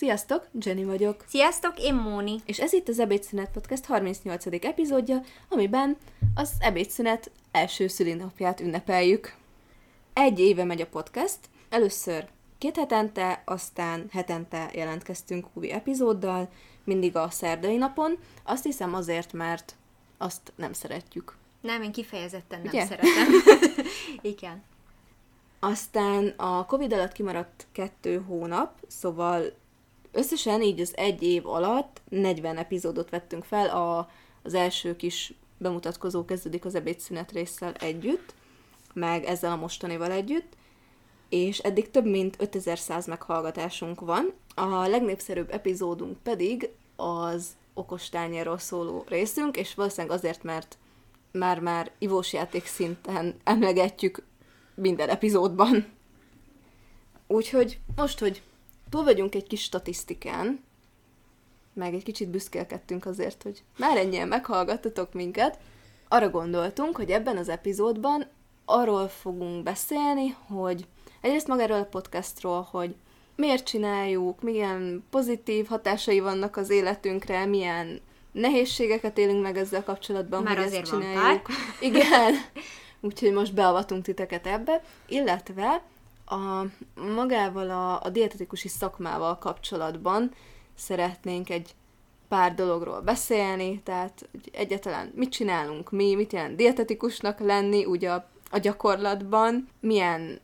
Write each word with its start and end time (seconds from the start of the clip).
Sziasztok, 0.00 0.46
Jenny 0.60 0.84
vagyok. 0.84 1.24
Sziasztok, 1.28 1.80
én 1.80 1.94
Móni. 1.94 2.40
És 2.44 2.58
ez 2.60 2.72
itt 2.72 2.88
az 2.88 2.98
Ebédszünet 2.98 3.50
Podcast 3.50 3.84
38. 3.84 4.46
epizódja, 4.64 5.20
amiben 5.48 5.96
az 6.34 6.50
ebédszünet 6.60 7.30
első 7.50 7.86
szülinapját 7.86 8.60
ünnepeljük. 8.60 9.34
Egy 10.12 10.38
éve 10.38 10.64
megy 10.64 10.80
a 10.80 10.86
podcast, 10.86 11.38
először 11.68 12.28
két 12.58 12.76
hetente, 12.76 13.42
aztán 13.44 14.06
hetente 14.12 14.70
jelentkeztünk 14.74 15.46
új 15.54 15.72
epizóddal, 15.72 16.48
mindig 16.84 17.16
a 17.16 17.30
szerdai 17.30 17.76
napon, 17.76 18.18
azt 18.44 18.64
hiszem 18.64 18.94
azért, 18.94 19.32
mert 19.32 19.74
azt 20.18 20.52
nem 20.56 20.72
szeretjük. 20.72 21.36
Nem, 21.60 21.82
én 21.82 21.92
kifejezetten 21.92 22.60
nem 22.60 22.68
Ugye? 22.68 22.86
szeretem. 22.86 23.32
Igen. 24.32 24.62
Aztán 25.58 26.34
a 26.36 26.66
Covid 26.66 26.92
alatt 26.92 27.12
kimaradt 27.12 27.66
kettő 27.72 28.22
hónap, 28.26 28.84
szóval 28.88 29.52
összesen 30.12 30.62
így 30.62 30.80
az 30.80 30.96
egy 30.96 31.22
év 31.22 31.46
alatt 31.46 32.00
40 32.08 32.56
epizódot 32.56 33.10
vettünk 33.10 33.44
fel, 33.44 33.68
a, 33.68 34.10
az 34.42 34.54
első 34.54 34.96
kis 34.96 35.34
bemutatkozó 35.58 36.24
kezdődik 36.24 36.64
az 36.64 36.74
ebédszünet 36.74 37.32
résszel 37.32 37.72
együtt, 37.72 38.34
meg 38.92 39.24
ezzel 39.24 39.52
a 39.52 39.56
mostanival 39.56 40.10
együtt, 40.10 40.56
és 41.28 41.58
eddig 41.58 41.90
több 41.90 42.06
mint 42.06 42.36
5100 42.38 43.06
meghallgatásunk 43.06 44.00
van. 44.00 44.32
A 44.54 44.86
legnépszerűbb 44.86 45.50
epizódunk 45.50 46.18
pedig 46.22 46.70
az 46.96 47.56
okostányáról 47.74 48.58
szóló 48.58 49.04
részünk, 49.08 49.56
és 49.56 49.74
valószínűleg 49.74 50.16
azért, 50.16 50.42
mert 50.42 50.78
már-már 51.32 51.90
ivós 51.98 52.32
játék 52.32 52.66
szinten 52.66 53.34
emlegetjük 53.44 54.22
minden 54.74 55.08
epizódban. 55.08 55.86
Úgyhogy 57.26 57.78
most, 57.96 58.18
hogy 58.18 58.42
túl 58.90 59.04
vagyunk 59.04 59.34
egy 59.34 59.46
kis 59.46 59.62
statisztikán, 59.62 60.64
meg 61.72 61.94
egy 61.94 62.02
kicsit 62.02 62.28
büszkélkedtünk 62.28 63.06
azért, 63.06 63.42
hogy 63.42 63.62
már 63.78 63.96
ennyien 63.96 64.28
meghallgattatok 64.28 65.12
minket, 65.12 65.58
arra 66.08 66.30
gondoltunk, 66.30 66.96
hogy 66.96 67.10
ebben 67.10 67.36
az 67.36 67.48
epizódban 67.48 68.26
arról 68.64 69.08
fogunk 69.08 69.62
beszélni, 69.62 70.36
hogy 70.46 70.86
egyrészt 71.20 71.46
magáról 71.46 71.78
a 71.78 71.84
podcastról, 71.84 72.68
hogy 72.70 72.94
miért 73.36 73.64
csináljuk, 73.64 74.42
milyen 74.42 75.04
pozitív 75.10 75.66
hatásai 75.66 76.20
vannak 76.20 76.56
az 76.56 76.70
életünkre, 76.70 77.44
milyen 77.44 78.00
nehézségeket 78.32 79.18
élünk 79.18 79.42
meg 79.42 79.56
ezzel 79.56 79.84
kapcsolatban, 79.84 80.42
Már 80.42 80.56
hogy 80.56 80.66
azért 80.66 80.82
ezt 80.82 80.90
van 80.90 81.00
csináljuk. 81.00 81.46
Igen. 81.80 82.34
Úgyhogy 83.00 83.32
most 83.32 83.54
beavatunk 83.54 84.04
titeket 84.04 84.46
ebbe, 84.46 84.84
illetve 85.08 85.82
a, 86.30 86.66
magával 87.14 87.70
a, 87.70 88.02
a 88.02 88.08
dietetikusi 88.08 88.68
szakmával 88.68 89.38
kapcsolatban 89.38 90.34
szeretnénk 90.74 91.50
egy 91.50 91.74
pár 92.28 92.54
dologról 92.54 93.00
beszélni, 93.00 93.80
tehát 93.82 94.28
hogy 94.30 94.50
egyáltalán 94.52 95.12
mit 95.14 95.30
csinálunk 95.30 95.90
mi, 95.90 96.14
mit 96.14 96.32
jelent 96.32 96.56
dietetikusnak 96.56 97.38
lenni 97.38 97.84
úgy 97.84 98.04
a, 98.04 98.28
a 98.50 98.58
gyakorlatban, 98.58 99.68
milyen, 99.80 100.40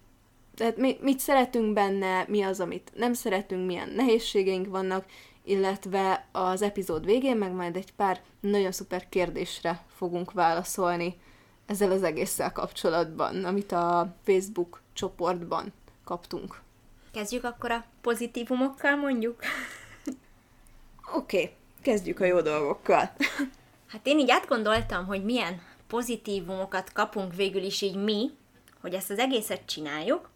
tehát 0.55 0.77
mi, 0.77 0.97
mit 1.01 1.19
szeretünk 1.19 1.73
benne, 1.73 2.25
mi 2.29 2.43
az, 2.43 2.61
amit 2.61 2.93
nem 2.95 3.13
szeretünk, 3.13 3.67
milyen 3.67 3.89
nehézségeink 3.89 4.67
vannak, 4.67 5.05
illetve 5.45 6.29
az 6.33 6.63
epizód 6.63 7.05
végén 7.05 7.37
meg 7.37 7.53
majd 7.53 7.77
egy 7.77 7.93
pár 7.93 8.21
nagyon 8.41 8.73
szuper 8.73 9.09
kérdésre 9.09 9.85
fogunk 9.97 10.33
válaszolni 10.33 11.17
ezzel 11.67 11.91
az 11.91 12.03
egésszel 12.03 12.53
kapcsolatban, 12.53 13.45
amit 13.45 13.73
a 13.73 14.15
Facebook 14.25 14.81
csoportban 14.97 15.73
kaptunk. 16.05 16.61
Kezdjük 17.13 17.45
akkor 17.45 17.71
a 17.71 17.85
pozitívumokkal 18.01 18.97
mondjuk. 18.97 19.41
Oké, 21.15 21.43
okay, 21.43 21.55
kezdjük 21.83 22.21
a 22.21 22.25
jó 22.25 22.41
dolgokkal. 22.41 23.11
Hát 23.87 24.01
én 24.03 24.19
így 24.19 24.31
átgondoltam, 24.31 25.07
hogy 25.07 25.25
milyen 25.25 25.61
pozitívumokat 25.87 26.93
kapunk 26.93 27.35
végül 27.35 27.63
is 27.63 27.83
így 27.83 27.97
mi, 27.97 28.31
hogy 28.81 28.95
ezt 28.95 29.11
az 29.11 29.19
egészet 29.19 29.67
csináljuk, 29.67 30.31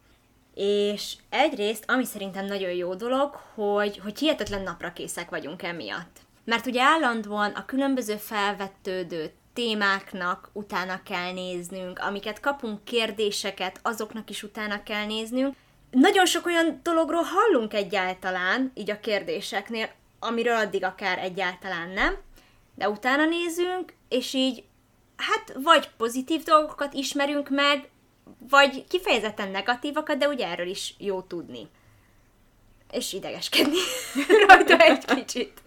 és 0.53 1.15
egyrészt, 1.29 1.83
ami 1.87 2.05
szerintem 2.05 2.45
nagyon 2.45 2.71
jó 2.71 2.95
dolog, 2.95 3.35
hogy, 3.53 3.97
hogy 3.97 4.19
hihetetlen 4.19 4.61
napra 4.61 4.93
készek 4.93 5.29
vagyunk 5.29 5.63
emiatt. 5.63 6.19
Mert 6.43 6.65
ugye 6.65 6.81
állandóan 6.81 7.51
a 7.51 7.65
különböző 7.65 8.15
felvetődő 8.15 9.31
témáknak 9.53 10.49
utána 10.53 11.03
kell 11.03 11.31
néznünk, 11.31 11.99
amiket 11.99 12.39
kapunk 12.39 12.83
kérdéseket, 12.83 13.79
azoknak 13.81 14.29
is 14.29 14.43
utána 14.43 14.83
kell 14.83 15.05
néznünk. 15.05 15.55
Nagyon 15.91 16.25
sok 16.25 16.45
olyan 16.45 16.79
dologról 16.83 17.23
hallunk 17.23 17.73
egyáltalán, 17.73 18.71
így 18.75 18.91
a 18.91 18.99
kérdéseknél, 18.99 19.89
amiről 20.19 20.55
addig 20.55 20.83
akár 20.83 21.19
egyáltalán 21.19 21.89
nem, 21.89 22.17
de 22.75 22.89
utána 22.89 23.25
nézünk, 23.25 23.93
és 24.09 24.33
így 24.33 24.63
hát 25.15 25.53
vagy 25.63 25.89
pozitív 25.97 26.43
dolgokat 26.43 26.93
ismerünk 26.93 27.49
meg, 27.49 27.89
vagy 28.49 28.87
kifejezetten 28.87 29.51
negatívakat, 29.51 30.17
de 30.17 30.27
ugye 30.27 30.47
erről 30.47 30.67
is 30.67 30.93
jó 30.97 31.21
tudni. 31.21 31.67
És 32.91 33.13
idegeskedni 33.13 33.77
rajta 34.47 34.77
egy 34.77 35.05
kicsit. 35.05 35.61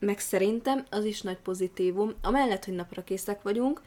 Meg 0.00 0.18
szerintem 0.18 0.86
az 0.90 1.04
is 1.04 1.20
nagy 1.20 1.38
pozitívum, 1.38 2.14
amellett, 2.22 2.64
hogy 2.64 2.74
napra 2.74 3.04
készek 3.04 3.42
vagyunk, 3.42 3.82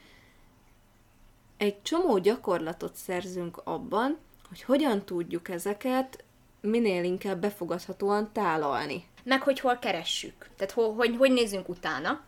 egy 1.57 1.81
csomó 1.81 2.17
gyakorlatot 2.17 2.95
szerzünk 2.95 3.61
abban, 3.63 4.17
hogy 4.49 4.61
hogyan 4.61 5.05
tudjuk 5.05 5.49
ezeket 5.49 6.23
minél 6.61 7.03
inkább 7.03 7.41
befogadhatóan 7.41 8.29
tálalni. 8.33 9.05
Meg 9.23 9.41
hogy 9.41 9.59
hol 9.59 9.77
keressük. 9.77 10.49
Tehát 10.57 10.73
ho, 10.73 10.91
hogy, 10.91 11.15
hogy 11.17 11.31
nézzünk 11.31 11.69
utána 11.69 12.23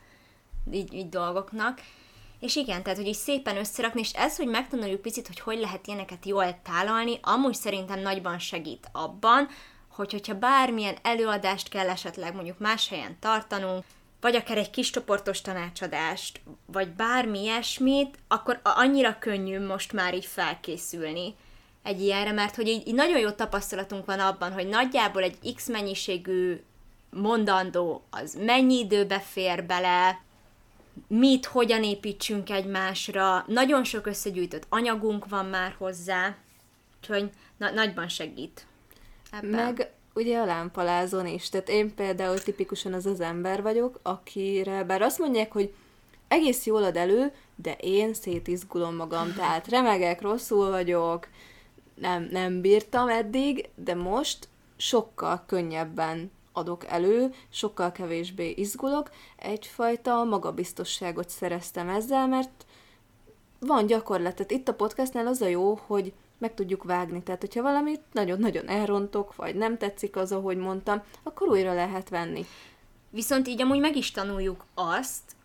így, 0.72 0.94
így 0.94 1.09
dolgoknak. 1.09 1.81
És 2.40 2.56
igen, 2.56 2.84
tehát 2.84 2.97
hogy 2.97 3.07
így 3.07 3.13
szépen 3.13 3.57
összerakni, 3.57 4.00
és 4.00 4.12
ez, 4.13 4.38
hogy 4.38 4.47
megtanuljuk 4.47 5.02
picit, 5.02 5.28
hogy 5.28 5.40
hogy 5.40 5.59
lehet 5.59 5.88
ilyeneket 5.88 6.25
jól 6.25 6.59
tálalni, 6.63 7.19
amúgy 7.22 7.53
szerintem 7.53 8.00
nagyban 8.00 8.40
segít 8.40 8.90
abban, 8.91 9.47
hogy 9.96 10.12
hogyha 10.12 10.34
bármilyen 10.34 10.96
előadást 11.02 11.70
kell 11.70 11.90
esetleg 11.90 12.36
mondjuk 12.36 12.60
más 12.60 12.90
helyen 12.90 13.18
tartanunk, 13.20 13.84
vagy 14.22 14.36
akár 14.36 14.58
egy 14.58 14.70
kis 14.70 14.90
csoportos 14.90 15.42
tanácsadást, 15.42 16.42
vagy 16.66 16.90
bármi 16.90 17.42
ilyesmit, 17.42 18.18
akkor 18.28 18.60
annyira 18.64 19.20
könnyű 19.20 19.66
most 19.66 19.94
már 19.94 20.14
így 20.14 20.26
felkészülni 20.26 21.36
egy 21.84 22.02
ilyenre, 22.02 22.32
mert 22.32 22.56
hogy 22.56 22.68
így, 22.68 22.88
így 22.88 22.94
nagyon 22.94 23.20
jó 23.20 23.30
tapasztalatunk 23.30 24.06
van 24.06 24.20
abban, 24.20 24.52
hogy 24.52 24.68
nagyjából 24.68 25.24
egy 25.24 25.54
X 25.56 25.68
mennyiségű 25.68 26.62
mondandó 27.10 28.04
az 28.10 28.38
mennyi 28.46 28.78
időbe 28.78 29.20
fér 29.20 29.64
bele, 29.64 30.24
mit, 31.08 31.46
hogyan 31.46 31.84
építsünk 31.84 32.50
egymásra, 32.50 33.46
nagyon 33.48 33.84
sok 33.84 34.08
összegyűjtött 34.08 34.66
anyagunk 34.70 35.30
van 35.30 35.46
már 35.46 35.76
hozzá, 35.78 36.36
úgyhogy 36.98 37.30
na- 37.58 37.72
nagyban 37.72 38.08
segít. 38.08 38.68
Ebben. 39.35 39.50
Meg 39.50 39.91
ugye 40.13 40.40
a 40.40 40.46
lámpalázon 40.46 41.28
is. 41.28 41.50
Tehát 41.50 41.69
én 41.69 41.96
például 41.96 42.40
tipikusan 42.40 42.94
az 42.94 43.06
az 43.06 43.19
ember 43.19 43.62
vagyok, 43.62 44.00
akire 44.03 44.84
bár 44.84 45.01
azt 45.01 45.19
mondják, 45.19 45.51
hogy 45.51 45.73
egész 46.28 46.66
jól 46.66 46.84
ad 46.84 46.96
elő, 46.96 47.34
de 47.56 47.73
én 47.79 48.13
szétizgulom 48.13 48.96
magam, 48.96 49.34
tehát 49.34 49.68
remegek, 49.68 50.22
rosszul 50.22 50.69
vagyok, 50.69 51.28
nem, 51.96 52.28
nem 52.31 52.62
bírtam 52.62 53.07
eddig, 53.07 53.69
de 53.75 53.96
most 53.96 54.47
sokkal 54.78 55.44
könnyebben 55.46 56.31
adok 56.53 56.85
elő, 56.85 57.34
sokkal 57.50 57.91
kevésbé 57.91 58.50
izgulok, 58.50 59.09
egyfajta 59.35 60.23
magabiztosságot 60.23 61.29
szereztem 61.29 61.90
ezzel, 61.90 62.28
mert 62.28 62.66
van 63.59 63.85
gyakorlat. 63.85 64.35
Tehát 64.35 64.52
itt 64.52 64.67
a 64.67 64.73
podcastnál 64.73 65.28
az 65.28 65.41
a 65.41 65.47
jó, 65.47 65.79
hogy 65.85 66.13
meg 66.38 66.53
tudjuk 66.53 66.84
vágni. 66.84 67.23
Tehát, 67.23 67.41
hogyha 67.41 67.62
valamit 67.62 68.01
nagyon-nagyon 68.12 68.68
elrontok, 68.68 69.35
vagy 69.35 69.56
nem 69.56 69.78
tetszik 69.78 70.16
az, 70.16 70.31
ahogy 70.31 70.57
mondtam, 70.57 71.03
akkor 71.23 71.47
újra 71.47 71.73
lehet 71.73 72.09
venni. 72.09 72.46
Viszont 73.09 73.47
így 73.47 73.61
amúgy 73.61 73.79
meg 73.79 73.96
is 73.96 74.11
tanuljuk 74.11 74.66
azt, 74.73 75.35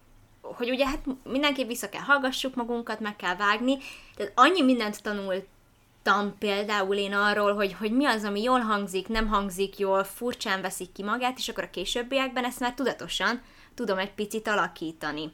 hogy 0.40 0.70
ugye 0.70 0.86
hát 0.86 1.04
mindenképp 1.24 1.68
vissza 1.68 1.88
kell 1.88 2.02
hallgassuk 2.02 2.54
magunkat, 2.54 3.00
meg 3.00 3.16
kell 3.16 3.36
vágni, 3.36 3.78
tehát 4.16 4.32
annyi 4.34 4.62
mindent 4.62 5.02
tanultam 5.02 6.38
például 6.38 6.96
én 6.96 7.12
arról, 7.12 7.54
hogy, 7.54 7.72
hogy 7.72 7.92
mi 7.92 8.06
az, 8.06 8.24
ami 8.24 8.42
jól 8.42 8.60
hangzik, 8.60 9.08
nem 9.08 9.28
hangzik 9.28 9.78
jól, 9.78 10.04
furcsán 10.04 10.60
veszik 10.60 10.92
ki 10.92 11.02
magát, 11.02 11.38
és 11.38 11.48
akkor 11.48 11.64
a 11.64 11.70
későbbiekben 11.70 12.44
ezt 12.44 12.60
már 12.60 12.74
tudatosan 12.74 13.42
tudom 13.74 13.98
egy 13.98 14.14
picit 14.14 14.48
alakítani. 14.48 15.32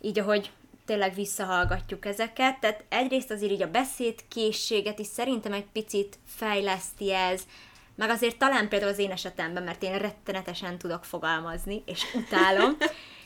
Így, 0.00 0.18
ahogy 0.18 0.50
tényleg 0.86 1.14
visszahallgatjuk 1.14 2.06
ezeket, 2.06 2.60
tehát 2.60 2.84
egyrészt 2.88 3.30
azért 3.30 3.52
így 3.52 3.62
a 3.62 3.70
beszédkészséget 3.70 4.98
is 4.98 5.06
szerintem 5.06 5.52
egy 5.52 5.66
picit 5.72 6.18
fejleszti 6.26 7.12
ez, 7.12 7.42
meg 7.96 8.10
azért 8.10 8.38
talán 8.38 8.68
például 8.68 8.90
az 8.90 8.98
én 8.98 9.10
esetemben, 9.10 9.62
mert 9.62 9.82
én 9.82 9.98
rettenetesen 9.98 10.78
tudok 10.78 11.04
fogalmazni, 11.04 11.82
és 11.86 12.02
utálom, 12.14 12.76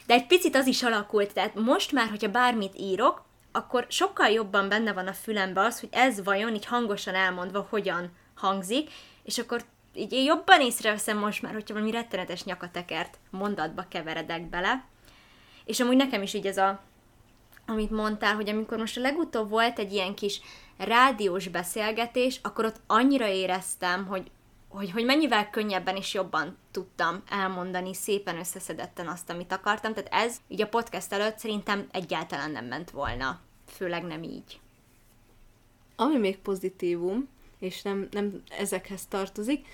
de 0.06 0.14
egy 0.14 0.26
picit 0.26 0.56
az 0.56 0.66
is 0.66 0.82
alakult, 0.82 1.32
tehát 1.32 1.54
most 1.54 1.92
már, 1.92 2.08
hogyha 2.08 2.30
bármit 2.30 2.78
írok, 2.78 3.24
akkor 3.52 3.86
sokkal 3.88 4.28
jobban 4.28 4.68
benne 4.68 4.92
van 4.92 5.06
a 5.06 5.12
fülembe 5.12 5.60
az, 5.60 5.80
hogy 5.80 5.88
ez 5.92 6.24
vajon 6.24 6.54
így 6.54 6.66
hangosan 6.66 7.14
elmondva 7.14 7.66
hogyan 7.70 8.12
hangzik, 8.34 8.90
és 9.24 9.38
akkor 9.38 9.64
így 9.94 10.12
én 10.12 10.24
jobban 10.24 10.60
észreveszem 10.60 11.18
most 11.18 11.42
már, 11.42 11.52
hogyha 11.52 11.74
valami 11.74 11.90
rettenetes 11.90 12.44
nyakatekert 12.44 13.18
mondatba 13.30 13.86
keveredek 13.88 14.48
bele. 14.48 14.84
És 15.64 15.80
amúgy 15.80 15.96
nekem 15.96 16.22
is 16.22 16.34
így 16.34 16.46
ez 16.46 16.56
a, 16.56 16.80
amit 17.68 17.90
mondtál, 17.90 18.34
hogy 18.34 18.48
amikor 18.48 18.78
most 18.78 18.96
a 18.96 19.00
legutóbb 19.00 19.48
volt 19.48 19.78
egy 19.78 19.92
ilyen 19.92 20.14
kis 20.14 20.40
rádiós 20.76 21.48
beszélgetés, 21.48 22.40
akkor 22.42 22.64
ott 22.64 22.80
annyira 22.86 23.28
éreztem, 23.28 24.06
hogy, 24.06 24.30
hogy, 24.68 24.90
hogy 24.90 25.04
mennyivel 25.04 25.50
könnyebben 25.50 25.96
és 25.96 26.14
jobban 26.14 26.56
tudtam 26.70 27.22
elmondani 27.30 27.94
szépen 27.94 28.38
összeszedetten 28.38 29.08
azt, 29.08 29.30
amit 29.30 29.52
akartam. 29.52 29.94
Tehát 29.94 30.12
ez 30.12 30.36
így 30.48 30.62
a 30.62 30.68
podcast 30.68 31.12
előtt 31.12 31.38
szerintem 31.38 31.86
egyáltalán 31.90 32.50
nem 32.50 32.64
ment 32.64 32.90
volna. 32.90 33.40
Főleg 33.66 34.04
nem 34.04 34.22
így. 34.22 34.60
Ami 35.96 36.16
még 36.16 36.38
pozitívum, 36.38 37.28
és 37.58 37.82
nem, 37.82 38.08
nem 38.10 38.42
ezekhez 38.58 39.06
tartozik, 39.06 39.66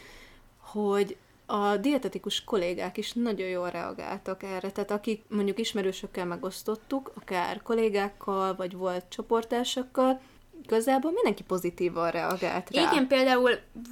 hogy 0.58 1.16
a 1.46 1.76
dietetikus 1.76 2.44
kollégák 2.44 2.96
is 2.96 3.12
nagyon 3.12 3.48
jól 3.48 3.70
reagáltak 3.70 4.42
erre, 4.42 4.70
tehát 4.70 4.90
akik 4.90 5.24
mondjuk 5.28 5.58
ismerősökkel 5.58 6.24
megosztottuk, 6.24 7.12
akár 7.14 7.62
kollégákkal, 7.62 8.56
vagy 8.56 8.76
volt 8.76 9.04
csoportársakkal, 9.08 10.20
igazából 10.64 11.10
mindenki 11.10 11.42
pozitívan 11.42 12.10
reagált 12.10 12.70
rá. 12.70 12.90
Igen, 12.90 13.06
például, 13.06 13.50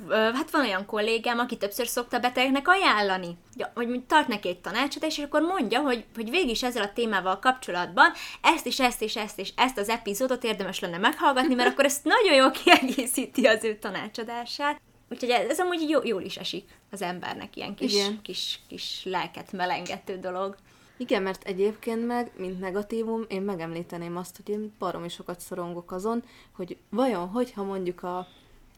hát 0.09 0.51
van 0.51 0.61
olyan 0.61 0.87
kollégám, 0.87 1.39
aki 1.39 1.57
többször 1.57 1.87
szokta 1.87 2.19
betegnek 2.19 2.69
ajánlani, 2.69 3.37
hogy 3.75 4.03
tart 4.07 4.29
neki 4.29 4.49
egy 4.49 4.61
tanácsot, 4.61 5.05
és 5.05 5.19
akkor 5.19 5.41
mondja, 5.41 5.81
hogy, 5.81 6.05
hogy 6.15 6.31
végig 6.31 6.51
is 6.51 6.63
ezzel 6.63 6.83
a 6.83 6.93
témával 6.93 7.39
kapcsolatban 7.39 8.13
ezt 8.43 8.67
és 8.67 8.81
ezt 8.81 9.03
és 9.03 9.17
ezt 9.17 9.39
és 9.39 9.53
ezt 9.57 9.79
az 9.79 9.89
epizódot 9.89 10.45
érdemes 10.45 10.81
lenne 10.81 10.99
meghallgatni, 10.99 11.55
mert 11.55 11.71
akkor 11.71 11.85
ezt 11.85 12.05
nagyon 12.05 12.35
jól 12.35 12.51
kiegészíti 12.51 13.47
az 13.47 13.65
ő 13.65 13.79
tanácsadását. 13.79 14.81
Úgyhogy 15.13 15.31
ez, 15.31 15.49
ez 15.49 15.61
amúgy 15.61 15.89
jó, 15.89 16.01
jól 16.05 16.23
is 16.23 16.37
esik 16.37 16.69
az 16.91 17.03
embernek, 17.03 17.57
ilyen 17.57 17.75
kis, 17.75 17.95
Igen. 17.95 18.23
kis, 18.23 18.61
kis 18.69 19.01
lelket 19.05 19.53
melengető 19.53 20.19
dolog. 20.19 20.57
Igen, 20.97 21.23
mert 21.23 21.45
egyébként 21.45 22.07
meg, 22.07 22.31
mint 22.37 22.61
negatívum, 22.61 23.25
én 23.29 23.43
megemlíteném 23.43 24.17
azt, 24.17 24.37
hogy 24.37 24.49
én 24.49 24.73
baromi 24.79 25.09
sokat 25.09 25.41
szorongok 25.41 25.93
azon, 25.93 26.23
hogy 26.53 26.77
vajon, 26.91 27.29
hogyha 27.29 27.63
mondjuk 27.63 28.03
a 28.03 28.29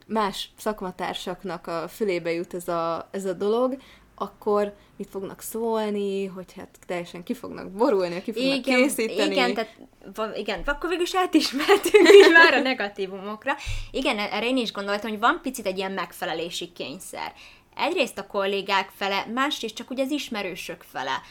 más 0.07 0.49
szakmatársaknak 0.57 1.67
a 1.67 1.87
fülébe 1.87 2.31
jut 2.31 2.53
ez 2.53 2.67
a, 2.67 3.07
ez 3.11 3.25
a 3.25 3.33
dolog, 3.33 3.77
akkor 4.15 4.75
mit 4.97 5.09
fognak 5.09 5.41
szólni, 5.41 6.25
hogy 6.25 6.53
hát 6.55 6.77
teljesen 6.87 7.23
ki 7.23 7.33
fognak 7.33 7.71
borulni, 7.71 8.21
ki 8.21 8.33
fognak 8.33 8.55
igen, 8.55 8.81
készíteni. 8.81 9.31
Igen, 9.31 9.53
tehát 9.53 9.77
igen, 10.35 10.61
akkor 10.65 10.89
végül 10.89 11.03
is 11.03 11.15
átismertünk 11.15 12.09
is 12.09 12.27
már 12.33 12.53
a 12.53 12.59
negatívumokra. 12.59 13.53
Igen, 13.91 14.19
erre 14.19 14.47
én 14.47 14.57
is 14.57 14.71
gondoltam, 14.71 15.09
hogy 15.09 15.19
van 15.19 15.39
picit 15.41 15.65
egy 15.65 15.77
ilyen 15.77 15.91
megfelelési 15.91 16.71
kényszer. 16.71 17.33
Egyrészt 17.75 18.17
a 18.17 18.27
kollégák 18.27 18.89
fele, 18.95 19.25
másrészt 19.33 19.75
csak 19.75 19.89
ugye 19.89 20.03
az 20.03 20.11
ismerősök 20.11 20.85
fele 20.91 21.21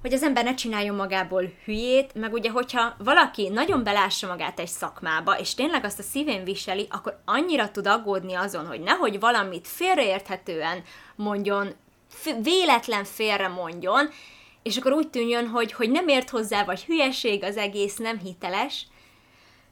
hogy 0.00 0.12
az 0.12 0.22
ember 0.22 0.44
ne 0.44 0.54
csináljon 0.54 0.96
magából 0.96 1.52
hülyét, 1.64 2.14
meg 2.14 2.32
ugye, 2.32 2.50
hogyha 2.50 2.94
valaki 2.98 3.48
nagyon 3.48 3.82
belássa 3.82 4.26
magát 4.26 4.60
egy 4.60 4.68
szakmába, 4.68 5.38
és 5.38 5.54
tényleg 5.54 5.84
azt 5.84 5.98
a 5.98 6.02
szívén 6.02 6.44
viseli, 6.44 6.86
akkor 6.90 7.20
annyira 7.24 7.70
tud 7.70 7.86
aggódni 7.86 8.34
azon, 8.34 8.66
hogy 8.66 8.80
nehogy 8.80 9.20
valamit 9.20 9.68
félreérthetően 9.68 10.82
mondjon, 11.16 11.74
véletlen 12.42 13.04
félre 13.04 13.48
mondjon, 13.48 14.08
és 14.62 14.76
akkor 14.76 14.92
úgy 14.92 15.08
tűnjön, 15.08 15.46
hogy, 15.46 15.72
hogy 15.72 15.90
nem 15.90 16.08
ért 16.08 16.30
hozzá, 16.30 16.64
vagy 16.64 16.84
hülyeség 16.84 17.44
az 17.44 17.56
egész, 17.56 17.96
nem 17.96 18.18
hiteles. 18.18 18.86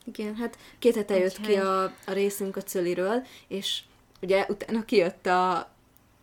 Igen, 0.04 0.36
hát 0.36 0.58
két 0.78 0.94
hete 0.94 1.18
jött 1.18 1.40
ki 1.40 1.54
a, 1.54 1.82
a 1.82 2.12
részünk 2.12 2.56
a 2.56 2.62
Cöliről, 2.62 3.26
és 3.48 3.80
ugye 4.20 4.46
utána 4.48 4.84
kijött 4.84 5.26
a, 5.26 5.56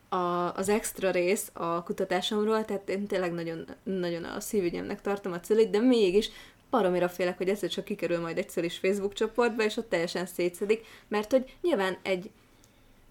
a, 0.09 0.53
az 0.56 0.69
extra 0.69 1.12
rész 1.12 1.50
a 1.53 1.83
kutatásomról, 1.83 2.65
tehát 2.65 2.89
én 2.89 3.07
tényleg 3.07 3.33
nagyon, 3.33 3.65
nagyon 3.83 4.23
a 4.23 4.39
szívügyemnek 4.39 5.01
tartom 5.01 5.31
a 5.31 5.39
cölit, 5.39 5.69
de 5.69 5.79
mégis 5.79 6.29
baromira 6.69 7.09
félek, 7.09 7.38
hogy 7.38 7.50
egyszer 7.50 7.69
csak 7.69 7.85
kikerül 7.85 8.19
majd 8.19 8.38
egy 8.38 8.63
is 8.63 8.77
Facebook 8.77 9.13
csoportba, 9.13 9.63
és 9.63 9.77
ott 9.77 9.89
teljesen 9.89 10.25
szétszedik, 10.25 10.85
mert 11.07 11.31
hogy 11.31 11.56
nyilván 11.62 11.97
egy 12.01 12.29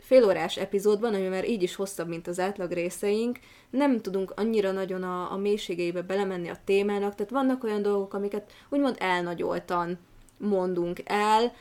félórás 0.05 0.57
epizódban, 0.57 1.15
ami 1.15 1.27
már 1.27 1.49
így 1.49 1.63
is 1.63 1.75
hosszabb, 1.75 2.09
mint 2.09 2.27
az 2.27 2.41
átlag 2.41 2.73
részeink, 2.73 3.39
nem 3.71 4.01
tudunk 4.01 4.33
annyira 4.37 4.73
nagyon 4.73 5.03
a, 5.03 5.33
a 5.33 5.37
mélységeibe 5.37 6.03
belemenni 6.03 6.49
a 6.49 6.57
témának, 6.65 7.15
tehát 7.15 7.33
vannak 7.33 7.65
olyan 7.65 7.83
dolgok, 7.83 8.15
amiket 8.15 8.53
úgymond 8.69 8.97
elnagyoltan 8.99 9.99
mondunk 10.37 11.01
el, 11.05 11.53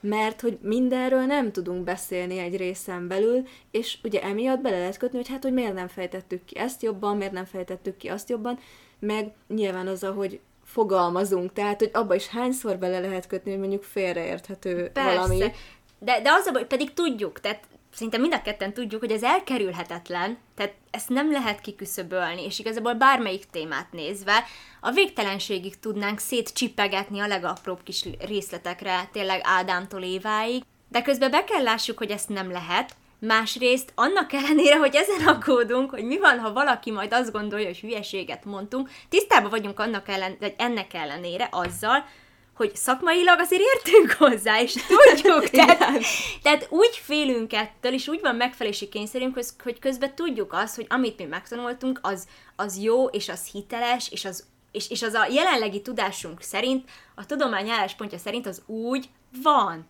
mert 0.00 0.40
hogy 0.40 0.58
mindenről 0.62 1.24
nem 1.24 1.52
tudunk 1.52 1.84
beszélni 1.84 2.38
egy 2.38 2.56
részen 2.56 3.08
belül, 3.08 3.42
és 3.70 3.98
ugye 4.02 4.22
emiatt 4.22 4.60
bele 4.60 4.78
lehet 4.78 4.96
kötni, 4.96 5.16
hogy 5.16 5.28
hát, 5.28 5.42
hogy 5.42 5.52
miért 5.52 5.74
nem 5.74 5.88
fejtettük 5.88 6.44
ki 6.44 6.58
ezt 6.58 6.82
jobban, 6.82 7.16
miért 7.16 7.32
nem 7.32 7.44
fejtettük 7.44 7.96
ki 7.96 8.08
azt 8.08 8.28
jobban, 8.28 8.58
meg 8.98 9.32
nyilván 9.48 9.86
az, 9.86 10.04
hogy 10.04 10.40
fogalmazunk, 10.64 11.52
tehát, 11.52 11.78
hogy 11.78 11.90
abba 11.92 12.14
is 12.14 12.28
hányszor 12.28 12.78
bele 12.78 13.00
lehet 13.00 13.26
kötni, 13.26 13.50
hogy 13.50 13.60
mondjuk 13.60 13.82
félreérthető 13.82 14.90
Persze. 14.92 15.14
valami. 15.14 15.38
De, 15.98 16.20
de 16.22 16.30
az 16.32 16.46
a 16.46 16.52
baj, 16.52 16.66
pedig 16.66 16.92
tudjuk, 16.92 17.40
tehát 17.40 17.64
szerintem 17.92 18.20
mind 18.20 18.34
a 18.34 18.42
ketten 18.42 18.72
tudjuk, 18.72 19.00
hogy 19.00 19.10
ez 19.10 19.22
elkerülhetetlen, 19.22 20.38
tehát 20.54 20.74
ezt 20.90 21.08
nem 21.08 21.32
lehet 21.32 21.60
kiküszöbölni, 21.60 22.44
és 22.44 22.58
igazából 22.58 22.94
bármelyik 22.94 23.44
témát 23.50 23.92
nézve, 23.92 24.44
a 24.80 24.90
végtelenségig 24.90 25.78
tudnánk 25.78 26.18
szétcsipegetni 26.18 27.20
a 27.20 27.26
legapróbb 27.26 27.82
kis 27.82 28.04
részletekre, 28.26 29.08
tényleg 29.12 29.40
Ádámtól 29.42 30.02
Éváig, 30.02 30.62
de 30.88 31.02
közben 31.02 31.30
be 31.30 31.44
kell 31.44 31.62
lássuk, 31.62 31.98
hogy 31.98 32.10
ezt 32.10 32.28
nem 32.28 32.50
lehet, 32.50 32.94
Másrészt 33.26 33.92
annak 33.94 34.32
ellenére, 34.32 34.76
hogy 34.76 34.94
ezen 34.94 35.26
aggódunk, 35.26 35.90
hogy 35.90 36.04
mi 36.04 36.18
van, 36.18 36.38
ha 36.38 36.52
valaki 36.52 36.90
majd 36.90 37.12
azt 37.12 37.32
gondolja, 37.32 37.66
hogy 37.66 37.80
hülyeséget 37.80 38.44
mondtunk, 38.44 38.90
tisztában 39.08 39.50
vagyunk 39.50 39.80
annak 39.80 40.08
ellen, 40.08 40.36
vagy 40.40 40.54
ennek 40.58 40.94
ellenére 40.94 41.48
azzal, 41.50 42.04
hogy 42.62 42.76
szakmailag 42.76 43.40
azért 43.40 43.62
értünk 43.62 44.12
hozzá, 44.28 44.60
és 44.60 44.72
tudjuk. 44.72 45.50
tehát, 45.50 46.02
tehát 46.42 46.66
úgy 46.70 47.00
félünk 47.04 47.52
ettől, 47.52 47.92
és 47.92 48.08
úgy 48.08 48.20
van 48.20 48.36
megfelelési 48.36 48.88
kényszerünk, 48.88 49.38
hogy 49.62 49.78
közben 49.78 50.14
tudjuk 50.14 50.52
azt, 50.52 50.76
hogy 50.76 50.86
amit 50.88 51.18
mi 51.18 51.24
megtanultunk, 51.24 51.98
az, 52.02 52.26
az 52.56 52.78
jó, 52.78 53.06
és 53.06 53.28
az 53.28 53.46
hiteles, 53.52 54.08
és 54.10 54.24
az 54.24 54.44
és, 54.72 54.90
és 54.90 55.02
az 55.02 55.14
a 55.14 55.26
jelenlegi 55.30 55.82
tudásunk 55.82 56.42
szerint, 56.42 56.90
a 57.14 57.26
tudomány 57.26 57.68
álláspontja 57.68 58.18
szerint 58.18 58.46
az 58.46 58.62
úgy 58.66 59.08
van. 59.42 59.88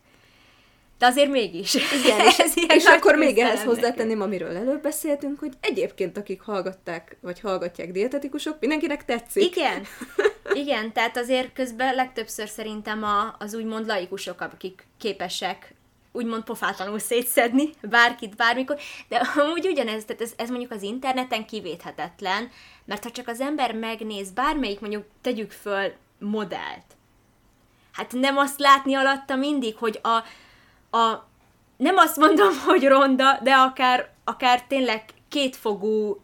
De 0.99 1.07
azért 1.07 1.31
mégis. 1.31 1.75
Igen, 1.75 2.21
és, 2.29 2.39
Ez 2.39 2.53
és 2.57 2.85
akkor 2.85 3.15
még 3.15 3.39
ehhez 3.39 3.65
hozzátenném, 3.65 4.21
amiről 4.21 4.57
előbb 4.57 4.83
beszéltünk, 4.83 5.39
hogy 5.39 5.53
egyébként 5.61 6.17
akik 6.17 6.41
hallgatták, 6.41 7.17
vagy 7.21 7.41
hallgatják 7.41 7.93
dietetikusok, 7.93 8.57
mindenkinek 8.61 9.05
tetszik. 9.05 9.57
Igen. 9.57 9.87
Igen, 10.52 10.92
tehát 10.92 11.16
azért 11.16 11.52
közben 11.52 11.94
legtöbbször 11.94 12.49
szerintem 12.49 13.02
a, 13.02 13.37
az 13.38 13.54
úgymond 13.54 13.87
laikusok, 13.87 14.40
akik 14.40 14.87
képesek 14.99 15.75
úgymond 16.12 16.44
pofátlanul 16.44 16.99
szétszedni 16.99 17.70
bárkit, 17.80 18.37
bármikor, 18.37 18.76
de 19.08 19.16
amúgy 19.37 19.66
ugyanez, 19.66 20.04
tehát 20.04 20.22
ez, 20.22 20.32
ez 20.37 20.49
mondjuk 20.49 20.70
az 20.70 20.82
interneten 20.82 21.46
kivéthetetlen, 21.46 22.50
mert 22.84 23.02
ha 23.04 23.11
csak 23.11 23.28
az 23.28 23.40
ember 23.40 23.75
megnéz 23.75 24.30
bármelyik 24.30 24.80
mondjuk 24.80 25.04
tegyük 25.20 25.50
föl 25.50 25.92
modellt, 26.18 26.84
hát 27.92 28.12
nem 28.12 28.37
azt 28.37 28.58
látni 28.58 28.94
alatta 28.94 29.37
mindig, 29.37 29.76
hogy 29.76 30.00
a, 30.02 30.16
a 30.96 31.26
nem 31.76 31.96
azt 31.96 32.16
mondom, 32.16 32.58
hogy 32.66 32.87
ronda, 32.87 33.38
de 33.42 33.54
akár, 33.54 34.11
akár 34.25 34.62
tényleg 34.62 35.04
kétfogú, 35.28 36.20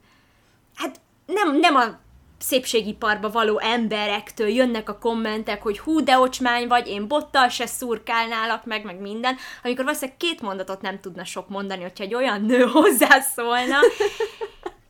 hát 0.75 1.01
nem, 1.27 1.57
nem 1.57 1.75
a 1.75 1.99
szépségiparba 2.39 3.31
való 3.31 3.59
emberektől 3.59 4.49
jönnek 4.49 4.89
a 4.89 4.99
kommentek, 4.99 5.63
hogy 5.63 5.79
hú, 5.79 6.01
de 6.01 6.19
ocsmány 6.19 6.69
vagy, 6.69 6.87
én 6.87 7.09
bottal 7.09 7.49
se 7.49 7.67
szurkálnálak 7.67 8.65
meg, 8.65 8.85
meg 8.85 9.01
minden, 9.01 9.37
amikor 9.63 9.85
valószínűleg 9.85 10.17
két 10.17 10.41
mondatot 10.41 10.81
nem 10.81 11.01
tudna 11.01 11.25
sok 11.25 11.49
mondani, 11.49 11.83
hogyha 11.83 12.05
egy 12.05 12.15
olyan 12.15 12.45
nő 12.45 12.63
hozzászólna. 12.73 13.77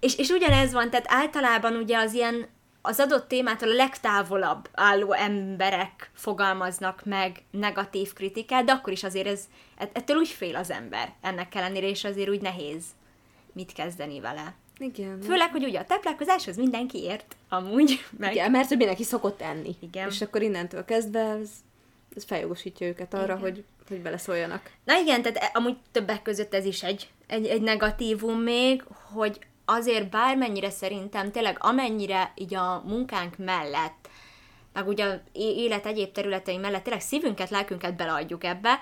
és, 0.00 0.16
és 0.18 0.28
ugyanez 0.28 0.72
van, 0.72 0.90
tehát 0.90 1.06
általában 1.08 1.76
ugye 1.76 1.98
az 1.98 2.12
ilyen 2.12 2.48
az 2.82 3.00
adott 3.00 3.28
témától 3.28 3.68
a 3.70 3.74
legtávolabb 3.74 4.68
álló 4.72 5.12
emberek 5.12 6.10
fogalmaznak 6.14 7.04
meg 7.04 7.42
negatív 7.50 8.12
kritikát, 8.12 8.64
de 8.64 8.72
akkor 8.72 8.92
is 8.92 9.04
azért 9.04 9.26
ez, 9.26 9.44
ettől 9.76 10.16
úgy 10.16 10.28
fél 10.28 10.56
az 10.56 10.70
ember 10.70 11.12
ennek 11.20 11.54
ellenére, 11.54 11.86
és 11.86 12.04
azért 12.04 12.28
úgy 12.28 12.40
nehéz 12.40 12.84
mit 13.52 13.72
kezdeni 13.72 14.20
vele. 14.20 14.54
Igen. 14.78 15.20
Főleg, 15.20 15.50
hogy 15.50 15.64
ugye 15.64 15.78
a 15.78 15.84
táplálkozáshoz 15.84 16.56
mindenki 16.56 16.98
ért, 17.02 17.36
amúgy. 17.48 18.04
Meg... 18.18 18.32
Igen, 18.32 18.50
mert 18.50 18.68
hogy 18.68 18.76
mindenki 18.76 19.02
szokott 19.02 19.40
enni. 19.40 19.76
Igen. 19.80 20.08
És 20.08 20.20
akkor 20.20 20.42
innentől 20.42 20.84
kezdve 20.84 21.20
ez, 21.20 21.50
ez 22.16 22.24
feljogosítja 22.24 22.86
őket 22.86 23.14
arra, 23.14 23.24
igen. 23.24 23.38
hogy, 23.38 23.64
hogy 23.88 24.00
beleszóljanak. 24.00 24.70
Na 24.84 24.98
igen, 24.98 25.22
tehát 25.22 25.38
e, 25.38 25.50
amúgy 25.52 25.76
többek 25.92 26.22
között 26.22 26.54
ez 26.54 26.64
is 26.64 26.82
egy, 26.82 27.08
egy, 27.26 27.46
egy 27.46 27.62
negatívum 27.62 28.40
még, 28.40 28.84
hogy 29.12 29.38
azért 29.64 30.10
bármennyire 30.10 30.70
szerintem 30.70 31.30
tényleg 31.30 31.56
amennyire 31.60 32.32
így 32.34 32.54
a 32.54 32.82
munkánk 32.86 33.36
mellett, 33.36 34.08
meg 34.72 34.88
ugye 34.88 35.20
élet 35.32 35.86
egyéb 35.86 36.12
területei 36.12 36.56
mellett 36.56 36.82
tényleg 36.82 37.02
szívünket, 37.02 37.50
lelkünket 37.50 37.96
beleadjuk 37.96 38.44
ebbe, 38.44 38.80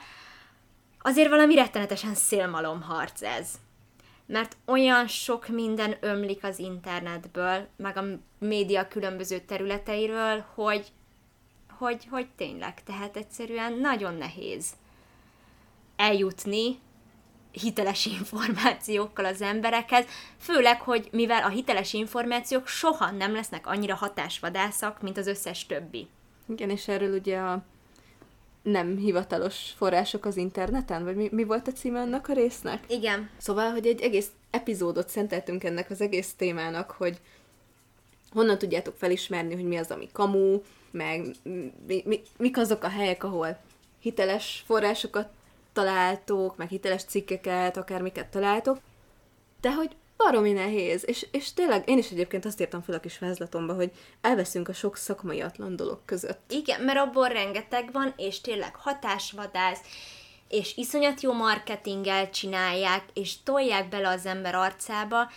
azért 0.99 1.29
valami 1.29 1.55
rettenetesen 1.55 2.15
szélmalom 2.15 2.83
harc 2.83 3.23
ez. 3.23 3.49
Mert 4.27 4.57
olyan 4.65 5.07
sok 5.07 5.49
minden 5.49 5.97
ömlik 6.01 6.45
az 6.45 6.59
internetből, 6.59 7.67
meg 7.77 7.97
a 7.97 8.05
média 8.39 8.89
különböző 8.89 9.39
területeiről, 9.39 10.45
hogy, 10.55 10.87
hogy, 11.79 12.07
hogy 12.11 12.29
tényleg, 12.37 12.83
tehát 12.83 13.17
egyszerűen 13.17 13.73
nagyon 13.73 14.15
nehéz 14.15 14.67
eljutni 15.97 16.79
hiteles 17.53 18.07
információkkal 18.07 19.25
az 19.25 19.43
emberekhez, 19.43 20.07
főleg, 20.39 20.81
hogy 20.81 21.09
mivel 21.13 21.43
a 21.43 21.49
hiteles 21.49 21.93
információk 21.93 22.67
soha 22.67 23.11
nem 23.11 23.33
lesznek 23.33 23.67
annyira 23.67 23.95
hatásvadászak, 23.95 25.03
mint 25.03 25.17
az 25.17 25.27
összes 25.27 25.67
többi. 25.67 26.09
Igen, 26.49 26.71
és 26.71 26.89
erről 26.89 27.19
ugye 27.19 27.39
a 27.39 27.65
nem 28.67 28.97
hivatalos 28.97 29.73
források 29.77 30.25
az 30.25 30.37
interneten? 30.37 31.05
Vagy 31.05 31.17
mi, 31.17 31.29
mi 31.33 31.45
volt 31.45 31.69
a 31.69 31.73
címe 31.73 32.01
annak 32.01 32.29
a 32.29 32.33
résznek? 32.33 32.85
Igen. 32.89 33.31
Szóval, 33.37 33.71
hogy 33.71 33.87
egy 33.87 34.01
egész 34.01 34.31
epizódot 34.51 35.09
szenteltünk 35.09 35.65
ennek 35.65 35.91
az 35.91 36.01
egész 36.01 36.35
témának, 36.37 36.91
hogy 36.91 37.21
honnan 38.31 38.59
tudjátok 38.59 38.95
felismerni, 38.97 39.55
hogy 39.55 39.65
mi 39.65 39.77
az, 39.77 39.91
ami 39.91 40.09
kamu, 40.13 40.61
meg 40.91 41.35
mi, 41.87 42.03
mi, 42.05 42.23
mik 42.37 42.59
azok 42.59 42.85
a 42.85 42.89
helyek, 42.89 43.25
ahol 43.25 43.59
hiteles 44.01 44.63
forrásokat 44.67 45.29
találtok, 45.73 46.57
meg 46.57 46.69
hiteles 46.69 47.05
cikkeket, 47.05 47.77
akármiket 47.77 48.27
találtok, 48.27 48.79
de 49.61 49.75
hogy 49.75 49.91
baromi 50.17 50.53
nehéz, 50.53 51.03
és, 51.07 51.27
és 51.31 51.53
tényleg 51.53 51.89
én 51.89 51.99
is 51.99 52.11
egyébként 52.11 52.45
azt 52.45 52.61
írtam 52.61 52.83
fel 52.83 52.95
a 52.95 53.01
kis 53.01 53.19
vázlatomba, 53.19 53.75
hogy 53.75 53.91
elveszünk 54.21 54.69
a 54.69 54.73
sok 54.73 54.97
szakmai 54.97 55.41
atlan 55.41 55.77
dolog 55.77 55.99
között. 56.05 56.53
Igen, 56.53 56.81
mert 56.81 56.99
abból 56.99 57.29
rengeteg 57.29 57.93
van, 57.93 58.13
és 58.17 58.41
tényleg 58.41 58.75
hatásvadász, 58.77 59.81
és 60.49 60.77
iszonyat 60.77 61.21
jó 61.21 61.33
marketinggel 61.33 62.31
csinálják, 62.31 63.05
és 63.15 63.43
tolják 63.43 63.89
bele 63.89 64.09
az 64.09 64.27
ember 64.27 64.55
arcába, 64.55 65.31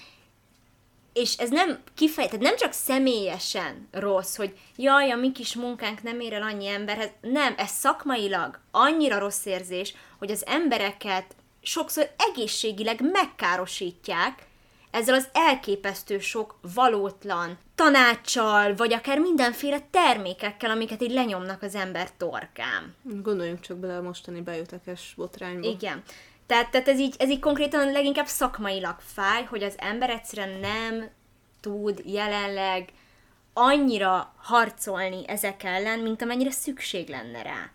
és 1.13 1.37
ez 1.37 1.49
nem 1.49 1.79
kifejezett, 1.95 2.39
nem 2.39 2.55
csak 2.55 2.71
személyesen 2.71 3.87
rossz, 3.91 4.35
hogy 4.35 4.57
jaj, 4.75 5.11
a 5.11 5.15
mi 5.15 5.31
kis 5.31 5.55
munkánk 5.55 6.03
nem 6.03 6.19
ér 6.19 6.33
el 6.33 6.41
annyi 6.41 6.67
emberhez, 6.67 7.09
nem, 7.21 7.53
ez 7.57 7.69
szakmailag 7.69 8.59
annyira 8.71 9.19
rossz 9.19 9.45
érzés, 9.45 9.93
hogy 10.17 10.31
az 10.31 10.45
embereket 10.45 11.35
sokszor 11.61 12.09
egészségileg 12.17 13.11
megkárosítják, 13.11 14.47
ezzel 14.91 15.15
az 15.15 15.27
elképesztő 15.33 16.19
sok 16.19 16.59
valótlan 16.73 17.57
tanácssal, 17.75 18.75
vagy 18.75 18.93
akár 18.93 19.19
mindenféle 19.19 19.79
termékekkel, 19.91 20.69
amiket 20.69 21.01
így 21.01 21.11
lenyomnak 21.11 21.61
az 21.61 21.75
ember 21.75 22.11
torkán. 22.17 22.95
Gondoljunk 23.01 23.59
csak 23.59 23.77
bele 23.77 23.97
a 23.97 24.01
mostani 24.01 24.41
bejutakes 24.41 25.13
botrányba. 25.15 25.67
Igen. 25.67 26.03
Tehát, 26.45 26.71
tehát 26.71 26.87
ez, 26.87 26.99
így, 26.99 27.15
ez 27.17 27.29
így 27.29 27.39
konkrétan 27.39 27.91
leginkább 27.91 28.25
szakmailag 28.25 28.95
fáj, 28.99 29.43
hogy 29.43 29.63
az 29.63 29.75
ember 29.77 30.09
egyszerűen 30.09 30.59
nem 30.59 31.09
tud 31.59 32.01
jelenleg 32.05 32.89
annyira 33.53 34.33
harcolni 34.37 35.27
ezek 35.27 35.63
ellen, 35.63 35.99
mint 35.99 36.21
amennyire 36.21 36.51
szükség 36.51 37.09
lenne 37.09 37.41
rá 37.41 37.71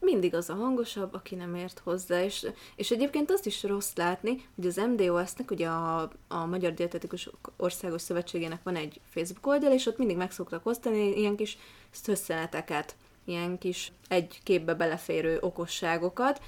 mindig 0.00 0.34
az 0.34 0.50
a 0.50 0.54
hangosabb, 0.54 1.14
aki 1.14 1.34
nem 1.34 1.54
ért 1.54 1.78
hozzá, 1.84 2.22
és, 2.22 2.46
és 2.76 2.90
egyébként 2.90 3.30
azt 3.30 3.46
is 3.46 3.62
rossz 3.62 3.94
látni, 3.94 4.48
hogy 4.54 4.66
az 4.66 4.76
MDOS-nek, 4.76 5.50
ugye 5.50 5.68
a, 5.68 6.10
a 6.28 6.46
Magyar 6.46 6.74
Dietetikus 6.74 7.30
Országos 7.56 8.02
Szövetségének 8.02 8.62
van 8.62 8.76
egy 8.76 9.00
Facebook 9.08 9.46
oldal, 9.46 9.72
és 9.72 9.86
ott 9.86 9.98
mindig 9.98 10.16
meg 10.16 10.30
szoktak 10.30 10.66
osztani 10.66 11.18
ilyen 11.18 11.36
kis 11.36 11.58
szösszeneteket, 11.90 12.96
ilyen 13.24 13.58
kis 13.58 13.92
egy 14.08 14.40
képbe 14.42 14.74
beleférő 14.74 15.38
okosságokat, 15.40 16.42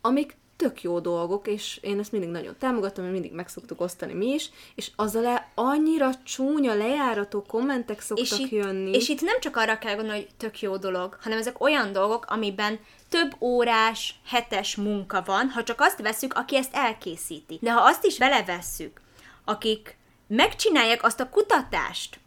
amik 0.00 0.36
tök 0.62 0.82
jó 0.82 1.00
dolgok, 1.00 1.46
és 1.46 1.78
én 1.80 1.98
ezt 1.98 2.12
mindig 2.12 2.30
nagyon 2.30 2.56
támogatom, 2.58 3.04
mert 3.04 3.16
mindig 3.16 3.32
meg 3.32 3.48
szoktuk 3.48 3.80
osztani 3.80 4.12
mi 4.12 4.26
is, 4.26 4.50
és 4.74 4.90
az 4.96 5.16
alá 5.16 5.46
annyira 5.54 6.10
csúnya, 6.24 6.74
lejárató 6.74 7.42
kommentek 7.42 8.00
szoktak 8.00 8.26
és 8.26 8.38
itt, 8.38 8.50
jönni. 8.50 8.90
És 8.90 9.08
itt 9.08 9.20
nem 9.20 9.40
csak 9.40 9.56
arra 9.56 9.78
kell 9.78 9.94
gondolni, 9.94 10.20
hogy 10.20 10.34
tök 10.36 10.60
jó 10.60 10.76
dolog, 10.76 11.18
hanem 11.20 11.38
ezek 11.38 11.60
olyan 11.60 11.92
dolgok, 11.92 12.24
amiben 12.28 12.78
több 13.08 13.36
órás, 13.40 14.14
hetes 14.26 14.76
munka 14.76 15.22
van, 15.26 15.48
ha 15.48 15.62
csak 15.62 15.80
azt 15.80 16.02
veszük, 16.02 16.34
aki 16.34 16.56
ezt 16.56 16.74
elkészíti. 16.74 17.58
De 17.60 17.72
ha 17.72 17.80
azt 17.80 18.04
is 18.04 18.18
belevesszük, 18.18 19.00
akik 19.44 19.96
megcsinálják 20.26 21.04
azt 21.04 21.20
a 21.20 21.28
kutatást, 21.28 22.20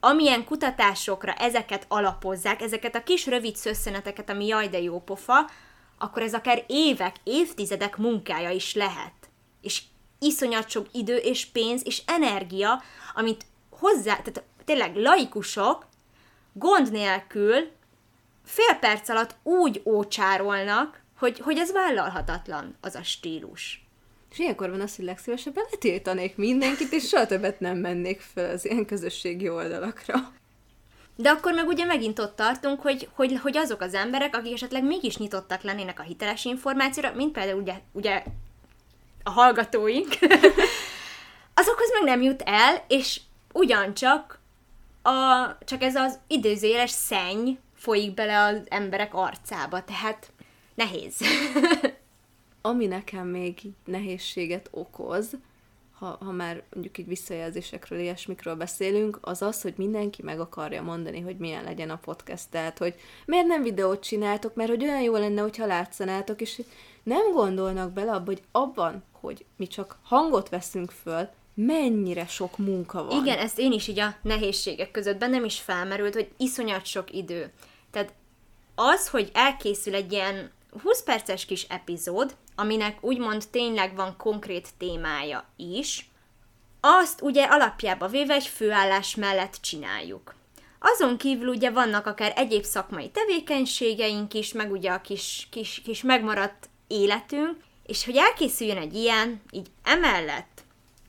amilyen 0.00 0.44
kutatásokra 0.44 1.32
ezeket 1.32 1.84
alapozzák, 1.88 2.60
ezeket 2.60 2.94
a 2.94 3.02
kis 3.02 3.26
rövid 3.26 3.56
szösszeneteket, 3.56 4.30
ami 4.30 4.46
jaj 4.46 4.68
de 4.68 4.80
jó 4.80 5.00
pofa, 5.00 5.50
akkor 5.98 6.22
ez 6.22 6.34
akár 6.34 6.64
évek, 6.66 7.16
évtizedek 7.24 7.96
munkája 7.96 8.50
is 8.50 8.74
lehet. 8.74 9.12
És 9.60 9.82
iszonyat 10.18 10.70
sok 10.70 10.86
idő 10.92 11.16
és 11.16 11.46
pénz 11.46 11.82
és 11.84 12.02
energia, 12.06 12.82
amit 13.14 13.44
hozzá, 13.70 14.16
tehát 14.16 14.42
tényleg 14.64 14.96
laikusok 14.96 15.86
gond 16.52 16.92
nélkül 16.92 17.70
fél 18.44 18.74
perc 18.80 19.08
alatt 19.08 19.36
úgy 19.42 19.82
ócsárolnak, 19.84 21.02
hogy, 21.18 21.38
hogy 21.38 21.58
ez 21.58 21.72
vállalhatatlan, 21.72 22.76
az 22.80 22.94
a 22.94 23.02
stílus. 23.02 23.86
És 24.30 24.38
ilyenkor 24.38 24.70
van 24.70 24.80
az, 24.80 24.96
hogy 24.96 25.04
legszívesebben 25.04 25.64
letiltanék 25.70 26.36
mindenkit, 26.36 26.92
és 26.92 27.08
soha 27.08 27.26
többet 27.26 27.60
nem 27.60 27.76
mennék 27.76 28.20
fel 28.20 28.50
az 28.50 28.64
ilyen 28.64 28.86
közösségi 28.86 29.48
oldalakra. 29.48 30.32
De 31.20 31.30
akkor 31.30 31.52
meg 31.52 31.66
ugye 31.66 31.84
megint 31.84 32.18
ott 32.18 32.36
tartunk, 32.36 32.80
hogy, 32.80 33.08
hogy, 33.14 33.38
hogy 33.42 33.56
azok 33.56 33.80
az 33.80 33.94
emberek, 33.94 34.36
akik 34.36 34.52
esetleg 34.52 34.84
mégis 34.84 35.16
nyitottak 35.16 35.62
lennének 35.62 35.98
a 36.00 36.02
hiteles 36.02 36.44
információra, 36.44 37.12
mint 37.14 37.32
például 37.32 37.60
ugye, 37.60 37.80
ugye 37.92 38.22
a 39.22 39.30
hallgatóink, 39.30 40.08
azokhoz 41.60 41.92
meg 41.92 42.02
nem 42.04 42.22
jut 42.22 42.42
el, 42.42 42.84
és 42.88 43.20
ugyancsak 43.52 44.38
a, 45.02 45.48
csak 45.64 45.82
ez 45.82 45.94
az 45.94 46.18
időzéles 46.26 46.90
szenny 46.90 47.50
folyik 47.74 48.14
bele 48.14 48.38
az 48.42 48.60
emberek 48.68 49.14
arcába, 49.14 49.84
tehát 49.84 50.32
nehéz. 50.74 51.20
Ami 52.62 52.86
nekem 52.86 53.26
még 53.26 53.60
nehézséget 53.84 54.68
okoz, 54.70 55.36
ha, 55.98 56.18
ha 56.20 56.32
már 56.32 56.62
mondjuk 56.72 56.98
így 56.98 57.06
visszajelzésekről, 57.06 57.98
ilyesmikről 57.98 58.54
beszélünk, 58.54 59.18
az 59.20 59.42
az, 59.42 59.62
hogy 59.62 59.74
mindenki 59.76 60.22
meg 60.22 60.40
akarja 60.40 60.82
mondani, 60.82 61.20
hogy 61.20 61.36
milyen 61.36 61.64
legyen 61.64 61.90
a 61.90 61.96
podcast. 61.96 62.50
Tehát, 62.50 62.78
hogy 62.78 62.94
miért 63.26 63.46
nem 63.46 63.62
videót 63.62 64.02
csináltok, 64.02 64.54
mert 64.54 64.68
hogy 64.68 64.82
olyan 64.82 65.02
jó 65.02 65.12
lenne, 65.16 65.40
hogyha 65.40 65.66
látszanátok, 65.66 66.40
és 66.40 66.62
nem 67.02 67.32
gondolnak 67.32 67.92
bele 67.92 68.12
abba, 68.12 68.24
hogy 68.24 68.42
abban, 68.52 69.04
hogy 69.12 69.44
mi 69.56 69.66
csak 69.66 69.98
hangot 70.02 70.48
veszünk 70.48 70.90
föl, 70.90 71.28
mennyire 71.54 72.26
sok 72.26 72.58
munka 72.58 73.04
van. 73.04 73.24
Igen, 73.24 73.38
ezt 73.38 73.58
én 73.58 73.72
is 73.72 73.88
így 73.88 73.98
a 73.98 74.16
nehézségek 74.22 74.90
között 74.90 75.18
bennem 75.18 75.44
is 75.44 75.60
felmerült, 75.60 76.14
hogy 76.14 76.30
iszonyat 76.36 76.84
sok 76.86 77.12
idő. 77.12 77.52
Tehát 77.90 78.12
az, 78.74 79.08
hogy 79.08 79.30
elkészül 79.34 79.94
egy 79.94 80.12
ilyen 80.12 80.50
20 80.82 81.02
perces 81.02 81.44
kis 81.44 81.62
epizód, 81.62 82.36
aminek 82.54 82.98
úgymond 83.00 83.44
tényleg 83.50 83.94
van 83.94 84.16
konkrét 84.16 84.68
témája 84.78 85.44
is, 85.56 86.10
azt 86.80 87.20
ugye 87.22 87.44
alapjába 87.44 88.08
véve 88.08 88.34
egy 88.34 88.46
főállás 88.46 89.14
mellett 89.14 89.58
csináljuk. 89.60 90.34
Azon 90.78 91.16
kívül 91.16 91.48
ugye 91.48 91.70
vannak 91.70 92.06
akár 92.06 92.32
egyéb 92.36 92.64
szakmai 92.64 93.10
tevékenységeink 93.10 94.34
is, 94.34 94.52
meg 94.52 94.70
ugye 94.70 94.90
a 94.90 95.00
kis, 95.00 95.48
kis, 95.50 95.82
kis 95.84 96.02
megmaradt 96.02 96.68
életünk, 96.86 97.56
és 97.86 98.04
hogy 98.04 98.16
elkészüljön 98.16 98.76
egy 98.76 98.94
ilyen, 98.94 99.40
így 99.50 99.66
emellett 99.84 100.66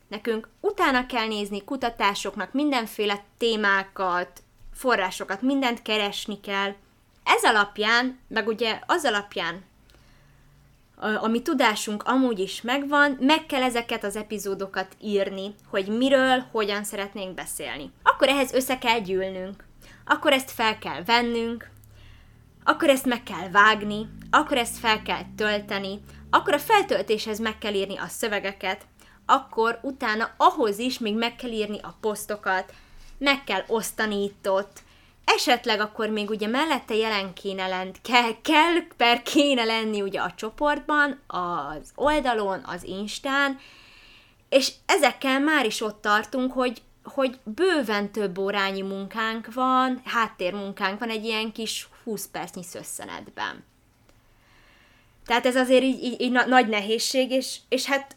nekünk 0.09 0.47
utána 0.59 1.05
kell 1.05 1.27
nézni 1.27 1.63
kutatásoknak, 1.63 2.53
mindenféle 2.53 3.23
témákat, 3.37 4.43
forrásokat, 4.73 5.41
mindent 5.41 5.81
keresni 5.81 6.39
kell. 6.39 6.75
Ez 7.35 7.43
alapján, 7.43 8.19
meg 8.27 8.47
ugye 8.47 8.79
az 8.85 9.05
alapján, 9.05 9.63
ami 10.97 11.41
tudásunk 11.41 12.03
amúgy 12.03 12.39
is 12.39 12.61
megvan, 12.61 13.17
meg 13.19 13.45
kell 13.45 13.61
ezeket 13.61 14.03
az 14.03 14.15
epizódokat 14.15 14.95
írni, 15.01 15.55
hogy 15.69 15.87
miről, 15.87 16.45
hogyan 16.51 16.83
szeretnénk 16.83 17.33
beszélni. 17.33 17.91
Akkor 18.03 18.27
ehhez 18.27 18.53
össze 18.53 18.77
kell 18.77 18.99
gyűlnünk, 18.99 19.63
akkor 20.05 20.33
ezt 20.33 20.51
fel 20.51 20.77
kell 20.77 21.03
vennünk, 21.03 21.69
akkor 22.63 22.89
ezt 22.89 23.05
meg 23.05 23.23
kell 23.23 23.49
vágni, 23.51 24.09
akkor 24.29 24.57
ezt 24.57 24.77
fel 24.77 25.01
kell 25.01 25.23
tölteni, 25.37 25.99
akkor 26.29 26.53
a 26.53 26.59
feltöltéshez 26.59 27.39
meg 27.39 27.57
kell 27.57 27.73
írni 27.73 27.97
a 27.97 28.07
szövegeket, 28.07 28.85
akkor 29.25 29.79
utána 29.81 30.29
ahhoz 30.37 30.77
is 30.77 30.99
még 30.99 31.15
meg 31.15 31.35
kell 31.35 31.51
írni 31.51 31.79
a 31.81 31.95
posztokat, 32.01 32.73
meg 33.17 33.43
kell 33.43 33.63
osztani 33.67 34.23
itt 34.23 34.49
ott, 34.49 34.81
esetleg 35.35 35.79
akkor 35.79 36.09
még 36.09 36.29
ugye 36.29 36.47
mellette 36.47 36.95
jelen 36.95 37.33
kéne 37.33 37.67
lenni, 37.67 37.91
kell, 38.01 38.41
kell 38.41 38.87
per 38.97 39.21
kéne 39.21 39.63
lenni 39.63 40.01
ugye 40.01 40.19
a 40.21 40.33
csoportban, 40.35 41.19
az 41.27 41.91
oldalon, 41.95 42.63
az 42.65 42.83
Instán, 42.83 43.59
és 44.49 44.71
ezekkel 44.85 45.39
már 45.39 45.65
is 45.65 45.81
ott 45.81 46.01
tartunk, 46.01 46.53
hogy, 46.53 46.81
hogy 47.03 47.39
bőven 47.43 48.11
több 48.11 48.37
órányi 48.37 48.81
munkánk 48.81 49.53
van, 49.53 50.01
háttérmunkánk 50.05 50.99
van 50.99 51.09
egy 51.09 51.25
ilyen 51.25 51.51
kis 51.51 51.87
20 52.03 52.27
percnyi 52.27 52.63
szösszenetben. 52.63 53.63
Tehát 55.25 55.45
ez 55.45 55.55
azért 55.55 55.83
így, 55.83 56.03
így, 56.03 56.21
így 56.21 56.31
nagy 56.31 56.67
nehézség, 56.67 57.31
és, 57.31 57.57
és 57.69 57.85
hát 57.85 58.15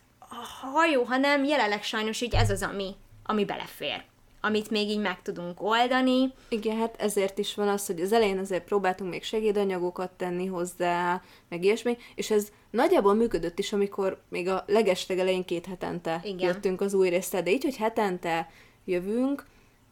ha 0.73 0.87
jó, 0.87 1.03
ha 1.03 1.17
nem, 1.17 1.45
jelenleg 1.45 1.83
sajnos 1.83 2.21
így 2.21 2.35
ez 2.35 2.51
az, 2.51 2.63
ami, 2.63 2.95
ami 3.25 3.45
belefér 3.45 4.05
amit 4.45 4.71
még 4.71 4.89
így 4.89 4.99
meg 4.99 5.23
tudunk 5.23 5.63
oldani. 5.63 6.33
Igen, 6.49 6.77
hát 6.77 6.95
ezért 6.99 7.39
is 7.39 7.55
van 7.55 7.69
az, 7.69 7.87
hogy 7.87 8.01
az 8.01 8.13
elején 8.13 8.39
azért 8.39 8.65
próbáltunk 8.65 9.11
még 9.11 9.23
segédanyagokat 9.23 10.11
tenni 10.11 10.47
hozzá, 10.47 11.23
meg 11.49 11.65
ilyesmi, 11.65 11.97
és 12.15 12.31
ez 12.31 12.49
nagyjából 12.71 13.15
működött 13.15 13.59
is, 13.59 13.73
amikor 13.73 14.23
még 14.29 14.49
a 14.49 14.65
legesteg 14.67 15.19
elején 15.19 15.45
két 15.45 15.67
hetente 15.67 16.21
Igen. 16.25 16.49
jöttünk 16.49 16.81
az 16.81 16.95
új 16.95 17.09
részre, 17.09 17.43
de 17.43 17.51
így, 17.51 17.65
hogy 17.65 17.77
hetente 17.77 18.51
jövünk, 18.85 19.45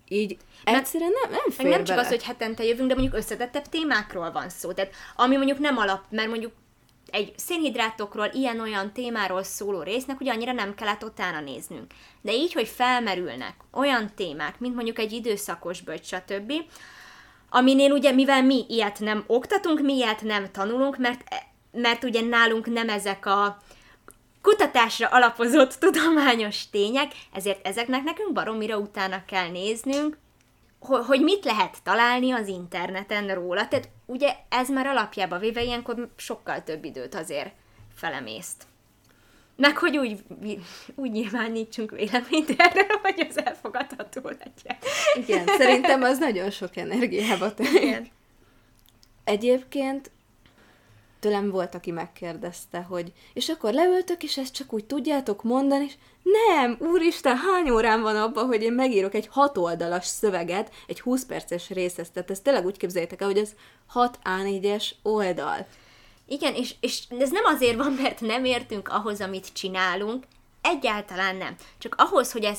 így 0.09 0.37
mert, 0.65 0.79
egyszerűen 0.79 1.13
nem, 1.23 1.31
nem 1.31 1.51
fér 1.51 1.69
Nem 1.69 1.85
csak 1.85 1.99
az, 1.99 2.09
hogy 2.09 2.23
hetente 2.23 2.65
jövünk, 2.65 2.89
de 2.89 2.95
mondjuk 2.95 3.17
összetettebb 3.17 3.69
témákról 3.69 4.33
van 4.33 4.49
szó. 4.49 4.73
Tehát 4.73 4.93
ami 5.17 5.37
mondjuk 5.37 5.59
nem 5.59 5.77
alap, 5.77 6.05
mert 6.11 6.29
mondjuk 6.29 6.53
egy 7.13 7.33
szénhidrátokról, 7.37 8.31
ilyen-olyan 8.33 8.93
témáról 8.93 9.43
szóló 9.43 9.83
résznek 9.83 10.21
ugye 10.21 10.33
annyira 10.33 10.53
nem 10.53 10.75
kellett 10.75 11.05
utána 11.05 11.41
néznünk. 11.41 11.93
De 12.21 12.33
így, 12.33 12.53
hogy 12.53 12.69
felmerülnek 12.69 13.55
olyan 13.73 14.11
témák, 14.17 14.59
mint 14.59 14.75
mondjuk 14.75 14.99
egy 14.99 15.13
időszakos 15.13 15.81
bölcs, 15.81 16.07
stb., 16.07 16.53
aminél 17.51 17.93
ugye, 17.93 18.13
mivel 18.13 18.43
mi 18.43 18.65
ilyet 18.69 19.01
nem 19.01 19.25
oktatunk, 19.27 19.81
mi 19.81 19.95
ilyet 19.95 20.23
nem 20.23 20.51
tanulunk, 20.53 20.99
mert, 20.99 21.23
mert 21.73 22.05
ugye 22.05 22.21
nálunk 22.21 22.67
nem 22.67 22.89
ezek 22.89 23.27
a 23.27 23.59
kutatásra 24.43 25.09
alapozott 25.09 25.75
tudományos 25.75 26.71
tények, 26.71 27.13
ezért 27.33 27.67
ezeknek 27.67 28.03
nekünk 28.03 28.33
baromira 28.33 28.79
utána 28.79 29.25
kell 29.25 29.49
néznünk, 29.49 30.19
hogy 30.81 31.23
mit 31.23 31.45
lehet 31.45 31.77
találni 31.83 32.33
az 32.33 32.49
interneten 32.49 33.35
róla. 33.35 33.69
Tehát 33.69 33.89
ugye 34.11 34.35
ez 34.49 34.69
már 34.69 34.87
alapjába 34.87 35.39
véve 35.39 35.63
ilyenkor 35.63 36.09
sokkal 36.17 36.63
több 36.63 36.85
időt 36.85 37.15
azért 37.15 37.53
felemészt. 37.95 38.65
Meg 39.57 39.77
hogy 39.77 39.97
úgy, 39.97 40.23
úgy 40.95 41.11
nyilvánítsunk 41.11 41.91
véleményt 41.91 42.55
erről, 42.57 42.99
hogy 43.03 43.27
az 43.29 43.45
elfogadható 43.45 44.21
legyen. 44.23 44.79
Igen, 45.15 45.47
szerintem 45.47 46.03
az 46.03 46.19
nagyon 46.19 46.51
sok 46.51 46.77
energiába 46.77 47.55
telik. 47.55 48.13
Egyébként 49.25 50.11
tőlem 51.21 51.51
volt, 51.51 51.75
aki 51.75 51.91
megkérdezte, 51.91 52.81
hogy 52.81 53.13
és 53.33 53.49
akkor 53.49 53.73
leültök, 53.73 54.23
és 54.23 54.39
ezt 54.39 54.55
csak 54.55 54.73
úgy 54.73 54.85
tudjátok 54.85 55.43
mondani, 55.43 55.85
és 55.85 55.95
nem, 56.23 56.77
úristen, 56.79 57.37
hány 57.37 57.71
órán 57.71 58.03
van 58.03 58.17
abban, 58.17 58.47
hogy 58.47 58.63
én 58.63 58.73
megírok 58.73 59.15
egy 59.15 59.29
hat 59.31 59.57
oldalas 59.57 60.07
szöveget, 60.07 60.73
egy 60.87 61.01
20 61.01 61.25
perces 61.25 61.69
részhez, 61.69 62.11
tehát 62.11 62.31
ezt 62.31 62.43
tényleg 62.43 62.67
úgy 62.67 62.77
képzeljétek 62.77 63.21
el, 63.21 63.27
hogy 63.27 63.39
ez 63.39 63.51
6 63.87 64.19
A4-es 64.25 64.91
oldal. 65.03 65.67
Igen, 66.27 66.55
és, 66.55 66.75
és 66.81 67.03
ez 67.19 67.31
nem 67.31 67.45
azért 67.45 67.77
van, 67.77 67.93
mert 67.93 68.21
nem 68.21 68.45
értünk 68.45 68.89
ahhoz, 68.89 69.21
amit 69.21 69.53
csinálunk, 69.53 70.25
egyáltalán 70.61 71.37
nem. 71.37 71.57
Csak 71.79 71.95
ahhoz, 71.99 72.33
hogy 72.33 72.45
ez 72.45 72.59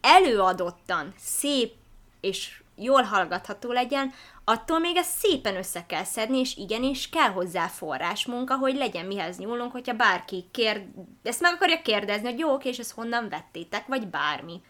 előadottan, 0.00 1.14
szép 1.18 1.72
és 2.20 2.60
jól 2.76 3.02
hallgatható 3.02 3.72
legyen, 3.72 4.12
attól 4.50 4.78
még 4.78 4.96
ezt 4.96 5.18
szépen 5.18 5.56
össze 5.56 5.86
kell 5.86 6.04
szedni, 6.04 6.38
és 6.38 6.56
igenis 6.56 7.08
kell 7.08 7.28
hozzá 7.28 7.66
forrásmunka, 7.66 8.56
hogy 8.56 8.76
legyen 8.76 9.06
mihez 9.06 9.38
nyúlunk, 9.38 9.72
hogyha 9.72 9.94
bárki 9.94 10.44
kér, 10.50 10.86
ezt 11.22 11.40
meg 11.40 11.52
akarja 11.54 11.82
kérdezni, 11.82 12.28
hogy 12.28 12.38
jó, 12.38 12.52
oké, 12.52 12.68
és 12.68 12.78
ezt 12.78 12.92
honnan 12.92 13.28
vettétek, 13.28 13.86
vagy 13.86 14.06
bármi. 14.06 14.60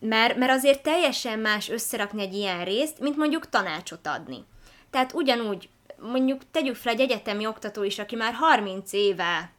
Mert, 0.00 0.36
mert 0.36 0.52
azért 0.52 0.82
teljesen 0.82 1.38
más 1.38 1.68
összerakni 1.68 2.22
egy 2.22 2.34
ilyen 2.34 2.64
részt, 2.64 3.00
mint 3.00 3.16
mondjuk 3.16 3.48
tanácsot 3.48 4.06
adni. 4.06 4.44
Tehát 4.90 5.12
ugyanúgy, 5.12 5.68
mondjuk 5.98 6.40
tegyük 6.50 6.74
fel 6.74 6.92
egy 6.92 7.00
egyetemi 7.00 7.46
oktató 7.46 7.82
is, 7.82 7.98
aki 7.98 8.16
már 8.16 8.32
30 8.34 8.92
éve 8.92 9.50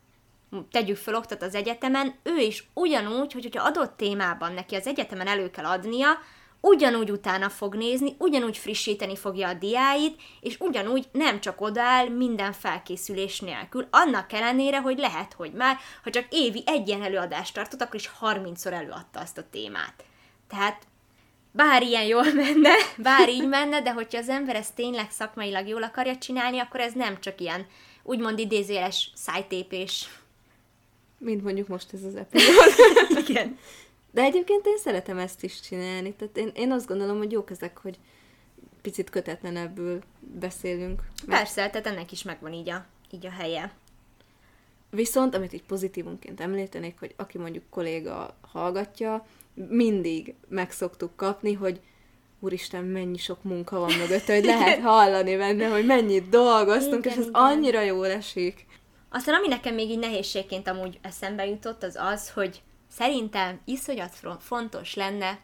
tegyük 0.71 0.97
fel 0.97 1.15
oktat 1.15 1.41
az 1.41 1.55
egyetemen, 1.55 2.15
ő 2.23 2.37
is 2.37 2.67
ugyanúgy, 2.73 3.33
hogy 3.33 3.43
hogyha 3.43 3.67
adott 3.67 3.97
témában 3.97 4.53
neki 4.53 4.75
az 4.75 4.87
egyetemen 4.87 5.27
elő 5.27 5.49
kell 5.49 5.65
adnia, 5.65 6.07
ugyanúgy 6.67 7.11
utána 7.11 7.49
fog 7.49 7.75
nézni, 7.75 8.15
ugyanúgy 8.17 8.57
frissíteni 8.57 9.15
fogja 9.15 9.47
a 9.47 9.53
diáit, 9.53 10.21
és 10.41 10.59
ugyanúgy 10.59 11.07
nem 11.11 11.39
csak 11.39 11.61
odáll 11.61 12.07
minden 12.09 12.53
felkészülés 12.53 13.39
nélkül, 13.39 13.87
annak 13.89 14.33
ellenére, 14.33 14.79
hogy 14.79 14.97
lehet, 14.97 15.33
hogy 15.33 15.51
már, 15.51 15.77
ha 16.03 16.09
csak 16.09 16.25
évi 16.29 16.63
egy 16.65 16.87
ilyen 16.87 17.03
előadást 17.03 17.53
tartott, 17.53 17.81
akkor 17.81 17.95
is 17.95 18.11
30-szor 18.21 18.71
előadta 18.71 19.19
azt 19.19 19.37
a 19.37 19.49
témát. 19.51 20.03
Tehát 20.49 20.83
bár 21.51 21.81
ilyen 21.81 22.05
jól 22.05 22.33
menne, 22.33 22.73
bár 22.97 23.29
így 23.29 23.47
menne, 23.47 23.81
de 23.81 23.91
hogyha 23.91 24.17
az 24.17 24.29
ember 24.29 24.55
ezt 24.55 24.75
tényleg 24.75 25.11
szakmailag 25.11 25.67
jól 25.67 25.83
akarja 25.83 26.17
csinálni, 26.17 26.59
akkor 26.59 26.79
ez 26.79 26.93
nem 26.93 27.19
csak 27.19 27.41
ilyen 27.41 27.65
úgymond 28.03 28.39
idézőjeles 28.39 29.11
szájtépés. 29.15 30.09
Mint 31.19 31.43
mondjuk 31.43 31.67
most 31.67 31.93
ez 31.93 32.03
az 32.03 32.15
epizód. 32.15 32.73
Igen. 33.27 33.57
De 34.11 34.21
egyébként 34.21 34.65
én 34.65 34.77
szeretem 34.77 35.17
ezt 35.17 35.43
is 35.43 35.59
csinálni. 35.59 36.13
Tehát 36.13 36.37
én, 36.37 36.51
én 36.55 36.71
azt 36.71 36.87
gondolom, 36.87 37.17
hogy 37.17 37.31
jók 37.31 37.51
ezek, 37.51 37.77
hogy 37.77 37.99
picit 38.81 39.09
kötetlenebbül 39.09 39.99
beszélünk. 40.19 41.01
Persze, 41.25 41.69
tehát 41.69 41.87
ennek 41.87 42.11
is 42.11 42.23
megvan 42.23 42.53
így 42.53 42.69
a, 42.69 42.85
így 43.11 43.25
a 43.25 43.31
helye. 43.31 43.73
Viszont, 44.89 45.35
amit 45.35 45.53
így 45.53 45.63
pozitívunként 45.63 46.41
említenék, 46.41 46.99
hogy 46.99 47.13
aki 47.17 47.37
mondjuk 47.37 47.63
kolléga 47.69 48.37
hallgatja, 48.41 49.25
mindig 49.53 50.35
meg 50.47 50.71
szoktuk 50.71 51.15
kapni, 51.15 51.53
hogy 51.53 51.79
úristen, 52.39 52.83
mennyi 52.83 53.17
sok 53.17 53.43
munka 53.43 53.79
van 53.79 53.93
mögött, 53.93 54.25
hogy 54.25 54.45
lehet 54.45 54.81
hallani 54.81 55.35
benne, 55.37 55.67
hogy 55.67 55.85
mennyit 55.85 56.29
dolgoztunk, 56.29 57.05
igen, 57.05 57.11
és 57.11 57.17
ez 57.17 57.27
igen. 57.27 57.41
annyira 57.41 57.81
jól 57.81 58.07
esik. 58.07 58.65
Aztán 59.09 59.35
ami 59.35 59.47
nekem 59.47 59.73
még 59.73 59.89
így 59.89 59.99
nehézségként 59.99 60.67
amúgy 60.67 60.99
eszembe 61.01 61.45
jutott, 61.47 61.83
az 61.83 61.95
az, 61.99 62.31
hogy 62.31 62.61
szerintem 62.97 63.59
iszonyat 63.65 64.15
fontos 64.39 64.93
lenne, 64.93 65.39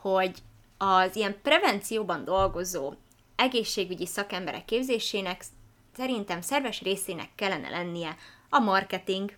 hogy 0.00 0.38
az 0.78 1.16
ilyen 1.16 1.36
prevencióban 1.42 2.24
dolgozó 2.24 2.92
egészségügyi 3.36 4.06
szakemberek 4.06 4.64
képzésének 4.64 5.44
szerintem 5.96 6.40
szerves 6.40 6.82
részének 6.82 7.28
kellene 7.34 7.68
lennie 7.68 8.16
a 8.48 8.58
marketing. 8.58 9.36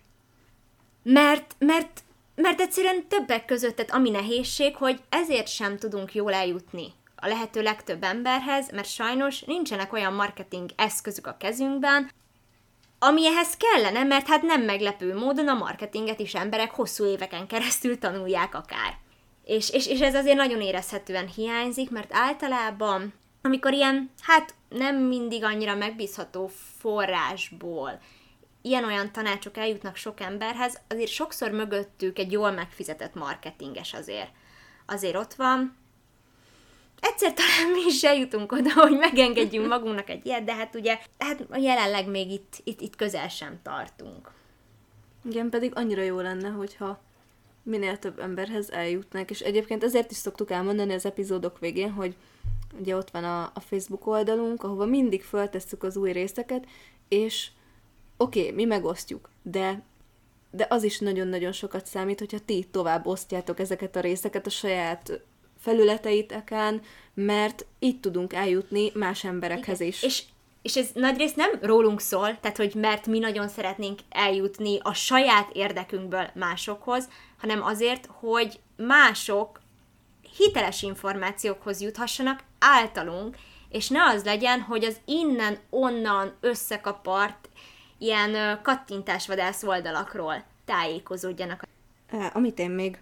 Mert, 1.03 1.55
mert, 1.59 2.03
mert 2.35 2.61
egyszerűen 2.61 3.07
többek 3.07 3.45
között, 3.45 3.75
tehát 3.75 3.91
ami 3.91 4.09
nehézség, 4.09 4.75
hogy 4.75 5.01
ezért 5.09 5.47
sem 5.47 5.77
tudunk 5.77 6.13
jól 6.13 6.33
eljutni 6.33 6.93
a 7.15 7.27
lehető 7.27 7.61
legtöbb 7.61 8.03
emberhez, 8.03 8.71
mert 8.71 8.87
sajnos 8.87 9.41
nincsenek 9.41 9.93
olyan 9.93 10.13
marketing 10.13 10.69
eszközök 10.75 11.27
a 11.27 11.37
kezünkben, 11.37 12.11
ami 12.99 13.27
ehhez 13.27 13.57
kellene, 13.57 14.03
mert 14.03 14.27
hát 14.27 14.41
nem 14.41 14.61
meglepő 14.61 15.15
módon 15.15 15.47
a 15.47 15.53
marketinget 15.53 16.19
is 16.19 16.35
emberek 16.35 16.71
hosszú 16.71 17.05
éveken 17.05 17.47
keresztül 17.47 17.99
tanulják 17.99 18.55
akár. 18.55 18.97
És, 19.43 19.69
és, 19.69 19.87
és 19.87 19.99
ez 19.99 20.15
azért 20.15 20.37
nagyon 20.37 20.61
érezhetően 20.61 21.27
hiányzik, 21.27 21.89
mert 21.89 22.13
általában, 22.13 23.13
amikor 23.41 23.73
ilyen, 23.73 24.11
hát 24.21 24.53
nem 24.69 24.95
mindig 24.95 25.43
annyira 25.43 25.75
megbízható 25.75 26.51
forrásból 26.79 27.99
ilyen-olyan 28.61 29.11
tanácsok 29.11 29.57
eljutnak 29.57 29.95
sok 29.95 30.19
emberhez, 30.19 30.81
azért 30.87 31.11
sokszor 31.11 31.51
mögöttük 31.51 32.19
egy 32.19 32.31
jól 32.31 32.51
megfizetett 32.51 33.13
marketinges 33.13 33.93
azért. 33.93 34.31
Azért 34.85 35.15
ott 35.15 35.33
van, 35.33 35.77
egyszer 36.99 37.33
talán 37.33 37.71
mi 37.73 37.85
is 37.87 38.03
eljutunk 38.03 38.51
oda, 38.51 38.73
hogy 38.73 38.97
megengedjünk 38.97 39.67
magunknak 39.77 40.09
egy 40.09 40.25
ilyet, 40.25 40.43
de 40.43 40.53
hát 40.53 40.75
ugye, 40.75 40.99
hát 41.17 41.45
jelenleg 41.55 42.09
még 42.09 42.31
itt, 42.31 42.55
itt, 42.63 42.81
itt 42.81 42.95
közel 42.95 43.27
sem 43.27 43.59
tartunk. 43.63 44.31
Igen, 45.29 45.49
pedig 45.49 45.71
annyira 45.75 46.01
jó 46.01 46.19
lenne, 46.19 46.49
hogyha 46.49 46.99
minél 47.63 47.99
több 47.99 48.19
emberhez 48.19 48.71
eljutnak, 48.71 49.29
és 49.29 49.39
egyébként 49.39 49.83
ezért 49.83 50.11
is 50.11 50.17
szoktuk 50.17 50.51
elmondani 50.51 50.93
az 50.93 51.05
epizódok 51.05 51.59
végén, 51.59 51.91
hogy 51.91 52.15
ugye 52.79 52.95
ott 52.95 53.09
van 53.09 53.23
a, 53.23 53.41
a 53.53 53.59
Facebook 53.59 54.07
oldalunk, 54.07 54.63
ahova 54.63 54.85
mindig 54.85 55.23
feltesszük 55.23 55.83
az 55.83 55.97
új 55.97 56.11
részeket, 56.11 56.65
és 57.07 57.49
oké, 58.17 58.39
okay, 58.39 58.51
mi 58.51 58.63
megosztjuk, 58.63 59.29
de 59.41 59.83
de 60.51 60.67
az 60.69 60.83
is 60.83 60.99
nagyon-nagyon 60.99 61.51
sokat 61.51 61.85
számít, 61.85 62.19
hogyha 62.19 62.39
ti 62.39 62.67
tovább 62.71 63.05
osztjátok 63.05 63.59
ezeket 63.59 63.95
a 63.95 63.99
részeket 63.99 64.45
a 64.45 64.49
saját 64.49 65.21
felületeiteken, 65.67 66.81
mert 67.13 67.65
így 67.79 67.99
tudunk 67.99 68.33
eljutni 68.33 68.91
más 68.93 69.23
emberekhez 69.23 69.79
Igen. 69.79 69.87
is. 69.87 70.03
És 70.03 70.23
és 70.61 70.75
ez 70.75 70.89
nagyrészt 70.93 71.35
nem 71.35 71.49
rólunk 71.61 72.01
szól, 72.01 72.39
tehát 72.39 72.57
hogy 72.57 72.73
mert 72.75 73.05
mi 73.05 73.19
nagyon 73.19 73.47
szeretnénk 73.47 73.99
eljutni 74.09 74.79
a 74.81 74.93
saját 74.93 75.49
érdekünkből 75.53 76.29
másokhoz, 76.33 77.09
hanem 77.37 77.63
azért, 77.63 78.09
hogy 78.11 78.59
mások 78.75 79.61
hiteles 80.37 80.81
információkhoz 80.81 81.81
juthassanak 81.81 82.43
általunk, 82.59 83.37
és 83.69 83.89
ne 83.89 84.03
az 84.03 84.23
legyen, 84.23 84.61
hogy 84.61 84.83
az 84.83 84.97
innen-onnan 85.05 86.33
összekapart 86.39 87.49
ilyen 87.97 88.59
kattintásvadász 88.63 89.63
oldalakról 89.63 90.43
tájékozódjanak. 90.65 91.63
Amit 92.33 92.59
én 92.59 92.71
még 92.71 93.01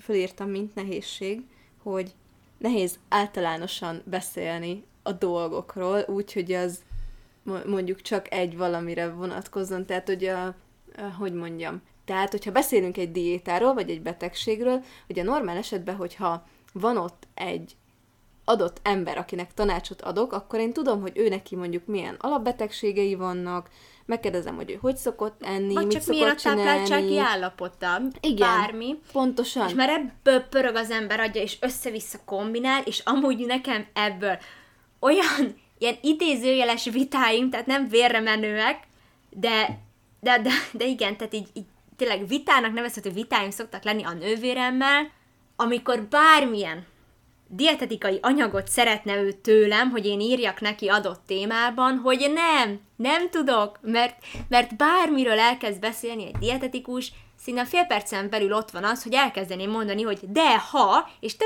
fölírtam, 0.00 0.48
mint 0.48 0.74
nehézség, 0.74 1.42
hogy 1.90 2.14
nehéz 2.58 2.98
általánosan 3.08 4.02
beszélni 4.04 4.84
a 5.02 5.12
dolgokról, 5.12 6.04
úgyhogy 6.06 6.52
az 6.52 6.82
mondjuk 7.66 8.00
csak 8.00 8.32
egy 8.32 8.56
valamire 8.56 9.10
vonatkozzon, 9.10 9.86
tehát 9.86 10.06
hogy 10.06 10.24
a, 10.24 10.54
hogy 11.18 11.32
mondjam, 11.32 11.82
Tehát, 12.04 12.30
hogyha 12.30 12.52
beszélünk 12.52 12.96
egy 12.96 13.12
diétáról, 13.12 13.74
vagy 13.74 13.90
egy 13.90 14.02
betegségről, 14.02 14.84
ugye 15.08 15.22
normál 15.22 15.56
esetben, 15.56 15.96
hogyha 15.96 16.46
van 16.72 16.96
ott 16.96 17.26
egy 17.34 17.76
adott 18.44 18.80
ember, 18.82 19.18
akinek 19.18 19.54
tanácsot 19.54 20.02
adok, 20.02 20.32
akkor 20.32 20.58
én 20.58 20.72
tudom, 20.72 21.00
hogy 21.00 21.12
ő 21.18 21.28
neki 21.28 21.56
mondjuk 21.56 21.86
milyen 21.86 22.16
alapbetegségei 22.18 23.14
vannak, 23.14 23.70
megkérdezem, 24.06 24.56
hogy 24.56 24.70
ő 24.70 24.78
hogy 24.80 24.96
szokott 24.96 25.42
enni, 25.42 25.74
Vagy 25.74 25.86
mit 25.86 25.92
csak 25.92 26.02
szokott 26.02 26.20
milyen 26.20 26.36
a 26.36 26.40
tápláltsági 26.40 27.18
állapota. 27.18 28.00
Igen. 28.20 28.48
Bármi. 28.48 28.98
Pontosan. 29.12 29.68
És 29.68 29.74
már 29.74 29.88
ebből 29.88 30.40
pörög 30.40 30.74
az 30.74 30.90
ember 30.90 31.20
agya, 31.20 31.40
és 31.40 31.56
össze-vissza 31.60 32.18
kombinál, 32.24 32.82
és 32.84 32.98
amúgy 33.04 33.46
nekem 33.46 33.86
ebből 33.92 34.38
olyan 35.00 35.56
ilyen 35.78 35.96
idézőjeles 36.00 36.84
vitáim, 36.84 37.50
tehát 37.50 37.66
nem 37.66 37.88
vérre 37.88 38.20
menőek, 38.20 38.78
de, 39.30 39.78
de, 40.20 40.38
de, 40.42 40.50
de 40.72 40.84
igen, 40.84 41.16
tehát 41.16 41.34
így, 41.34 41.48
így 41.52 41.66
tényleg 41.96 42.26
vitának 42.28 42.72
nevezhető 42.72 43.10
vitáim 43.10 43.50
szoktak 43.50 43.84
lenni 43.84 44.04
a 44.04 44.12
nővéremmel, 44.12 45.10
amikor 45.56 46.02
bármilyen 46.02 46.86
dietetikai 47.48 48.18
anyagot 48.22 48.68
szeretne 48.68 49.16
ő 49.16 49.32
tőlem, 49.32 49.90
hogy 49.90 50.06
én 50.06 50.20
írjak 50.20 50.60
neki 50.60 50.88
adott 50.88 51.20
témában, 51.26 51.98
hogy 51.98 52.32
nem, 52.34 52.80
nem 52.96 53.30
tudok, 53.30 53.78
mert, 53.82 54.24
mert 54.48 54.76
bármiről 54.76 55.38
elkezd 55.38 55.80
beszélni 55.80 56.26
egy 56.26 56.38
dietetikus, 56.38 57.12
szinte 57.40 57.64
fél 57.64 57.84
percen 57.84 58.30
belül 58.30 58.52
ott 58.52 58.70
van 58.70 58.84
az, 58.84 59.02
hogy 59.02 59.12
elkezdeném 59.12 59.70
mondani, 59.70 60.02
hogy 60.02 60.18
de 60.28 60.58
ha, 60.58 61.10
és 61.20 61.36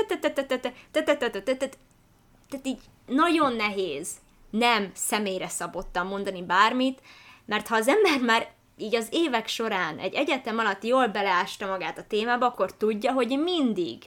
tehát 2.49 2.67
így 2.67 2.79
nagyon 3.05 3.55
nehéz 3.55 4.09
nem 4.49 4.91
személyre 4.93 5.47
szabottan 5.47 6.05
mondani 6.05 6.43
bármit, 6.43 7.01
mert 7.45 7.67
ha 7.67 7.75
az 7.75 7.87
ember 7.87 8.19
már 8.19 8.51
így 8.77 8.95
az 8.95 9.07
évek 9.11 9.47
során 9.47 9.97
egy 9.97 10.13
egyetem 10.13 10.57
alatt 10.57 10.83
jól 10.83 11.07
beleásta 11.07 11.67
magát 11.67 11.97
a 11.97 12.05
témába, 12.07 12.45
akkor 12.45 12.73
tudja, 12.73 13.11
hogy 13.11 13.39
mindig 13.39 13.97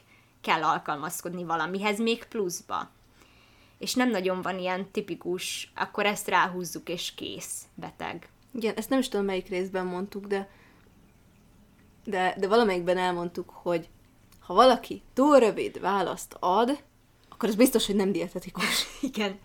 kell 0.45 0.63
alkalmazkodni 0.63 1.43
valamihez, 1.43 1.99
még 1.99 2.25
pluszba. 2.25 2.89
És 3.77 3.93
nem 3.93 4.09
nagyon 4.09 4.41
van 4.41 4.59
ilyen 4.59 4.91
tipikus, 4.91 5.71
akkor 5.75 6.05
ezt 6.05 6.27
ráhúzzuk 6.27 6.89
és 6.89 7.13
kész, 7.15 7.61
beteg. 7.75 8.29
Igen, 8.53 8.75
ezt 8.75 8.89
nem 8.89 8.99
is 8.99 9.09
tudom, 9.09 9.25
melyik 9.25 9.47
részben 9.47 9.85
mondtuk, 9.85 10.25
de, 10.25 10.49
de, 12.03 12.35
de 12.37 12.47
valamelyikben 12.47 12.97
elmondtuk, 12.97 13.49
hogy 13.49 13.89
ha 14.39 14.53
valaki 14.53 15.01
túl 15.13 15.39
rövid 15.39 15.79
választ 15.79 16.35
ad, 16.39 16.83
akkor 17.29 17.49
az 17.49 17.55
biztos, 17.55 17.85
hogy 17.85 17.95
nem 17.95 18.11
dietetikus. 18.11 18.85
Igen. 19.11 19.39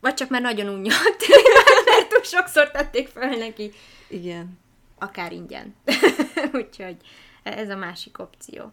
Vagy 0.00 0.14
csak 0.14 0.28
már 0.28 0.42
nagyon 0.42 0.68
unnyalt, 0.68 1.24
mert 1.86 2.08
túl 2.08 2.22
sokszor 2.22 2.70
tették 2.70 3.08
fel 3.08 3.36
neki. 3.36 3.72
Igen. 4.08 4.58
Akár 4.98 5.32
ingyen. 5.32 5.74
Úgyhogy 6.52 6.96
ez 7.42 7.70
a 7.70 7.76
másik 7.76 8.18
opció. 8.18 8.72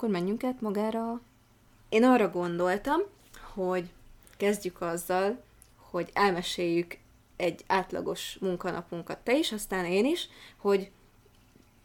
Akkor 0.00 0.12
menjünk 0.12 0.44
át 0.44 0.60
magára. 0.60 1.20
Én 1.88 2.04
arra 2.04 2.30
gondoltam, 2.30 3.00
hogy 3.54 3.90
kezdjük 4.36 4.80
azzal, 4.80 5.42
hogy 5.76 6.10
elmeséljük 6.12 6.96
egy 7.36 7.64
átlagos 7.66 8.36
munkanapunkat 8.40 9.18
te 9.18 9.38
is, 9.38 9.52
aztán 9.52 9.84
én 9.84 10.04
is, 10.04 10.28
hogy 10.56 10.90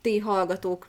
ti 0.01 0.19
hallgatók 0.19 0.87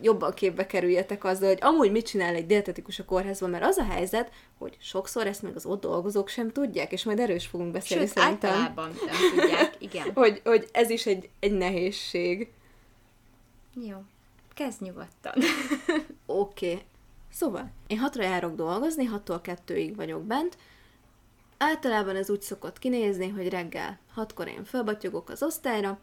jobban 0.00 0.32
képbe 0.34 0.66
kerüljetek 0.66 1.24
azzal, 1.24 1.48
hogy 1.48 1.58
amúgy 1.60 1.90
mit 1.90 2.06
csinál 2.06 2.34
egy 2.34 2.46
dietetikus 2.46 2.98
a 2.98 3.04
kórházban, 3.04 3.50
mert 3.50 3.64
az 3.64 3.76
a 3.76 3.84
helyzet, 3.84 4.32
hogy 4.58 4.76
sokszor 4.80 5.26
ezt 5.26 5.42
meg 5.42 5.56
az 5.56 5.66
ott 5.66 5.80
dolgozók 5.80 6.28
sem 6.28 6.52
tudják, 6.52 6.92
és 6.92 7.04
majd 7.04 7.18
erős 7.18 7.46
fogunk 7.46 7.72
beszélni 7.72 8.06
Sőt, 8.06 8.16
szerintem. 8.16 8.50
általában 8.50 8.90
nem 9.06 9.38
tudják, 9.38 9.74
igen. 9.78 10.10
Hogy, 10.22 10.40
hogy 10.44 10.68
ez 10.72 10.90
is 10.90 11.06
egy, 11.06 11.28
egy 11.40 11.52
nehézség. 11.52 12.52
Jó. 13.74 14.02
Kezd 14.54 14.82
nyugodtan. 14.82 15.34
Oké. 16.38 16.72
Okay. 16.72 16.84
Szóval, 17.32 17.70
én 17.86 17.98
hatra 17.98 18.22
járok 18.22 18.54
dolgozni, 18.54 19.04
hattól 19.04 19.40
kettőig 19.40 19.96
vagyok 19.96 20.22
bent. 20.22 20.56
Általában 21.58 22.16
ez 22.16 22.30
úgy 22.30 22.42
szokott 22.42 22.78
kinézni, 22.78 23.28
hogy 23.28 23.48
reggel 23.48 23.98
hatkor 24.12 24.48
én 24.48 24.64
felbatyogok 24.64 25.28
az 25.28 25.42
osztályra, 25.42 25.98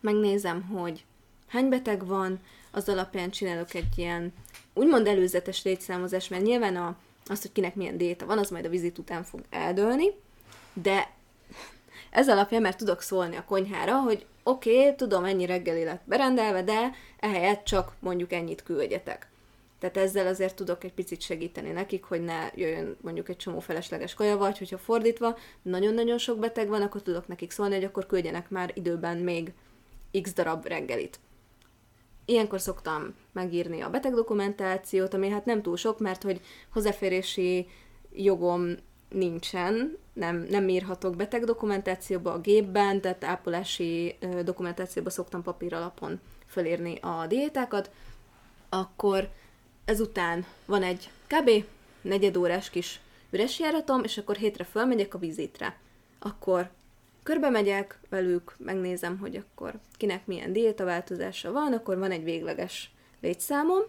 megnézem, 0.00 0.62
hogy 0.62 1.04
hány 1.46 1.68
beteg 1.68 2.06
van, 2.06 2.40
az 2.70 2.88
alapján 2.88 3.30
csinálok 3.30 3.74
egy 3.74 3.98
ilyen 3.98 4.32
úgymond 4.74 5.06
előzetes 5.06 5.62
létszámozás, 5.64 6.28
mert 6.28 6.42
nyilván 6.42 6.76
a, 6.76 6.96
az, 7.26 7.42
hogy 7.42 7.52
kinek 7.52 7.74
milyen 7.74 7.96
diéta 7.96 8.26
van, 8.26 8.38
az 8.38 8.50
majd 8.50 8.64
a 8.64 8.68
vizit 8.68 8.98
után 8.98 9.24
fog 9.24 9.40
eldőlni, 9.50 10.10
de 10.72 11.10
ez 12.10 12.28
alapján 12.28 12.62
már 12.62 12.76
tudok 12.76 13.00
szólni 13.00 13.36
a 13.36 13.44
konyhára, 13.44 14.00
hogy 14.00 14.26
oké, 14.42 14.78
okay, 14.78 14.94
tudom, 14.94 15.24
ennyi 15.24 15.46
reggeli 15.46 15.84
lett 15.84 16.02
berendelve, 16.04 16.62
de 16.62 16.92
ehelyett 17.20 17.64
csak 17.64 17.92
mondjuk 18.00 18.32
ennyit 18.32 18.62
küldjetek. 18.62 19.28
Tehát 19.78 19.96
ezzel 19.96 20.26
azért 20.26 20.54
tudok 20.54 20.84
egy 20.84 20.92
picit 20.92 21.20
segíteni 21.20 21.70
nekik, 21.70 22.04
hogy 22.04 22.20
ne 22.20 22.50
jöjjön 22.54 22.96
mondjuk 23.00 23.28
egy 23.28 23.36
csomó 23.36 23.60
felesleges 23.60 24.14
kaja, 24.14 24.36
vagy 24.36 24.58
hogyha 24.58 24.78
fordítva 24.78 25.36
nagyon-nagyon 25.62 26.18
sok 26.18 26.38
beteg 26.38 26.68
van, 26.68 26.82
akkor 26.82 27.02
tudok 27.02 27.28
nekik 27.28 27.50
szólni, 27.50 27.74
hogy 27.74 27.84
akkor 27.84 28.06
küldjenek 28.06 28.50
már 28.50 28.70
időben 28.74 29.16
még 29.16 29.52
x 30.22 30.32
darab 30.32 30.66
reggelit. 30.66 31.18
Ilyenkor 32.24 32.60
szoktam 32.60 33.14
megírni 33.32 33.80
a 33.80 33.90
betegdokumentációt, 33.90 35.14
ami 35.14 35.28
hát 35.28 35.44
nem 35.44 35.62
túl 35.62 35.76
sok, 35.76 35.98
mert 35.98 36.22
hogy 36.22 36.40
hozzáférési 36.72 37.66
jogom 38.12 38.74
nincsen, 39.08 39.98
nem, 40.12 40.46
nem 40.50 40.68
írhatok 40.68 41.16
betegdokumentációba 41.16 42.32
a 42.32 42.40
gépben, 42.40 43.00
tehát 43.00 43.24
ápolási 43.24 44.18
dokumentációba 44.44 45.10
szoktam 45.10 45.42
papír 45.42 45.74
alapon 45.74 46.20
fölírni 46.46 46.98
a 47.00 47.26
diétákat, 47.26 47.90
akkor 48.68 49.30
ezután 49.86 50.46
van 50.64 50.82
egy 50.82 51.10
kb. 51.26 51.64
negyedórás 52.00 52.70
kis 52.70 53.00
üres 53.30 53.58
járatom, 53.58 54.04
és 54.04 54.18
akkor 54.18 54.36
hétre 54.36 54.64
fölmegyek 54.64 55.14
a 55.14 55.18
vizitre. 55.18 55.78
Akkor 56.18 56.70
körbe 57.22 57.50
megyek 57.50 57.98
velük, 58.08 58.54
megnézem, 58.58 59.18
hogy 59.18 59.36
akkor 59.36 59.74
kinek 59.96 60.26
milyen 60.26 60.52
diétaváltozása 60.52 61.52
van, 61.52 61.72
akkor 61.72 61.98
van 61.98 62.10
egy 62.10 62.24
végleges 62.24 62.90
létszámom. 63.20 63.82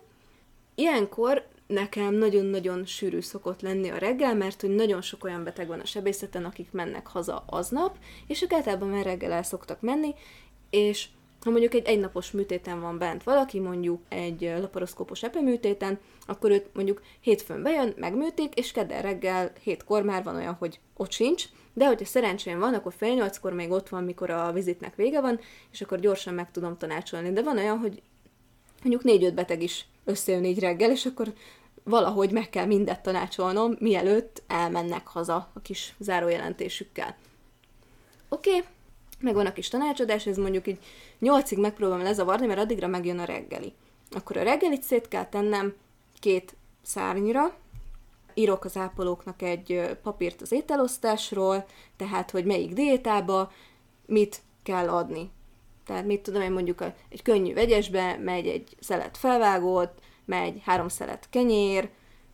Ilyenkor 0.76 1.48
nekem 1.68 2.14
nagyon-nagyon 2.14 2.86
sűrű 2.86 3.20
szokott 3.20 3.62
lenni 3.62 3.90
a 3.90 3.98
reggel, 3.98 4.36
mert 4.36 4.62
hogy 4.62 4.76
nagyon 4.76 5.02
sok 5.02 5.24
olyan 5.24 5.44
beteg 5.44 5.68
van 5.68 5.80
a 5.80 5.86
sebészeten, 5.86 6.46
akik 6.46 6.72
mennek 6.72 7.08
haza 7.08 7.44
aznap, 7.48 7.98
és 8.28 8.42
ők 8.42 8.54
általában 8.54 8.90
már 8.90 9.04
reggel 9.04 9.32
el 9.32 9.44
szoktak 9.44 9.82
menni, 9.82 10.16
és 10.70 11.08
ha 11.48 11.54
mondjuk 11.54 11.74
egy 11.74 11.86
egynapos 11.86 12.32
műtéten 12.32 12.82
van 12.82 12.98
bent 12.98 13.24
valaki, 13.24 13.60
mondjuk 13.60 14.02
egy 14.10 14.54
laparoszkópos 14.60 15.24
epeműtéten, 15.24 16.00
akkor 16.26 16.52
őt 16.52 16.70
mondjuk 16.74 17.02
hétfőn 17.20 17.64
bejön, 17.64 17.94
megműtik, 17.98 18.54
és 18.56 18.72
kedden 18.72 19.02
reggel 19.02 19.52
hétkor 19.64 20.04
már 20.04 20.24
van 20.24 20.36
olyan, 20.36 20.54
hogy 20.54 20.80
ott 20.94 21.12
sincs, 21.12 21.46
de 21.74 21.88
hogyha 21.88 22.06
szerencsém 22.06 22.60
van, 22.60 22.74
akkor 22.74 22.94
fél 22.98 23.14
nyolckor 23.14 23.54
még 23.54 23.72
ott 23.72 23.90
van, 23.90 24.04
mikor 24.04 24.30
a 24.30 24.52
vizitnek 24.52 24.96
vége 24.96 25.22
van, 25.22 25.40
és 25.72 25.82
akkor 25.82 26.00
gyorsan 26.00 26.34
meg 26.34 26.52
tudom 26.52 26.78
tanácsolni. 26.78 27.34
De 27.34 27.42
van 27.42 27.58
olyan, 27.58 27.78
hogy 27.78 28.02
mondjuk 28.82 29.04
négy-öt 29.04 29.34
beteg 29.34 29.64
is 29.64 29.86
összejön 30.06 30.46
így 30.46 30.60
reggel, 30.60 30.92
és 30.92 31.06
akkor 31.06 31.34
valahogy 31.84 32.32
meg 32.32 32.50
kell 32.50 32.66
mindet 32.66 33.02
tanácsolnom, 33.02 33.76
mielőtt 33.80 34.44
elmennek 34.48 35.08
haza 35.08 35.50
a 35.54 35.62
kis 35.62 35.96
zárójelentésükkel. 36.00 37.16
Oké, 38.30 38.50
okay, 38.50 38.64
megvan 39.20 39.46
a 39.46 39.54
kis 39.54 39.68
tanácsadás, 39.68 40.26
ez 40.26 40.38
mondjuk 40.38 40.68
így 40.68 40.80
nyolcig 41.20 41.58
megpróbálom 41.58 42.04
lezavarni, 42.04 42.46
mert 42.46 42.60
addigra 42.60 42.88
megjön 42.88 43.20
a 43.20 43.26
reggeli. 43.26 43.74
Akkor 44.12 44.38
a 44.38 44.44
reggelit 44.44 44.84
szét 44.84 45.08
kell 45.08 45.26
tennem 45.26 45.74
két 46.20 46.56
szárnyra, 46.82 47.56
írok 48.34 48.66
az 48.66 48.78
ápolóknak 48.78 49.42
egy 49.42 49.98
papírt 50.04 50.42
az 50.42 50.52
ételosztásról, 50.52 51.66
tehát, 51.96 52.32
hogy 52.32 52.46
melyik 52.46 52.74
diétába 52.74 53.52
mit 54.06 54.42
kell 54.64 54.90
adni. 54.90 55.30
Tehát 55.86 56.06
mit 56.06 56.22
tudom 56.22 56.42
én 56.42 56.52
mondjuk 56.52 56.84
egy 57.10 57.22
könnyű 57.22 57.54
vegyesbe 57.54 58.18
megy 58.18 58.48
egy 58.48 58.76
szelet 58.80 59.18
felvágott, 59.18 60.00
megy 60.26 60.62
három 60.66 60.88
szelet 60.88 61.28
kenyér, 61.30 61.90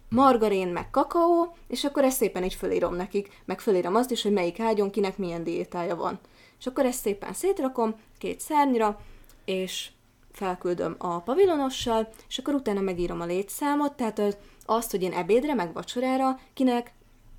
margarin, 0.09 0.67
meg 0.67 0.89
kakaó, 0.89 1.55
és 1.67 1.83
akkor 1.83 2.03
ezt 2.03 2.17
szépen 2.17 2.43
így 2.43 2.53
fölírom 2.53 2.95
nekik, 2.95 3.41
meg 3.45 3.59
fölírom 3.59 3.95
azt 3.95 4.11
is, 4.11 4.23
hogy 4.23 4.31
melyik 4.31 4.59
ágyon 4.59 4.89
kinek 4.89 5.17
milyen 5.17 5.43
diétája 5.43 5.95
van. 5.95 6.19
És 6.63 6.69
akkor 6.69 6.85
ezt 6.85 6.99
szépen 6.99 7.33
szétrakom 7.33 7.95
két 8.17 8.39
szárnyra, 8.39 8.99
és 9.45 9.89
felküldöm 10.31 10.95
a 10.97 11.19
pavilonossal, 11.19 12.09
és 12.27 12.37
akkor 12.37 12.53
utána 12.53 12.81
megírom 12.81 13.21
a 13.21 13.25
létszámot, 13.25 13.93
tehát 13.93 14.37
azt, 14.65 14.91
hogy 14.91 15.01
én 15.01 15.13
ebédre, 15.13 15.53
meg 15.53 15.73
vacsorára 15.73 16.39
kinek 16.53 16.93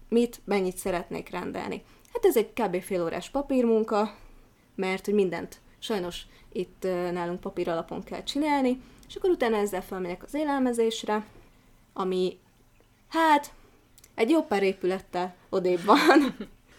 mit, 0.09 0.41
mennyit 0.45 0.77
szeretnék 0.77 1.31
rendelni. 1.31 1.83
Hát 2.13 2.25
ez 2.25 2.37
egy 2.37 2.53
kb. 2.53 2.83
fél 2.83 3.03
órás 3.03 3.31
papírmunka, 3.31 4.15
mert 4.75 5.05
hogy 5.05 5.15
mindent 5.15 5.61
sajnos 5.79 6.23
itt 6.53 6.83
nálunk 7.13 7.41
papír 7.41 7.69
alapon 7.69 8.03
kell 8.03 8.23
csinálni, 8.23 8.83
és 9.09 9.17
akkor 9.17 9.31
utána 9.31 9.57
ezzel 9.57 9.83
felmegyek 9.83 10.23
az 10.23 10.35
élelmezésre, 10.35 11.27
ami 11.93 12.39
hát 13.09 13.53
egy 14.15 14.31
jó 14.31 14.43
pár 14.43 14.63
épülettel 14.63 15.35
odébb 15.49 15.85
van. 15.85 16.37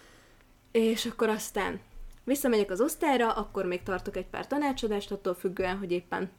és 0.71 1.05
akkor 1.05 1.29
aztán 1.29 1.79
visszamegyek 2.25 2.71
az 2.71 2.81
osztályra, 2.81 3.31
akkor 3.31 3.65
még 3.65 3.83
tartok 3.83 4.15
egy 4.15 4.27
pár 4.27 4.47
tanácsadást, 4.47 5.11
attól 5.11 5.33
függően, 5.33 5.77
hogy 5.77 5.91
éppen 5.91 6.31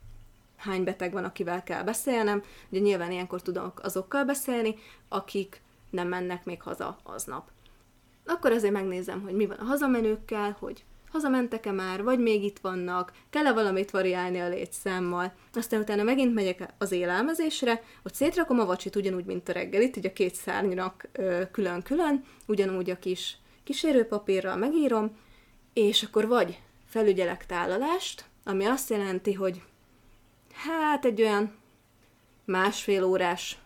hány 0.57 0.85
beteg 0.85 1.13
van, 1.13 1.25
akivel 1.25 1.63
kell 1.63 1.83
beszélnem. 1.83 2.43
Ugye 2.69 2.81
nyilván 2.81 3.13
ilyenkor 3.13 3.43
tudok 3.43 3.81
azokkal 3.83 4.25
beszélni, 4.25 4.75
akik 5.09 5.63
nem 5.91 6.09
mennek 6.09 6.45
még 6.45 6.63
haza 6.63 6.99
aznap. 7.03 7.51
Akkor 8.27 8.53
azért 8.53 8.73
megnézem, 8.73 9.23
hogy 9.23 9.35
mi 9.35 9.47
van 9.47 9.57
a 9.57 9.65
hazamenőkkel, 9.65 10.57
hogy 10.59 10.85
hazamentek-e 11.11 11.73
már, 11.73 12.03
vagy 12.03 12.19
még 12.19 12.45
itt 12.45 12.59
vannak, 12.59 13.13
kell-e 13.31 13.53
valamit 13.53 13.91
variálni 13.91 14.39
a 14.39 14.49
létszámmal. 14.49 15.33
Aztán 15.53 15.81
utána 15.81 16.03
megint 16.03 16.35
megyek 16.35 16.73
az 16.79 16.93
élelmezésre, 16.93 17.83
ott 18.03 18.15
szétrakom 18.15 18.61
a 18.61 18.65
vacsit 18.65 18.97
ugyanúgy, 18.97 19.25
mint 19.25 19.49
a 19.49 19.53
reggelit, 19.53 19.97
így 19.97 20.07
a 20.07 20.13
két 20.13 20.35
szárnynak 20.35 21.09
külön-külön, 21.53 22.25
ugyanúgy 22.47 22.91
a 22.91 22.99
kis 22.99 23.39
kísérőpapírral 23.65 24.57
megírom, 24.57 25.17
és 25.77 26.03
akkor 26.03 26.27
vagy 26.27 26.59
felügyelek 26.89 27.47
tálalást, 27.47 28.25
ami 28.45 28.65
azt 28.65 28.91
jelenti, 28.91 29.33
hogy 29.33 29.63
hát 30.53 31.05
egy 31.05 31.23
olyan 31.23 31.55
másfél 32.45 33.05
órás 33.05 33.59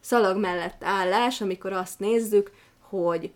szalag 0.00 0.36
mellett 0.36 0.84
állás, 0.84 1.40
amikor 1.40 1.72
azt 1.72 1.98
nézzük, 1.98 2.50
hogy 2.78 3.32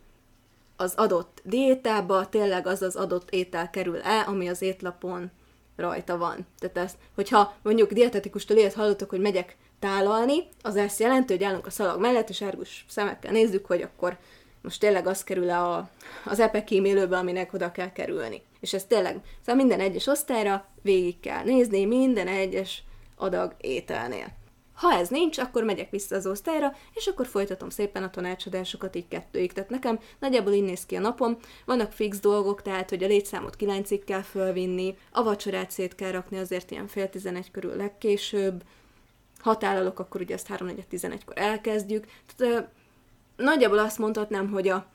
az 0.77 0.95
adott 0.97 1.41
diétába 1.45 2.29
tényleg 2.29 2.67
az 2.67 2.83
az 2.83 2.97
adott 2.97 3.31
étel 3.31 3.71
kerül-e, 3.71 4.25
ami 4.27 4.49
az 4.49 4.63
étlapon 4.63 5.31
rajta 5.77 6.19
van. 6.19 6.47
Tehát 6.59 6.77
ezt, 6.77 6.97
hogyha 7.15 7.55
mondjuk 7.63 7.93
dietetikustól 7.93 8.57
ilyet 8.57 8.75
hallottok, 8.75 9.11
hogy 9.11 9.21
megyek 9.21 9.57
tálalni, 9.79 10.49
az 10.63 10.77
ezt 10.77 11.01
jelenti, 11.01 11.33
hogy 11.33 11.45
állunk 11.45 11.67
a 11.67 11.71
szalag 11.71 12.01
mellett, 12.01 12.29
és 12.29 12.43
árgus 12.43 12.85
szemekkel 12.89 13.33
nézzük, 13.33 13.67
hogy 13.67 13.83
akkor 13.83 14.19
most 14.65 14.81
tényleg 14.81 15.07
az 15.07 15.25
kerül 15.25 15.51
a, 15.51 15.91
az 16.25 16.41
EPE 16.41 16.65
kímélőbe, 16.65 17.17
aminek 17.17 17.53
oda 17.53 17.73
kell 17.73 17.93
kerülni. 17.93 18.43
És 18.61 18.73
ez 18.73 18.85
tényleg, 18.85 19.21
szóval 19.41 19.55
minden 19.55 19.81
egyes 19.81 20.07
osztályra 20.07 20.67
végig 20.83 21.21
kell 21.21 21.45
nézni, 21.45 21.85
minden 21.85 22.29
egyes 22.29 22.83
adag 23.17 23.55
ételnél. 23.61 24.27
Ha 24.75 24.93
ez 24.93 25.09
nincs, 25.09 25.39
akkor 25.39 25.65
megyek 25.65 25.91
vissza 25.91 26.17
az 26.17 26.27
osztályra, 26.27 26.73
és 26.95 27.07
akkor 27.07 27.27
folytatom 27.27 27.69
szépen 27.69 28.03
a 28.03 28.11
tanácsadásokat 28.11 28.97
így 28.97 29.09
kettőig. 29.09 29.53
Tehát 29.53 29.71
nekem 29.71 29.99
nagyjából 30.19 30.53
így 30.53 30.63
néz 30.63 30.87
ki 30.87 30.97
a 30.97 31.01
napom. 31.01 31.37
Vannak 31.65 31.93
fix 31.93 32.21
dolgok, 32.21 32.63
tehát 32.63 32.91
hogy 32.91 33.03
a 33.03 33.07
létszámot 33.07 33.57
kilencig 33.57 34.05
kell 34.05 34.23
fölvinni, 34.23 34.97
a 35.11 35.23
vacsorát 35.23 35.71
szét 35.71 35.95
kell 35.95 36.11
rakni 36.11 36.39
azért 36.39 36.71
ilyen 36.71 36.87
fél 36.87 37.11
tizenegy 37.11 37.51
körül 37.51 37.77
legkésőbb, 37.77 38.63
ha 39.39 39.57
tálalok, 39.57 39.99
akkor 39.99 40.21
ugye 40.21 40.35
azt 40.35 40.47
3 40.47 40.69
11 40.89 41.25
kor 41.25 41.39
elkezdjük. 41.39 42.07
Tehát 42.37 42.69
nagyjából 43.37 43.79
azt 43.79 43.99
mondhatnám, 43.99 44.51
hogy 44.51 44.69
a 44.69 44.87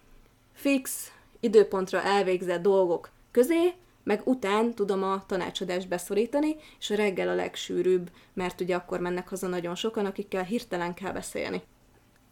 fix 0.54 1.12
időpontra 1.39 2.02
elvégzett 2.02 2.62
dolgok 2.62 3.10
közé 3.32 3.73
meg 4.04 4.21
után 4.23 4.73
tudom 4.73 5.04
a 5.04 5.23
tanácsadást 5.25 5.88
beszorítani, 5.88 6.56
és 6.80 6.89
a 6.89 6.95
reggel 6.95 7.30
a 7.30 7.36
legsűrűbb, 7.36 8.10
mert 8.34 8.62
ugye 8.62 8.75
akkor 8.75 8.99
mennek 8.99 9.30
haza 9.30 9.47
nagyon 9.47 9.75
sokan, 9.75 10.06
akikkel 10.06 10.43
hirtelen 10.43 10.93
kell 10.93 11.12
beszélni. 11.12 11.62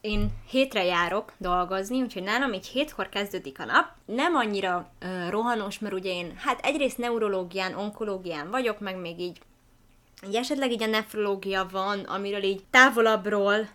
Én 0.01 0.29
hétre 0.49 0.83
járok 0.83 1.33
dolgozni, 1.37 2.01
úgyhogy 2.01 2.23
nálam 2.23 2.53
így 2.53 2.67
hétkor 2.67 3.09
kezdődik 3.09 3.59
a 3.59 3.65
nap. 3.65 3.85
Nem 4.05 4.35
annyira 4.35 4.91
uh, 5.01 5.29
rohanos, 5.29 5.79
mert 5.79 5.93
ugye 5.93 6.09
én 6.09 6.33
hát 6.35 6.65
egyrészt 6.65 6.97
neurológián, 6.97 7.73
onkológián 7.73 8.49
vagyok, 8.49 8.79
meg 8.79 8.99
még 8.99 9.19
így, 9.19 9.39
így 10.27 10.35
esetleg 10.35 10.71
így 10.71 10.83
a 10.83 10.87
nefrológia 10.87 11.67
van, 11.71 11.99
amiről 11.99 12.43
így 12.43 12.63
távolabbról 12.69 13.67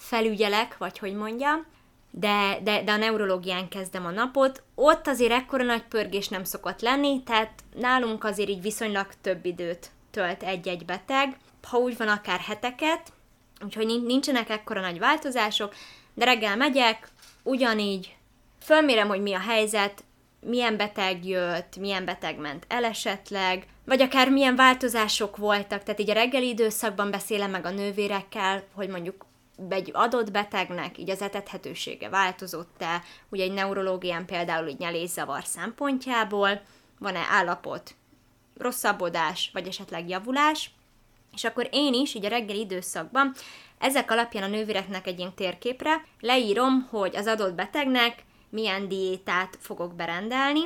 felügyelek, 0.00 0.78
vagy 0.78 0.98
hogy 0.98 1.14
mondjam, 1.14 1.66
de, 2.10 2.58
de, 2.62 2.82
de 2.82 2.92
a 2.92 2.96
neurológián 2.96 3.68
kezdem 3.68 4.06
a 4.06 4.10
napot. 4.10 4.62
Ott 4.74 5.06
azért 5.06 5.32
ekkora 5.32 5.64
nagy 5.64 5.82
pörgés 5.82 6.28
nem 6.28 6.44
szokott 6.44 6.80
lenni, 6.80 7.22
tehát 7.22 7.52
nálunk 7.74 8.24
azért 8.24 8.48
így 8.48 8.62
viszonylag 8.62 9.06
több 9.20 9.44
időt 9.44 9.90
tölt 10.10 10.42
egy-egy 10.42 10.84
beteg, 10.84 11.36
ha 11.62 11.78
úgy 11.78 11.96
van 11.96 12.08
akár 12.08 12.40
heteket, 12.40 13.12
úgyhogy 13.64 13.86
nincsenek 13.86 14.50
ekkora 14.50 14.80
nagy 14.80 14.98
változások, 14.98 15.74
de 16.14 16.24
reggel 16.24 16.56
megyek, 16.56 17.08
ugyanígy 17.42 18.16
fölmérem, 18.62 19.08
hogy 19.08 19.22
mi 19.22 19.34
a 19.34 19.40
helyzet, 19.40 20.04
milyen 20.40 20.76
beteg 20.76 21.26
jött, 21.26 21.76
milyen 21.76 22.04
beteg 22.04 22.38
ment 22.38 22.64
el 22.68 22.84
esetleg, 22.84 23.66
vagy 23.84 24.02
akár 24.02 24.30
milyen 24.30 24.56
változások 24.56 25.36
voltak, 25.36 25.82
tehát 25.82 26.00
így 26.00 26.10
a 26.10 26.14
reggeli 26.14 26.48
időszakban 26.48 27.10
beszélem 27.10 27.50
meg 27.50 27.64
a 27.64 27.70
nővérekkel, 27.70 28.64
hogy 28.74 28.88
mondjuk 28.88 29.24
egy 29.68 29.90
adott 29.92 30.30
betegnek 30.30 30.98
így 30.98 31.10
az 31.10 31.22
etethetősége 31.22 32.08
változott-e, 32.08 33.02
ugye 33.28 33.44
egy 33.44 33.52
neurológián 33.52 34.26
például 34.26 34.68
így 34.68 34.78
nyelészavar 34.78 35.44
szempontjából, 35.44 36.60
van-e 36.98 37.26
állapot, 37.30 37.94
rosszabbodás, 38.58 39.50
vagy 39.52 39.66
esetleg 39.66 40.08
javulás, 40.08 40.70
és 41.34 41.44
akkor 41.44 41.68
én 41.72 41.94
is, 41.94 42.14
így 42.14 42.24
a 42.24 42.28
reggeli 42.28 42.58
időszakban, 42.58 43.34
ezek 43.78 44.10
alapján 44.10 44.42
a 44.42 44.46
nővéreknek 44.46 45.06
egy 45.06 45.18
ilyen 45.18 45.34
térképre 45.34 46.04
leírom, 46.20 46.86
hogy 46.90 47.16
az 47.16 47.26
adott 47.26 47.54
betegnek 47.54 48.24
milyen 48.48 48.88
diétát 48.88 49.56
fogok 49.60 49.94
berendelni, 49.94 50.60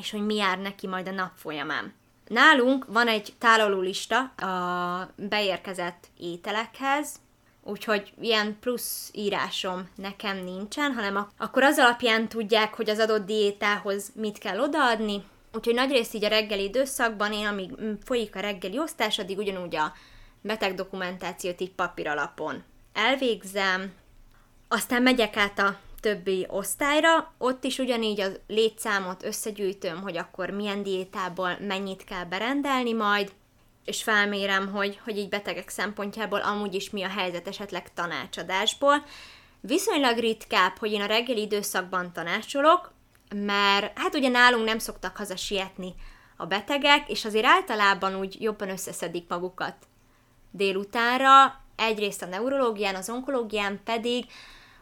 és 0.00 0.10
hogy 0.10 0.26
mi 0.26 0.34
jár 0.34 0.58
neki 0.58 0.86
majd 0.86 1.08
a 1.08 1.12
nap 1.12 1.32
folyamán. 1.34 1.94
Nálunk 2.26 2.84
van 2.88 3.08
egy 3.08 3.32
tálalólista 3.38 4.18
a 4.20 5.10
beérkezett 5.16 6.06
ételekhez, 6.16 7.14
úgyhogy 7.62 8.12
ilyen 8.20 8.56
plusz 8.60 9.10
írásom 9.12 9.88
nekem 9.94 10.36
nincsen, 10.36 10.92
hanem 10.92 11.28
akkor 11.38 11.62
az 11.62 11.78
alapján 11.78 12.28
tudják, 12.28 12.74
hogy 12.74 12.90
az 12.90 12.98
adott 12.98 13.26
diétához 13.26 14.12
mit 14.14 14.38
kell 14.38 14.60
odaadni, 14.60 15.24
úgyhogy 15.52 15.74
nagyrészt 15.74 16.14
így 16.14 16.24
a 16.24 16.28
reggeli 16.28 16.62
időszakban 16.62 17.32
én, 17.32 17.46
amíg 17.46 17.70
folyik 18.04 18.36
a 18.36 18.40
reggeli 18.40 18.78
osztás, 18.78 19.18
addig 19.18 19.38
ugyanúgy 19.38 19.76
a 19.76 19.92
beteg 20.40 20.74
dokumentációt 20.74 21.60
így 21.60 21.72
papír 21.72 22.08
alapon 22.08 22.62
elvégzem, 22.92 23.92
aztán 24.68 25.02
megyek 25.02 25.36
át 25.36 25.58
a 25.58 25.78
többi 26.00 26.46
osztályra, 26.48 27.32
ott 27.38 27.64
is 27.64 27.78
ugyanígy 27.78 28.20
a 28.20 28.28
létszámot 28.46 29.24
összegyűjtöm, 29.24 30.00
hogy 30.00 30.16
akkor 30.16 30.50
milyen 30.50 30.82
diétából 30.82 31.56
mennyit 31.60 32.04
kell 32.04 32.24
berendelni 32.24 32.92
majd, 32.92 33.32
és 33.84 34.02
felmérem, 34.02 34.72
hogy, 34.72 35.00
hogy 35.04 35.18
így 35.18 35.28
betegek 35.28 35.68
szempontjából 35.68 36.40
amúgy 36.40 36.74
is 36.74 36.90
mi 36.90 37.02
a 37.02 37.08
helyzet 37.08 37.48
esetleg 37.48 37.92
tanácsadásból. 37.92 39.04
Viszonylag 39.60 40.18
ritkább, 40.18 40.76
hogy 40.78 40.92
én 40.92 41.00
a 41.00 41.06
reggeli 41.06 41.40
időszakban 41.40 42.12
tanácsolok, 42.12 42.92
mert 43.34 43.98
hát 43.98 44.14
ugye 44.14 44.28
nálunk 44.28 44.64
nem 44.64 44.78
szoktak 44.78 45.16
haza 45.16 45.36
sietni 45.36 45.94
a 46.36 46.46
betegek, 46.46 47.08
és 47.08 47.24
azért 47.24 47.44
általában 47.44 48.18
úgy 48.18 48.42
jobban 48.42 48.70
összeszedik 48.70 49.28
magukat 49.28 49.74
délutánra, 50.50 51.60
egyrészt 51.76 52.22
a 52.22 52.26
neurológián, 52.26 52.94
az 52.94 53.10
onkológián 53.10 53.80
pedig 53.84 54.24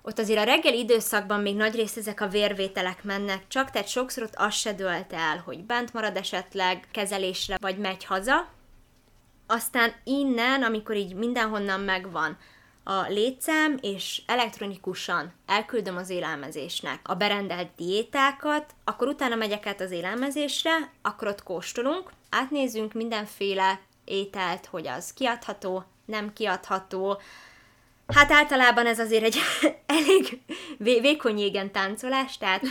ott 0.03 0.19
azért 0.19 0.41
a 0.41 0.45
reggeli 0.45 0.79
időszakban 0.79 1.41
még 1.41 1.57
nagy 1.57 1.75
rész 1.75 1.97
ezek 1.97 2.21
a 2.21 2.29
vérvételek 2.29 3.05
mennek 3.05 3.49
csak, 3.49 3.71
tehát 3.71 3.89
sokszor 3.89 4.23
ott 4.23 4.35
az 4.37 4.55
se 4.55 4.73
dölt 4.73 5.13
el, 5.13 5.43
hogy 5.45 5.65
bent 5.65 5.93
marad 5.93 6.17
esetleg 6.17 6.89
kezelésre, 6.91 7.57
vagy 7.61 7.79
megy 7.79 8.05
haza, 8.05 8.49
aztán 9.51 9.93
innen, 10.05 10.63
amikor 10.63 10.97
így 10.97 11.15
mindenhonnan 11.15 11.81
megvan 11.81 12.37
a 12.85 13.09
létszám, 13.09 13.79
és 13.81 14.23
elektronikusan 14.27 15.33
elküldöm 15.47 15.97
az 15.97 16.11
élelmezésnek 16.11 17.01
a 17.03 17.15
berendelt 17.15 17.69
diétákat, 17.77 18.75
akkor 18.85 19.09
utána 19.09 19.35
megyek 19.35 19.67
át 19.67 19.81
az 19.81 19.91
élelmezésre, 19.91 20.91
akkor 21.03 21.29
ott 21.29 21.43
kóstolunk, 21.43 22.11
átnézzünk 22.31 22.93
mindenféle 22.93 23.81
ételt, 24.05 24.67
hogy 24.67 24.87
az 24.87 25.13
kiadható, 25.13 25.85
nem 26.05 26.33
kiadható. 26.33 27.21
Hát 28.07 28.33
általában 28.33 28.87
ez 28.87 28.99
azért 28.99 29.25
egy 29.25 29.39
elég 29.99 30.41
vékony 30.79 31.39
égen 31.39 31.73
táncolás, 31.73 32.39
tehát 32.39 32.63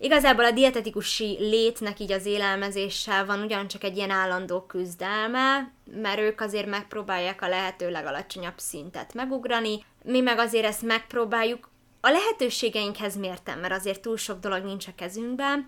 Igazából 0.00 0.44
a 0.44 0.50
dietetikusi 0.50 1.36
létnek 1.40 2.00
így 2.00 2.12
az 2.12 2.26
élelmezéssel 2.26 3.26
van 3.26 3.42
ugyancsak 3.42 3.84
egy 3.84 3.96
ilyen 3.96 4.10
állandó 4.10 4.60
küzdelme, 4.60 5.72
mert 5.92 6.18
ők 6.18 6.40
azért 6.40 6.66
megpróbálják 6.66 7.42
a 7.42 7.48
lehető 7.48 7.90
legalacsonyabb 7.90 8.58
szintet 8.58 9.14
megugrani, 9.14 9.84
mi 10.04 10.20
meg 10.20 10.38
azért 10.38 10.64
ezt 10.64 10.82
megpróbáljuk 10.82 11.70
a 12.00 12.10
lehetőségeinkhez 12.10 13.16
mértem, 13.16 13.58
mert 13.60 13.72
azért 13.72 14.00
túl 14.00 14.16
sok 14.16 14.40
dolog 14.40 14.64
nincs 14.64 14.86
a 14.86 14.94
kezünkben, 14.96 15.66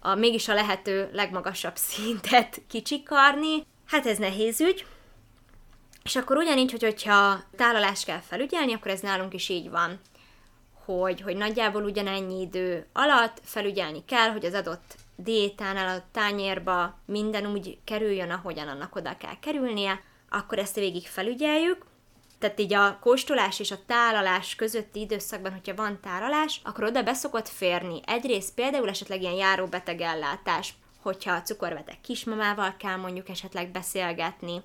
a, 0.00 0.14
mégis 0.14 0.48
a 0.48 0.54
lehető 0.54 1.08
legmagasabb 1.12 1.76
szintet 1.90 2.60
kicsikarni. 2.68 3.66
Hát 3.86 4.06
ez 4.06 4.18
nehéz 4.18 4.60
ügy, 4.60 4.86
és 6.04 6.16
akkor 6.16 6.36
ugyanígy, 6.36 6.70
hogy 6.70 6.82
hogyha 6.82 7.40
tálalást 7.56 8.04
kell 8.04 8.20
felügyelni, 8.20 8.72
akkor 8.72 8.90
ez 8.90 9.00
nálunk 9.00 9.34
is 9.34 9.48
így 9.48 9.70
van 9.70 10.00
hogy, 10.84 11.20
hogy 11.20 11.36
nagyjából 11.36 11.84
ugyanennyi 11.84 12.40
idő 12.40 12.86
alatt 12.92 13.40
felügyelni 13.42 14.04
kell, 14.04 14.30
hogy 14.30 14.44
az 14.44 14.54
adott 14.54 14.94
diétánál 15.16 15.98
a 15.98 16.04
tányérba 16.12 16.98
minden 17.06 17.46
úgy 17.46 17.78
kerüljön, 17.84 18.30
ahogyan 18.30 18.68
annak 18.68 18.96
oda 18.96 19.16
kell 19.16 19.38
kerülnie, 19.40 20.00
akkor 20.30 20.58
ezt 20.58 20.74
végig 20.74 21.06
felügyeljük, 21.06 21.86
tehát 22.38 22.60
így 22.60 22.74
a 22.74 22.98
kóstolás 23.00 23.60
és 23.60 23.70
a 23.70 23.84
tálalás 23.86 24.54
közötti 24.54 25.00
időszakban, 25.00 25.52
hogyha 25.52 25.74
van 25.74 26.00
tálalás, 26.00 26.60
akkor 26.64 26.84
oda 26.84 27.02
beszokott 27.02 27.48
férni. 27.48 28.00
Egyrészt 28.06 28.54
például 28.54 28.88
esetleg 28.88 29.22
ilyen 29.22 29.34
járóbeteg 29.34 30.00
ellátás, 30.00 30.74
hogyha 31.02 31.32
a 31.32 31.42
cukorbeteg 31.42 32.00
kismamával 32.00 32.74
kell 32.78 32.96
mondjuk 32.96 33.28
esetleg 33.28 33.70
beszélgetni, 33.70 34.62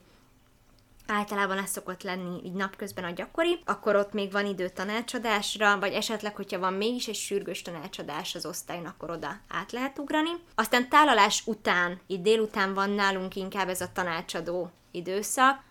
általában 1.07 1.57
ez 1.57 1.69
szokott 1.69 2.03
lenni 2.03 2.41
így 2.43 2.53
napközben 2.53 3.03
a 3.03 3.09
gyakori, 3.09 3.59
akkor 3.65 3.95
ott 3.95 4.13
még 4.13 4.31
van 4.31 4.45
idő 4.45 4.69
tanácsadásra, 4.69 5.79
vagy 5.79 5.93
esetleg, 5.93 6.35
hogyha 6.35 6.59
van 6.59 6.73
mégis 6.73 7.07
egy 7.07 7.15
sürgős 7.15 7.61
tanácsadás 7.61 8.35
az 8.35 8.45
osztályon, 8.45 8.85
akkor 8.85 9.09
oda 9.09 9.39
át 9.47 9.71
lehet 9.71 9.99
ugrani. 9.99 10.29
Aztán 10.55 10.89
tálalás 10.89 11.43
után, 11.45 11.99
itt 12.07 12.21
délután 12.21 12.73
van 12.73 12.89
nálunk 12.89 13.35
inkább 13.35 13.69
ez 13.69 13.81
a 13.81 13.91
tanácsadó 13.93 14.71
időszak, 14.91 15.65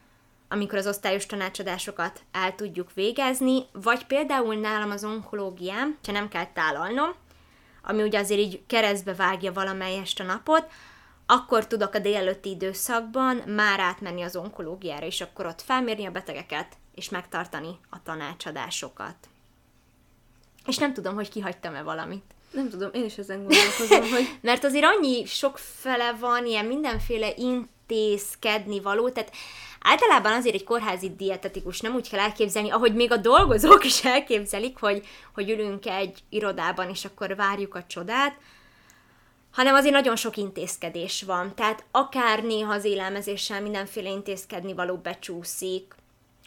amikor 0.49 0.79
az 0.79 0.87
osztályos 0.87 1.27
tanácsadásokat 1.27 2.20
el 2.33 2.55
tudjuk 2.55 2.94
végezni, 2.94 3.62
vagy 3.72 4.07
például 4.07 4.55
nálam 4.55 4.90
az 4.90 5.05
onkológiám, 5.05 5.99
ha 6.07 6.12
nem 6.12 6.29
kell 6.29 6.46
tálalnom, 6.46 7.14
ami 7.83 8.03
ugye 8.03 8.18
azért 8.18 8.40
így 8.40 8.62
keresztbe 8.66 9.14
vágja 9.14 9.53
valamelyest 9.53 10.20
a 10.20 10.25
napot, 10.25 10.70
akkor 11.27 11.67
tudok 11.67 11.95
a 11.95 11.99
délelőtti 11.99 12.51
időszakban 12.51 13.37
már 13.37 13.81
átmenni 13.81 14.23
az 14.23 14.37
onkológiára, 14.37 15.07
és 15.07 15.21
akkor 15.21 15.47
ott 15.47 15.62
felmérni 15.62 16.07
a 16.07 16.11
betegeket, 16.11 16.77
és 16.95 17.09
megtartani 17.09 17.79
a 17.91 18.03
tanácsadásokat. 18.03 19.17
És 20.67 20.77
nem 20.77 20.93
tudom, 20.93 21.15
hogy 21.15 21.29
kihagytam-e 21.29 21.83
valamit. 21.83 22.25
Nem 22.51 22.69
tudom, 22.69 22.91
én 22.93 23.05
is 23.05 23.19
ezen 23.19 23.39
gondolkozom, 23.39 24.11
hogy... 24.15 24.39
Mert 24.41 24.65
azért 24.65 24.85
annyi 24.85 25.25
sok 25.25 25.59
fele 25.59 26.12
van, 26.12 26.47
ilyen 26.47 26.65
mindenféle 26.65 27.33
intézkedni 27.37 28.81
való, 28.81 29.11
tehát 29.11 29.33
általában 29.81 30.33
azért 30.33 30.55
egy 30.55 30.65
kórházi 30.65 31.15
dietetikus 31.17 31.81
nem 31.81 31.95
úgy 31.95 32.09
kell 32.09 32.21
elképzelni, 32.21 32.71
ahogy 32.71 32.95
még 32.95 33.12
a 33.12 33.17
dolgozók 33.17 33.85
is 33.85 34.05
elképzelik, 34.05 34.79
hogy, 34.79 35.07
hogy 35.35 35.51
ülünk 35.51 35.87
egy 35.87 36.19
irodában, 36.29 36.89
és 36.91 37.05
akkor 37.05 37.37
várjuk 37.37 37.75
a 37.75 37.85
csodát, 37.87 38.39
hanem 39.57 39.75
azért 39.75 39.95
nagyon 39.95 40.16
sok 40.16 40.37
intézkedés 40.37 41.23
van. 41.23 41.55
Tehát 41.55 41.85
akár 41.90 42.42
néha 42.42 42.73
az 42.73 42.85
élelmezéssel 42.85 43.62
mindenféle 43.62 44.09
intézkedni 44.11 44.75
való 44.75 44.97
becsúszik, 44.97 45.95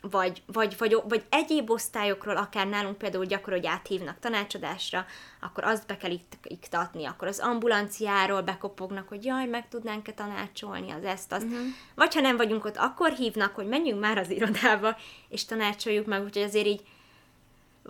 vagy, 0.02 0.41
vagy, 0.45 0.76
vagy, 0.78 0.98
vagy 1.08 1.24
egyéb 1.30 1.69
osztályokról, 1.69 2.38
akár 2.38 2.67
nálunk 2.67 2.98
például 2.98 3.26
gyakran, 3.26 3.56
hogy 3.56 3.67
áthívnak 3.67 4.19
tanácsadásra, 4.19 5.06
akkor 5.41 5.63
azt 5.63 5.88
be 5.88 5.98
kell 5.98 6.12
iktatni, 6.43 7.06
akkor 7.06 7.28
az 7.28 7.39
ambulanciáról 7.39 8.41
bekopognak, 8.41 9.08
hogy 9.08 9.26
jaj, 9.26 9.45
meg 9.45 9.67
tudnánk-e 9.67 10.12
tanácsolni 10.12 10.91
az 10.91 11.04
ezt, 11.04 11.32
azt. 11.32 11.45
Uh-huh. 11.45 11.60
Vagy 11.95 12.13
ha 12.13 12.22
nem 12.22 12.38
vagyunk 12.38 12.65
ott, 12.65 12.78
akkor 12.78 13.12
hívnak, 13.12 13.56
hogy 13.56 13.67
menjünk 13.67 14.00
már 14.00 14.17
az 14.17 14.30
irodába, 14.30 14.98
és 15.30 15.45
tanácsoljuk 15.45 16.06
meg, 16.06 16.24
úgyhogy 16.24 16.43
azért 16.43 16.65
így 16.65 16.82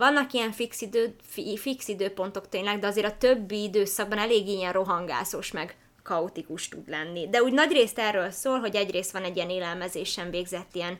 vannak 0.00 0.32
ilyen 0.32 0.52
fix, 0.52 0.80
idő, 0.80 1.16
fix 1.56 1.88
időpontok 1.88 2.48
tényleg, 2.48 2.78
de 2.78 2.86
azért 2.86 3.06
a 3.06 3.16
többi 3.18 3.62
időszakban 3.62 4.18
elég 4.18 4.48
ilyen 4.48 4.72
rohangászos 4.72 5.50
meg 5.50 5.76
kaotikus 6.02 6.68
tud 6.68 6.88
lenni. 6.88 7.28
De 7.28 7.42
úgy 7.42 7.52
nagy 7.52 7.72
részt 7.72 7.98
erről 7.98 8.30
szól, 8.30 8.58
hogy 8.58 8.76
egyrészt 8.76 9.10
van 9.10 9.24
egy 9.24 9.36
ilyen 9.36 9.50
élelmezésen 9.50 10.30
végzett 10.30 10.74
ilyen 10.74 10.98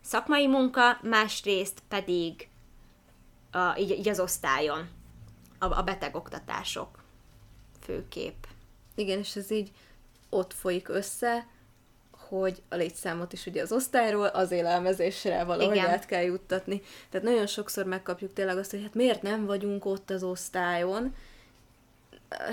szakmai 0.00 0.46
munka, 0.46 0.98
másrészt 1.02 1.82
pedig 1.88 2.48
a, 3.50 3.78
így, 3.78 3.90
így 3.90 4.08
az 4.08 4.20
osztályon 4.20 4.88
a, 5.58 5.78
a 5.78 5.82
betegoktatások 5.82 7.02
főkép. 7.80 8.46
Igen, 8.94 9.18
és 9.18 9.36
ez 9.36 9.50
így 9.50 9.70
ott 10.30 10.52
folyik 10.52 10.88
össze, 10.88 11.46
hogy 12.38 12.62
a 12.68 12.74
létszámot 12.74 13.32
is 13.32 13.46
ugye 13.46 13.62
az 13.62 13.72
osztályról 13.72 14.26
az 14.26 14.50
élelmezésre 14.50 15.44
valahogy 15.44 15.76
Igen. 15.76 15.88
át 15.88 16.06
kell 16.06 16.22
juttatni. 16.22 16.82
Tehát 17.10 17.26
nagyon 17.26 17.46
sokszor 17.46 17.84
megkapjuk 17.84 18.32
tényleg 18.32 18.58
azt, 18.58 18.70
hogy 18.70 18.82
hát 18.82 18.94
miért 18.94 19.22
nem 19.22 19.46
vagyunk 19.46 19.84
ott 19.84 20.10
az 20.10 20.22
osztályon, 20.22 21.14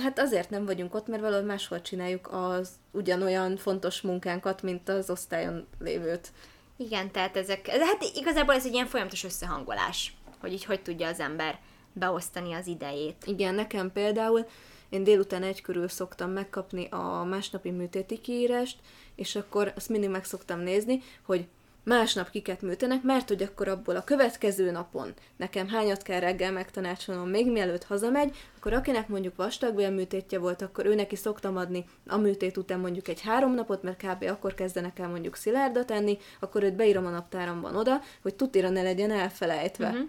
Hát 0.03 0.19
azért 0.19 0.49
nem 0.49 0.65
vagyunk 0.65 0.95
ott, 0.95 1.07
mert 1.07 1.21
valahogy 1.21 1.45
máshol 1.45 1.81
csináljuk 1.81 2.27
az 2.31 2.69
ugyanolyan 2.91 3.57
fontos 3.57 4.01
munkánkat, 4.01 4.61
mint 4.61 4.89
az 4.89 5.09
osztályon 5.09 5.67
lévőt. 5.79 6.31
Igen, 6.77 7.11
tehát 7.11 7.37
ezek, 7.37 7.67
hát 7.67 8.03
igazából 8.15 8.55
ez 8.55 8.65
egy 8.65 8.73
ilyen 8.73 8.85
folyamatos 8.85 9.23
összehangolás, 9.23 10.13
hogy 10.39 10.51
így 10.51 10.65
hogy 10.65 10.81
tudja 10.81 11.07
az 11.07 11.19
ember 11.19 11.59
beosztani 11.93 12.53
az 12.53 12.67
idejét. 12.67 13.23
Igen, 13.25 13.55
nekem 13.55 13.91
például 13.91 14.47
én 14.89 15.03
délután 15.03 15.43
egy 15.43 15.61
körül 15.61 15.87
szoktam 15.87 16.31
megkapni 16.31 16.87
a 16.89 17.23
másnapi 17.29 17.71
műtéti 17.71 18.21
kiírást, 18.21 18.79
és 19.15 19.35
akkor 19.35 19.73
azt 19.75 19.89
mindig 19.89 20.09
meg 20.09 20.25
szoktam 20.25 20.59
nézni, 20.59 21.01
hogy 21.25 21.47
másnap 21.87 22.29
kiket 22.29 22.61
műtenek, 22.61 23.03
mert 23.03 23.27
hogy 23.27 23.43
akkor 23.43 23.67
abból 23.67 23.95
a 23.95 24.03
következő 24.03 24.71
napon 24.71 25.13
nekem 25.37 25.67
hányat 25.67 26.01
kell 26.01 26.19
reggel 26.19 26.51
megtanácsolnom, 26.51 27.29
még 27.29 27.51
mielőtt 27.51 27.83
hazamegy, 27.83 28.35
akkor 28.57 28.73
akinek 28.73 29.07
mondjuk 29.07 29.35
vastagbélműtétje 29.35 30.39
volt, 30.39 30.61
akkor 30.61 30.85
ő 30.85 30.95
neki 30.95 31.15
szoktam 31.15 31.57
adni 31.57 31.85
a 32.07 32.17
műtét 32.17 32.57
után 32.57 32.79
mondjuk 32.79 33.07
egy 33.07 33.21
három 33.21 33.53
napot, 33.53 33.83
mert 33.83 34.03
kb. 34.03 34.23
akkor 34.23 34.53
kezdenek 34.53 34.99
el 34.99 35.09
mondjuk 35.09 35.35
szilárdat 35.35 35.91
enni, 35.91 36.17
akkor 36.39 36.63
őt 36.63 36.75
beírom 36.75 37.05
a 37.05 37.09
naptáramban 37.09 37.75
oda, 37.75 38.01
hogy 38.21 38.35
tutira 38.35 38.69
ne 38.69 38.81
legyen 38.81 39.11
elfelejtve. 39.11 39.87
Uh-huh. 39.87 40.07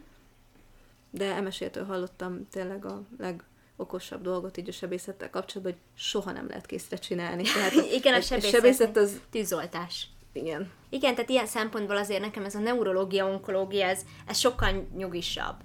De 1.11 1.35
emesétől 1.35 1.85
hallottam 1.85 2.49
tényleg 2.51 2.85
a 2.85 3.03
leg 3.19 3.43
okosabb 3.81 4.23
dolgot 4.23 4.57
így 4.57 4.69
a 4.69 4.73
sebészettel 4.73 5.31
kapcsolatban, 5.31 5.73
hogy 5.73 5.83
soha 5.95 6.33
nem 6.33 6.47
lehet 6.49 6.67
készre 6.67 6.97
csinálni. 6.97 7.43
Tehát 7.55 7.73
Igen, 7.73 8.14
a 8.14 8.21
sebészet, 8.21 8.51
sebészet 8.51 8.97
az... 8.97 9.21
Tűzoltás. 9.31 10.09
Igen. 10.33 10.71
Igen, 10.88 11.14
tehát 11.14 11.31
ilyen 11.31 11.47
szempontból 11.47 11.97
azért 11.97 12.21
nekem 12.21 12.45
ez 12.45 12.55
a 12.55 12.59
neurológia, 12.59 13.27
onkológia, 13.27 13.87
ez, 13.87 14.01
ez 14.27 14.38
sokkal 14.38 14.87
nyugisabb. 14.97 15.57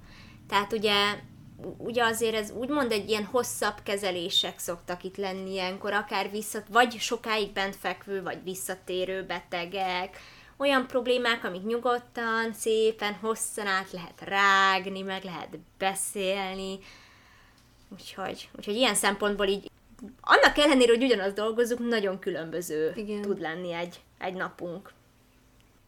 Tehát 0.48 0.74
ugye 0.74 0.94
ugye 1.78 2.04
azért 2.04 2.36
ez 2.36 2.52
úgymond 2.52 2.92
egy 2.92 3.10
ilyen 3.10 3.26
hosszabb 3.26 3.76
kezelések 3.84 4.60
szoktak 4.60 5.04
itt 5.04 5.18
lenni 5.18 5.52
ilyenkor, 5.52 5.94
akár 5.94 6.32
visszat, 6.32 6.66
vagy 6.70 7.00
sokáig 7.00 7.52
bent 7.52 7.76
fekvő, 7.76 8.24
vagy 8.24 8.44
visszatérő 8.44 9.24
betegek, 9.26 10.18
olyan 10.58 10.88
problémák, 10.88 11.44
amik 11.44 11.64
nyugodtan, 11.64 12.54
szépen, 12.54 13.14
hosszan 13.14 13.68
át 13.68 13.92
lehet 13.92 14.22
rágni, 14.22 15.02
meg 15.02 15.24
lehet 15.24 15.58
beszélni, 15.78 16.80
Úgyhogy, 17.94 18.50
úgyhogy 18.58 18.76
ilyen 18.76 18.96
szempontból 18.96 19.48
így, 19.48 19.72
annak 20.22 20.58
ellenére, 20.58 20.92
hogy 20.92 21.04
ugyanaz 21.04 21.34
dolgozunk, 21.34 21.90
nagyon 21.90 22.20
különböző 22.20 22.94
Igen. 22.96 23.22
tud 23.22 23.40
lenni 23.40 23.74
egy, 23.74 24.00
egy 24.20 24.34
napunk. 24.34 24.92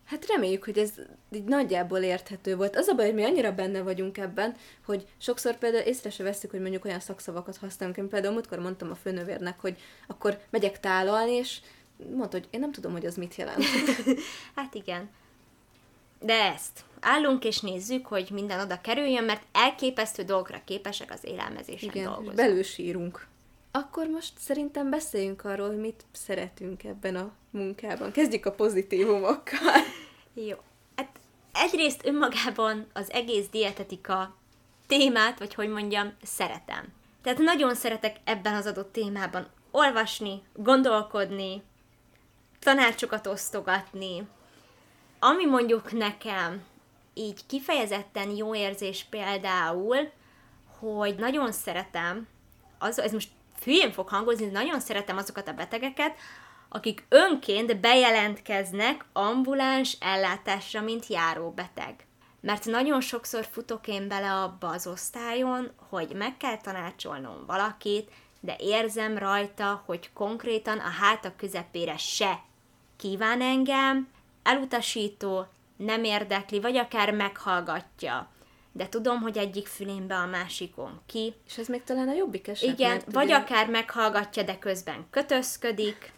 Hát 0.06 0.28
reméljük, 0.28 0.64
hogy 0.64 0.78
ez 0.78 0.92
így 1.32 1.44
nagyjából 1.44 2.00
érthető 2.00 2.56
volt. 2.56 2.76
Az 2.76 2.88
a 2.88 2.94
baj, 2.96 3.06
hogy 3.06 3.16
mi 3.16 3.24
annyira 3.24 3.52
benne 3.52 3.82
vagyunk 3.82 4.18
ebben, 4.18 4.56
hogy 4.86 5.08
sokszor 5.18 5.58
például 5.58 5.84
észre 5.84 6.10
se 6.10 6.24
veszük, 6.24 6.52
hogy 6.52 6.62
mondjuk 6.62 6.86
olyan 6.86 7.00
szakszavakat 7.00 7.58
használunk. 7.58 7.98
Én 7.98 8.10
például 8.10 8.34
múltkor 8.34 8.60
mondtam 8.60 8.92
a 8.92 8.96
főnövérnek, 8.96 9.60
hogy 9.60 9.78
akkor 10.08 10.40
megyek 10.50 10.80
tálalni, 10.80 11.32
és 11.32 11.60
mondta, 11.98 12.38
hogy 12.38 12.48
én 12.50 12.60
nem 12.60 12.72
tudom, 12.72 12.92
hogy 12.92 13.06
az 13.06 13.16
mit 13.16 13.36
jelent. 13.36 13.64
hát 14.56 14.74
igen. 14.74 15.10
De 16.26 16.34
ezt 16.54 16.84
állunk 17.00 17.44
és 17.44 17.60
nézzük, 17.60 18.06
hogy 18.06 18.30
minden 18.32 18.60
oda 18.60 18.82
kerüljön, 18.82 19.24
mert 19.24 19.44
elképesztő 19.52 20.24
dolgokra 20.24 20.62
képesek 20.66 21.12
az 21.12 21.20
élelmezésen 21.22 21.90
Igen, 21.90 22.04
dolgozók. 22.04 22.34
belősírunk. 22.34 23.28
Akkor 23.72 24.08
most 24.08 24.34
szerintem 24.38 24.90
beszéljünk 24.90 25.44
arról, 25.44 25.68
hogy 25.68 25.80
mit 25.80 26.06
szeretünk 26.12 26.84
ebben 26.84 27.16
a 27.16 27.32
munkában. 27.50 28.12
Kezdjük 28.12 28.46
a 28.46 28.52
pozitívumokkal. 28.52 29.60
Jó. 30.34 30.56
Hát 30.96 31.10
egyrészt 31.54 32.06
önmagában 32.06 32.88
az 32.94 33.12
egész 33.12 33.48
dietetika 33.52 34.36
témát, 34.88 35.40
vagy 35.40 35.54
hogy 35.54 35.70
mondjam, 35.70 36.14
szeretem. 36.24 36.94
Tehát 37.22 37.40
nagyon 37.40 37.76
szeretek 37.76 38.18
ebben 38.24 38.54
az 38.54 38.66
adott 38.66 38.92
témában 38.92 39.48
olvasni, 39.72 40.42
gondolkodni, 40.54 41.62
tanácsokat 42.60 43.28
osztogatni. 43.28 44.28
Ami 45.28 45.46
mondjuk 45.46 45.92
nekem 45.92 46.64
így 47.14 47.46
kifejezetten 47.46 48.30
jó 48.30 48.56
érzés 48.56 49.06
például, 49.10 50.12
hogy 50.80 51.16
nagyon 51.16 51.52
szeretem, 51.52 52.28
az, 52.80 53.00
ez 53.00 53.12
most 53.12 53.30
hülyén 53.64 53.92
fog 53.92 54.08
hangozni, 54.08 54.46
nagyon 54.46 54.80
szeretem 54.80 55.18
azokat 55.18 55.48
a 55.48 55.54
betegeket, 55.54 56.16
akik 56.70 57.06
önként 57.10 57.80
bejelentkeznek 57.80 59.06
ambuláns 59.14 59.98
ellátásra, 60.00 60.82
mint 60.82 61.08
járóbeteg. 61.08 62.06
Mert 62.42 62.66
nagyon 62.66 63.02
sokszor 63.02 63.46
futok 63.52 63.88
én 63.88 64.08
bele 64.08 64.32
abba 64.32 64.68
az 64.68 64.88
osztályon, 64.88 65.72
hogy 65.90 66.16
meg 66.16 66.38
kell 66.38 66.58
tanácsolnom 66.58 67.46
valakit, 67.46 68.12
de 68.40 68.56
érzem 68.60 69.18
rajta, 69.18 69.84
hogy 69.86 70.10
konkrétan 70.14 70.78
a 70.78 70.90
háta 70.90 71.36
közepére 71.36 71.98
se 71.98 72.40
kíván 72.98 73.42
engem, 73.42 74.14
elutasító, 74.46 75.48
nem 75.78 76.04
érdekli, 76.04 76.60
vagy 76.60 76.78
akár 76.78 77.14
meghallgatja. 77.14 78.30
De 78.72 78.90
tudom, 78.90 79.22
hogy 79.22 79.38
egyik 79.38 79.68
fülénbe 79.68 80.16
a 80.16 80.26
másikon 80.26 81.02
ki. 81.06 81.34
És 81.48 81.58
ez 81.58 81.68
még 81.68 81.84
talán 81.84 82.08
a 82.08 82.14
jobbik 82.14 82.48
eset. 82.48 82.70
Igen, 82.70 83.02
vagy 83.12 83.26
ugye... 83.26 83.36
akár 83.36 83.70
meghallgatja, 83.70 84.44
de 84.44 84.58
közben 84.58 85.06
kötözködik. 85.10 86.14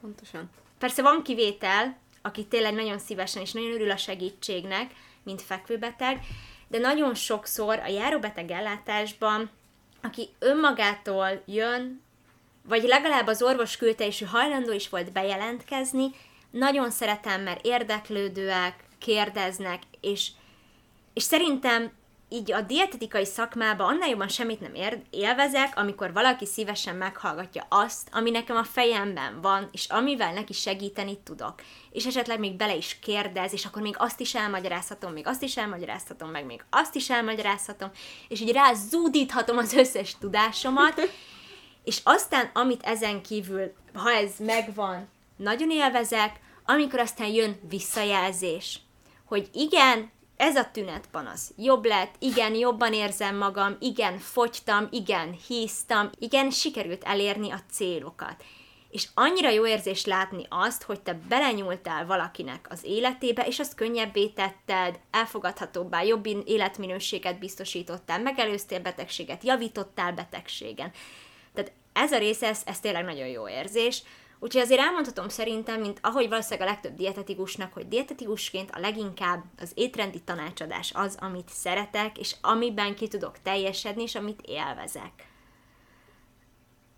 Pontosan. 0.00 0.50
Persze 0.78 1.02
van 1.02 1.22
kivétel, 1.22 1.96
aki 2.22 2.46
tényleg 2.46 2.74
nagyon 2.74 2.98
szívesen 2.98 3.42
és 3.42 3.52
nagyon 3.52 3.72
örül 3.72 3.90
a 3.90 3.96
segítségnek, 3.96 4.90
mint 5.22 5.42
fekvőbeteg, 5.42 6.20
de 6.68 6.78
nagyon 6.78 7.14
sokszor 7.14 7.78
a 7.78 7.88
járóbeteg 7.88 8.50
ellátásban, 8.50 9.50
aki 10.02 10.28
önmagától 10.38 11.42
jön, 11.46 12.02
vagy 12.62 12.82
legalább 12.82 13.26
az 13.26 13.42
orvos 13.42 13.76
küldte, 13.76 14.06
és 14.06 14.20
ő 14.20 14.26
hajlandó 14.26 14.72
is 14.72 14.88
volt 14.88 15.12
bejelentkezni, 15.12 16.10
nagyon 16.50 16.90
szeretem, 16.90 17.42
mert 17.42 17.64
érdeklődőek, 17.66 18.74
kérdeznek, 18.98 19.82
és, 20.00 20.28
és 21.12 21.22
szerintem 21.22 21.92
így 22.32 22.52
a 22.52 22.60
dietetikai 22.60 23.24
szakmában 23.24 23.86
annál 23.86 24.08
jobban 24.08 24.28
semmit 24.28 24.60
nem 24.60 24.74
ér- 24.74 25.02
élvezek, 25.10 25.76
amikor 25.76 26.12
valaki 26.12 26.46
szívesen 26.46 26.96
meghallgatja 26.96 27.66
azt, 27.68 28.08
ami 28.12 28.30
nekem 28.30 28.56
a 28.56 28.64
fejemben 28.64 29.40
van, 29.40 29.68
és 29.72 29.86
amivel 29.88 30.32
neki 30.32 30.52
segíteni 30.52 31.18
tudok. 31.24 31.54
És 31.90 32.06
esetleg 32.06 32.38
még 32.38 32.56
bele 32.56 32.76
is 32.76 32.98
kérdez, 32.98 33.52
és 33.52 33.64
akkor 33.64 33.82
még 33.82 33.94
azt 33.98 34.20
is 34.20 34.34
elmagyarázhatom, 34.34 35.12
még 35.12 35.26
azt 35.26 35.42
is 35.42 35.56
elmagyarázhatom, 35.56 36.30
meg 36.30 36.44
még 36.44 36.64
azt 36.70 36.94
is 36.94 37.10
elmagyarázhatom, 37.10 37.90
és 38.28 38.40
így 38.40 38.52
rá 38.52 38.72
zúdíthatom 38.74 39.58
az 39.58 39.72
összes 39.72 40.18
tudásomat, 40.18 41.00
és 41.84 42.00
aztán, 42.04 42.50
amit 42.52 42.82
ezen 42.82 43.22
kívül, 43.22 43.72
ha 43.94 44.10
ez 44.10 44.32
megvan, 44.38 45.08
nagyon 45.42 45.70
élvezek, 45.70 46.40
amikor 46.64 46.98
aztán 46.98 47.28
jön 47.28 47.60
visszajelzés, 47.68 48.80
hogy 49.24 49.48
igen, 49.52 50.10
ez 50.36 50.56
a 50.56 50.70
tünetpanasz 50.72 51.52
jobb 51.56 51.84
lett, 51.84 52.14
igen, 52.18 52.54
jobban 52.54 52.92
érzem 52.92 53.36
magam, 53.36 53.76
igen, 53.80 54.18
fogytam, 54.18 54.88
igen, 54.90 55.38
híztam, 55.46 56.10
igen, 56.18 56.50
sikerült 56.50 57.04
elérni 57.04 57.50
a 57.50 57.60
célokat. 57.70 58.44
És 58.90 59.08
annyira 59.14 59.50
jó 59.50 59.66
érzés 59.66 60.04
látni 60.04 60.46
azt, 60.48 60.82
hogy 60.82 61.00
te 61.00 61.20
belenyúltál 61.28 62.06
valakinek 62.06 62.66
az 62.70 62.84
életébe, 62.84 63.46
és 63.46 63.58
azt 63.58 63.74
könnyebbé 63.74 64.26
tetted, 64.26 64.98
elfogadhatóbbá, 65.10 66.02
jobb 66.02 66.26
életminőséget 66.44 67.38
biztosítottál, 67.38 68.20
megelőztél 68.20 68.80
betegséget, 68.80 69.44
javítottál 69.44 70.12
betegségen. 70.12 70.90
Tehát 71.54 71.72
ez 71.92 72.12
a 72.12 72.18
része, 72.18 72.46
ez, 72.46 72.62
ez 72.64 72.80
tényleg 72.80 73.04
nagyon 73.04 73.26
jó 73.26 73.48
érzés. 73.48 74.02
Úgyhogy 74.42 74.62
azért 74.62 74.80
elmondhatom 74.80 75.28
szerintem, 75.28 75.80
mint 75.80 75.98
ahogy 76.02 76.28
valószínűleg 76.28 76.68
a 76.68 76.70
legtöbb 76.70 76.94
dietetikusnak, 76.96 77.72
hogy 77.72 77.88
dietetikusként 77.88 78.70
a 78.70 78.78
leginkább 78.78 79.44
az 79.58 79.72
étrendi 79.74 80.20
tanácsadás 80.20 80.92
az, 80.94 81.16
amit 81.20 81.48
szeretek, 81.48 82.18
és 82.18 82.34
amiben 82.40 82.94
ki 82.94 83.08
tudok 83.08 83.42
teljesedni, 83.42 84.02
és 84.02 84.14
amit 84.14 84.40
élvezek. 84.46 85.28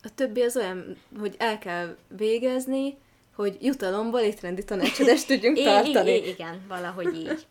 A 0.03 0.15
többi 0.15 0.43
az 0.43 0.57
olyan, 0.57 0.97
hogy 1.19 1.35
el 1.39 1.59
kell 1.59 1.97
végezni, 2.17 2.97
hogy 3.35 3.57
jutalomból 3.61 4.21
étrendi 4.21 4.65
tanácsadást 4.65 5.27
tudjunk 5.27 5.57
tartani. 5.65 6.11
I- 6.11 6.29
igen, 6.29 6.65
valahogy 6.69 7.15
így. 7.15 7.47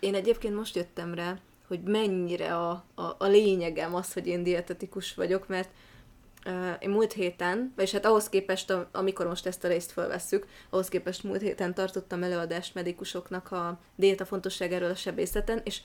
Én 0.00 0.14
egyébként 0.14 0.54
most 0.54 0.76
jöttem 0.76 1.14
rá, 1.14 1.38
hogy 1.66 1.82
mennyire 1.82 2.56
a, 2.56 2.84
a, 2.94 3.02
a 3.18 3.26
lényegem 3.26 3.94
az, 3.94 4.12
hogy 4.12 4.26
én 4.26 4.42
dietetikus 4.42 5.14
vagyok, 5.14 5.48
mert 5.48 5.70
én 6.78 6.90
múlt 6.90 7.12
héten, 7.12 7.72
vagyis 7.76 7.92
hát 7.92 8.04
ahhoz 8.04 8.28
képest, 8.28 8.72
amikor 8.92 9.26
most 9.26 9.46
ezt 9.46 9.64
a 9.64 9.68
részt 9.68 9.92
felvesszük, 9.92 10.46
ahhoz 10.70 10.88
képest 10.88 11.22
múlt 11.22 11.40
héten 11.40 11.74
tartottam 11.74 12.22
előadást 12.22 12.74
medikusoknak 12.74 13.52
a 13.52 13.78
diéta 13.96 14.24
fontosságáról 14.24 14.90
a 14.90 14.94
sebészeten, 14.94 15.60
és 15.64 15.80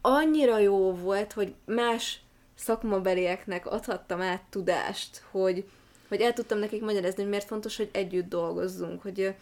annyira 0.00 0.58
jó 0.58 0.94
volt, 0.94 1.32
hogy 1.32 1.54
más 1.64 2.20
szakmabelieknek 2.54 3.66
adhattam 3.66 4.20
át 4.20 4.42
tudást, 4.50 5.22
hogy, 5.30 5.64
hogy 6.08 6.20
el 6.20 6.32
tudtam 6.32 6.58
nekik 6.58 6.82
magyarázni, 6.82 7.20
hogy 7.20 7.30
miért 7.30 7.46
fontos, 7.46 7.76
hogy 7.76 7.88
együtt 7.92 8.28
dolgozzunk, 8.28 9.02
hogy 9.02 9.34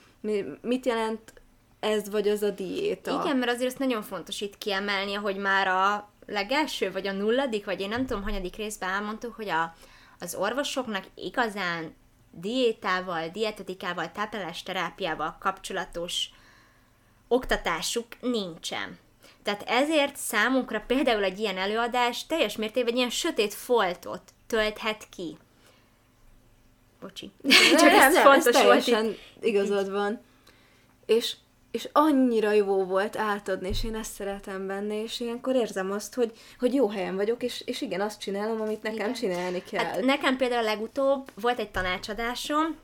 mit 0.60 0.86
jelent 0.86 1.32
ez 1.80 2.10
vagy 2.10 2.28
az 2.28 2.42
a 2.42 2.50
diéta. 2.50 3.22
Igen, 3.24 3.36
mert 3.36 3.50
azért 3.50 3.68
ezt 3.68 3.78
nagyon 3.78 4.02
fontos 4.02 4.40
itt 4.40 4.58
kiemelni, 4.58 5.12
hogy 5.12 5.36
már 5.36 5.68
a 5.68 6.08
legelső, 6.28 6.92
vagy 6.92 7.06
a 7.06 7.12
nulladik, 7.12 7.64
vagy 7.64 7.80
én 7.80 7.88
nem 7.88 8.06
tudom, 8.06 8.22
hanyadik 8.22 8.56
részben 8.56 8.90
elmondtuk, 8.90 9.34
hogy 9.34 9.48
a, 9.48 9.74
az 10.18 10.34
orvosoknak 10.34 11.04
igazán 11.14 11.94
diétával, 12.30 13.28
dietetikával, 13.28 14.12
táplálás 14.12 14.62
terápiával 14.62 15.36
kapcsolatos 15.40 16.30
oktatásuk 17.28 18.06
nincsen. 18.20 18.98
Tehát 19.42 19.62
ezért 19.66 20.16
számunkra 20.16 20.84
például 20.86 21.24
egy 21.24 21.38
ilyen 21.38 21.58
előadás 21.58 22.26
teljes 22.26 22.56
mértékben 22.56 22.92
egy 22.92 22.98
ilyen 22.98 23.10
sötét 23.10 23.54
foltot 23.54 24.22
tölthet 24.46 25.08
ki. 25.10 25.36
Bocsi. 27.00 27.32
Csak 27.78 27.90
nem, 27.90 28.00
ez 28.00 28.12
nem, 28.14 28.22
fontos 28.22 28.54
ez 28.54 28.64
volt 28.64 29.18
igazad 29.40 29.90
van. 29.90 30.20
És 31.06 31.36
és 31.78 31.88
annyira 31.92 32.52
jó 32.52 32.84
volt 32.84 33.16
átadni, 33.16 33.68
és 33.68 33.84
én 33.84 33.94
ezt 33.94 34.12
szeretem 34.12 34.66
benne, 34.66 35.02
és 35.02 35.20
ilyenkor 35.20 35.54
érzem 35.54 35.90
azt, 35.90 36.14
hogy, 36.14 36.32
hogy 36.58 36.74
jó 36.74 36.88
helyen 36.88 37.16
vagyok, 37.16 37.42
és, 37.42 37.62
és 37.66 37.80
igen, 37.80 38.00
azt 38.00 38.20
csinálom, 38.20 38.60
amit 38.60 38.82
nekem 38.82 38.98
igen. 38.98 39.12
csinálni 39.12 39.62
kell. 39.70 39.84
Hát 39.84 40.04
nekem 40.04 40.36
például 40.36 40.62
legutóbb 40.62 41.30
volt 41.34 41.58
egy 41.58 41.70
tanácsadásom, 41.70 42.76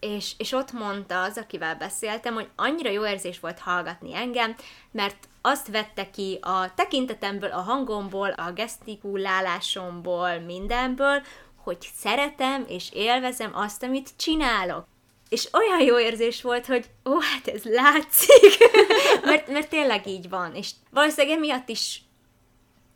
és, 0.00 0.32
és 0.38 0.52
ott 0.52 0.72
mondta 0.72 1.22
az, 1.22 1.38
akivel 1.38 1.76
beszéltem, 1.76 2.34
hogy 2.34 2.48
annyira 2.56 2.90
jó 2.90 3.06
érzés 3.06 3.40
volt 3.40 3.58
hallgatni 3.58 4.14
engem, 4.14 4.54
mert 4.90 5.28
azt 5.40 5.68
vette 5.68 6.10
ki 6.10 6.38
a 6.40 6.74
tekintetemből, 6.74 7.50
a 7.50 7.60
hangomból, 7.60 8.30
a 8.30 8.52
gesztikulálásomból, 8.52 10.38
mindenből, 10.38 11.22
hogy 11.56 11.78
szeretem 11.94 12.64
és 12.68 12.90
élvezem 12.92 13.50
azt, 13.54 13.82
amit 13.82 14.10
csinálok 14.16 14.86
és 15.32 15.48
olyan 15.52 15.80
jó 15.80 15.98
érzés 15.98 16.42
volt, 16.42 16.66
hogy 16.66 16.84
ó, 17.04 17.18
hát 17.18 17.48
ez 17.48 17.62
látszik, 17.64 18.58
mert, 19.24 19.48
mert 19.48 19.68
tényleg 19.68 20.06
így 20.06 20.28
van, 20.28 20.54
és 20.54 20.70
valószínűleg 20.90 21.36
emiatt 21.36 21.68
is 21.68 22.02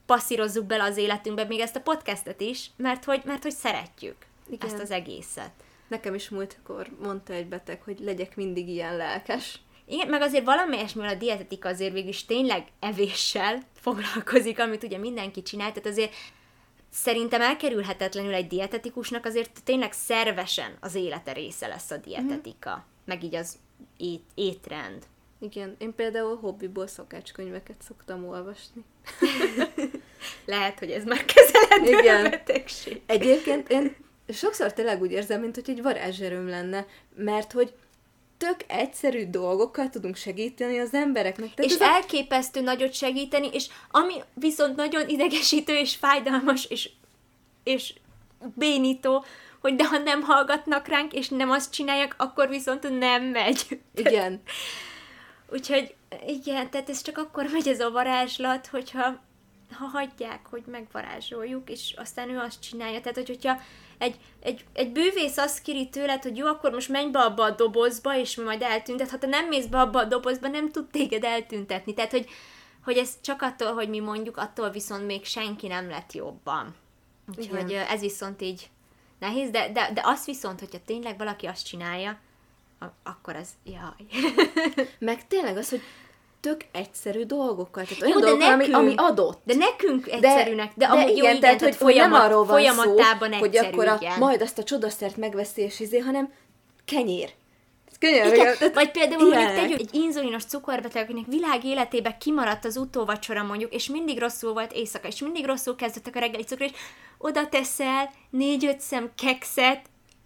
passzírozzuk 0.07 0.65
bele 0.65 0.83
az 0.83 0.97
életünkbe 0.97 1.45
még 1.45 1.61
ezt 1.61 1.77
a 1.77 1.81
podcastet 1.81 2.41
is, 2.41 2.71
mert 2.77 3.05
hogy, 3.05 3.23
mert 3.25 3.43
hogy 3.43 3.53
szeretjük 3.53 4.17
Igen. 4.51 4.69
ezt 4.69 4.79
az 4.79 4.91
egészet. 4.91 5.51
Nekem 5.89 6.15
is 6.15 6.29
múltkor 6.29 6.89
mondta 7.03 7.33
egy 7.33 7.47
beteg, 7.47 7.83
hogy 7.83 7.99
legyek 8.01 8.37
mindig 8.37 8.69
ilyen 8.69 8.97
lelkes. 8.97 9.61
Igen, 9.87 10.09
meg 10.09 10.23
azért 10.23 10.45
valamelyesmivel 10.45 11.09
a 11.09 11.15
dietetika 11.15 11.69
azért 11.69 11.93
végül 11.93 12.09
is 12.09 12.25
tényleg 12.25 12.67
evéssel 12.81 13.63
foglalkozik, 13.81 14.59
amit 14.59 14.83
ugye 14.83 14.99
mindenki 14.99 15.43
csinál, 15.43 15.73
tehát 15.73 15.89
azért 15.89 16.15
szerintem 16.91 17.41
elkerülhetetlenül 17.41 18.35
egy 18.35 18.47
dietetikusnak 18.47 19.25
azért 19.25 19.63
tényleg 19.65 19.93
szervesen 19.93 20.77
az 20.81 20.95
élete 20.95 21.33
része 21.33 21.67
lesz 21.67 21.91
a 21.91 21.97
dietetika, 21.97 22.77
mm. 22.77 22.91
meg 23.05 23.23
így 23.23 23.35
az 23.35 23.59
ét, 23.97 24.25
étrend. 24.35 25.07
Igen, 25.39 25.75
én 25.79 25.95
például 25.95 26.37
hobbiból 26.37 26.87
szakácskönyveket 26.87 27.77
szoktam 27.83 28.29
olvasni. 28.29 28.85
Lehet, 30.47 30.79
hogy 30.79 30.91
ez 30.91 31.05
már 31.05 31.25
kezelendő 31.25 31.99
Igen. 31.99 32.31
betegség. 32.31 33.03
Egyébként 33.07 33.71
én 33.71 33.97
sokszor 34.29 34.73
tényleg 34.73 35.01
úgy 35.01 35.13
érzem, 35.13 35.41
mint 35.41 35.55
hogy 35.55 35.71
egy 35.71 35.83
varázserőm 35.83 36.49
lenne, 36.49 36.87
mert 37.15 37.53
hogy 37.53 37.75
tök 38.39 38.57
egyszerű 38.67 39.31
dolgokkal 39.31 39.89
tudunk 39.89 40.17
segíteni 40.17 40.79
az 40.79 40.95
embereknek. 40.95 41.55
Tehát 41.55 41.71
és 41.71 41.79
elképesztő 41.79 42.61
a... 42.61 42.63
nagyot 42.63 42.93
segíteni, 42.93 43.49
és 43.53 43.67
ami 43.91 44.15
viszont 44.35 44.77
nagyon 44.77 45.09
idegesítő 45.09 45.75
és 45.75 45.97
fájdalmas, 45.97 46.65
és, 46.65 46.91
és 47.65 47.95
bénító, 48.55 49.25
hogy 49.61 49.75
de 49.75 49.87
ha 49.87 49.99
nem 49.99 50.23
hallgatnak 50.23 50.89
ránk, 50.89 51.13
és 51.13 51.29
nem 51.29 51.51
azt 51.51 51.73
csinálják, 51.73 52.15
akkor 52.19 52.49
viszont 52.49 52.99
nem 52.99 53.25
megy. 53.25 53.81
Igen. 53.95 54.43
Úgyhogy 55.53 55.95
igen, 56.27 56.71
tehát 56.71 56.89
ez 56.89 57.03
csak 57.03 57.19
akkor 57.19 57.49
megy 57.53 57.69
ez 57.69 57.81
a 57.81 57.91
varázslat, 57.91 58.67
hogyha 58.67 59.25
ha 59.73 59.85
hagyják, 59.85 60.47
hogy 60.51 60.63
megvarázsoljuk, 60.67 61.71
és 61.71 61.95
aztán 61.97 62.31
ő 62.31 62.39
azt 62.39 62.61
csinálja. 62.61 63.01
Tehát, 63.01 63.17
hogy, 63.17 63.29
hogyha 63.29 63.61
egy, 63.99 64.17
egy, 64.41 64.65
egy 64.73 64.93
bűvész 64.93 65.37
azt 65.37 65.63
kéri 65.63 65.89
tőled, 65.89 66.23
hogy 66.23 66.37
jó, 66.37 66.47
akkor 66.47 66.73
most 66.73 66.89
menj 66.89 67.11
be 67.11 67.19
abba 67.19 67.45
a 67.45 67.51
dobozba, 67.51 68.19
és 68.19 68.37
majd 68.37 68.63
eltüntet. 68.63 69.11
Ha 69.11 69.19
te 69.19 69.27
nem 69.27 69.47
mész 69.49 69.67
be 69.67 69.81
abba 69.81 69.99
a 69.99 70.05
dobozba, 70.05 70.49
nem 70.49 70.71
tud 70.71 70.87
téged 70.91 71.25
eltüntetni. 71.25 71.95
Tehát, 71.95 72.11
hogy, 72.11 72.29
hogy 72.85 72.97
ez 72.97 73.21
csak 73.21 73.43
attól, 73.43 73.73
hogy 73.73 73.89
mi 73.89 73.99
mondjuk, 73.99 74.37
attól 74.37 74.71
viszont 74.71 75.07
még 75.07 75.25
senki 75.25 75.67
nem 75.67 75.89
lett 75.89 76.13
jobban. 76.13 76.75
Úgyhogy 77.37 77.71
Igen. 77.71 77.87
ez 77.87 78.01
viszont 78.01 78.43
így 78.43 78.71
nehéz, 79.19 79.51
de, 79.51 79.73
de, 79.73 79.91
de 79.95 80.01
az 80.05 80.25
viszont, 80.25 80.61
hogyha 80.61 80.79
tényleg 80.85 81.19
valaki 81.19 81.47
azt 81.47 81.67
csinálja, 81.67 82.19
akkor 83.03 83.37
az, 83.37 83.49
jaj. 83.65 84.25
Meg 84.99 85.27
tényleg 85.27 85.57
az, 85.57 85.69
hogy 85.69 85.83
tök 86.41 86.61
egyszerű 86.73 87.23
dolgokkal. 87.23 87.85
Tehát 87.85 88.03
olyan 88.03 88.19
jó, 88.19 88.21
dolgokkal, 88.21 88.49
de 88.49 88.57
nekünk, 88.57 88.75
ami, 88.75 88.87
ami 88.87 88.95
adott. 88.97 89.41
De 89.45 89.55
nekünk 89.55 90.09
egyszerűnek, 90.09 90.73
de, 90.75 90.87
de, 90.87 90.95
de 90.95 91.03
igen, 91.03 91.17
jó, 91.17 91.25
igen, 91.25 91.41
tehát, 91.41 91.61
hogy 91.61 91.75
folyamat, 91.75 92.11
nem 92.11 92.21
arról 92.21 92.45
van 92.45 92.63
szó, 92.63 92.99
egyszerű, 92.99 93.37
hogy 93.39 93.57
akkor 93.57 93.89
a, 93.89 93.99
majd 94.19 94.43
azt 94.43 94.59
a 94.59 94.63
csodaszert 94.63 95.17
megveszi 95.17 95.63
és 95.63 95.81
izé, 95.81 95.99
hanem 95.99 96.33
kenyér. 96.85 97.31
Könyör, 97.99 98.27
igen, 98.27 98.57
tehát 98.59 98.75
vagy 98.75 98.91
például 98.91 99.29
mondjuk 99.29 99.55
tegyük 99.55 99.79
egy 99.79 99.95
inzulinos 99.95 100.45
cukorbeteg, 100.45 101.03
akinek 101.03 101.25
világ 101.27 101.65
életében 101.65 102.19
kimaradt 102.19 102.65
az 102.65 102.77
utóvacsora 102.77 103.43
mondjuk, 103.43 103.75
és 103.75 103.89
mindig 103.89 104.19
rosszul 104.19 104.53
volt 104.53 104.73
éjszaka, 104.73 105.09
és 105.09 105.21
mindig 105.21 105.47
rosszul 105.47 105.77
kezdettek 105.77 106.17
a 106.17 106.19
reggeli 106.19 106.43
cukor, 106.45 106.67
és 106.67 106.73
oda 107.19 107.49
teszel 107.49 108.11
négy-öt 108.31 108.81
szem 108.81 109.11
kekszet, 109.23 109.81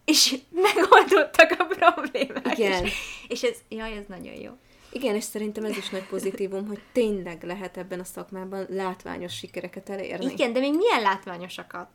és 0.05 0.35
megoldottak 0.75 1.57
a 1.59 1.65
problémák. 1.65 2.59
Igen. 2.59 2.85
És, 2.85 2.93
és 3.29 3.43
ez, 3.43 3.57
jaj, 3.69 3.93
ez 3.93 4.05
nagyon 4.09 4.35
jó. 4.35 4.51
Igen, 4.93 5.15
és 5.15 5.25
szerintem 5.25 5.65
ez 5.65 5.77
is 5.77 5.89
nagy 5.89 6.07
pozitívum, 6.07 6.67
hogy 6.67 6.81
tényleg 6.93 7.43
lehet 7.43 7.77
ebben 7.77 8.01
a 8.01 8.05
szakmában 8.05 8.67
látványos 8.69 9.35
sikereket 9.35 9.89
elérni. 9.89 10.33
Igen, 10.33 10.53
de 10.53 10.61
még 10.61 10.75
milyen 10.75 11.03
látványosakat? 11.03 11.89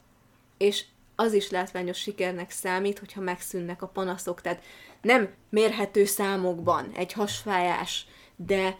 És 0.57 0.83
az 1.15 1.33
is 1.33 1.49
látványos 1.49 1.97
sikernek 1.97 2.51
számít, 2.51 2.99
hogyha 2.99 3.21
megszűnnek 3.21 3.81
a 3.81 3.87
panaszok. 3.87 4.41
Tehát 4.41 4.63
nem 5.01 5.29
mérhető 5.49 6.05
számokban 6.05 6.91
egy 6.95 7.13
hasfájás, 7.13 8.07
de, 8.35 8.77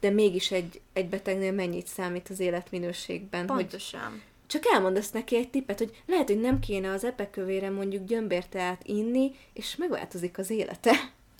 de 0.00 0.10
mégis 0.10 0.50
egy, 0.50 0.80
egy 0.92 1.08
betegnél 1.08 1.52
mennyit 1.52 1.86
számít 1.86 2.28
az 2.28 2.40
életminőségben. 2.40 3.46
Pontosan. 3.46 4.10
Hogy 4.10 4.20
csak 4.46 4.62
elmondasz 4.72 5.10
neki 5.10 5.36
egy 5.36 5.50
tippet, 5.50 5.78
hogy 5.78 6.02
lehet, 6.06 6.28
hogy 6.28 6.40
nem 6.40 6.60
kéne 6.60 6.90
az 6.90 7.04
epekövére 7.04 7.70
mondjuk 7.70 8.06
gyömbérteát 8.06 8.82
inni, 8.84 9.34
és 9.52 9.76
megváltozik 9.76 10.38
az 10.38 10.50
élete. 10.50 10.92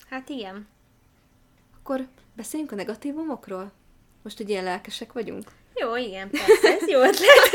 Hát 0.09 0.29
igen. 0.29 0.69
Akkor 1.91 2.09
beszéljünk 2.37 2.73
a 2.73 2.75
negatívumokról? 2.75 3.73
Most, 4.23 4.37
hogy 4.37 4.49
ilyen 4.49 4.65
lelkesek 4.65 5.13
vagyunk? 5.13 5.51
Jó, 5.75 5.97
igen, 5.97 6.31
persze, 6.31 6.69
ez 6.69 6.89
jó 6.89 7.01
ötlet. 7.01 7.51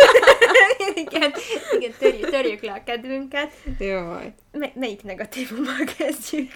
igen, 1.06 1.34
igen 1.76 1.92
törjük, 2.00 2.30
törjük 2.30 2.62
le 2.62 2.72
a 2.72 2.84
kedvünket. 2.84 3.54
Jaj. 3.80 4.34
M- 4.52 4.76
melyik 4.76 5.04
negatívummal 5.04 5.84
kezdjük? 5.98 6.52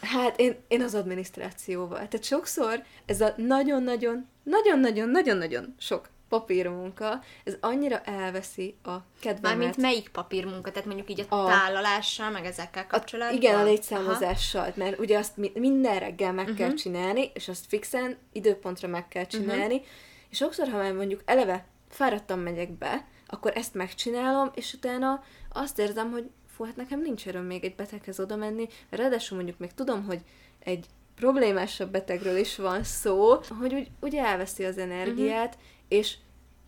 Hát 0.00 0.40
én, 0.40 0.56
én 0.68 0.82
az 0.82 0.94
adminisztrációval. 0.94 2.08
Tehát 2.08 2.24
sokszor 2.24 2.82
ez 3.06 3.20
a 3.20 3.34
nagyon-nagyon, 3.36 4.28
nagyon-nagyon-nagyon-nagyon 4.42 5.74
sok 5.78 6.08
papírmunka, 6.38 7.20
ez 7.44 7.56
annyira 7.60 8.00
elveszi 8.00 8.76
a 8.82 8.96
kedvemet. 9.20 9.42
Mármint 9.42 9.76
melyik 9.76 10.08
papírmunka? 10.08 10.70
Tehát 10.70 10.86
mondjuk 10.86 11.10
így 11.10 11.26
a, 11.28 11.34
a 11.34 11.46
tálalással, 11.46 12.30
meg 12.30 12.44
ezekkel 12.44 12.86
kapcsolatban? 12.86 13.36
A, 13.36 13.40
igen, 13.40 13.58
a 13.58 13.64
létszámozással, 13.64 14.60
Aha. 14.60 14.72
mert 14.76 14.98
ugye 14.98 15.18
azt 15.18 15.36
mi, 15.36 15.52
minden 15.54 15.98
reggel 15.98 16.32
meg 16.32 16.44
uh-huh. 16.44 16.58
kell 16.58 16.68
mhm. 16.68 16.76
csinálni, 16.76 17.30
és 17.34 17.48
azt 17.48 17.66
fixen 17.68 18.16
időpontra 18.32 18.88
meg 18.88 19.08
kell 19.08 19.26
csinálni, 19.26 19.74
uh-huh. 19.74 19.88
és 20.30 20.36
sokszor, 20.36 20.68
ha 20.68 20.76
már 20.76 20.92
mondjuk 20.92 21.22
eleve 21.24 21.66
fáradtam 21.88 22.40
megyek 22.40 22.70
be, 22.70 23.06
akkor 23.26 23.52
ezt 23.54 23.74
megcsinálom, 23.74 24.50
és 24.54 24.72
utána 24.72 25.22
azt 25.52 25.78
érzem, 25.78 26.10
hogy 26.10 26.30
fú, 26.56 26.64
hát 26.64 26.76
nekem 26.76 27.00
nincs 27.00 27.26
öröm 27.26 27.44
még 27.44 27.64
egy 27.64 27.74
beteghez 27.74 28.20
oda 28.20 28.36
menni, 28.36 28.68
ráadásul 28.90 29.36
mondjuk 29.36 29.58
még 29.58 29.72
tudom, 29.74 30.04
hogy 30.04 30.20
egy 30.58 30.86
problémásabb 31.14 31.90
betegről 31.90 32.36
is 32.36 32.56
van 32.56 32.82
szó, 32.82 33.40
hogy 33.60 33.74
úgy, 33.74 33.90
úgy 34.00 34.14
elveszi 34.14 34.64
az 34.64 34.78
energiát, 34.78 35.54
uh-huh. 35.54 35.68
és 35.88 36.16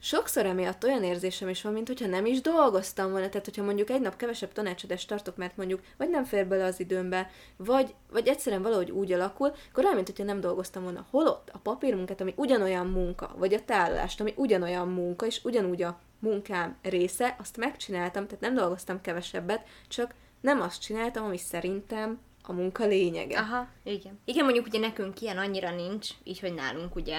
sokszor 0.07 0.47
emiatt 0.47 0.85
olyan 0.85 1.03
érzésem 1.03 1.49
is 1.49 1.63
van, 1.63 1.73
mint 1.73 1.87
hogyha 1.87 2.07
nem 2.07 2.27
is 2.27 2.41
dolgoztam 2.41 3.11
volna, 3.11 3.29
tehát 3.29 3.45
hogyha 3.45 3.63
mondjuk 3.63 3.91
egy 3.91 4.01
nap 4.01 4.17
kevesebb 4.17 4.53
tanácsadást 4.53 5.09
tartok, 5.09 5.37
mert 5.37 5.57
mondjuk 5.57 5.81
vagy 5.97 6.11
nem 6.11 6.25
fér 6.25 6.47
bele 6.47 6.65
az 6.65 6.81
időmbe, 6.81 7.31
vagy, 7.57 7.95
vagy 8.11 8.29
egyszerűen 8.29 8.63
valahogy 8.63 8.91
úgy 8.91 9.13
alakul, 9.13 9.53
akkor 9.71 9.85
olyan, 9.85 9.95
mint 9.95 10.07
hogyha 10.07 10.25
nem 10.25 10.41
dolgoztam 10.41 10.83
volna. 10.83 11.07
Holott 11.11 11.51
a 11.53 11.59
papírmunkát, 11.59 12.21
ami 12.21 12.33
ugyanolyan 12.37 12.87
munka, 12.87 13.35
vagy 13.37 13.55
a 13.55 13.65
tárolást, 13.65 14.21
ami 14.21 14.33
ugyanolyan 14.37 14.89
munka, 14.89 15.27
és 15.27 15.41
ugyanúgy 15.45 15.83
a 15.83 15.99
munkám 16.19 16.77
része, 16.83 17.37
azt 17.39 17.57
megcsináltam, 17.57 18.27
tehát 18.27 18.41
nem 18.41 18.55
dolgoztam 18.55 19.01
kevesebbet, 19.01 19.67
csak 19.89 20.15
nem 20.41 20.61
azt 20.61 20.81
csináltam, 20.81 21.25
ami 21.25 21.39
szerintem 21.39 22.19
a 22.43 22.53
munka 22.53 22.87
lényege. 22.87 23.39
Aha, 23.39 23.69
igen. 23.83 24.19
Igen, 24.25 24.45
mondjuk 24.45 24.67
ugye 24.67 24.79
nekünk 24.79 25.21
ilyen 25.21 25.39
annyira 25.39 25.75
nincs, 25.75 26.09
így, 26.25 26.41
hogy 26.41 26.55
nálunk 26.55 26.97
ugye 26.97 27.19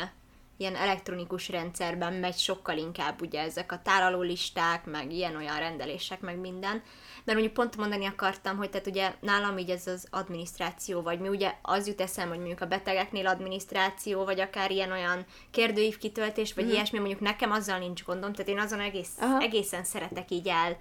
ilyen 0.58 0.76
elektronikus 0.76 1.49
rendszerben 1.49 2.14
megy 2.14 2.38
sokkal 2.38 2.78
inkább 2.78 3.22
ugye 3.22 3.41
ezek 3.41 3.72
a 3.72 3.82
tálalólisták, 3.84 4.86
meg 4.86 5.12
ilyen-olyan 5.12 5.60
rendelések, 5.60 6.22
meg 6.22 6.39
minden. 6.39 6.84
Mert 7.24 7.39
mondjuk 7.39 7.53
pont 7.53 7.78
mondani 7.78 8.05
akartam, 8.05 8.58
hogy 8.58 8.70
tehát 8.70 8.88
ugye 8.88 9.14
nálam 9.20 9.58
így 9.58 9.70
ez 9.70 9.88
az 9.88 10.08
adminisztráció, 10.10 11.01
vagy 11.01 11.20
mi 11.20 11.28
ugye 11.28 11.53
az 11.62 11.88
jut 11.88 12.01
eszem, 12.01 12.28
hogy 12.28 12.38
mondjuk 12.38 12.62
a 12.62 12.68
betegeknél 12.68 13.28
adminisztráció, 13.28 14.24
vagy 14.24 14.39
akár 14.39 14.72
ilyen-olyan 14.72 15.26
kérdőív 15.51 15.97
kitöltés, 15.97 16.53
vagy 16.53 16.66
mm. 16.66 16.70
ilyesmi, 16.70 16.99
mondjuk 16.99 17.20
nekem 17.20 17.51
azzal 17.51 17.78
nincs 17.78 18.03
gondom, 18.03 18.34
tehát 18.34 18.51
én 18.51 18.60
azon 18.60 18.80
egész, 18.80 19.18
egészen 19.39 19.84
szeretek 19.84 20.32
így 20.32 20.47
el, 20.47 20.78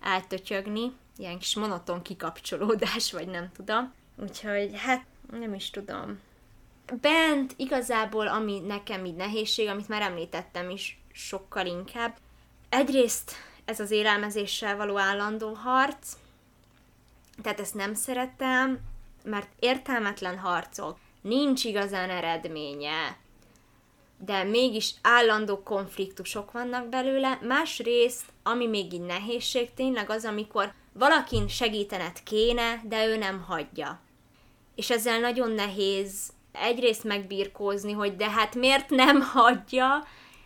eltötyögni, 0.00 0.92
ilyen 1.16 1.38
kis 1.38 1.56
monoton 1.56 2.02
kikapcsolódás, 2.02 3.12
vagy 3.12 3.28
nem 3.28 3.50
tudom. 3.56 3.92
Úgyhogy 4.16 4.70
hát 4.74 5.04
nem 5.30 5.54
is 5.54 5.70
tudom 5.70 6.18
bent 7.00 7.54
igazából, 7.56 8.28
ami 8.28 8.58
nekem 8.58 9.04
így 9.04 9.14
nehézség, 9.14 9.68
amit 9.68 9.88
már 9.88 10.02
említettem 10.02 10.70
is 10.70 11.00
sokkal 11.12 11.66
inkább, 11.66 12.16
egyrészt 12.68 13.32
ez 13.64 13.80
az 13.80 13.90
élelmezéssel 13.90 14.76
való 14.76 14.98
állandó 14.98 15.52
harc, 15.52 16.12
tehát 17.42 17.60
ezt 17.60 17.74
nem 17.74 17.94
szeretem, 17.94 18.78
mert 19.24 19.48
értelmetlen 19.58 20.38
harcok, 20.38 20.98
nincs 21.20 21.64
igazán 21.64 22.10
eredménye, 22.10 23.18
de 24.18 24.44
mégis 24.44 24.94
állandó 25.02 25.62
konfliktusok 25.62 26.52
vannak 26.52 26.88
belőle. 26.88 27.38
Másrészt, 27.42 28.24
ami 28.42 28.66
még 28.66 28.92
így 28.92 29.00
nehézség, 29.00 29.74
tényleg 29.74 30.10
az, 30.10 30.24
amikor 30.24 30.72
valakin 30.92 31.48
segítened 31.48 32.22
kéne, 32.22 32.82
de 32.84 33.06
ő 33.06 33.16
nem 33.16 33.40
hagyja. 33.40 34.00
És 34.74 34.90
ezzel 34.90 35.20
nagyon 35.20 35.50
nehéz 35.50 36.32
egyrészt 36.52 37.04
megbirkózni, 37.04 37.92
hogy 37.92 38.16
de 38.16 38.30
hát 38.30 38.54
miért 38.54 38.90
nem 38.90 39.20
hagyja, 39.20 40.04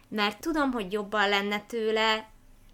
mert 0.08 0.40
tudom, 0.40 0.72
hogy 0.72 0.92
jobban 0.92 1.28
lenne 1.28 1.60
tőle, 1.60 2.28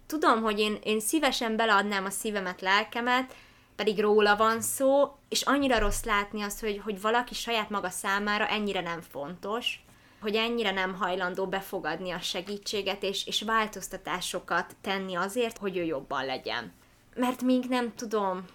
tudom, 0.07 0.41
hogy 0.41 0.59
én, 0.59 0.77
én 0.83 0.99
szívesen 0.99 1.55
beleadnám 1.55 2.05
a 2.05 2.09
szívemet, 2.09 2.61
lelkemet, 2.61 3.35
pedig 3.75 3.99
róla 3.99 4.35
van 4.35 4.61
szó, 4.61 5.15
és 5.29 5.41
annyira 5.41 5.79
rossz 5.79 6.03
látni 6.03 6.41
azt, 6.41 6.59
hogy, 6.59 6.81
hogy 6.83 7.01
valaki 7.01 7.33
saját 7.33 7.69
maga 7.69 7.89
számára 7.89 8.47
ennyire 8.47 8.81
nem 8.81 9.01
fontos, 9.01 9.83
hogy 10.21 10.35
ennyire 10.35 10.71
nem 10.71 10.95
hajlandó 10.95 11.47
befogadni 11.47 12.11
a 12.11 12.19
segítséget, 12.19 13.03
és, 13.03 13.27
és 13.27 13.41
változtatásokat 13.41 14.75
tenni 14.81 15.15
azért, 15.15 15.57
hogy 15.57 15.77
ő 15.77 15.83
jobban 15.83 16.25
legyen. 16.25 16.73
Mert 17.15 17.41
még 17.41 17.63
nem 17.69 17.95
tudom, 17.95 18.45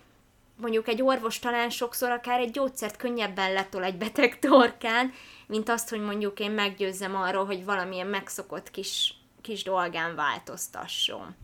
mondjuk 0.60 0.88
egy 0.88 1.02
orvos 1.02 1.38
talán 1.38 1.70
sokszor 1.70 2.10
akár 2.10 2.40
egy 2.40 2.50
gyógyszert 2.50 2.96
könnyebben 2.96 3.52
letol 3.52 3.84
egy 3.84 3.96
beteg 3.96 4.38
torkán, 4.48 5.12
mint 5.46 5.68
azt, 5.68 5.88
hogy 5.88 6.00
mondjuk 6.00 6.40
én 6.40 6.50
meggyőzzem 6.50 7.16
arról, 7.16 7.44
hogy 7.44 7.64
valamilyen 7.64 8.06
megszokott 8.06 8.70
kis, 8.70 9.14
kis 9.40 9.62
dolgán 9.62 10.14
változtasson. 10.14 11.34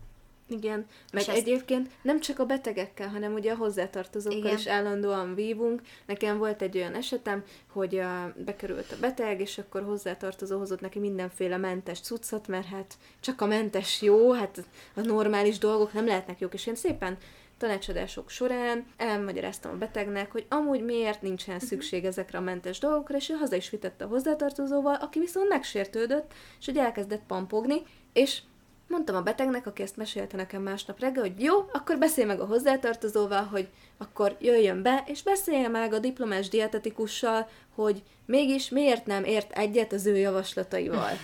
Igen, 0.49 0.87
meg 1.13 1.23
ezt... 1.23 1.37
egyébként 1.37 1.91
nem 2.03 2.21
csak 2.21 2.39
a 2.39 2.47
betegekkel, 2.47 3.09
hanem 3.09 3.33
ugye 3.33 3.53
a 3.53 3.57
hozzátartozókkal 3.57 4.39
Igen. 4.39 4.57
is 4.57 4.67
állandóan 4.67 5.35
vívunk. 5.35 5.81
Nekem 6.07 6.39
volt 6.39 6.63
egy 6.63 6.77
olyan 6.77 6.95
esetem, 6.95 7.45
hogy 7.73 7.99
a, 7.99 8.35
bekerült 8.45 8.93
a 8.93 8.97
beteg, 9.01 9.41
és 9.41 9.59
akkor 9.59 9.83
hozzátartozó 9.83 10.59
hozott 10.59 10.81
neki 10.81 10.99
mindenféle 10.99 11.57
mentes 11.57 12.01
cuccot, 12.01 12.49
mert 12.49 12.67
hát 12.67 12.95
csak 13.21 13.41
a 13.41 13.47
mentes 13.47 14.03
jó, 14.03 14.33
hát 14.33 14.65
a 14.95 15.01
normális 15.01 15.59
dolgok 15.59 15.93
nem 15.93 16.07
lehetnek 16.07 16.41
jók, 16.41 16.55
és 16.55 16.67
én 16.67 16.75
szépen 16.75 17.19
tanácsadások 17.63 18.31
során 18.31 18.87
elmagyaráztam 18.97 19.73
a 19.73 19.77
betegnek, 19.77 20.33
hogy 20.33 20.47
amúgy 20.49 20.85
miért 20.85 21.23
nincsen 21.23 21.55
mhm. 21.55 21.65
szükség 21.65 22.05
ezekre 22.05 22.39
a 22.39 22.41
mentes 22.41 22.79
dolgokra, 22.79 23.17
és 23.17 23.29
ő 23.29 23.35
haza 23.35 23.57
is 23.57 23.71
vitette 23.71 24.05
a 24.05 24.09
hozzátartozóval, 24.09 24.95
aki 24.95 25.19
viszont 25.19 25.49
megsértődött, 25.49 26.33
és 26.59 26.67
hogy 26.67 26.77
elkezdett 26.77 27.23
pampogni, 27.27 27.83
és 28.13 28.41
mondtam 28.89 29.17
a 29.17 29.23
betegnek, 29.23 29.67
aki 29.67 29.83
ezt 29.83 29.97
mesélte 29.97 30.37
nekem 30.37 30.63
másnap 30.63 31.01
reggel, 31.01 31.23
hogy 31.23 31.43
jó, 31.43 31.55
akkor 31.73 31.99
beszélj 31.99 32.27
meg 32.27 32.41
a 32.41 32.47
hozzátartozóval, 32.47 33.45
hogy 33.45 33.69
akkor 33.99 34.37
jöjjön 34.41 34.83
be, 34.83 35.05
és 35.07 35.23
beszélje 35.23 35.69
meg 35.69 35.93
a 35.93 35.99
diplomás 35.99 36.49
dietetikussal, 36.49 37.49
hogy 37.75 38.03
mégis 38.27 38.69
miért 38.69 39.07
nem 39.07 39.25
ért 39.25 39.53
egyet 39.53 39.93
az 39.93 40.07
ő 40.07 40.17
javaslataival. 40.17 41.19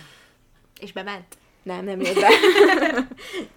És 0.79 0.93
bement? 0.93 1.37
Nem, 1.69 1.85
nem 1.85 2.01
jött 2.01 2.19
be. 2.19 2.29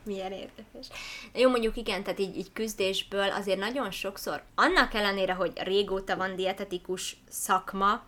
Milyen 0.05 0.33
érdekes. 0.33 0.87
Jó, 1.35 1.51
mondjuk 1.51 1.77
igen, 1.77 2.03
tehát 2.03 2.19
így, 2.19 2.37
így 2.37 2.53
küzdésből 2.53 3.31
azért 3.31 3.59
nagyon 3.59 3.91
sokszor, 3.91 4.43
annak 4.55 4.95
ellenére, 4.95 5.33
hogy 5.33 5.53
régóta 5.63 6.17
van 6.17 6.37
dietetikus 6.37 7.17
szakma, 7.29 8.03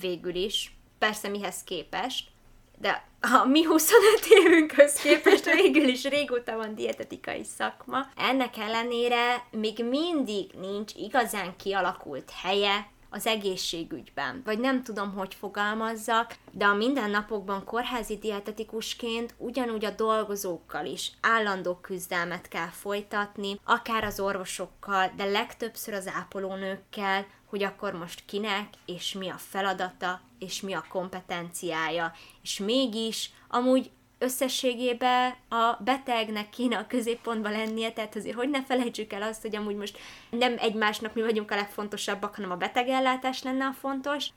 végül 0.00 0.34
is, 0.34 0.74
persze 0.98 1.28
mihez 1.28 1.64
képest, 1.64 2.28
de 2.78 3.04
a 3.20 3.44
mi 3.44 3.64
25 3.64 4.26
évünkhöz 4.44 4.92
képest 4.94 5.44
végül 5.44 5.88
is 5.88 6.04
régóta 6.04 6.56
van 6.56 6.74
dietetikai 6.74 7.44
szakma. 7.44 8.06
Ennek 8.16 8.56
ellenére 8.56 9.46
még 9.50 9.84
mindig 9.84 10.50
nincs 10.60 10.92
igazán 10.94 11.56
kialakult 11.56 12.30
helye 12.42 12.88
az 13.10 13.26
egészségügyben, 13.26 14.42
vagy 14.44 14.58
nem 14.58 14.82
tudom, 14.82 15.12
hogy 15.12 15.34
fogalmazzak, 15.34 16.36
de 16.50 16.64
a 16.64 16.74
mindennapokban 16.74 17.64
kórházi 17.64 18.18
dietetikusként 18.18 19.34
ugyanúgy 19.36 19.84
a 19.84 19.90
dolgozókkal 19.90 20.86
is 20.86 21.12
állandó 21.20 21.74
küzdelmet 21.74 22.48
kell 22.48 22.68
folytatni, 22.68 23.60
akár 23.64 24.04
az 24.04 24.20
orvosokkal, 24.20 25.12
de 25.16 25.24
legtöbbször 25.24 25.94
az 25.94 26.08
ápolónőkkel, 26.08 27.26
hogy 27.46 27.62
akkor 27.62 27.92
most 27.92 28.22
kinek, 28.26 28.68
és 28.86 29.12
mi 29.12 29.28
a 29.28 29.38
feladata, 29.38 30.20
és 30.38 30.60
mi 30.60 30.72
a 30.72 30.84
kompetenciája, 30.88 32.12
és 32.42 32.58
mégis 32.58 33.30
amúgy 33.48 33.90
összességében 34.22 35.34
a 35.48 35.76
betegnek 35.84 36.50
kéne 36.50 36.76
a 36.76 36.86
középpontban 36.86 37.52
lennie, 37.52 37.92
tehát 37.92 38.16
azért 38.16 38.36
hogy 38.36 38.50
ne 38.50 38.64
felejtsük 38.64 39.12
el 39.12 39.22
azt, 39.22 39.42
hogy 39.42 39.56
amúgy 39.56 39.76
most 39.76 39.98
nem 40.30 40.54
egymásnak 40.58 41.14
mi 41.14 41.22
vagyunk 41.22 41.50
a 41.50 41.54
legfontosabbak, 41.54 42.34
hanem 42.34 42.50
a 42.50 42.56
betegellátás 42.56 43.42
lenne 43.42 43.64
a 43.66 43.72
fontos. 43.72 44.28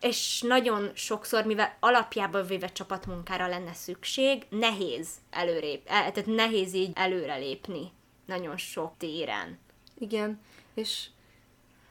és 0.00 0.42
nagyon 0.46 0.90
sokszor, 0.94 1.44
mivel 1.44 1.76
alapjában 1.80 2.46
véve 2.46 2.68
csapatmunkára 2.72 3.46
lenne 3.46 3.72
szükség, 3.72 4.42
nehéz 4.48 5.08
előrép, 5.30 5.84
tehát 5.84 6.26
nehéz 6.26 6.74
így 6.74 6.90
előrelépni 6.94 7.92
nagyon 8.26 8.56
sok 8.56 8.92
téren. 8.98 9.58
Igen, 9.98 10.40
és 10.74 11.06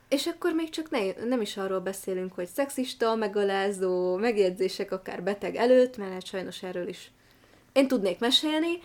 és 0.09 0.27
akkor 0.27 0.53
még 0.53 0.69
csak 0.69 0.89
ne, 0.89 1.11
nem 1.25 1.41
is 1.41 1.57
arról 1.57 1.79
beszélünk, 1.79 2.33
hogy 2.33 2.47
szexista, 2.47 3.15
megalázó, 3.15 4.15
megjegyzések 4.15 4.91
akár 4.91 5.23
beteg 5.23 5.55
előtt, 5.55 5.97
mert 5.97 6.11
hát 6.11 6.25
sajnos 6.25 6.63
erről 6.63 6.87
is 6.87 7.11
én 7.73 7.87
tudnék 7.87 8.19
mesélni, 8.19 8.79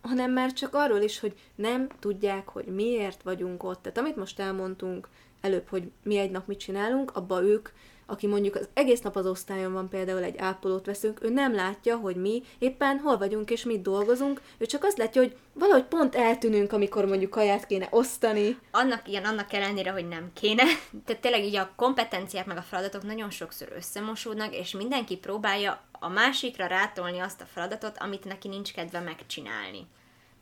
hanem 0.00 0.32
már 0.32 0.52
csak 0.52 0.74
arról 0.74 1.00
is, 1.00 1.20
hogy 1.20 1.34
nem 1.54 1.88
tudják, 1.98 2.48
hogy 2.48 2.64
miért 2.64 3.22
vagyunk 3.22 3.62
ott. 3.62 3.82
Tehát 3.82 3.98
amit 3.98 4.16
most 4.16 4.40
elmondtunk 4.40 5.08
előbb, 5.40 5.68
hogy 5.68 5.90
mi 6.02 6.18
egy 6.18 6.30
nap 6.30 6.46
mit 6.46 6.58
csinálunk, 6.58 7.16
abba 7.16 7.42
ők 7.42 7.68
aki 8.06 8.26
mondjuk 8.26 8.54
az 8.54 8.68
egész 8.74 9.00
nap 9.00 9.16
az 9.16 9.26
osztályon 9.26 9.72
van, 9.72 9.88
például 9.88 10.22
egy 10.22 10.38
ápolót 10.38 10.86
veszünk, 10.86 11.22
ő 11.22 11.28
nem 11.30 11.54
látja, 11.54 11.96
hogy 11.96 12.16
mi 12.16 12.42
éppen 12.58 12.98
hol 12.98 13.18
vagyunk 13.18 13.50
és 13.50 13.64
mit 13.64 13.82
dolgozunk, 13.82 14.40
ő 14.58 14.66
csak 14.66 14.84
azt 14.84 14.98
látja, 14.98 15.22
hogy 15.22 15.36
valahogy 15.52 15.84
pont 15.84 16.14
eltűnünk, 16.14 16.72
amikor 16.72 17.04
mondjuk 17.06 17.30
kaját 17.30 17.66
kéne 17.66 17.88
osztani. 17.90 18.58
Annak 18.70 19.08
igen, 19.08 19.24
annak 19.24 19.52
ellenére, 19.52 19.90
hogy 19.90 20.08
nem 20.08 20.30
kéne. 20.34 20.62
Tehát 21.04 21.22
tényleg 21.22 21.44
így 21.44 21.56
a 21.56 21.72
kompetenciák 21.76 22.46
meg 22.46 22.56
a 22.56 22.62
feladatok 22.62 23.02
nagyon 23.02 23.30
sokszor 23.30 23.72
összemosódnak, 23.76 24.54
és 24.54 24.72
mindenki 24.72 25.16
próbálja 25.16 25.82
a 25.92 26.08
másikra 26.08 26.66
rátolni 26.66 27.18
azt 27.18 27.40
a 27.40 27.46
feladatot, 27.52 27.98
amit 27.98 28.24
neki 28.24 28.48
nincs 28.48 28.72
kedve 28.72 29.00
megcsinálni. 29.00 29.86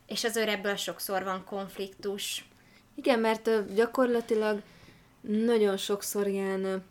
És 0.07 0.23
azért 0.23 0.49
ebből 0.49 0.75
sokszor 0.75 1.23
van 1.23 1.43
konfliktus. 1.45 2.45
Igen, 2.95 3.19
mert 3.19 3.73
gyakorlatilag 3.73 4.61
nagyon 5.21 5.77
sokszor 5.77 6.27
ilyen 6.27 6.83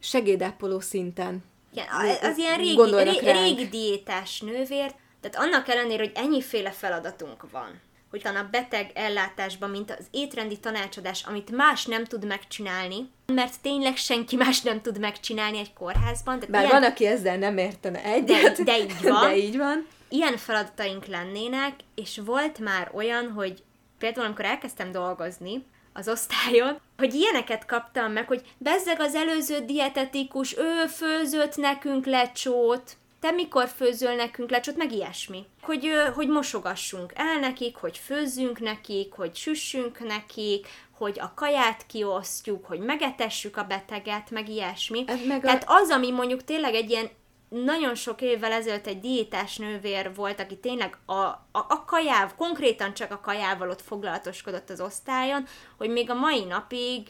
segédápoló 0.00 0.80
szinten. 0.80 1.44
Igen, 1.72 1.86
az 2.22 2.38
ilyen 2.38 2.56
régi, 2.56 2.90
ré, 3.02 3.32
régi 3.32 3.68
diétás 3.68 4.40
nővér, 4.40 4.94
tehát 5.20 5.36
annak 5.36 5.68
ellenére, 5.68 6.02
hogy 6.02 6.12
ennyiféle 6.14 6.70
feladatunk 6.70 7.50
van, 7.50 7.80
hogy 8.10 8.22
a 8.24 8.48
beteg 8.50 8.90
ellátásban, 8.94 9.70
mint 9.70 9.90
az 9.90 10.06
étrendi 10.10 10.58
tanácsadás, 10.58 11.22
amit 11.22 11.50
más 11.50 11.84
nem 11.84 12.04
tud 12.04 12.26
megcsinálni, 12.26 13.10
mert 13.26 13.60
tényleg 13.62 13.96
senki 13.96 14.36
más 14.36 14.60
nem 14.60 14.80
tud 14.80 14.98
megcsinálni 14.98 15.58
egy 15.58 15.72
kórházban. 15.72 16.34
Tehát 16.34 16.50
Bár 16.50 16.64
ilyen... 16.64 16.80
van, 16.80 16.90
aki 16.90 17.06
ezzel 17.06 17.36
nem 17.36 17.58
értene 17.58 18.04
egyet. 18.04 18.56
De, 18.56 18.62
de 18.64 18.78
így 18.78 19.02
van. 19.02 19.28
De 19.28 19.36
így 19.36 19.56
van. 19.56 19.86
Ilyen 20.08 20.36
feladataink 20.36 21.06
lennének, 21.06 21.74
és 21.94 22.20
volt 22.24 22.58
már 22.58 22.90
olyan, 22.94 23.30
hogy 23.30 23.62
például 23.98 24.26
amikor 24.26 24.44
elkezdtem 24.44 24.92
dolgozni, 24.92 25.64
az 25.92 26.08
osztályon, 26.08 26.80
hogy 26.98 27.14
ilyeneket 27.14 27.64
kaptam 27.64 28.12
meg, 28.12 28.26
hogy 28.26 28.42
bezzeg 28.58 29.00
az 29.00 29.14
előző 29.14 29.58
dietetikus, 29.64 30.56
ő 30.56 30.86
főzött 30.86 31.56
nekünk 31.56 32.06
lecsót, 32.06 32.96
te 33.20 33.30
mikor 33.30 33.68
főzöl 33.68 34.14
nekünk 34.14 34.50
lecsót, 34.50 34.76
meg 34.76 34.92
ilyesmi. 34.92 35.46
Hogy, 35.62 35.90
hogy 36.14 36.28
mosogassunk 36.28 37.12
el 37.14 37.38
nekik, 37.38 37.76
hogy 37.76 37.98
főzzünk 37.98 38.60
nekik, 38.60 39.12
hogy 39.12 39.36
süssünk 39.36 39.98
nekik, 40.06 40.66
hogy 40.90 41.20
a 41.20 41.32
kaját 41.34 41.86
kiosztjuk, 41.86 42.66
hogy 42.66 42.78
megetessük 42.78 43.56
a 43.56 43.64
beteget, 43.64 44.30
meg 44.30 44.48
ilyesmi. 44.48 45.04
Ez 45.06 45.26
meg 45.26 45.40
Tehát 45.40 45.68
a... 45.68 45.74
az, 45.74 45.90
ami 45.90 46.10
mondjuk 46.10 46.44
tényleg 46.44 46.74
egy 46.74 46.90
ilyen 46.90 47.10
nagyon 47.48 47.94
sok 47.94 48.20
évvel 48.20 48.52
ezelőtt 48.52 48.86
egy 48.86 49.00
diétás 49.00 49.56
nővér 49.56 50.14
volt, 50.14 50.40
aki 50.40 50.56
tényleg 50.56 50.98
a, 51.06 51.12
a, 51.12 51.46
a 51.52 51.84
kajáv, 51.86 52.34
konkrétan 52.34 52.94
csak 52.94 53.10
a 53.10 53.20
kajával 53.20 53.70
ott 53.70 53.82
foglalatoskodott 53.82 54.70
az 54.70 54.80
osztályon, 54.80 55.46
hogy 55.76 55.90
még 55.90 56.10
a 56.10 56.14
mai 56.14 56.44
napig 56.44 57.08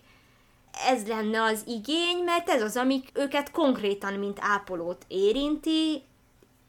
ez 0.87 1.07
lenne 1.07 1.43
az 1.43 1.62
igény, 1.66 2.24
mert 2.24 2.49
ez 2.49 2.62
az, 2.62 2.76
amik 2.76 3.11
őket 3.14 3.51
konkrétan, 3.51 4.12
mint 4.12 4.39
ápolót 4.41 5.05
érinti, 5.09 6.03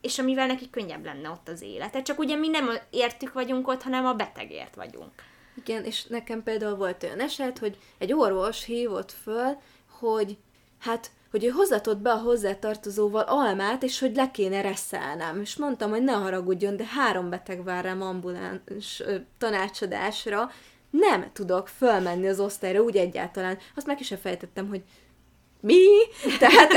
és 0.01 0.20
amivel 0.20 0.47
neki 0.47 0.70
könnyebb 0.70 1.05
lenne 1.05 1.30
ott 1.30 1.47
az 1.47 1.61
élete. 1.61 2.01
Csak 2.01 2.20
ugye 2.20 2.36
mi 2.36 2.47
nem 2.47 2.70
értük 2.89 3.34
vagyunk 3.34 3.68
ott, 3.68 3.84
hanem 3.84 4.05
a 4.05 4.13
betegért 4.13 4.76
vagyunk. 4.76 5.11
Igen, 5.55 5.84
és 5.84 6.05
nekem 6.05 6.43
például 6.43 6.76
volt 6.76 7.03
olyan 7.03 7.20
eset, 7.20 7.57
hogy 7.57 7.78
egy 7.97 8.13
orvos 8.13 8.63
hívott 8.63 9.11
föl, 9.11 9.57
hogy 9.99 10.38
hát 10.80 11.11
hogy 11.38 11.45
ő 11.45 11.49
hozatott 11.49 11.97
be 11.97 12.11
a 12.11 12.17
hozzátartozóval 12.17 13.23
almát, 13.27 13.83
és 13.83 13.99
hogy 13.99 14.15
le 14.15 14.31
kéne 14.31 14.61
reszelnem. 14.61 15.41
És 15.41 15.55
mondtam, 15.55 15.89
hogy 15.89 16.03
ne 16.03 16.11
haragudjon, 16.11 16.77
de 16.77 16.85
három 16.85 17.29
beteg 17.29 17.63
vár 17.63 17.83
rám 17.83 18.01
ambuláns 18.01 18.99
ö, 18.99 19.15
tanácsadásra, 19.38 20.51
nem 20.89 21.31
tudok 21.33 21.67
fölmenni 21.67 22.27
az 22.27 22.39
osztályra 22.39 22.81
úgy 22.81 22.95
egyáltalán. 22.95 23.57
Azt 23.75 23.85
meg 23.85 23.99
is 23.99 24.13
fejtettem, 24.21 24.67
hogy 24.67 24.83
mi? 25.61 25.85
Tehát, 26.39 26.73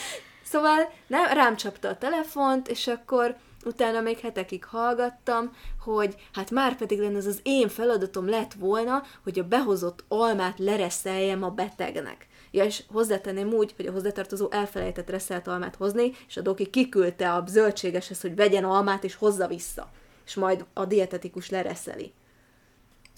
szóval 0.52 0.92
nem, 1.06 1.24
rám 1.24 1.56
csapta 1.56 1.88
a 1.88 1.98
telefont, 1.98 2.68
és 2.68 2.86
akkor 2.86 3.36
utána 3.64 4.00
még 4.00 4.18
hetekig 4.18 4.64
hallgattam, 4.64 5.52
hogy 5.84 6.14
hát 6.32 6.50
már 6.50 6.76
pedig 6.76 7.00
lenne 7.00 7.16
az 7.16 7.26
az 7.26 7.40
én 7.42 7.68
feladatom 7.68 8.28
lett 8.28 8.52
volna, 8.52 9.02
hogy 9.22 9.38
a 9.38 9.48
behozott 9.48 10.04
almát 10.08 10.58
lereszeljem 10.58 11.42
a 11.42 11.50
betegnek. 11.50 12.27
Ja, 12.50 12.64
és 12.64 12.82
hozzátenném 12.92 13.52
úgy, 13.52 13.72
hogy 13.76 13.86
a 13.86 13.92
hozzátartozó 13.92 14.50
elfelejtett 14.50 15.10
reszelt 15.10 15.46
almát 15.46 15.76
hozni, 15.76 16.12
és 16.28 16.36
a 16.36 16.40
doki 16.40 16.70
kiküldte 16.70 17.32
a 17.32 17.44
zöldségeshez, 17.48 18.20
hogy 18.20 18.34
vegyen 18.34 18.64
almát, 18.64 19.04
és 19.04 19.14
hozza 19.14 19.46
vissza. 19.46 19.90
És 20.26 20.34
majd 20.34 20.64
a 20.72 20.84
dietetikus 20.84 21.50
lereszeli. 21.50 22.12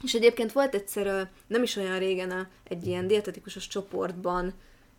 És 0.03 0.15
egyébként 0.15 0.53
volt 0.53 0.75
egyszer, 0.75 1.31
nem 1.47 1.63
is 1.63 1.77
olyan 1.77 1.99
régen 1.99 2.49
egy 2.65 2.87
ilyen 2.87 3.07
dietetikusos 3.07 3.67
csoportban 3.67 4.55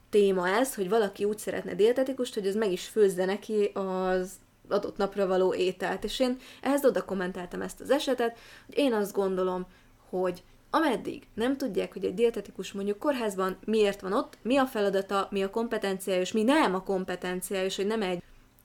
téma 0.09 0.47
ez, 0.47 0.75
hogy 0.75 0.89
valaki 0.89 1.23
úgy 1.23 1.37
szeretne 1.37 1.75
dietetikust, 1.75 2.33
hogy 2.33 2.47
az 2.47 2.55
meg 2.55 2.71
is 2.71 2.87
főzze 2.87 3.25
neki 3.25 3.71
az 3.73 4.31
adott 4.69 4.97
napra 4.97 5.27
való 5.27 5.53
ételt. 5.53 6.03
És 6.03 6.19
én 6.19 6.37
ehhez 6.61 6.85
oda 6.85 7.05
kommentáltam 7.05 7.61
ezt 7.61 7.81
az 7.81 7.89
esetet, 7.89 8.37
hogy 8.65 8.77
én 8.77 8.93
azt 8.93 9.13
gondolom, 9.13 9.65
hogy 10.09 10.43
ameddig 10.71 11.23
nem 11.33 11.57
tudják, 11.57 11.93
hogy 11.93 12.05
egy 12.05 12.13
dietetikus 12.13 12.71
mondjuk 12.71 12.99
kórházban 12.99 13.57
miért 13.65 14.01
van 14.01 14.13
ott, 14.13 14.37
mi 14.41 14.57
a 14.57 14.65
feladata, 14.65 15.27
mi 15.31 15.43
a 15.43 15.49
kompetenciája, 15.49 16.21
és 16.21 16.31
mi 16.31 16.43
nem 16.43 16.75
a 16.75 16.83
kompetenciája, 16.83 17.65
és 17.65 17.75
hogy 17.75 17.87
nem 17.87 18.01
egy 18.01 18.23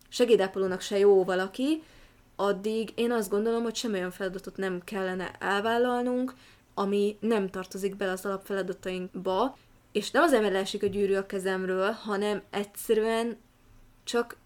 segédápolónak 0.09 0.81
se 0.81 0.99
jó 0.99 1.25
valaki, 1.25 1.83
addig 2.37 2.93
én 2.95 3.13
azt 3.13 3.31
gondolom, 3.31 3.63
hogy 3.63 3.75
semmi 3.75 3.95
olyan 3.95 4.11
feladatot 4.11 4.57
nem 4.57 4.81
kellene 4.85 5.31
elvállalnunk, 5.39 6.35
ami 6.75 7.17
nem 7.21 7.51
tartozik 7.51 7.97
bele 7.97 8.13
az 8.13 8.25
alapfeladatainkba, 8.25 9.57
és 9.93 10.11
nem 10.11 10.23
azért, 10.23 10.43
mert 10.43 10.55
leesik 10.55 10.83
a 10.83 10.87
gyűrű 10.87 11.15
a 11.15 11.27
kezemről, 11.27 11.91
hanem 11.91 12.43
egyszerűen 12.51 13.37
csak 14.05 14.37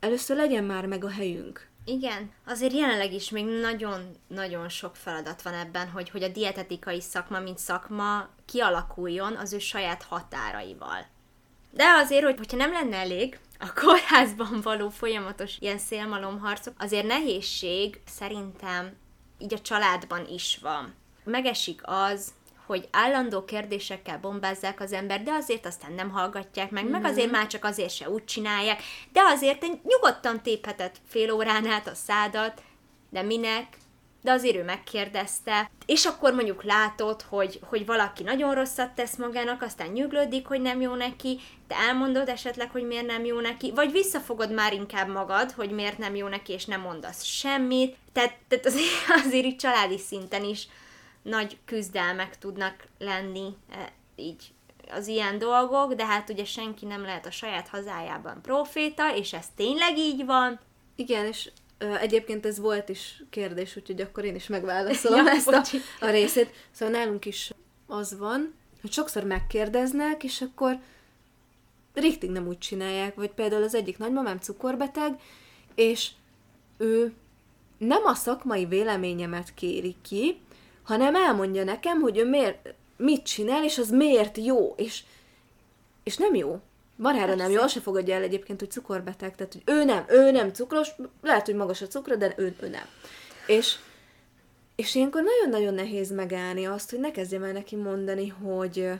először 0.00 0.36
legyen 0.36 0.64
már 0.64 0.86
meg 0.86 1.04
a 1.04 1.10
helyünk. 1.10 1.69
Igen, 1.84 2.32
azért 2.46 2.72
jelenleg 2.72 3.12
is 3.12 3.30
még 3.30 3.44
nagyon-nagyon 3.44 4.68
sok 4.68 4.96
feladat 4.96 5.42
van 5.42 5.54
ebben, 5.54 5.88
hogy, 5.88 6.10
hogy 6.10 6.22
a 6.22 6.28
dietetikai 6.28 7.00
szakma, 7.00 7.40
mint 7.40 7.58
szakma 7.58 8.28
kialakuljon 8.44 9.36
az 9.36 9.52
ő 9.52 9.58
saját 9.58 10.02
határaival. 10.02 11.06
De 11.70 11.84
azért, 11.84 12.24
hogy, 12.24 12.36
hogyha 12.36 12.56
nem 12.56 12.72
lenne 12.72 12.96
elég 12.96 13.38
a 13.58 13.72
kórházban 13.72 14.60
való 14.62 14.88
folyamatos 14.88 15.56
ilyen 15.58 15.78
szélmalomharcok, 15.78 16.74
azért 16.78 17.06
nehézség 17.06 18.00
szerintem 18.06 18.96
így 19.38 19.54
a 19.54 19.60
családban 19.60 20.26
is 20.28 20.58
van. 20.62 20.94
Megesik 21.24 21.80
az, 21.84 22.32
hogy 22.70 22.88
állandó 22.90 23.44
kérdésekkel 23.44 24.18
bombázzák 24.18 24.80
az 24.80 24.92
ember, 24.92 25.22
de 25.22 25.32
azért 25.32 25.66
aztán 25.66 25.92
nem 25.92 26.10
hallgatják 26.10 26.70
meg, 26.70 26.82
mm-hmm. 26.82 26.92
meg 26.92 27.04
azért 27.04 27.26
mhm. 27.26 27.36
már 27.36 27.46
csak 27.46 27.64
azért 27.64 27.94
se 27.94 28.10
úgy 28.10 28.24
csinálják, 28.24 28.82
de 29.12 29.20
azért 29.22 29.62
egy 29.62 29.80
nyugodtan 29.82 30.42
téphetett 30.42 30.96
fél 31.08 31.32
órán 31.32 31.66
át 31.66 31.86
a 31.86 31.94
szádat, 31.94 32.62
de 33.10 33.22
minek? 33.22 33.76
De 34.22 34.32
azért 34.32 34.56
ő 34.56 34.64
megkérdezte, 34.64 35.70
és 35.86 36.04
akkor 36.04 36.34
mondjuk 36.34 36.62
látod, 36.62 37.22
hogy, 37.22 37.60
hogy 37.62 37.86
valaki 37.86 38.22
nagyon 38.22 38.54
rosszat 38.54 38.90
tesz 38.90 39.16
magának, 39.16 39.62
aztán 39.62 39.88
nyuglódik, 39.88 40.46
hogy 40.46 40.60
nem 40.60 40.80
jó 40.80 40.94
neki, 40.94 41.40
te 41.68 41.74
elmondod 41.74 42.28
esetleg, 42.28 42.70
hogy 42.70 42.86
miért 42.86 43.06
nem 43.06 43.24
jó 43.24 43.40
neki, 43.40 43.72
vagy 43.74 43.92
visszafogod 43.92 44.52
már 44.52 44.72
inkább 44.72 45.08
magad, 45.08 45.50
hogy 45.50 45.70
miért 45.70 45.98
nem 45.98 46.14
jó 46.14 46.26
neki, 46.26 46.52
és 46.52 46.64
nem 46.64 46.80
mondasz 46.80 47.24
semmit. 47.24 47.96
Tehát, 48.12 48.36
tehát 48.48 48.66
azért, 48.66 48.86
azért 49.26 49.44
így 49.44 49.56
családi 49.56 49.98
szinten 49.98 50.44
is 50.44 50.68
nagy 51.22 51.58
küzdelmek 51.64 52.38
tudnak 52.38 52.86
lenni 52.98 53.56
e, 53.70 53.92
így 54.16 54.52
az 54.90 55.06
ilyen 55.06 55.38
dolgok, 55.38 55.92
de 55.94 56.06
hát 56.06 56.30
ugye 56.30 56.44
senki 56.44 56.86
nem 56.86 57.02
lehet 57.02 57.26
a 57.26 57.30
saját 57.30 57.68
hazájában 57.68 58.40
proféta, 58.42 59.16
és 59.16 59.32
ez 59.32 59.46
tényleg 59.56 59.98
így 59.98 60.24
van. 60.24 60.60
Igen, 60.96 61.26
és 61.26 61.50
ö, 61.78 61.94
egyébként 61.94 62.46
ez 62.46 62.58
volt 62.58 62.88
is 62.88 63.22
kérdés, 63.30 63.76
úgyhogy 63.76 64.00
akkor 64.00 64.24
én 64.24 64.34
is 64.34 64.46
megválaszolom 64.46 65.24
ja, 65.26 65.32
ezt 65.32 65.48
a, 65.48 65.62
a 66.00 66.10
részét. 66.10 66.50
Szóval 66.70 66.94
nálunk 66.94 67.24
is 67.24 67.52
az 67.86 68.18
van, 68.18 68.54
hogy 68.80 68.92
sokszor 68.92 69.24
megkérdeznek, 69.24 70.24
és 70.24 70.40
akkor 70.40 70.78
riktig 71.94 72.30
nem 72.30 72.46
úgy 72.46 72.58
csinálják, 72.58 73.14
vagy 73.14 73.30
például 73.30 73.62
az 73.62 73.74
egyik 73.74 73.98
nagymamám 73.98 74.38
cukorbeteg, 74.38 75.20
és 75.74 76.10
ő 76.78 77.14
nem 77.78 78.04
a 78.04 78.14
szakmai 78.14 78.64
véleményemet 78.66 79.54
kéri 79.54 79.96
ki, 80.02 80.40
hanem 80.82 81.14
elmondja 81.14 81.64
nekem, 81.64 82.00
hogy 82.00 82.18
ő 82.18 82.28
miért, 82.28 82.74
mit 82.96 83.22
csinál, 83.22 83.64
és 83.64 83.78
az 83.78 83.90
miért 83.90 84.36
jó, 84.36 84.74
és, 84.76 85.02
és 86.02 86.16
nem 86.16 86.34
jó. 86.34 86.60
Marára 86.96 87.34
nem 87.34 87.50
jó, 87.50 87.66
se 87.66 87.80
fogadja 87.80 88.14
el 88.14 88.22
egyébként, 88.22 88.60
hogy 88.60 88.70
cukorbeteg, 88.70 89.34
tehát 89.36 89.52
hogy 89.52 89.62
ő 89.64 89.84
nem, 89.84 90.04
ő 90.08 90.30
nem 90.30 90.52
cukros, 90.52 90.88
lehet, 91.22 91.46
hogy 91.46 91.54
magas 91.54 91.82
a 91.82 91.86
cukra, 91.86 92.16
de 92.16 92.34
ő, 92.36 92.54
ő 92.60 92.68
nem. 92.68 92.86
És, 93.46 93.76
és 94.76 94.94
ilyenkor 94.94 95.22
nagyon-nagyon 95.22 95.74
nehéz 95.74 96.10
megállni 96.12 96.66
azt, 96.66 96.90
hogy 96.90 97.00
ne 97.00 97.10
kezdjem 97.10 97.42
el 97.42 97.52
neki 97.52 97.76
mondani, 97.76 98.28
hogy 98.28 98.90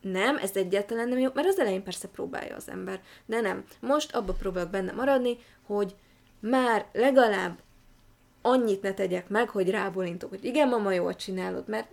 nem, 0.00 0.36
ez 0.36 0.50
egyáltalán 0.54 1.08
nem 1.08 1.18
jó, 1.18 1.30
mert 1.34 1.48
az 1.48 1.58
elején 1.58 1.82
persze 1.82 2.08
próbálja 2.08 2.56
az 2.56 2.68
ember, 2.68 3.00
de 3.26 3.40
nem. 3.40 3.64
Most 3.80 4.14
abba 4.14 4.32
próbálok 4.32 4.70
benne 4.70 4.92
maradni, 4.92 5.38
hogy 5.66 5.94
már 6.40 6.86
legalább 6.92 7.58
annyit 8.42 8.82
ne 8.82 8.94
tegyek 8.94 9.28
meg, 9.28 9.48
hogy 9.48 9.70
rábólintok, 9.70 10.30
hogy 10.30 10.44
igen, 10.44 10.68
mama, 10.68 10.92
jól 10.92 11.16
csinálod, 11.16 11.68
mert 11.68 11.88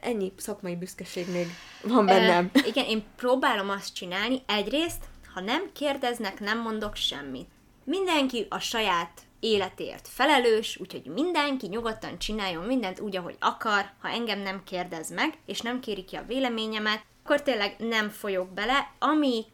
ennyi 0.00 0.32
szakmai 0.36 0.76
büszkeség 0.76 1.30
még 1.30 1.46
van 1.82 2.06
bennem. 2.06 2.50
E, 2.52 2.60
igen, 2.70 2.84
én 2.84 3.02
próbálom 3.16 3.70
azt 3.70 3.94
csinálni, 3.94 4.42
egyrészt, 4.46 5.04
ha 5.34 5.40
nem 5.40 5.62
kérdeznek, 5.72 6.40
nem 6.40 6.60
mondok 6.60 6.96
semmit. 6.96 7.48
Mindenki 7.84 8.46
a 8.48 8.58
saját 8.58 9.20
életért 9.40 10.08
felelős, 10.08 10.76
úgyhogy 10.80 11.04
mindenki 11.14 11.66
nyugodtan 11.66 12.18
csináljon 12.18 12.64
mindent 12.64 13.00
úgy, 13.00 13.16
ahogy 13.16 13.36
akar, 13.38 13.90
ha 14.00 14.08
engem 14.08 14.38
nem 14.38 14.62
kérdez 14.64 15.10
meg, 15.10 15.38
és 15.46 15.60
nem 15.60 15.80
kéri 15.80 16.04
ki 16.04 16.16
a 16.16 16.24
véleményemet, 16.26 17.02
akkor 17.22 17.42
tényleg 17.42 17.76
nem 17.78 18.08
folyok 18.08 18.48
bele. 18.48 18.92
Ami 18.98 19.44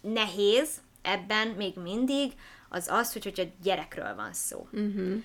nehéz 0.00 0.68
ebben 1.02 1.48
még 1.48 1.74
mindig, 1.82 2.32
az 2.68 2.88
az, 2.88 3.12
hogy 3.12 3.22
hogyha 3.22 3.42
gyerekről 3.62 4.14
van 4.14 4.32
szó. 4.32 4.68
Uh-huh. 4.72 5.22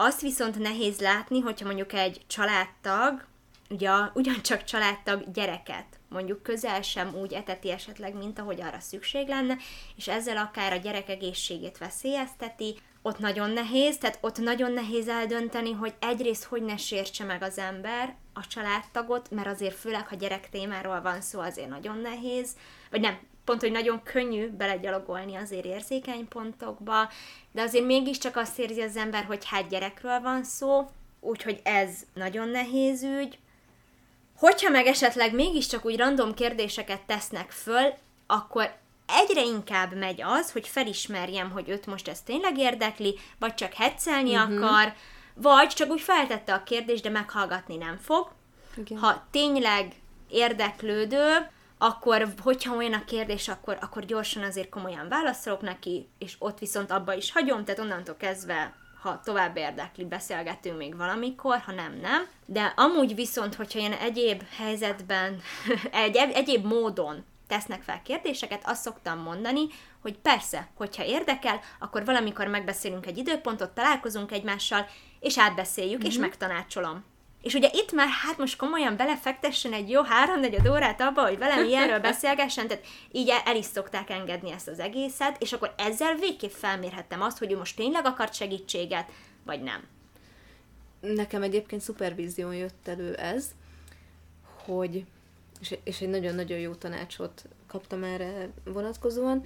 Azt 0.00 0.20
viszont 0.20 0.58
nehéz 0.58 1.00
látni, 1.00 1.40
hogyha 1.40 1.66
mondjuk 1.66 1.92
egy 1.92 2.20
családtag, 2.26 3.26
ugye 3.70 3.90
ugyancsak 4.14 4.64
családtag 4.64 5.32
gyereket 5.32 5.84
mondjuk 6.08 6.42
közel 6.42 6.82
sem 6.82 7.14
úgy 7.14 7.32
eteti 7.32 7.70
esetleg, 7.70 8.14
mint 8.14 8.38
ahogy 8.38 8.60
arra 8.60 8.80
szükség 8.80 9.28
lenne, 9.28 9.56
és 9.96 10.08
ezzel 10.08 10.36
akár 10.36 10.72
a 10.72 10.76
gyerek 10.76 11.08
egészségét 11.08 11.78
veszélyezteti, 11.78 12.76
ott 13.02 13.18
nagyon 13.18 13.50
nehéz, 13.50 13.98
tehát 13.98 14.18
ott 14.20 14.38
nagyon 14.38 14.72
nehéz 14.72 15.08
eldönteni, 15.08 15.72
hogy 15.72 15.94
egyrészt 16.00 16.44
hogy 16.44 16.62
ne 16.62 16.76
sértse 16.76 17.24
meg 17.24 17.42
az 17.42 17.58
ember 17.58 18.16
a 18.32 18.46
családtagot, 18.46 19.30
mert 19.30 19.48
azért 19.48 19.78
főleg, 19.78 20.06
ha 20.06 20.16
gyerek 20.16 20.48
témáról 20.50 21.00
van 21.00 21.20
szó, 21.20 21.40
azért 21.40 21.68
nagyon 21.68 21.98
nehéz, 21.98 22.56
vagy 22.90 23.00
nem, 23.00 23.18
pont, 23.48 23.60
hogy 23.60 23.72
nagyon 23.72 24.02
könnyű 24.02 24.48
belegyalogolni 24.50 25.34
azért 25.34 25.64
érzékeny 25.64 26.28
pontokba, 26.28 27.10
de 27.52 27.62
azért 27.62 27.84
mégiscsak 27.84 28.36
azt 28.36 28.58
érzi 28.58 28.80
az 28.80 28.96
ember, 28.96 29.24
hogy 29.24 29.44
hát 29.46 29.68
gyerekről 29.68 30.20
van 30.20 30.44
szó, 30.44 30.90
úgyhogy 31.20 31.60
ez 31.62 31.90
nagyon 32.14 32.48
nehéz 32.48 33.02
ügy. 33.02 33.38
Hogyha 34.36 34.70
meg 34.70 34.86
esetleg 34.86 35.34
mégiscsak 35.34 35.84
úgy 35.84 35.96
random 35.96 36.34
kérdéseket 36.34 37.00
tesznek 37.00 37.50
föl, 37.50 37.94
akkor 38.26 38.76
egyre 39.06 39.42
inkább 39.42 39.94
megy 39.94 40.22
az, 40.22 40.52
hogy 40.52 40.68
felismerjem, 40.68 41.50
hogy 41.50 41.68
őt 41.68 41.86
most 41.86 42.08
ez 42.08 42.22
tényleg 42.22 42.58
érdekli, 42.58 43.18
vagy 43.38 43.54
csak 43.54 43.72
hetszelni 43.72 44.34
uh-huh. 44.34 44.64
akar, 44.64 44.92
vagy 45.34 45.68
csak 45.68 45.90
úgy 45.90 46.00
feltette 46.00 46.54
a 46.54 46.62
kérdést, 46.62 47.02
de 47.02 47.08
meghallgatni 47.10 47.76
nem 47.76 47.96
fog. 47.96 48.30
Igen. 48.76 48.98
Ha 48.98 49.26
tényleg 49.30 49.92
érdeklődő, 50.28 51.50
akkor, 51.78 52.34
hogyha 52.42 52.76
olyan 52.76 52.92
a 52.92 53.04
kérdés, 53.04 53.48
akkor, 53.48 53.78
akkor 53.80 54.04
gyorsan 54.04 54.42
azért 54.42 54.68
komolyan 54.68 55.08
válaszolok 55.08 55.60
neki, 55.60 56.08
és 56.18 56.36
ott 56.38 56.58
viszont 56.58 56.90
abba 56.90 57.14
is 57.14 57.32
hagyom, 57.32 57.64
tehát 57.64 57.80
onnantól 57.80 58.16
kezdve, 58.16 58.74
ha 59.02 59.20
tovább 59.24 59.56
érdekli, 59.56 60.04
beszélgetünk 60.04 60.76
még 60.76 60.96
valamikor, 60.96 61.58
ha 61.58 61.72
nem, 61.72 61.98
nem. 62.02 62.26
De 62.46 62.72
amúgy 62.76 63.14
viszont, 63.14 63.54
hogyha 63.54 63.78
ilyen 63.78 63.92
egyéb 63.92 64.42
helyzetben, 64.56 65.40
egy, 65.90 66.16
egyéb 66.16 66.64
módon 66.64 67.24
tesznek 67.48 67.82
fel 67.82 68.02
kérdéseket, 68.02 68.62
azt 68.66 68.82
szoktam 68.82 69.18
mondani, 69.18 69.66
hogy 70.02 70.18
persze, 70.18 70.68
hogyha 70.74 71.04
érdekel, 71.04 71.60
akkor 71.78 72.04
valamikor 72.04 72.46
megbeszélünk 72.46 73.06
egy 73.06 73.18
időpontot, 73.18 73.70
találkozunk 73.70 74.32
egymással, 74.32 74.86
és 75.20 75.38
átbeszéljük, 75.38 75.98
mm-hmm. 75.98 76.06
és 76.06 76.14
mhm. 76.14 76.22
megtanácsolom. 76.22 77.04
És 77.42 77.54
ugye 77.54 77.68
itt 77.72 77.92
már 77.92 78.08
hát 78.08 78.38
most 78.38 78.56
komolyan 78.56 78.96
belefektessen 78.96 79.72
egy 79.72 79.90
jó 79.90 80.02
háromnegyed 80.02 80.68
órát 80.68 81.00
abba, 81.00 81.22
hogy 81.22 81.38
velem 81.38 81.64
ilyenről 81.64 82.00
beszélgessen, 82.10 82.68
tehát 82.68 82.84
így 83.12 83.32
el 83.44 83.56
is 83.56 83.64
szokták 83.64 84.10
engedni 84.10 84.52
ezt 84.52 84.68
az 84.68 84.78
egészet, 84.78 85.42
és 85.42 85.52
akkor 85.52 85.74
ezzel 85.76 86.14
végképp 86.14 86.50
felmérhettem 86.50 87.22
azt, 87.22 87.38
hogy 87.38 87.52
ő 87.52 87.56
most 87.56 87.76
tényleg 87.76 88.06
akart 88.06 88.34
segítséget, 88.34 89.10
vagy 89.44 89.62
nem. 89.62 89.86
Nekem 91.00 91.42
egyébként 91.42 91.82
szupervízión 91.82 92.54
jött 92.54 92.88
elő 92.88 93.14
ez, 93.14 93.50
hogy 94.64 95.04
és, 95.60 95.78
és 95.84 96.00
egy 96.00 96.08
nagyon-nagyon 96.08 96.58
jó 96.58 96.74
tanácsot 96.74 97.44
kaptam 97.66 98.04
erre 98.04 98.50
vonatkozóan, 98.64 99.44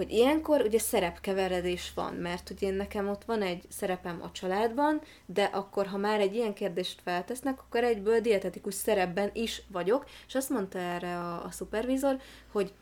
hogy 0.00 0.12
ilyenkor 0.12 0.60
ugye 0.60 0.78
szerepkeveredés 0.78 1.92
van, 1.94 2.14
mert 2.14 2.50
ugye 2.50 2.70
nekem 2.70 3.08
ott 3.08 3.24
van 3.24 3.42
egy 3.42 3.64
szerepem 3.68 4.20
a 4.22 4.30
családban, 4.32 5.00
de 5.26 5.44
akkor, 5.44 5.86
ha 5.86 5.96
már 5.96 6.20
egy 6.20 6.34
ilyen 6.34 6.54
kérdést 6.54 7.00
feltesznek, 7.04 7.60
akkor 7.60 7.84
egyből 7.84 8.20
dietetikus 8.20 8.74
szerepben 8.74 9.30
is 9.32 9.62
vagyok, 9.72 10.04
és 10.26 10.34
azt 10.34 10.50
mondta 10.50 10.78
erre 10.78 11.18
a, 11.18 11.44
a 11.44 11.50
szupervizor, 11.50 12.16
hogy 12.52 12.72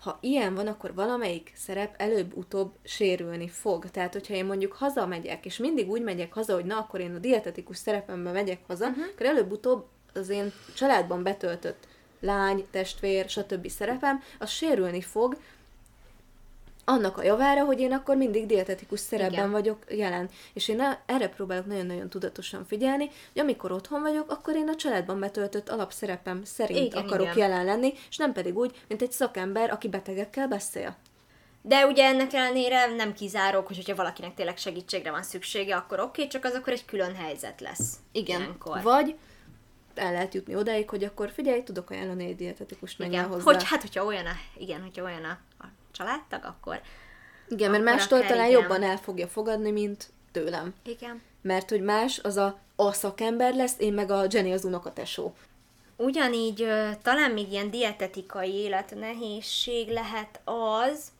ha 0.00 0.18
ilyen 0.20 0.54
van, 0.54 0.66
akkor 0.66 0.94
valamelyik 0.94 1.52
szerep 1.56 1.94
előbb-utóbb 1.96 2.72
sérülni 2.82 3.48
fog. 3.48 3.90
Tehát, 3.90 4.12
hogyha 4.12 4.34
én 4.34 4.44
mondjuk 4.44 4.72
hazamegyek, 4.72 5.46
és 5.46 5.56
mindig 5.56 5.90
úgy 5.90 6.02
megyek 6.02 6.32
haza, 6.32 6.54
hogy 6.54 6.64
na, 6.64 6.78
akkor 6.78 7.00
én 7.00 7.14
a 7.14 7.18
dietetikus 7.18 7.76
szerepemben 7.76 8.32
megyek 8.32 8.60
haza, 8.66 8.88
uh-huh. 8.88 9.04
akkor 9.12 9.26
előbb-utóbb 9.26 9.86
az 10.14 10.28
én 10.28 10.52
családban 10.74 11.22
betöltött 11.22 11.86
lány, 12.20 12.66
testvér, 12.70 13.28
stb. 13.28 13.68
szerepem, 13.68 14.22
az 14.38 14.50
sérülni 14.50 15.00
fog, 15.00 15.36
annak 16.84 17.18
a 17.18 17.22
javára, 17.22 17.64
hogy 17.64 17.80
én 17.80 17.92
akkor 17.92 18.16
mindig 18.16 18.46
dietetikus 18.46 19.00
szerepben 19.00 19.32
Igen. 19.32 19.50
vagyok 19.50 19.78
jelen. 19.88 20.28
És 20.52 20.68
én 20.68 20.82
erre 21.06 21.28
próbálok 21.28 21.66
nagyon-nagyon 21.66 22.08
tudatosan 22.08 22.64
figyelni, 22.64 23.10
hogy 23.32 23.42
amikor 23.42 23.72
otthon 23.72 24.00
vagyok, 24.00 24.30
akkor 24.30 24.54
én 24.54 24.68
a 24.68 24.74
családban 24.74 25.20
betöltött 25.20 25.68
alapszerepem 25.68 26.44
szerint 26.44 26.92
igen, 26.92 27.04
akarok 27.04 27.26
igen. 27.26 27.38
jelen 27.48 27.64
lenni, 27.64 27.92
és 28.08 28.16
nem 28.16 28.32
pedig 28.32 28.56
úgy, 28.56 28.82
mint 28.88 29.02
egy 29.02 29.12
szakember, 29.12 29.70
aki 29.70 29.88
betegekkel 29.88 30.48
beszél. 30.48 30.96
De 31.62 31.86
ugye 31.86 32.04
ennek 32.04 32.32
ellenére 32.32 32.86
nem 32.86 33.12
kizárok, 33.12 33.66
hogy 33.66 33.76
hogyha 33.76 33.94
valakinek 33.94 34.34
tényleg 34.34 34.56
segítségre 34.56 35.10
van 35.10 35.22
szüksége, 35.22 35.76
akkor 35.76 36.00
oké, 36.00 36.08
okay, 36.08 36.26
csak 36.26 36.44
az 36.44 36.54
akkor 36.54 36.72
egy 36.72 36.84
külön 36.84 37.14
helyzet 37.14 37.60
lesz. 37.60 37.96
Igen. 38.12 38.40
Ilyenkor. 38.40 38.82
Vagy 38.82 39.16
el 39.94 40.12
lehet 40.12 40.34
jutni 40.34 40.56
odáig, 40.56 40.90
hogy 40.90 41.04
akkor 41.04 41.30
figyelj, 41.30 41.62
tudok 41.62 41.90
ajánlani 41.90 42.24
egy 42.24 42.36
dietetikus 42.36 42.98
igen. 42.98 43.24
hozzá. 43.24 43.42
Hogy, 43.42 43.64
hát, 43.64 43.80
hogyha 43.80 44.04
olyan 44.04 44.26
a, 44.26 44.32
igen, 44.58 44.82
hogyha 44.82 45.04
olyan 45.04 45.24
a 45.24 45.38
családtag, 45.94 46.44
akkor... 46.44 46.80
Igen, 47.48 47.70
mert 47.70 47.82
mástól 47.82 48.20
talán 48.20 48.48
igen. 48.48 48.60
jobban 48.60 48.82
el 48.82 48.96
fogja 48.96 49.28
fogadni, 49.28 49.70
mint 49.70 50.08
tőlem. 50.32 50.74
Igen. 50.84 51.22
Mert 51.42 51.70
hogy 51.70 51.80
más 51.80 52.18
az 52.18 52.36
a, 52.36 52.58
a 52.76 52.92
szakember 52.92 53.54
lesz, 53.54 53.74
én 53.78 53.92
meg 53.92 54.10
a 54.10 54.26
Jenny 54.30 54.52
az 54.52 54.64
unokatesó. 54.64 55.34
Ugyanígy 55.96 56.68
talán 57.02 57.30
még 57.30 57.52
ilyen 57.52 57.70
dietetikai 57.70 58.52
életnehézség 58.52 59.88
lehet 59.88 60.40
az, 60.44 61.12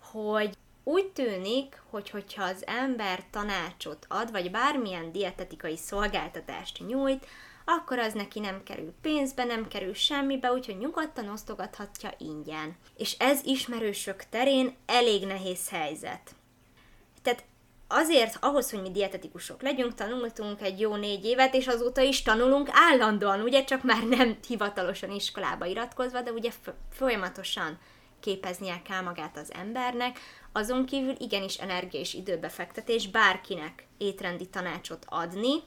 hogy 0.00 0.56
úgy 0.84 1.06
tűnik, 1.06 1.82
hogy 1.90 2.10
hogyha 2.10 2.44
az 2.44 2.66
ember 2.66 3.24
tanácsot 3.30 4.06
ad, 4.08 4.30
vagy 4.30 4.50
bármilyen 4.50 5.12
dietetikai 5.12 5.76
szolgáltatást 5.76 6.86
nyújt, 6.86 7.26
akkor 7.68 7.98
az 7.98 8.12
neki 8.12 8.40
nem 8.40 8.62
kerül 8.62 8.94
pénzbe, 9.02 9.44
nem 9.44 9.68
kerül 9.68 9.94
semmibe, 9.94 10.52
úgyhogy 10.52 10.78
nyugodtan 10.78 11.28
osztogathatja 11.28 12.14
ingyen. 12.18 12.76
És 12.96 13.16
ez 13.18 13.40
ismerősök 13.44 14.24
terén 14.30 14.76
elég 14.86 15.26
nehéz 15.26 15.68
helyzet. 15.68 16.34
Tehát 17.22 17.44
azért, 17.88 18.36
ahhoz, 18.40 18.70
hogy 18.70 18.82
mi 18.82 18.90
dietetikusok 18.90 19.62
legyünk, 19.62 19.94
tanultunk 19.94 20.62
egy 20.62 20.80
jó 20.80 20.94
négy 20.94 21.24
évet, 21.24 21.54
és 21.54 21.66
azóta 21.66 22.00
is 22.00 22.22
tanulunk 22.22 22.68
állandóan, 22.72 23.40
ugye, 23.40 23.64
csak 23.64 23.82
már 23.82 24.02
nem 24.02 24.36
hivatalosan 24.46 25.10
iskolába 25.10 25.64
iratkozva, 25.64 26.20
de 26.20 26.32
ugye 26.32 26.50
folyamatosan 26.92 27.78
képeznie 28.20 28.82
kell 28.82 29.00
magát 29.00 29.36
az 29.36 29.52
embernek, 29.52 30.18
azon 30.52 30.86
kívül 30.86 31.14
igenis 31.18 31.56
energia 31.56 32.00
és 32.00 32.14
időbefektetés 32.14 33.08
bárkinek 33.08 33.86
étrendi 33.98 34.46
tanácsot 34.46 35.04
adni, 35.08 35.62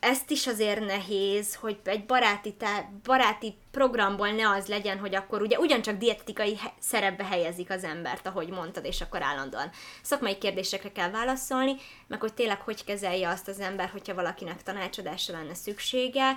ezt 0.00 0.30
is 0.30 0.46
azért 0.46 0.80
nehéz, 0.80 1.54
hogy 1.54 1.78
egy 1.84 2.06
baráti, 2.06 2.54
tá- 2.54 2.90
baráti 3.02 3.54
programból 3.70 4.30
ne 4.30 4.48
az 4.48 4.66
legyen, 4.66 4.98
hogy 4.98 5.14
akkor 5.14 5.42
ugye 5.42 5.58
ugyancsak 5.58 5.96
dietetikai 5.96 6.56
he- 6.56 6.72
szerepbe 6.78 7.24
helyezik 7.24 7.70
az 7.70 7.84
embert, 7.84 8.26
ahogy 8.26 8.48
mondtad, 8.48 8.84
és 8.84 9.00
akkor 9.00 9.22
állandóan 9.22 9.70
szakmai 10.02 10.38
kérdésekre 10.38 10.92
kell 10.92 11.10
válaszolni, 11.10 11.76
meg 12.06 12.20
hogy 12.20 12.34
tényleg 12.34 12.60
hogy 12.60 12.84
kezelje 12.84 13.28
azt 13.28 13.48
az 13.48 13.60
ember, 13.60 13.88
hogyha 13.88 14.14
valakinek 14.14 14.62
tanácsadásra 14.62 15.38
lenne 15.38 15.54
szüksége. 15.54 16.36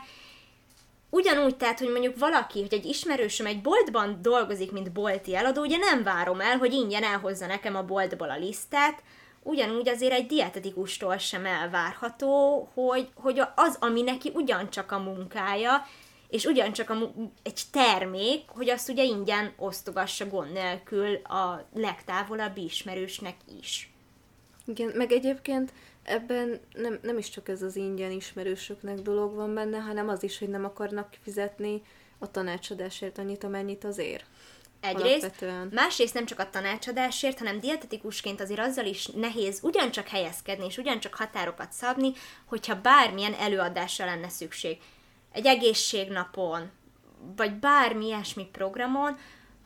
Ugyanúgy, 1.09 1.57
tehát, 1.57 1.79
hogy 1.79 1.89
mondjuk 1.89 2.19
valaki, 2.19 2.61
hogy 2.61 2.73
egy 2.73 2.85
ismerősöm 2.85 3.45
egy 3.45 3.61
boltban 3.61 4.21
dolgozik, 4.21 4.71
mint 4.71 4.91
bolti 4.91 5.35
eladó, 5.35 5.61
ugye 5.61 5.77
nem 5.77 6.03
várom 6.03 6.41
el, 6.41 6.57
hogy 6.57 6.73
ingyen 6.73 7.03
elhozza 7.03 7.45
nekem 7.45 7.75
a 7.75 7.83
boltból 7.83 8.29
a 8.29 8.37
lisztet, 8.37 9.03
ugyanúgy 9.43 9.89
azért 9.89 10.13
egy 10.13 10.25
dietetikustól 10.25 11.17
sem 11.17 11.45
elvárható, 11.45 12.69
hogy, 12.73 13.09
hogy 13.15 13.41
az, 13.55 13.77
ami 13.79 14.01
neki 14.01 14.31
ugyancsak 14.33 14.91
a 14.91 14.99
munkája, 14.99 15.85
és 16.29 16.45
ugyancsak 16.45 16.89
a, 16.89 17.13
egy 17.43 17.61
termék, 17.71 18.41
hogy 18.47 18.69
azt 18.69 18.89
ugye 18.89 19.03
ingyen 19.03 19.53
osztogassa 19.57 20.27
gond 20.27 20.51
nélkül 20.51 21.15
a 21.15 21.67
legtávolabbi 21.73 22.63
ismerősnek 22.63 23.35
is. 23.61 23.93
Igen, 24.65 24.91
meg 24.95 25.11
egyébként 25.11 25.73
ebben 26.03 26.59
nem, 26.73 26.99
nem 27.01 27.17
is 27.17 27.29
csak 27.29 27.49
ez 27.49 27.61
az 27.61 27.75
ingyen 27.75 28.11
ismerősöknek 28.11 28.99
dolog 28.99 29.35
van 29.35 29.53
benne, 29.53 29.77
hanem 29.77 30.09
az 30.09 30.23
is, 30.23 30.39
hogy 30.39 30.49
nem 30.49 30.65
akarnak 30.65 31.09
fizetni 31.21 31.81
a 32.17 32.31
tanácsadásért 32.31 33.17
annyit, 33.17 33.43
amennyit 33.43 33.83
azért. 33.83 34.25
Egyrészt, 34.81 35.23
Alapvetően. 35.23 35.69
másrészt 35.73 36.13
nem 36.13 36.25
csak 36.25 36.39
a 36.39 36.49
tanácsadásért, 36.49 37.37
hanem 37.37 37.59
dietetikusként 37.59 38.41
azért 38.41 38.59
azzal 38.59 38.85
is 38.85 39.07
nehéz 39.07 39.59
ugyancsak 39.63 40.07
helyezkedni, 40.07 40.65
és 40.65 40.77
ugyancsak 40.77 41.15
határokat 41.15 41.71
szabni, 41.71 42.11
hogyha 42.45 42.81
bármilyen 42.81 43.33
előadásra 43.33 44.05
lenne 44.05 44.29
szükség. 44.29 44.77
Egy 45.31 45.45
egészségnapon, 45.45 46.71
vagy 47.35 47.53
bármi 47.53 48.05
ilyesmi 48.05 48.45
programon, 48.45 49.17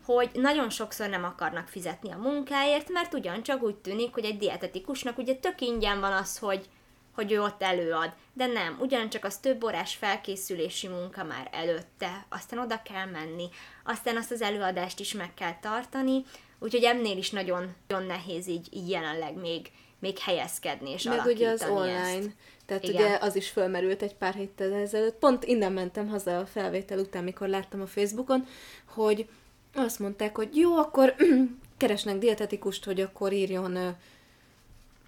hogy 0.06 0.30
nagyon 0.34 0.70
sokszor 0.70 1.10
nem 1.10 1.24
akarnak 1.24 1.68
fizetni 1.68 2.12
a 2.12 2.18
munkáért, 2.18 2.90
mert 2.90 3.14
ugyancsak 3.14 3.64
úgy 3.64 3.76
tűnik, 3.76 4.14
hogy 4.14 4.26
egy 4.26 4.38
dietetikusnak 4.38 5.18
ugye 5.18 5.36
tök 5.36 5.62
ingyen 5.62 6.00
van 6.00 6.14
az, 6.14 6.38
hogy, 6.38 6.70
hogy 7.16 7.32
ő 7.32 7.42
ott 7.42 7.62
előad. 7.62 8.14
De 8.34 8.46
nem, 8.46 8.78
ugyancsak 8.80 9.24
az 9.24 9.38
több 9.38 9.64
órás 9.64 9.96
felkészülési 9.96 10.88
munka 10.88 11.24
már 11.24 11.50
előtte, 11.52 12.26
aztán 12.30 12.60
oda 12.60 12.82
kell 12.82 13.06
menni, 13.06 13.50
aztán 13.84 14.18
azt 14.18 14.32
az 14.32 14.42
előadást 14.42 15.00
is 15.00 15.14
meg 15.14 15.34
kell 15.34 15.60
tartani, 15.62 16.24
úgyhogy 16.60 16.84
ennél 16.84 17.18
is 17.18 17.30
nagyon, 17.30 17.76
nagyon 17.88 18.08
nehéz 18.08 18.48
így, 18.48 18.68
így 18.72 18.90
jelenleg 18.90 19.36
még, 19.36 19.72
még 20.00 20.20
helyezkedni 20.20 20.92
és 20.92 21.04
Meg 21.04 21.26
ugye 21.26 21.50
az 21.50 21.66
online. 21.70 22.18
Ezt. 22.18 22.30
Tehát 22.66 22.84
Igen. 22.84 22.96
ugye 22.96 23.18
az 23.22 23.36
is 23.36 23.50
fölmerült 23.50 24.02
egy 24.02 24.16
pár 24.16 24.34
héttel 24.34 24.74
ezelőtt. 24.74 25.20
Pont 25.20 25.44
innen 25.44 25.72
mentem 25.72 26.08
haza 26.08 26.40
a 26.40 26.46
felvétel 26.46 27.00
után, 27.00 27.24
mikor 27.24 27.48
láttam 27.48 27.82
a 27.82 27.88
Facebookon, 27.88 28.48
hogy 28.86 29.28
azt 29.76 30.00
mondták, 30.00 30.36
hogy 30.36 30.56
jó, 30.56 30.78
akkor 30.78 31.16
keresnek 31.78 32.18
dietetikust, 32.18 32.86
hogy 32.86 33.02
akkor 33.02 33.34
írjon 33.34 33.96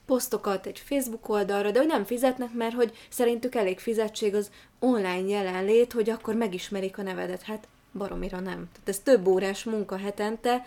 posztokat 0.08 0.66
egy 0.66 0.80
Facebook 0.80 1.30
oldalra, 1.30 1.72
de 1.72 1.80
hogy 1.80 1.88
nem 1.88 2.06
fizetnek, 2.06 2.54
mert 2.54 2.76
hogy 2.76 2.98
szerintük 3.10 3.56
elég 3.56 3.80
fizetség 3.80 4.36
az 4.36 4.52
online 4.80 5.28
jelenlét, 5.28 5.94
hogy 5.94 6.10
akkor 6.10 6.36
megismerik 6.36 6.98
a 6.98 7.02
nevedet. 7.02 7.42
Hát 7.42 7.68
baromira 7.94 8.40
nem. 8.40 8.70
Tehát 8.72 8.90
ez 8.90 9.00
több 9.00 9.28
órás 9.28 9.64
munka 9.64 9.98
hetente, 9.98 10.66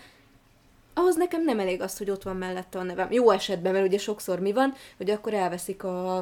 ahhoz 0.95 1.16
nekem 1.16 1.45
nem 1.45 1.59
elég 1.59 1.80
az, 1.80 1.99
hogy 1.99 2.11
ott 2.11 2.22
van 2.22 2.36
mellette 2.36 2.78
a 2.78 2.82
nevem. 2.82 3.12
Jó 3.12 3.30
esetben, 3.30 3.72
mert 3.72 3.86
ugye 3.86 3.99
sokszor 3.99 4.41
mi 4.41 4.53
van, 4.53 4.74
hogy 4.97 5.11
akkor 5.11 5.34
elveszik 5.34 5.84
a, 5.84 6.16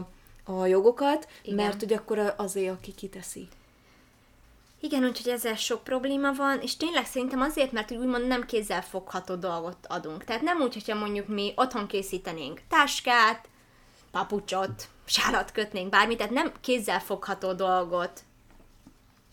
a 0.44 0.66
jogokat, 0.66 1.28
Igen. 1.42 1.54
mert 1.56 1.80
hogy 1.80 1.92
akkor 1.92 2.34
azért, 2.36 2.72
aki 2.72 2.94
kiteszi. 2.94 3.48
Igen, 4.80 5.04
úgyhogy 5.04 5.32
ezzel 5.32 5.56
sok 5.56 5.84
probléma 5.84 6.32
van, 6.32 6.60
és 6.60 6.76
tényleg 6.76 7.06
szerintem 7.06 7.40
azért, 7.40 7.72
mert 7.72 7.90
úgy 7.90 7.96
úgymond 7.96 8.26
nem 8.26 8.46
kézzel 8.46 8.82
fogható 8.82 9.34
dolgot 9.34 9.86
adunk. 9.88 10.24
Tehát 10.24 10.42
nem 10.42 10.60
úgy, 10.60 10.74
hogyha 10.74 10.94
mondjuk 10.94 11.26
mi 11.26 11.52
otthon 11.56 11.86
készítenénk 11.86 12.60
táskát, 12.68 13.48
papucsot, 14.10 14.88
sárat 15.04 15.52
kötnénk, 15.52 15.88
bármit, 15.88 16.16
tehát 16.16 16.32
nem 16.32 16.52
kézzel 16.60 17.00
fogható 17.00 17.52
dolgot 17.52 18.22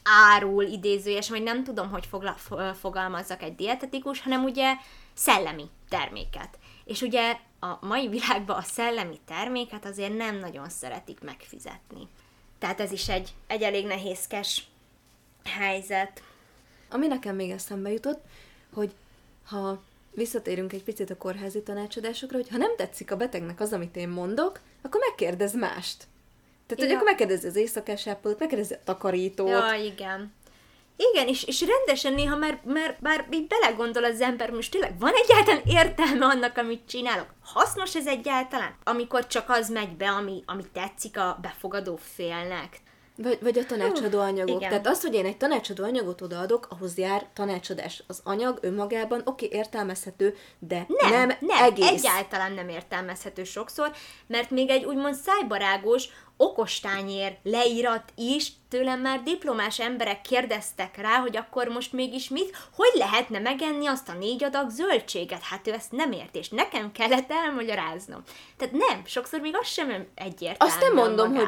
árul 0.03 0.63
idézőjes, 0.63 1.29
vagy 1.29 1.43
nem 1.43 1.63
tudom, 1.63 1.89
hogy 1.89 2.05
fogla, 2.05 2.35
fogalmazzak 2.79 3.41
egy 3.41 3.55
dietetikus, 3.55 4.21
hanem 4.21 4.43
ugye 4.43 4.75
szellemi 5.13 5.69
terméket. 5.89 6.59
És 6.85 7.01
ugye 7.01 7.37
a 7.59 7.85
mai 7.85 8.07
világban 8.07 8.57
a 8.57 8.61
szellemi 8.61 9.19
terméket 9.25 9.85
azért 9.85 10.17
nem 10.17 10.39
nagyon 10.39 10.69
szeretik 10.69 11.19
megfizetni. 11.19 12.07
Tehát 12.59 12.79
ez 12.79 12.91
is 12.91 13.09
egy, 13.09 13.33
egy 13.47 13.61
elég 13.61 13.85
nehézkes 13.85 14.63
helyzet. 15.45 16.23
Ami 16.89 17.07
nekem 17.07 17.35
még 17.35 17.51
eszembe 17.51 17.91
jutott, 17.91 18.23
hogy 18.73 18.91
ha 19.45 19.83
visszatérünk 20.11 20.73
egy 20.73 20.83
picit 20.83 21.09
a 21.09 21.17
kórházi 21.17 21.61
tanácsadásokra, 21.61 22.37
hogy 22.37 22.49
ha 22.49 22.57
nem 22.57 22.75
tetszik 22.75 23.11
a 23.11 23.17
betegnek 23.17 23.59
az, 23.59 23.73
amit 23.73 23.95
én 23.95 24.09
mondok, 24.09 24.59
akkor 24.81 24.99
megkérdez 25.09 25.53
mást. 25.53 26.07
Tehát, 26.67 26.83
ja. 26.83 26.85
hogy 26.85 26.93
akkor 26.93 27.05
megkérdezi 27.05 27.47
az 27.47 27.55
éjszakás 27.55 28.05
megkérdezi 28.23 28.73
a 28.73 28.83
takarítót. 28.83 29.49
Ja, 29.49 29.73
igen. 29.73 30.33
Igen, 30.97 31.27
és, 31.27 31.43
és 31.43 31.65
rendesen 31.65 32.13
néha, 32.13 32.35
mert, 32.35 32.65
mert 32.65 33.01
bár 33.01 33.27
így 33.31 33.47
belegondol 33.47 34.03
az 34.03 34.21
ember, 34.21 34.51
most 34.51 34.71
tényleg 34.71 34.99
van 34.99 35.11
egyáltalán 35.23 35.61
értelme 35.65 36.25
annak, 36.25 36.57
amit 36.57 36.87
csinálok? 36.87 37.33
Hasznos 37.43 37.95
ez 37.95 38.07
egyáltalán? 38.07 38.75
Amikor 38.83 39.27
csak 39.27 39.49
az 39.49 39.69
megy 39.69 39.95
be, 39.95 40.09
ami, 40.09 40.43
ami 40.45 40.63
tetszik 40.73 41.17
a 41.17 41.37
befogadó 41.41 41.95
félnek. 41.95 42.81
Vagy, 43.17 43.37
vagy 43.41 43.57
a 43.57 43.65
tanácsadó 43.65 44.19
anyagok. 44.19 44.55
Igen. 44.55 44.69
Tehát 44.69 44.87
az, 44.87 45.01
hogy 45.01 45.13
én 45.13 45.25
egy 45.25 45.37
tanácsadó 45.37 45.83
anyagot 45.83 46.21
odaadok, 46.21 46.67
ahhoz 46.69 46.97
jár 46.97 47.27
tanácsadás. 47.33 48.03
Az 48.07 48.21
anyag 48.23 48.57
önmagában 48.61 49.21
oké, 49.25 49.45
okay, 49.45 49.57
értelmezhető, 49.57 50.35
de 50.59 50.85
nem, 50.87 51.11
nem, 51.11 51.37
nem 51.39 51.63
egész. 51.63 51.89
egyáltalán 51.89 52.51
nem 52.51 52.69
értelmezhető 52.69 53.43
sokszor, 53.43 53.91
mert 54.27 54.49
még 54.49 54.69
egy 54.69 54.83
úgymond 54.85 55.15
szájbarágos, 55.15 56.09
okostányér 56.37 57.37
leírat 57.43 58.13
is, 58.15 58.51
tőlem 58.69 59.01
már 59.01 59.23
diplomás 59.23 59.79
emberek 59.79 60.21
kérdeztek 60.21 60.97
rá, 60.97 61.19
hogy 61.19 61.37
akkor 61.37 61.67
most 61.67 61.93
mégis 61.93 62.29
mit, 62.29 62.57
hogy 62.75 62.91
lehetne 62.93 63.39
megenni 63.39 63.87
azt 63.87 64.09
a 64.09 64.13
négy 64.13 64.43
adag 64.43 64.69
zöldséget? 64.69 65.41
Hát 65.41 65.67
ő 65.67 65.71
ezt 65.73 65.91
nem 65.91 66.11
ért, 66.11 66.35
és 66.35 66.49
nekem 66.49 66.91
kellett 66.91 67.31
elmagyaráznom. 67.31 68.21
Tehát 68.57 68.73
nem, 68.73 69.05
sokszor 69.05 69.39
még 69.39 69.55
az 69.55 69.67
sem 69.67 69.89
egyértelmű 70.15 70.73
Azt 70.73 70.81
nem 70.81 70.93
mondom, 70.93 71.35
hogy, 71.35 71.47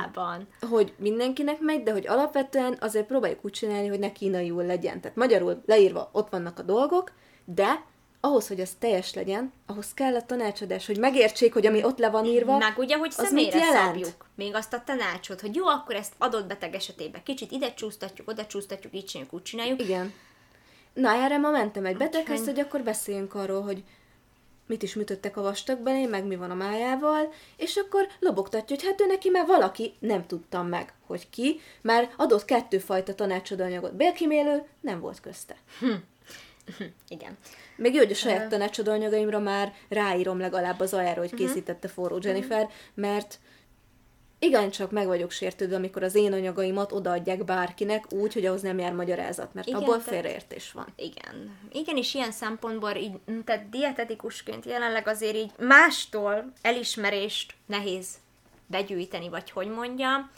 hogy 0.70 0.94
mindenkinek 0.98 1.60
megy, 1.60 1.84
de 1.84 1.92
hogy 1.92 2.08
alapvetően 2.08 2.78
azért 2.80 3.06
próbáljuk 3.08 3.46
úgy 3.46 3.52
csinálni, 3.52 3.88
hogy 3.88 4.00
ne 4.00 4.12
kínaiul 4.12 4.66
legyen. 4.66 5.02
Tehát 5.02 5.18
magyarul 5.18 5.62
leírva 5.66 6.10
ott 6.12 6.30
vannak 6.30 6.60
a 6.60 6.64
dolgok, 6.64 7.12
de 7.46 7.86
ahhoz, 8.28 8.47
hogy 8.47 8.59
ez 8.59 8.75
teljes 8.80 9.13
legyen, 9.13 9.53
ahhoz 9.65 9.93
kell 9.93 10.15
a 10.15 10.25
tanácsadás, 10.25 10.86
hogy 10.86 10.97
megértsék, 10.97 11.53
hogy 11.53 11.65
ami 11.65 11.84
ott 11.84 11.97
le 11.97 12.09
van 12.09 12.25
írva, 12.25 12.57
Meg 12.57 12.78
ugye, 12.78 12.97
hogy 12.97 13.13
az 13.17 13.32
mit 13.32 13.53
jelent? 13.53 13.75
szabjuk 13.75 14.25
még 14.36 14.55
azt 14.55 14.73
a 14.73 14.84
tanácsot, 14.86 15.41
hogy 15.41 15.55
jó, 15.55 15.65
akkor 15.65 15.95
ezt 15.95 16.13
adott 16.17 16.47
beteg 16.47 16.75
esetében 16.75 17.23
kicsit 17.23 17.51
ide 17.51 17.73
csúsztatjuk, 17.73 18.30
oda 18.30 18.45
csúsztatjuk, 18.45 18.95
így 18.95 19.05
csináljuk, 19.05 19.34
úgy 19.34 19.43
csináljuk. 19.43 19.82
Igen. 19.82 20.13
Na, 20.93 21.09
erre 21.09 21.38
ma 21.38 21.49
mentem 21.49 21.86
egy 21.86 21.97
beteghez, 21.97 22.45
hogy 22.45 22.59
akkor 22.59 22.82
beszéljünk 22.82 23.34
arról, 23.34 23.61
hogy 23.61 23.84
mit 24.67 24.84
is 24.84 24.95
műtöttek 24.95 25.38
a 25.38 25.41
vastagbelé, 25.41 26.05
meg 26.05 26.25
mi 26.25 26.36
van 26.36 26.51
a 26.51 26.55
májával, 26.55 27.34
és 27.57 27.75
akkor 27.75 28.07
lobogtatja, 28.19 28.75
hogy 28.75 28.86
hát 28.86 29.01
ő 29.01 29.05
neki 29.05 29.30
már 29.30 29.45
valaki, 29.45 29.93
nem 29.99 30.25
tudtam 30.25 30.67
meg, 30.67 30.93
hogy 31.05 31.30
ki, 31.30 31.59
már 31.82 32.09
adott 32.17 32.45
kettőfajta 32.45 33.15
tanácsadóanyagot. 33.15 33.95
Bélkimélő 33.95 34.63
nem 34.82 34.99
volt 34.99 35.19
közte. 35.19 35.55
Hm. 35.80 35.93
Igen. 37.07 37.38
Még 37.76 37.93
jó, 37.93 37.99
hogy 37.99 38.11
a 38.11 38.15
saját 38.15 38.43
uh, 38.43 38.49
tanácsadó 38.49 38.91
anyagaimra 38.91 39.39
már 39.39 39.74
ráírom 39.89 40.39
legalább 40.39 40.80
az 40.80 40.93
ajára, 40.93 41.20
hogy 41.20 41.34
uh-huh. 41.34 41.47
készítette 41.47 41.88
forró 41.88 42.20
Jennifer, 42.22 42.61
uh-huh. 42.61 42.74
mert 42.93 43.39
igencsak 44.39 44.91
meg 44.91 45.07
vagyok 45.07 45.32
sértődve, 45.32 45.76
amikor 45.76 46.03
az 46.03 46.15
én 46.15 46.34
anyagaimat 46.34 46.91
odaadják 46.91 47.43
bárkinek 47.43 48.11
úgy, 48.13 48.34
hogy 48.34 48.45
ahhoz 48.45 48.61
nem 48.61 48.80
jár 48.80 48.93
magyarázat, 48.93 49.53
mert 49.53 49.68
igen, 49.68 49.82
abból 49.82 49.99
félreértés 49.99 50.72
van. 50.72 50.88
Igen. 50.95 51.57
Igen, 51.72 51.97
és 51.97 52.13
ilyen 52.13 52.32
szempontból 52.32 52.95
így, 52.95 53.11
tehát 53.45 53.70
dietetikusként 53.70 54.65
jelenleg 54.65 55.07
azért 55.07 55.36
így 55.36 55.51
mástól 55.59 56.53
elismerést 56.61 57.53
nehéz 57.65 58.07
begyűjteni, 58.68 59.30
vagy 59.30 59.51
hogy 59.51 59.68
mondjam. 59.68 60.30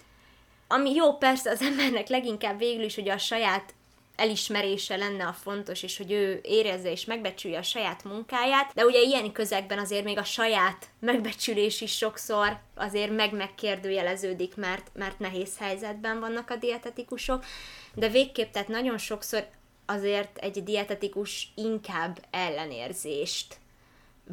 Ami 0.67 0.93
jó, 0.93 1.13
persze 1.13 1.49
az 1.49 1.61
embernek 1.71 2.07
leginkább 2.07 2.57
végül 2.57 2.83
is, 2.83 2.95
hogy 2.95 3.09
a 3.09 3.17
saját 3.17 3.73
elismerése 4.19 4.95
lenne 4.95 5.27
a 5.27 5.33
fontos, 5.33 5.83
és 5.83 5.97
hogy 5.97 6.11
ő 6.11 6.39
érezze 6.43 6.91
és 6.91 7.05
megbecsülje 7.05 7.57
a 7.57 7.63
saját 7.63 8.03
munkáját, 8.03 8.73
de 8.73 8.85
ugye 8.85 9.01
ilyen 9.01 9.31
közegben 9.31 9.79
azért 9.79 10.03
még 10.03 10.17
a 10.17 10.23
saját 10.23 10.87
megbecsülés 10.99 11.81
is 11.81 11.97
sokszor 11.97 12.59
azért 12.75 13.15
meg-megkérdőjeleződik, 13.15 14.55
mert, 14.55 14.91
mert 14.93 15.19
nehéz 15.19 15.57
helyzetben 15.57 16.19
vannak 16.19 16.49
a 16.49 16.55
dietetikusok, 16.55 17.45
de 17.93 18.09
végképp 18.09 18.51
tehát 18.51 18.67
nagyon 18.67 18.97
sokszor 18.97 19.47
azért 19.85 20.37
egy 20.37 20.63
dietetikus 20.63 21.51
inkább 21.55 22.25
ellenérzést 22.31 23.57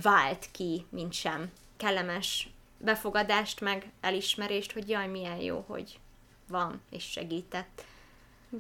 vált 0.03 0.49
ki, 0.53 0.87
mint 0.91 1.13
sem 1.13 1.53
kellemes 1.77 2.49
befogadást, 2.79 3.61
meg 3.61 3.91
elismerést, 4.01 4.73
hogy 4.73 4.89
jaj, 4.89 5.07
milyen 5.07 5.41
jó, 5.41 5.65
hogy 5.67 5.99
van, 6.49 6.83
és 6.91 7.05
segített. 7.11 7.85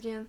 Igen 0.01 0.29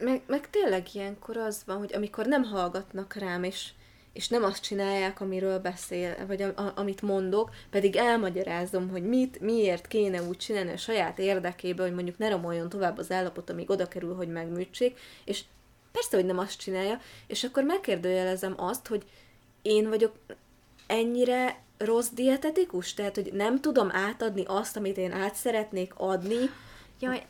meg, 0.00 0.22
meg 0.26 0.50
tényleg 0.50 0.86
ilyenkor 0.92 1.36
az 1.36 1.62
van, 1.66 1.78
hogy 1.78 1.94
amikor 1.94 2.26
nem 2.26 2.44
hallgatnak 2.44 3.14
rám, 3.14 3.42
és, 3.42 3.68
és 4.12 4.28
nem 4.28 4.44
azt 4.44 4.62
csinálják, 4.62 5.20
amiről 5.20 5.58
beszél, 5.58 6.26
vagy 6.26 6.42
a, 6.42 6.46
a, 6.56 6.72
amit 6.74 7.02
mondok, 7.02 7.50
pedig 7.70 7.96
elmagyarázom, 7.96 8.88
hogy 8.88 9.02
mit, 9.02 9.40
miért 9.40 9.86
kéne 9.86 10.22
úgy 10.22 10.36
csinálni 10.36 10.72
a 10.72 10.76
saját 10.76 11.18
érdekében, 11.18 11.86
hogy 11.86 11.94
mondjuk 11.94 12.18
ne 12.18 12.28
romoljon 12.28 12.68
tovább 12.68 12.98
az 12.98 13.10
állapot, 13.10 13.50
amíg 13.50 13.70
oda 13.70 13.88
kerül, 13.88 14.14
hogy 14.14 14.28
megműtsék, 14.28 14.98
és 15.24 15.42
persze, 15.92 16.16
hogy 16.16 16.26
nem 16.26 16.38
azt 16.38 16.58
csinálja, 16.58 17.00
és 17.26 17.44
akkor 17.44 17.62
megkérdőjelezem 17.62 18.54
azt, 18.56 18.86
hogy 18.86 19.04
én 19.62 19.88
vagyok 19.88 20.12
ennyire 20.86 21.58
rossz 21.78 22.08
dietetikus, 22.08 22.94
tehát, 22.94 23.14
hogy 23.14 23.32
nem 23.32 23.60
tudom 23.60 23.90
átadni 23.92 24.44
azt, 24.46 24.76
amit 24.76 24.96
én 24.96 25.12
át 25.12 25.34
szeretnék 25.34 25.92
adni. 25.96 26.50
Jaj, 27.00 27.26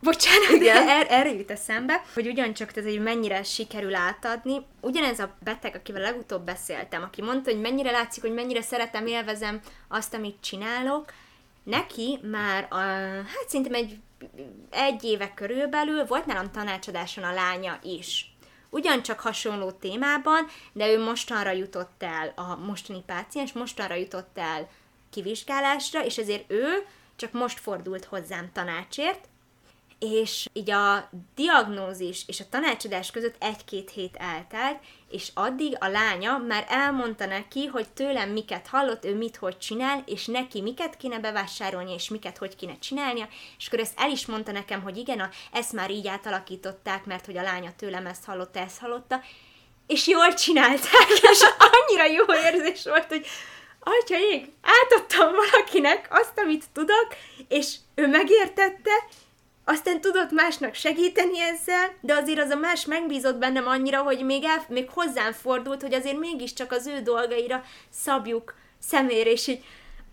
Bocsánat, 0.00 0.50
Igen. 0.50 0.86
de 0.86 0.92
er, 0.98 1.06
erre 1.10 1.32
jut 1.32 1.50
eszembe, 1.50 2.02
hogy 2.14 2.26
ugyancsak 2.26 2.76
ez 2.76 2.84
egy 2.84 3.00
mennyire 3.00 3.42
sikerül 3.42 3.94
átadni. 3.94 4.66
Ugyanez 4.80 5.18
a 5.18 5.36
beteg, 5.44 5.74
akivel 5.74 6.02
legutóbb 6.02 6.44
beszéltem, 6.44 7.02
aki 7.02 7.22
mondta, 7.22 7.50
hogy 7.50 7.60
mennyire 7.60 7.90
látszik, 7.90 8.22
hogy 8.22 8.34
mennyire 8.34 8.62
szeretem, 8.62 9.06
élvezem 9.06 9.60
azt, 9.88 10.14
amit 10.14 10.40
csinálok, 10.40 11.12
neki 11.62 12.18
már 12.22 12.66
a, 12.70 12.76
hát 13.24 13.48
szerintem 13.48 13.74
egy, 13.74 13.98
egy 14.70 15.04
éve 15.04 15.34
körülbelül 15.34 16.04
volt 16.04 16.26
nálam 16.26 16.50
tanácsadáson 16.50 17.24
a 17.24 17.32
lánya 17.32 17.78
is. 17.82 18.32
Ugyancsak 18.70 19.20
hasonló 19.20 19.70
témában, 19.70 20.46
de 20.72 20.88
ő 20.88 21.04
mostanra 21.04 21.50
jutott 21.50 22.02
el, 22.02 22.32
a 22.36 22.56
mostani 22.56 23.02
páciens 23.06 23.52
mostanra 23.52 23.94
jutott 23.94 24.38
el 24.38 24.68
kivizsgálásra, 25.10 26.04
és 26.04 26.18
ezért 26.18 26.50
ő 26.50 26.86
csak 27.16 27.32
most 27.32 27.58
fordult 27.58 28.04
hozzám 28.04 28.50
tanácsért, 28.52 29.28
és 29.98 30.46
így 30.52 30.70
a 30.70 31.10
diagnózis 31.34 32.22
és 32.26 32.40
a 32.40 32.48
tanácsadás 32.50 33.10
között 33.10 33.34
egy-két 33.38 33.90
hét 33.90 34.16
eltelt, 34.16 34.78
és 35.10 35.30
addig 35.34 35.76
a 35.80 35.88
lánya 35.88 36.38
már 36.38 36.66
elmondta 36.68 37.26
neki, 37.26 37.66
hogy 37.66 37.88
tőlem 37.88 38.30
miket 38.30 38.66
hallott, 38.66 39.04
ő 39.04 39.14
mit 39.16 39.36
hogy 39.36 39.58
csinál, 39.58 40.02
és 40.06 40.26
neki 40.26 40.60
miket 40.60 40.96
kéne 40.96 41.18
bevásárolni, 41.18 41.92
és 41.92 42.08
miket 42.08 42.38
hogy 42.38 42.56
kéne 42.56 42.78
csinálnia, 42.78 43.28
és 43.58 43.66
akkor 43.66 43.78
ezt 43.78 44.00
el 44.00 44.10
is 44.10 44.26
mondta 44.26 44.52
nekem, 44.52 44.82
hogy 44.82 44.96
igen, 44.96 45.20
a, 45.20 45.30
ezt 45.52 45.72
már 45.72 45.90
így 45.90 46.06
átalakították, 46.06 47.04
mert 47.04 47.26
hogy 47.26 47.36
a 47.36 47.42
lánya 47.42 47.70
tőlem 47.76 48.06
ezt 48.06 48.24
hallotta, 48.24 48.58
ezt 48.58 48.78
hallotta, 48.78 49.20
és 49.86 50.06
jól 50.06 50.34
csinálták, 50.34 51.08
és 51.32 51.40
annyira 51.58 52.06
jó 52.06 52.24
érzés 52.44 52.84
volt, 52.84 53.06
hogy 53.06 53.26
atya 53.80 54.18
ég, 54.18 54.52
átadtam 54.62 55.32
valakinek 55.34 56.08
azt, 56.10 56.38
amit 56.38 56.64
tudok, 56.72 57.06
és 57.48 57.74
ő 57.94 58.06
megértette, 58.06 58.92
aztán 59.68 60.00
tudott 60.00 60.30
másnak 60.30 60.74
segíteni 60.74 61.40
ezzel, 61.40 61.94
de 62.00 62.14
azért 62.14 62.38
az 62.38 62.50
a 62.50 62.56
más 62.56 62.86
megbízott 62.86 63.36
bennem 63.36 63.66
annyira, 63.66 64.02
hogy 64.02 64.24
még, 64.24 64.44
el, 64.44 64.64
még 64.68 64.88
hozzám 64.90 65.32
fordult, 65.32 65.82
hogy 65.82 65.94
azért 65.94 66.18
mégiscsak 66.18 66.72
az 66.72 66.86
ő 66.86 67.00
dolgaira 67.00 67.64
szabjuk 67.90 68.54
személyre, 68.78 69.30
és 69.30 69.46
így 69.46 69.64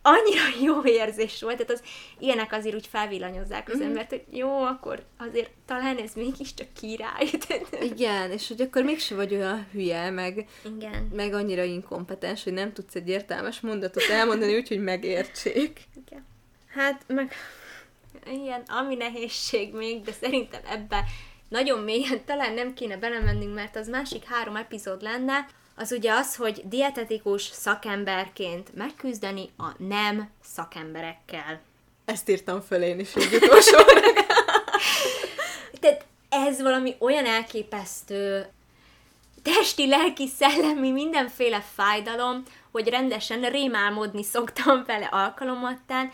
annyira 0.02 0.42
jó 0.68 0.84
érzés 0.84 1.42
volt, 1.42 1.58
tehát 1.58 1.72
az 1.72 1.82
ilyenek 2.20 2.54
azért 2.54 2.76
úgy 2.76 2.88
felvillanyozzák 2.88 3.70
az 3.70 3.78
mm. 3.78 3.82
embert, 3.82 4.10
hogy 4.10 4.24
jó, 4.30 4.64
akkor 4.64 5.04
azért 5.18 5.50
talán 5.66 5.98
ez 5.98 6.14
mégiscsak 6.16 6.68
király. 6.80 7.30
Igen, 7.92 8.32
és 8.32 8.48
hogy 8.48 8.62
akkor 8.62 8.84
mégse 8.84 9.16
vagy 9.16 9.34
olyan 9.34 9.68
hülye, 9.72 10.10
meg, 10.10 10.48
Igen. 10.76 11.10
meg 11.14 11.34
annyira 11.34 11.64
inkompetens, 11.64 12.44
hogy 12.44 12.54
nem 12.54 12.74
tudsz 12.74 12.96
egy 12.96 13.10
értelmes 13.10 13.60
mondatot 13.60 14.10
elmondani 14.10 14.56
úgy, 14.56 14.68
hogy 14.68 14.84
megértsék. 14.84 15.80
Igen. 16.06 16.26
Hát, 16.68 17.04
meg 17.08 17.34
ilyen, 18.32 18.64
ami 18.68 18.96
nehézség 18.96 19.74
még, 19.74 20.02
de 20.02 20.12
szerintem 20.12 20.62
ebbe 20.70 21.04
nagyon 21.50 21.80
mélyen 21.80 22.26
talán 22.26 22.54
nem 22.54 22.74
kéne 22.74 22.98
belemennünk, 22.98 23.56
mert 23.56 23.76
az 23.76 23.88
másik 23.88 24.24
három 24.24 24.56
epizód 24.56 25.02
lenne, 25.02 25.48
az 25.76 25.92
ugye 25.92 26.12
az, 26.12 26.36
hogy 26.36 26.62
dietetikus 26.66 27.44
szakemberként 27.44 28.76
megküzdeni 28.76 29.50
a 29.58 29.68
nem 29.78 30.30
szakemberekkel. 30.44 31.62
Ezt 32.06 32.30
írtam 32.30 32.62
föl 32.62 32.82
én 32.82 33.00
is 33.00 33.14
egy 33.16 33.34
utolsóra. 33.34 33.84
Tehát 35.82 36.06
ez 36.30 36.62
valami 36.62 36.96
olyan 37.00 37.26
elképesztő 37.26 38.46
testi, 39.42 39.88
lelki, 39.88 40.28
szellemi, 40.28 40.92
mindenféle 40.92 41.66
fájdalom, 41.76 42.44
hogy 42.72 42.88
rendesen 42.88 43.42
rémálmodni 43.42 44.24
szoktam 44.24 44.84
vele 44.86 45.06
alkalomattán, 45.06 46.12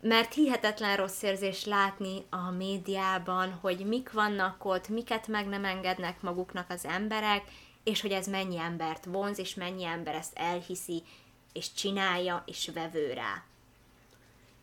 mert 0.00 0.34
hihetetlen 0.34 0.96
rossz 0.96 1.22
érzés 1.22 1.64
látni 1.64 2.24
a 2.30 2.50
médiában, 2.50 3.58
hogy 3.60 3.86
mik 3.86 4.12
vannak 4.12 4.64
ott, 4.64 4.88
miket 4.88 5.26
meg 5.26 5.46
nem 5.46 5.64
engednek 5.64 6.20
maguknak 6.20 6.70
az 6.70 6.84
emberek, 6.84 7.42
és 7.84 8.00
hogy 8.00 8.12
ez 8.12 8.26
mennyi 8.26 8.58
embert 8.58 9.04
vonz, 9.04 9.38
és 9.38 9.54
mennyi 9.54 9.84
ember 9.84 10.14
ezt 10.14 10.38
elhiszi, 10.38 11.02
és 11.52 11.72
csinálja, 11.72 12.42
és 12.46 12.70
vevő 12.74 13.12
rá. 13.12 13.42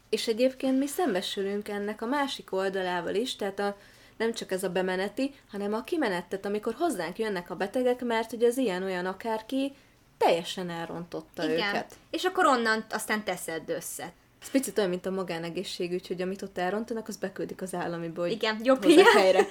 És 0.09 0.27
egyébként 0.27 0.79
mi 0.79 0.88
szembesülünk 0.88 1.67
ennek 1.67 2.01
a 2.01 2.05
másik 2.05 2.51
oldalával 2.53 3.15
is, 3.15 3.36
tehát 3.36 3.59
a, 3.59 3.77
nem 4.17 4.33
csak 4.33 4.51
ez 4.51 4.63
a 4.63 4.69
bemeneti, 4.69 5.33
hanem 5.51 5.73
a 5.73 5.83
kimenetet, 5.83 6.45
amikor 6.45 6.73
hozzánk 6.73 7.17
jönnek 7.17 7.49
a 7.49 7.55
betegek, 7.55 8.01
mert 8.01 8.29
hogy 8.29 8.43
az 8.43 8.57
ilyen-olyan 8.57 9.05
akárki 9.05 9.75
teljesen 10.17 10.69
elrontotta 10.69 11.43
Igen. 11.43 11.69
őket. 11.69 11.95
És 12.09 12.23
akkor 12.23 12.45
onnan 12.45 12.86
aztán 12.89 13.23
teszed 13.23 13.69
össze. 13.69 14.13
Ez 14.45 14.51
picit 14.51 14.77
olyan, 14.77 14.89
mint 14.89 15.05
a 15.05 15.11
magánegészségügy, 15.11 16.07
hogy 16.07 16.21
amit 16.21 16.41
ott 16.41 16.57
elrontanak, 16.57 17.07
az 17.07 17.17
beküldik 17.17 17.61
az 17.61 17.73
államiba, 17.73 18.21
hogy 18.21 18.31
Igen, 18.31 18.59
jobb 18.63 18.85
helyre. 19.13 19.45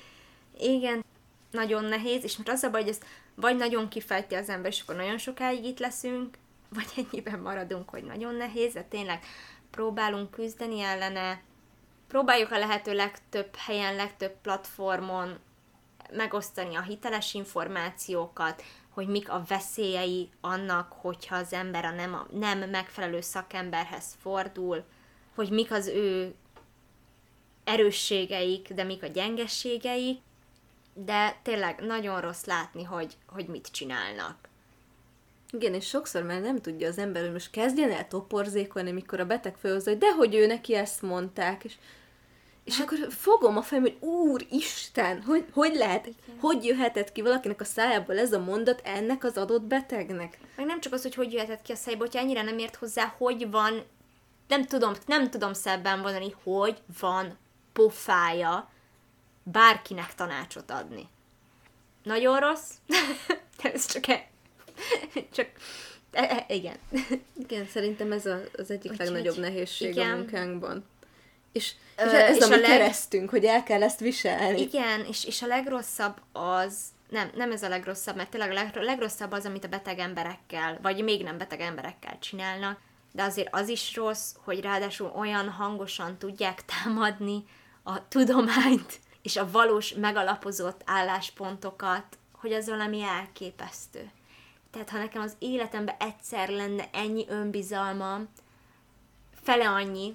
Igen, 0.58 1.04
nagyon 1.50 1.84
nehéz, 1.84 2.24
és 2.24 2.36
mert 2.36 2.48
az 2.48 2.62
a 2.62 2.70
baj, 2.70 2.80
hogy 2.80 2.90
ezt 2.90 3.04
vagy 3.34 3.56
nagyon 3.56 3.88
kifejti 3.88 4.34
az 4.34 4.48
ember, 4.48 4.70
és 4.70 4.80
akkor 4.80 4.96
nagyon 4.96 5.18
sokáig 5.18 5.64
itt 5.64 5.78
leszünk, 5.78 6.38
vagy 6.68 6.86
ennyiben 7.10 7.38
maradunk, 7.38 7.88
hogy 7.88 8.04
nagyon 8.04 8.34
nehéz, 8.34 8.72
de 8.72 8.82
tényleg 8.82 9.24
próbálunk 9.70 10.30
küzdeni 10.30 10.80
ellene, 10.80 11.42
próbáljuk 12.08 12.50
a 12.50 12.58
lehető 12.58 12.94
legtöbb 12.94 13.56
helyen, 13.56 13.94
legtöbb 13.94 14.32
platformon 14.42 15.38
megosztani 16.12 16.74
a 16.74 16.82
hiteles 16.82 17.34
információkat, 17.34 18.62
hogy 18.94 19.08
mik 19.08 19.30
a 19.30 19.44
veszélyei 19.48 20.28
annak, 20.40 20.92
hogyha 20.92 21.36
az 21.36 21.52
ember 21.52 21.84
a 21.84 21.90
nem, 21.90 22.14
a 22.14 22.26
nem 22.30 22.58
megfelelő 22.70 23.20
szakemberhez 23.20 24.16
fordul, 24.20 24.84
hogy 25.34 25.50
mik 25.50 25.72
az 25.72 25.86
ő 25.86 26.34
erősségeik, 27.64 28.72
de 28.72 28.84
mik 28.84 29.02
a 29.02 29.06
gyengességeik, 29.06 30.18
de 30.94 31.36
tényleg 31.42 31.80
nagyon 31.80 32.20
rossz 32.20 32.44
látni, 32.44 32.82
hogy, 32.82 33.16
hogy 33.26 33.46
mit 33.46 33.68
csinálnak. 33.72 34.36
Igen, 35.50 35.74
és 35.74 35.86
sokszor 35.86 36.22
már 36.22 36.40
nem 36.40 36.60
tudja 36.60 36.88
az 36.88 36.98
ember, 36.98 37.22
hogy 37.22 37.32
most 37.32 37.50
kezdjen 37.50 37.90
el 37.90 38.08
toporzékolni, 38.08 38.92
mikor 38.92 39.20
a 39.20 39.26
beteg 39.26 39.56
felhozza, 39.56 39.90
hogy 39.90 39.98
dehogy 39.98 40.34
ő 40.34 40.46
neki 40.46 40.74
ezt 40.74 41.02
mondták, 41.02 41.64
és 41.64 41.74
és 42.64 42.78
hát... 42.78 42.86
akkor 42.86 43.12
fogom 43.12 43.56
a 43.56 43.62
fejem, 43.62 43.82
hogy 43.82 43.96
úristen, 44.00 45.22
hogy, 45.22 45.44
hogy 45.52 45.74
lehet, 45.74 46.06
Igen. 46.06 46.38
hogy 46.40 46.64
jöhetett 46.64 47.12
ki 47.12 47.22
valakinek 47.22 47.60
a 47.60 47.64
szájából 47.64 48.18
ez 48.18 48.32
a 48.32 48.38
mondat 48.38 48.80
ennek 48.84 49.24
az 49.24 49.36
adott 49.36 49.62
betegnek? 49.62 50.38
Meg 50.56 50.66
nem 50.66 50.80
csak 50.80 50.92
az, 50.92 51.02
hogy 51.02 51.14
hogy 51.14 51.32
jöhetett 51.32 51.62
ki 51.62 51.72
a 51.72 51.76
szájából, 51.76 52.06
hogyha 52.06 52.22
ennyire 52.22 52.42
nem 52.42 52.58
ért 52.58 52.76
hozzá, 52.76 53.14
hogy 53.18 53.50
van, 53.50 53.82
nem 54.48 54.64
tudom, 54.64 54.92
nem 55.06 55.30
tudom 55.30 55.52
szebben 55.52 55.98
mondani, 55.98 56.34
hogy 56.42 56.82
van 57.00 57.38
pofája 57.72 58.70
bárkinek 59.42 60.14
tanácsot 60.14 60.70
adni. 60.70 61.08
Nagyon 62.02 62.38
rossz, 62.38 62.70
ez 63.62 63.86
csak 63.86 64.06
e, 64.08 64.28
csak 65.32 65.48
e, 66.10 66.44
e, 66.48 66.54
igen. 66.54 66.76
Igen, 67.36 67.66
szerintem 67.66 68.12
ez 68.12 68.26
a, 68.26 68.40
az 68.56 68.70
egyik 68.70 68.90
Úgy, 68.90 68.98
legnagyobb 68.98 69.38
nehézség 69.38 69.90
igen. 69.90 70.10
a 70.10 70.16
munkánkban. 70.16 70.84
És, 71.54 71.72
és 71.96 72.02
ez, 72.02 72.36
és 72.36 72.42
a 72.42 72.48
leg... 72.48 72.60
keresztünk, 72.60 73.30
hogy 73.30 73.44
el 73.44 73.62
kell 73.62 73.82
ezt 73.82 74.00
viselni. 74.00 74.60
Igen, 74.60 75.04
és, 75.06 75.24
és 75.24 75.42
a 75.42 75.46
legrosszabb 75.46 76.20
az, 76.32 76.76
nem, 77.08 77.30
nem 77.34 77.52
ez 77.52 77.62
a 77.62 77.68
legrosszabb, 77.68 78.16
mert 78.16 78.30
tényleg 78.30 78.50
a 78.50 78.54
leg, 78.54 78.76
legrosszabb 78.76 79.32
az, 79.32 79.44
amit 79.44 79.64
a 79.64 79.68
beteg 79.68 79.98
emberekkel, 79.98 80.78
vagy 80.82 81.02
még 81.02 81.22
nem 81.22 81.38
beteg 81.38 81.60
emberekkel 81.60 82.18
csinálnak, 82.18 82.78
de 83.12 83.22
azért 83.22 83.48
az 83.50 83.68
is 83.68 83.94
rossz, 83.94 84.34
hogy 84.44 84.60
ráadásul 84.60 85.12
olyan 85.16 85.48
hangosan 85.48 86.18
tudják 86.18 86.64
támadni 86.64 87.44
a 87.82 88.08
tudományt, 88.08 89.00
és 89.22 89.36
a 89.36 89.50
valós, 89.50 89.92
megalapozott 89.92 90.80
álláspontokat, 90.84 92.18
hogy 92.32 92.52
az 92.52 92.68
valami 92.68 93.02
elképesztő. 93.02 94.10
Tehát 94.70 94.90
ha 94.90 94.98
nekem 94.98 95.22
az 95.22 95.36
életemben 95.38 95.94
egyszer 95.98 96.48
lenne 96.48 96.88
ennyi 96.92 97.24
önbizalmam, 97.28 98.28
fele 99.42 99.68
annyi, 99.68 100.14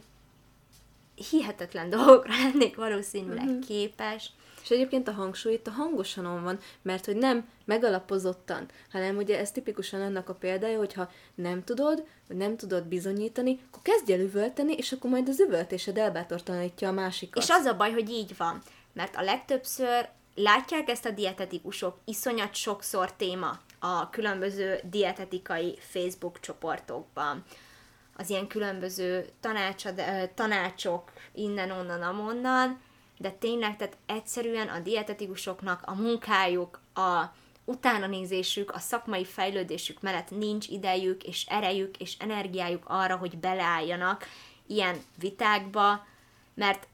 hihetetlen 1.30 1.90
dolgokra 1.90 2.34
lennék 2.44 2.76
valószínűleg 2.76 3.46
uh-huh. 3.46 3.66
képes. 3.66 4.32
És 4.64 4.70
egyébként 4.70 5.08
a 5.08 5.12
hangsúly 5.12 5.54
itt 5.54 5.68
a 5.68 5.72
hangosanon 5.72 6.44
van, 6.44 6.60
mert 6.82 7.06
hogy 7.06 7.16
nem 7.16 7.48
megalapozottan, 7.66 8.66
hanem 8.92 9.18
ugye 9.18 9.40
ez 9.40 9.52
tipikusan 9.52 10.02
annak 10.02 10.30
a 10.30 10.34
példája, 10.34 10.78
hogyha 10.78 11.12
nem 11.36 11.64
tudod, 11.64 12.04
vagy 12.28 12.38
nem 12.38 12.58
tudod 12.58 12.84
bizonyítani, 12.84 13.60
akkor 13.68 13.82
kezdj 13.82 14.14
el 14.14 14.20
üvölteni, 14.20 14.74
és 14.74 14.92
akkor 14.92 15.10
majd 15.10 15.30
az 15.30 15.40
üvöltésed 15.40 15.98
elbátortalanítja 15.98 16.88
a 16.88 16.92
másikat. 16.92 17.44
És 17.44 17.50
az 17.50 17.66
a 17.66 17.76
baj, 17.76 17.92
hogy 17.92 18.10
így 18.10 18.38
van, 18.38 18.62
mert 18.94 19.16
a 19.16 19.22
legtöbbször 19.22 20.10
látják 20.36 20.90
ezt 20.90 21.06
a 21.06 21.12
dietetikusok, 21.12 21.98
iszonyat 22.06 22.56
sokszor 22.56 23.14
téma 23.14 23.60
a 23.80 24.10
különböző 24.10 24.80
dietetikai 24.90 25.78
Facebook 25.80 26.40
csoportokban 26.40 27.44
az 28.20 28.30
ilyen 28.30 28.48
különböző 28.48 29.30
tanácsad, 29.40 30.02
tanácsok 30.36 31.12
innen-onnan, 31.34 32.02
amonnan, 32.02 32.82
de 33.18 33.30
tényleg, 33.30 33.78
tehát 33.78 33.98
egyszerűen 34.06 34.68
a 34.68 34.80
dietetikusoknak 34.80 35.82
a 35.86 35.96
munkájuk, 35.96 36.80
a 36.94 37.24
utána 37.66 38.08
nézésük, 38.08 38.72
a 38.72 38.80
szakmai 38.80 39.26
fejlődésük 39.26 40.02
mellett 40.02 40.30
nincs 40.30 40.68
idejük, 40.68 41.24
és 41.24 41.46
erejük, 41.46 41.98
és 41.98 42.16
energiájuk 42.20 42.84
arra, 42.88 43.16
hogy 43.16 43.38
beleálljanak 43.38 44.28
ilyen 44.68 45.04
vitákba, 45.20 46.06
mert 46.54 46.88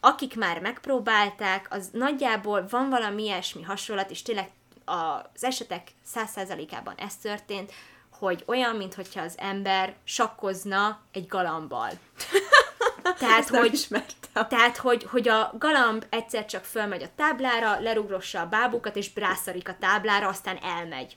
akik 0.00 0.36
már 0.36 0.60
megpróbálták, 0.60 1.66
az 1.70 1.88
nagyjából 1.92 2.66
van 2.70 2.88
valami 2.88 3.22
ilyesmi 3.22 3.62
hasonlat, 3.62 4.10
és 4.10 4.22
tényleg 4.22 4.50
az 4.84 5.44
esetek 5.44 5.88
száz 6.04 6.30
százalékában 6.30 6.94
ez 6.94 7.16
történt, 7.16 7.72
hogy 8.18 8.42
olyan, 8.46 8.76
mintha 8.76 9.20
az 9.20 9.34
ember 9.38 9.94
sakkozna 10.04 11.00
egy 11.12 11.26
galambal. 11.26 11.90
Tehát, 13.18 13.48
hogy, 13.48 13.86
tehát 14.32 14.76
hogy, 14.76 15.06
hogy 15.10 15.28
a 15.28 15.54
galamb 15.58 16.06
egyszer 16.10 16.46
csak 16.46 16.64
fölmegy 16.64 17.02
a 17.02 17.14
táblára, 17.16 17.80
lerugrossa 17.80 18.40
a 18.40 18.46
bábukat, 18.46 18.96
és 18.96 19.12
brászarik 19.12 19.68
a 19.68 19.76
táblára, 19.80 20.28
aztán 20.28 20.58
elmegy. 20.62 21.16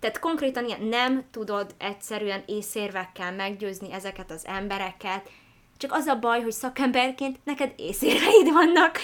Tehát 0.00 0.18
konkrétan 0.18 0.66
ilyen 0.66 0.82
nem 0.82 1.24
tudod 1.30 1.74
egyszerűen 1.78 2.42
észérvekkel 2.46 3.32
meggyőzni 3.32 3.92
ezeket 3.92 4.30
az 4.30 4.46
embereket, 4.46 5.30
csak 5.76 5.92
az 5.92 6.06
a 6.06 6.18
baj, 6.18 6.42
hogy 6.42 6.52
szakemberként 6.52 7.38
neked 7.44 7.72
észérveid 7.76 8.52
vannak, 8.52 8.98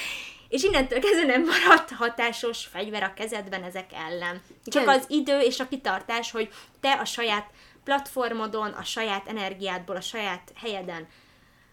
és 0.51 0.63
innentől 0.63 1.01
kezdve 1.01 1.25
nem 1.25 1.45
maradt 1.45 1.91
hatásos 1.91 2.67
fegyver 2.67 3.03
a 3.03 3.15
kezedben 3.15 3.63
ezek 3.63 3.91
ellen. 3.93 4.41
Csak 4.65 4.89
az 4.89 5.05
idő 5.09 5.39
és 5.41 5.61
a 5.61 5.69
kitartás, 5.69 6.31
hogy 6.31 6.49
te 6.81 6.93
a 6.93 7.05
saját 7.05 7.51
platformodon, 7.85 8.71
a 8.71 8.85
saját 8.85 9.29
energiádból, 9.29 9.97
a 9.97 10.01
saját 10.01 10.53
helyeden 10.57 11.07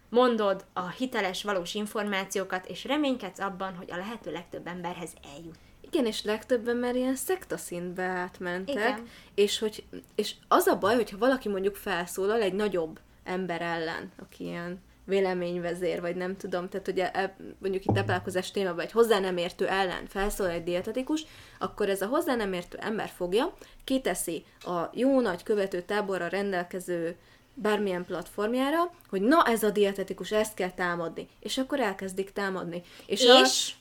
mondod 0.10 0.66
a 0.74 0.90
hiteles, 0.90 1.44
valós 1.44 1.74
információkat, 1.74 2.66
és 2.68 2.84
reménykedsz 2.84 3.40
abban, 3.40 3.76
hogy 3.76 3.92
a 3.92 3.98
lehető 3.98 4.32
legtöbb 4.32 4.68
emberhez 4.68 5.12
eljut. 5.36 5.58
Igen, 5.82 6.06
és 6.06 6.24
legtöbben 6.24 6.76
már 6.76 6.96
ilyen 6.96 7.16
szektaszintbe 7.16 8.04
átmentek, 8.04 8.76
Igen. 8.76 9.08
És, 9.36 9.60
hogy, 9.60 9.84
és 10.16 10.34
az 10.48 10.68
a 10.68 10.78
baj, 10.78 10.96
hogyha 10.96 11.18
valaki 11.18 11.50
mondjuk 11.50 11.76
felszólal 11.76 12.42
egy 12.42 12.54
nagyobb 12.54 13.00
ember 13.24 13.62
ellen, 13.62 14.12
aki 14.20 14.44
ilyen 14.44 14.82
véleményvezér, 15.08 16.02
vagy 16.02 16.16
nem 16.16 16.38
tudom, 16.38 16.70
tehát 16.70 16.88
ugye 16.88 17.12
e, 17.12 17.36
mondjuk 17.60 17.86
itt 17.86 17.94
táplálkozás 17.94 18.52
témában 18.52 18.80
egy 18.80 18.92
hozzá 18.92 19.20
nem 19.20 19.38
értő 19.38 19.68
ellen 19.68 20.08
felszól 20.08 20.50
egy 20.50 20.64
dietetikus, 20.64 21.26
akkor 21.60 21.90
ez 21.90 22.02
a 22.02 22.08
hozzá 22.08 22.36
nem 22.36 22.54
értő 22.54 22.78
ember 22.82 23.10
fogja, 23.16 23.54
kiteszi 23.84 24.46
a 24.60 24.90
jó 24.94 25.22
nagy 25.22 25.44
követő 25.44 25.82
táborra 25.82 26.28
rendelkező 26.28 27.16
bármilyen 27.54 28.06
platformjára, 28.06 28.92
hogy 29.10 29.22
na 29.22 29.44
ez 29.46 29.64
a 29.64 29.70
dietetikus, 29.70 30.32
ezt 30.32 30.54
kell 30.54 30.72
támadni. 30.72 31.28
És 31.40 31.58
akkor 31.58 31.80
elkezdik 31.80 32.34
támadni. 32.34 32.84
És, 33.06 33.24
és, 33.24 33.74
a... 33.74 33.78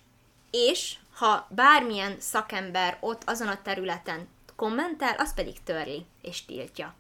és 0.51 0.95
ha 1.15 1.49
bármilyen 1.51 2.17
szakember 2.19 2.97
ott 3.01 3.23
azon 3.27 3.49
a 3.49 3.63
területen 3.63 4.29
kommentel, 4.57 5.15
az 5.19 5.35
pedig 5.35 5.63
törli 5.65 6.05
és 6.23 6.45
tiltja. 6.45 6.95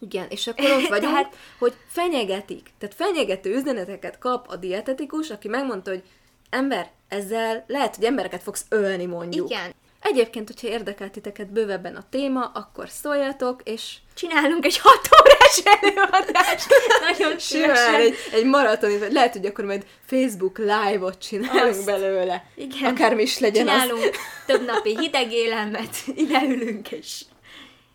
Igen, 0.00 0.26
és 0.28 0.46
akkor 0.46 0.70
ott 0.70 0.88
vagyunk, 0.96 1.12
tehát... 1.12 1.36
hogy 1.58 1.74
fenyegetik. 1.86 2.70
Tehát 2.78 2.94
fenyegető 2.94 3.54
üzeneteket 3.54 4.18
kap 4.18 4.48
a 4.48 4.56
dietetikus, 4.56 5.30
aki 5.30 5.48
megmondta, 5.48 5.90
hogy 5.90 6.02
ember, 6.50 6.90
ezzel 7.08 7.64
lehet, 7.66 7.96
hogy 7.96 8.04
embereket 8.04 8.42
fogsz 8.42 8.64
ölni 8.68 9.06
mondjuk. 9.06 9.50
Igen. 9.50 9.74
Egyébként, 10.04 10.48
hogyha 10.48 10.68
érdekel 10.68 11.10
titeket 11.10 11.52
bővebben 11.52 11.96
a 11.96 12.04
téma, 12.10 12.44
akkor 12.44 12.88
szóljatok, 12.88 13.60
és... 13.64 13.96
Csinálunk 14.14 14.64
egy 14.64 14.78
hat 14.78 15.08
órás 15.20 15.62
előadást! 15.80 16.66
Nagyon 17.10 17.38
szívesen. 17.38 17.94
egy, 17.94 18.14
egy 18.32 18.44
maraton, 18.44 18.98
vagy 18.98 19.12
lehet, 19.12 19.32
hogy 19.32 19.46
akkor 19.46 19.64
majd 19.64 19.86
Facebook 20.06 20.58
live-ot 20.58 21.18
csinálunk 21.18 21.74
Azt. 21.74 21.84
belőle. 21.84 22.46
Igen. 22.54 22.94
Akármi 22.94 23.22
is 23.22 23.38
legyen 23.38 23.66
Csinálunk 23.66 24.02
az. 24.04 24.10
több 24.46 24.64
napi 24.66 24.98
hideg 24.98 25.32
élelmet, 25.32 25.96
ide 26.14 26.42
ülünk, 26.42 26.90
és, 26.90 27.24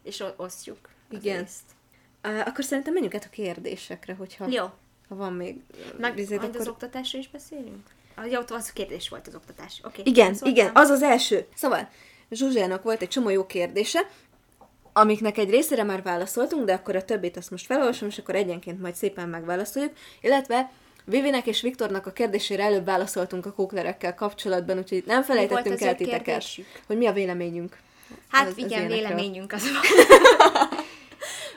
és 0.03 0.23
osztjuk. 0.37 0.89
Igen. 1.11 1.39
Részt. 1.39 1.68
Akkor 2.21 2.63
szerintem 2.63 2.93
menjünk 2.93 3.15
át 3.15 3.25
a 3.25 3.29
kérdésekre, 3.29 4.13
hogyha 4.13 4.47
Jó. 4.49 4.65
ha 5.09 5.15
van 5.15 5.33
még 5.33 5.55
Meg 5.97 6.15
vizet, 6.15 6.43
akkor... 6.43 6.59
az 6.59 6.67
oktatásra 6.67 7.19
is 7.19 7.29
beszélünk? 7.29 7.87
Ah, 8.15 8.31
jó, 8.31 8.39
az 8.47 8.73
kérdés 8.73 9.09
volt 9.09 9.27
az 9.27 9.35
oktatás. 9.35 9.81
Okay, 9.83 10.01
igen, 10.05 10.35
igen, 10.41 10.71
az 10.73 10.89
az 10.89 11.01
első. 11.01 11.47
Szóval 11.55 11.89
Zsuzsának 12.31 12.83
volt 12.83 13.01
egy 13.01 13.07
csomó 13.07 13.29
jó 13.29 13.45
kérdése, 13.45 14.09
amiknek 14.93 15.37
egy 15.37 15.49
részére 15.49 15.83
már 15.83 16.03
válaszoltunk, 16.03 16.65
de 16.65 16.73
akkor 16.73 16.95
a 16.95 17.05
többit 17.05 17.37
azt 17.37 17.51
most 17.51 17.65
felolvasom, 17.65 18.07
és 18.07 18.17
akkor 18.17 18.35
egyenként 18.35 18.81
majd 18.81 18.95
szépen 18.95 19.29
megválaszoljuk, 19.29 19.93
illetve 20.21 20.71
Vivinek 21.05 21.45
és 21.47 21.61
Viktornak 21.61 22.05
a 22.05 22.11
kérdésére 22.11 22.63
előbb 22.63 22.85
válaszoltunk 22.85 23.45
a 23.45 23.53
kóklerekkel 23.53 24.15
kapcsolatban, 24.15 24.77
úgyhogy 24.77 25.03
nem 25.05 25.23
felejtettünk 25.23 25.81
el 25.81 25.95
titeket, 25.95 26.45
hogy 26.87 26.97
mi 26.97 27.05
a 27.05 27.13
véleményünk. 27.13 27.77
Hát 28.27 28.47
az, 28.47 28.57
igen, 28.57 28.85
az 28.85 28.91
véleményünk 28.91 29.53
az. 29.53 29.63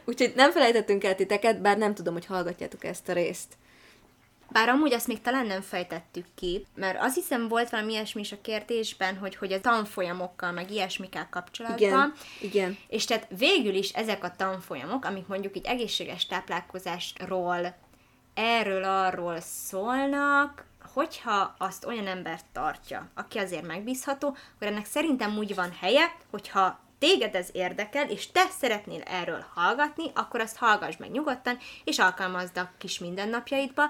úgyhogy 0.05 0.33
nem 0.37 0.51
felejtettünk 0.51 1.05
el 1.05 1.15
titeket, 1.15 1.61
bár 1.61 1.79
nem 1.79 1.95
tudom, 1.95 2.13
hogy 2.13 2.27
hallgatjátok 2.27 2.85
ezt 2.85 3.09
a 3.09 3.13
részt. 3.13 3.57
Bár 4.53 4.69
amúgy 4.69 4.93
azt 4.93 5.07
még 5.07 5.21
talán 5.21 5.47
nem 5.47 5.61
fejtettük 5.61 6.27
ki, 6.35 6.67
mert 6.75 6.99
azt 7.01 7.15
hiszem 7.15 7.49
volt 7.49 7.71
valami 7.71 7.93
ilyesmi 7.93 8.21
is 8.21 8.33
a 8.33 8.41
kérdésben, 8.43 9.17
hogy, 9.17 9.37
hogy 9.37 9.53
a 9.53 9.61
tanfolyamokkal, 9.61 10.53
meg 10.53 10.71
ilyesmikkel 10.71 11.29
kapcsolatban. 11.31 11.79
Igen, 11.81 12.15
igen. 12.41 12.79
És 12.89 13.05
tehát 13.05 13.27
végül 13.39 13.75
is 13.75 13.91
ezek 13.91 14.25
a 14.25 14.35
tanfolyamok, 14.37 15.05
amik 15.05 15.27
mondjuk 15.27 15.57
egy 15.57 15.67
egészséges 15.67 16.27
táplálkozásról, 16.27 17.75
erről, 18.35 18.85
arról 18.85 19.41
szólnak, 19.41 20.65
hogyha 20.93 21.55
azt 21.59 21.85
olyan 21.85 22.07
ember 22.07 22.41
tartja, 22.53 23.09
aki 23.15 23.39
azért 23.39 23.67
megbízható, 23.67 24.29
akkor 24.29 24.67
ennek 24.67 24.87
szerintem 24.87 25.37
úgy 25.37 25.55
van 25.55 25.73
helye, 25.81 26.17
hogyha 26.31 26.81
téged 27.03 27.35
ez 27.35 27.49
érdekel, 27.53 28.11
és 28.11 28.31
te 28.31 28.47
szeretnél 28.59 29.01
erről 29.01 29.45
hallgatni, 29.55 30.11
akkor 30.15 30.41
azt 30.41 30.57
hallgass 30.57 30.97
meg 30.97 31.11
nyugodtan, 31.11 31.59
és 31.85 31.99
alkalmazd 31.99 32.59
a 32.59 32.71
kis 32.79 32.99
mindennapjaidba, 32.99 33.83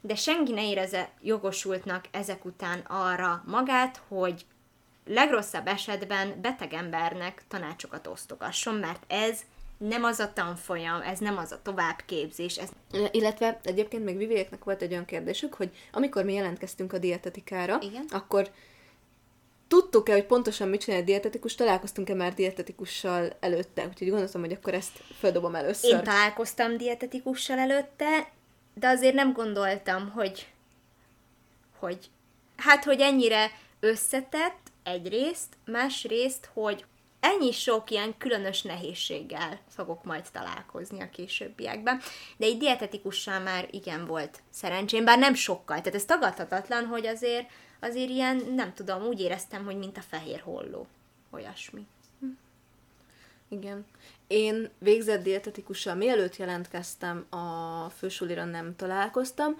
de 0.00 0.14
senki 0.14 0.52
ne 0.52 0.68
érezze 0.68 1.10
jogosultnak 1.22 2.04
ezek 2.10 2.44
után 2.44 2.78
arra 2.78 3.42
magát, 3.46 4.02
hogy 4.08 4.46
legrosszabb 5.06 5.66
esetben 5.66 6.40
beteg 6.40 6.72
embernek 6.72 7.42
tanácsokat 7.48 8.06
osztogasson, 8.06 8.74
mert 8.74 9.02
ez 9.06 9.40
nem 9.78 10.04
az 10.04 10.18
a 10.18 10.32
tanfolyam, 10.32 11.00
ez 11.00 11.18
nem 11.18 11.38
az 11.38 11.52
a 11.52 11.62
továbbképzés. 11.62 12.56
Ez... 12.56 12.68
Illetve 13.10 13.60
egyébként 13.62 14.04
még 14.04 14.16
Vivieknek 14.16 14.64
volt 14.64 14.82
egy 14.82 14.92
olyan 14.92 15.04
kérdésük, 15.04 15.54
hogy 15.54 15.70
amikor 15.92 16.24
mi 16.24 16.32
jelentkeztünk 16.32 16.92
a 16.92 16.98
dietetikára, 16.98 17.78
Igen? 17.80 18.04
akkor 18.10 18.50
tudtuk-e, 19.74 20.12
hogy 20.12 20.26
pontosan 20.26 20.68
mit 20.68 20.80
csinál 20.80 21.00
a 21.00 21.04
dietetikus, 21.04 21.54
találkoztunk-e 21.54 22.14
már 22.14 22.34
dietetikussal 22.34 23.36
előtte, 23.40 23.86
úgyhogy 23.86 24.08
gondoltam, 24.08 24.40
hogy 24.40 24.52
akkor 24.52 24.74
ezt 24.74 25.02
földobom 25.18 25.54
először. 25.54 25.90
Én 25.90 26.02
találkoztam 26.02 26.76
dietetikussal 26.76 27.58
előtte, 27.58 28.32
de 28.74 28.88
azért 28.88 29.14
nem 29.14 29.32
gondoltam, 29.32 30.10
hogy, 30.10 30.48
hogy 31.78 31.98
hát, 32.56 32.84
hogy 32.84 33.00
ennyire 33.00 33.50
összetett 33.80 34.72
egyrészt, 34.82 35.48
másrészt, 35.64 36.48
hogy 36.52 36.84
ennyi 37.20 37.52
sok 37.52 37.90
ilyen 37.90 38.14
különös 38.18 38.62
nehézséggel 38.62 39.60
fogok 39.68 40.04
majd 40.04 40.24
találkozni 40.32 41.00
a 41.00 41.10
későbbiekben. 41.10 42.00
De 42.36 42.46
egy 42.46 42.56
dietetikussal 42.56 43.38
már 43.38 43.68
igen 43.70 44.06
volt 44.06 44.42
szerencsém, 44.50 45.04
bár 45.04 45.18
nem 45.18 45.34
sokkal. 45.34 45.76
Tehát 45.80 45.94
ez 45.94 46.04
tagadhatatlan, 46.04 46.86
hogy 46.86 47.06
azért, 47.06 47.46
azért 47.84 48.08
ilyen, 48.08 48.36
nem 48.54 48.74
tudom, 48.74 49.02
úgy 49.02 49.20
éreztem, 49.20 49.64
hogy 49.64 49.76
mint 49.76 49.96
a 49.96 50.00
fehér 50.00 50.40
holló. 50.40 50.86
Olyasmi. 51.30 51.86
Hm. 52.20 52.26
Igen. 53.48 53.86
Én 54.26 54.70
végzett 54.78 55.22
dietetikussal, 55.22 55.94
mielőtt 55.94 56.36
jelentkeztem 56.36 57.26
a 57.28 57.88
fősulira 57.88 58.44
nem 58.44 58.76
találkoztam, 58.76 59.58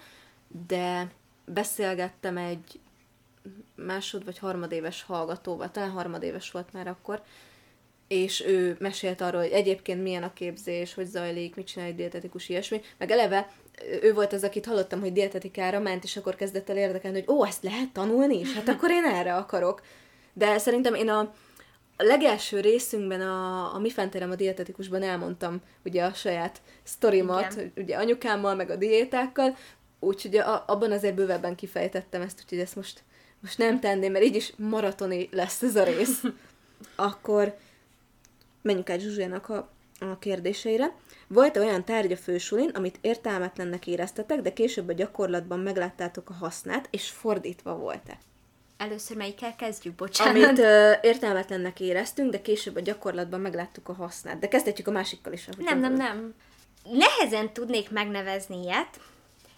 de 0.67 1.11
beszélgettem 1.45 2.37
egy 2.37 2.81
másod 3.75 4.25
vagy 4.25 4.39
harmadéves 4.39 5.03
hallgatóval, 5.03 5.71
talán 5.71 5.91
harmadéves 5.91 6.51
volt 6.51 6.73
már 6.73 6.87
akkor, 6.87 7.23
és 8.09 8.45
ő 8.47 8.77
mesélt 8.79 9.21
arról, 9.21 9.41
hogy 9.41 9.51
egyébként 9.51 10.03
milyen 10.03 10.23
a 10.23 10.33
képzés, 10.33 10.95
hogy 10.95 11.07
zajlik, 11.07 11.55
mit 11.55 11.67
csinál 11.67 11.89
egy 11.89 11.95
dietetikus, 11.95 12.49
ilyesmi. 12.49 12.81
Meg 12.99 13.11
eleve 13.11 13.53
ő 14.03 14.13
volt 14.13 14.33
az, 14.33 14.45
akit 14.45 14.67
hallottam, 14.67 15.01
hogy 15.01 15.13
dietetikára 15.13 15.81
ment, 15.81 16.05
és 16.05 16.17
akkor 16.17 16.35
kezdett 16.35 16.71
el 16.71 16.77
érdekelni, 16.77 17.25
hogy 17.25 17.37
ó, 17.37 17.47
ezt 17.47 17.63
lehet 17.63 17.93
tanulni 17.93 18.39
is? 18.39 18.55
Hát 18.55 18.69
akkor 18.69 18.91
én 18.91 19.05
erre 19.05 19.35
akarok. 19.35 19.83
De 20.33 20.59
szerintem 20.59 20.95
én 20.95 21.09
a, 21.09 21.33
legelső 21.97 22.61
részünkben 22.61 23.21
a, 23.21 23.75
a 23.75 23.79
Mi 23.79 23.91
Fenterem 23.91 24.31
a 24.31 24.35
dietetikusban 24.35 25.03
elmondtam 25.03 25.61
ugye 25.85 26.05
a 26.05 26.13
saját 26.13 26.61
sztorimat, 26.83 27.55
hogy 27.55 27.73
ugye 27.77 27.97
anyukámmal, 27.97 28.55
meg 28.55 28.71
a 28.71 28.77
diétákkal, 28.77 29.57
úgyhogy 29.99 30.37
a, 30.37 30.65
abban 30.67 30.93
azért 30.93 31.15
bővebben 31.15 31.55
kifejtettem 31.55 32.23
ezt, 32.23 32.41
úgyhogy 32.43 32.59
ezt 32.59 32.77
most, 32.77 33.03
most 33.41 33.59
nem 33.59 33.81
tenném, 33.81 34.13
mert 34.13 34.25
így 34.25 34.37
is 34.37 34.53
maratoni 34.57 35.29
lesz 35.33 35.63
ez 35.63 35.77
a 35.77 35.85
rész. 35.85 36.23
Akkor 36.97 37.57
menjünk 38.63 38.91
át 38.91 39.01
Zsuzsának 39.01 39.49
a, 39.49 39.69
a 40.01 40.19
kérdéseire. 40.19 40.95
Volt-e 41.27 41.61
olyan 41.61 41.85
tárgy 41.85 42.13
a 42.13 42.17
fősulin, 42.17 42.69
amit 42.69 42.99
értelmetlennek 43.01 43.87
éreztetek, 43.87 44.41
de 44.41 44.53
később 44.53 44.89
a 44.89 44.93
gyakorlatban 44.93 45.59
megláttátok 45.59 46.31
a 46.31 46.33
hasznát, 46.33 46.89
és 46.91 47.09
fordítva 47.09 47.77
volt-e? 47.77 48.19
Először 48.77 49.17
melyikkel 49.17 49.57
kezdjük, 49.57 49.95
bocsánat. 49.95 50.45
Amit 50.45 50.59
ö, 50.59 50.93
értelmetlennek 51.03 51.81
éreztünk, 51.81 52.31
de 52.31 52.43
később 52.43 52.77
a 52.77 52.81
gyakorlatban 52.81 53.41
megláttuk 53.41 53.89
a 53.89 53.93
hasznát. 53.93 54.39
De 54.39 54.49
kezdhetjük 54.49 54.87
a 54.87 54.91
másikkal 54.91 55.33
is. 55.33 55.49
Nem, 55.59 55.81
nem, 55.81 55.95
nem. 55.95 56.35
Nehezen 56.93 57.53
tudnék 57.53 57.91
megnevezni 57.91 58.63
ilyet, 58.63 59.01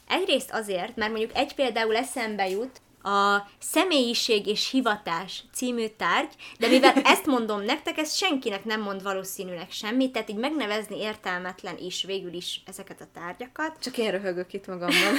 Egyrészt 0.08 0.50
azért, 0.52 0.96
mert 0.96 1.10
mondjuk 1.10 1.36
egy 1.36 1.54
például 1.54 1.96
eszembe 1.96 2.48
jut, 2.48 2.80
a 3.06 3.48
Személyiség 3.58 4.46
és 4.46 4.70
Hivatás 4.70 5.44
című 5.52 5.86
tárgy, 5.88 6.34
de 6.58 6.68
mivel 6.68 6.92
ezt 7.04 7.26
mondom 7.26 7.62
nektek, 7.62 7.98
ez 7.98 8.14
senkinek 8.14 8.64
nem 8.64 8.80
mond 8.80 9.02
valószínűleg 9.02 9.70
semmit, 9.70 10.12
tehát 10.12 10.30
így 10.30 10.36
megnevezni 10.36 10.98
értelmetlen 10.98 11.76
is 11.78 12.04
végül 12.04 12.32
is 12.32 12.62
ezeket 12.66 13.00
a 13.00 13.06
tárgyakat. 13.14 13.76
Csak 13.80 13.98
én 13.98 14.10
röhögök 14.10 14.52
itt 14.52 14.66
magammal. 14.66 15.12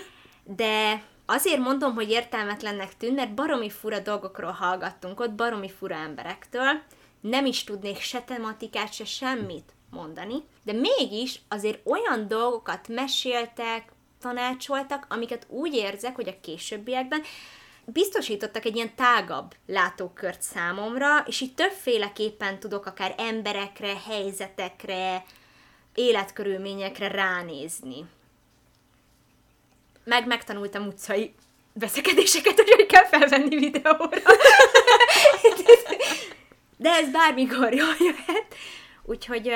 de 0.60 1.02
azért 1.26 1.58
mondom, 1.58 1.94
hogy 1.94 2.10
értelmetlennek 2.10 2.96
tűn, 2.96 3.14
mert 3.14 3.34
baromi 3.34 3.70
fura 3.70 3.98
dolgokról 3.98 4.50
hallgattunk 4.50 5.20
ott, 5.20 5.32
baromi 5.32 5.70
fura 5.70 5.94
emberektől, 5.94 6.82
nem 7.20 7.46
is 7.46 7.64
tudnék 7.64 8.00
se 8.00 8.20
tematikát, 8.22 8.92
se 8.92 9.04
semmit 9.04 9.72
mondani, 9.90 10.42
de 10.62 10.72
mégis 10.72 11.40
azért 11.48 11.86
olyan 11.86 12.28
dolgokat 12.28 12.88
meséltek, 12.88 13.92
tanácsoltak, 14.20 15.06
amiket 15.08 15.46
úgy 15.48 15.74
érzek, 15.74 16.14
hogy 16.14 16.28
a 16.28 16.40
későbbiekben 16.40 17.22
biztosítottak 17.84 18.64
egy 18.64 18.76
ilyen 18.76 18.94
tágabb 18.94 19.54
látókört 19.66 20.42
számomra, 20.42 21.24
és 21.26 21.40
így 21.40 21.54
többféleképpen 21.54 22.58
tudok 22.58 22.86
akár 22.86 23.14
emberekre, 23.18 23.96
helyzetekre, 24.08 25.24
életkörülményekre 25.94 27.08
ránézni. 27.08 28.04
Meg 30.04 30.26
megtanultam 30.26 30.86
utcai 30.86 31.34
veszekedéseket, 31.72 32.56
hogy 32.56 32.70
hogy 32.70 32.86
kell 32.86 33.04
felvenni 33.04 33.56
videóra. 33.56 34.20
De 36.76 36.90
ez 36.90 37.10
bármikor 37.10 37.74
jól 37.74 37.94
jöhet. 37.98 38.54
Úgyhogy 39.02 39.52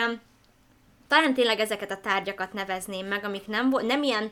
talán 1.08 1.34
tényleg 1.34 1.60
ezeket 1.60 1.90
a 1.90 2.00
tárgyakat 2.00 2.52
nevezném 2.52 3.06
meg, 3.06 3.24
amik 3.24 3.46
nem, 3.46 3.68
nem 3.68 4.02
ilyen 4.02 4.30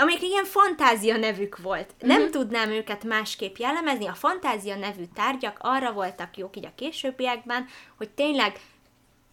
amik 0.00 0.22
ilyen 0.22 0.44
fantázia 0.44 1.16
nevük 1.16 1.58
volt. 1.58 1.94
Mm-hmm. 1.94 2.16
Nem 2.16 2.30
tudnám 2.30 2.70
őket 2.70 3.04
másképp 3.04 3.56
jellemezni, 3.56 4.06
a 4.06 4.14
fantázia 4.14 4.76
nevű 4.76 5.04
tárgyak 5.14 5.58
arra 5.60 5.92
voltak 5.92 6.36
jók 6.36 6.56
így 6.56 6.64
a 6.64 6.72
későbbiekben, 6.74 7.66
hogy 7.96 8.10
tényleg 8.10 8.60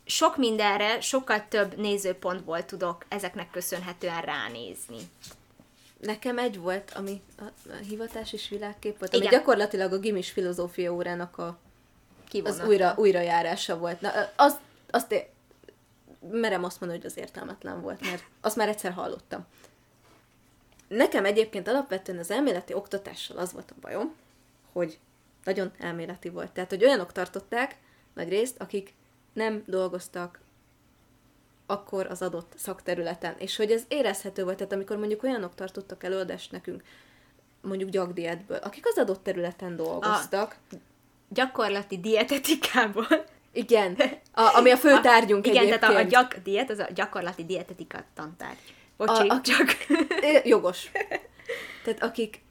sok 0.06 0.38
mindenre, 0.38 1.02
sokkal 1.02 1.48
több 1.48 1.78
nézőpontból 1.78 2.66
tudok 2.66 3.06
ezeknek 3.08 3.52
köszönhetően 3.52 4.22
ránézni. 4.22 4.98
Nekem 6.00 6.38
egy 6.38 6.60
volt, 6.60 6.92
ami 6.96 7.22
a, 7.38 7.44
a 7.70 7.76
hivatás 7.90 8.34
és 8.34 8.50
világkép 8.50 9.00
volt, 9.00 9.14
ami 9.14 9.26
Igen. 9.26 9.40
gyakorlatilag 9.40 9.94
a 9.94 10.00
gimis 10.00 10.32
filozófia 10.32 10.94
órának 10.94 11.38
a 11.38 11.58
az 12.44 12.62
újra, 12.68 12.94
újrajárása 12.98 13.78
volt. 13.78 14.02
Na, 14.02 14.12
az, 14.36 14.58
azt 14.90 15.12
én 15.12 15.24
merem 16.32 16.64
azt 16.64 16.80
mondani, 16.80 17.02
hogy 17.02 17.12
az 17.12 17.18
értelmetlen 17.18 17.82
volt, 17.82 18.02
mert 18.02 18.24
azt 18.42 18.56
már 18.56 18.68
egyszer 18.68 18.92
hallottam. 18.92 19.46
Nekem 20.88 21.26
egyébként 21.26 21.68
alapvetően 21.68 22.18
az 22.18 22.32
elméleti 22.32 22.74
oktatással 22.74 23.38
az 23.38 23.54
volt 23.54 23.72
a 23.72 23.80
bajom, 23.82 24.16
hogy 24.72 25.00
nagyon 25.44 25.72
elméleti 25.80 26.30
volt. 26.30 26.52
Tehát, 26.52 26.70
hogy 26.70 26.84
olyanok 26.84 27.12
tartották 27.12 27.76
nagy 28.14 28.30
részt, 28.30 28.62
akik 28.62 28.94
nem 29.34 29.64
dolgoztak 29.66 30.40
akkor 31.66 32.08
az 32.08 32.22
adott 32.22 32.54
szakterületen. 32.56 33.36
És 33.38 33.56
hogy 33.56 33.72
ez 33.72 33.84
érezhető 33.88 34.44
volt, 34.44 34.58
tehát 34.58 34.74
amikor 34.74 34.98
mondjuk 34.98 35.24
olyanok 35.24 35.56
tartottak 35.56 36.04
előadást 36.04 36.52
nekünk, 36.52 36.84
mondjuk 37.62 37.90
gyakdietből, 37.90 38.58
akik 38.58 38.88
az 38.88 38.98
adott 38.98 39.24
területen 39.24 39.76
dolgoztak. 39.76 40.56
A 40.72 40.76
gyakorlati 41.30 42.00
dietetikából. 42.00 43.26
Igen, 43.52 43.98
a, 44.32 44.56
ami 44.56 44.72
a 44.72 44.78
fő 44.78 45.02
tárgyunk 45.02 45.46
a, 45.46 45.50
Igen, 45.50 45.62
egyébként. 45.62 45.82
tehát 45.82 45.96
a, 45.96 46.00
a 46.00 46.10
gyak 46.10 46.36
diet, 46.44 46.70
az 46.70 46.80
a 46.80 46.88
gyakorlati 46.94 47.46
dietetika 47.46 48.04
tantárgy. 48.16 48.76
Bocsi, 48.98 49.28
a, 49.28 49.34
a, 49.34 49.42
csak. 49.42 49.76
Jogos. 50.44 50.92
Tehát 51.84 52.04
akik 52.04 52.42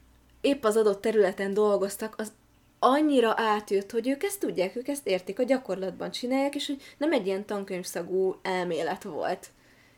épp 0.40 0.64
az 0.64 0.76
adott 0.76 1.00
területen 1.00 1.54
dolgoztak, 1.54 2.14
az 2.18 2.32
annyira 2.78 3.34
átjött, 3.36 3.90
hogy 3.90 4.08
ők 4.08 4.22
ezt 4.22 4.40
tudják, 4.40 4.76
ők 4.76 4.88
ezt 4.88 5.06
értik, 5.06 5.38
a 5.38 5.42
gyakorlatban 5.42 6.10
csinálják, 6.10 6.54
és 6.54 6.66
hogy 6.66 6.82
nem 6.96 7.12
egy 7.12 7.26
ilyen 7.26 7.44
tankönyvszagú 7.44 8.38
elmélet 8.42 9.02
volt. 9.02 9.46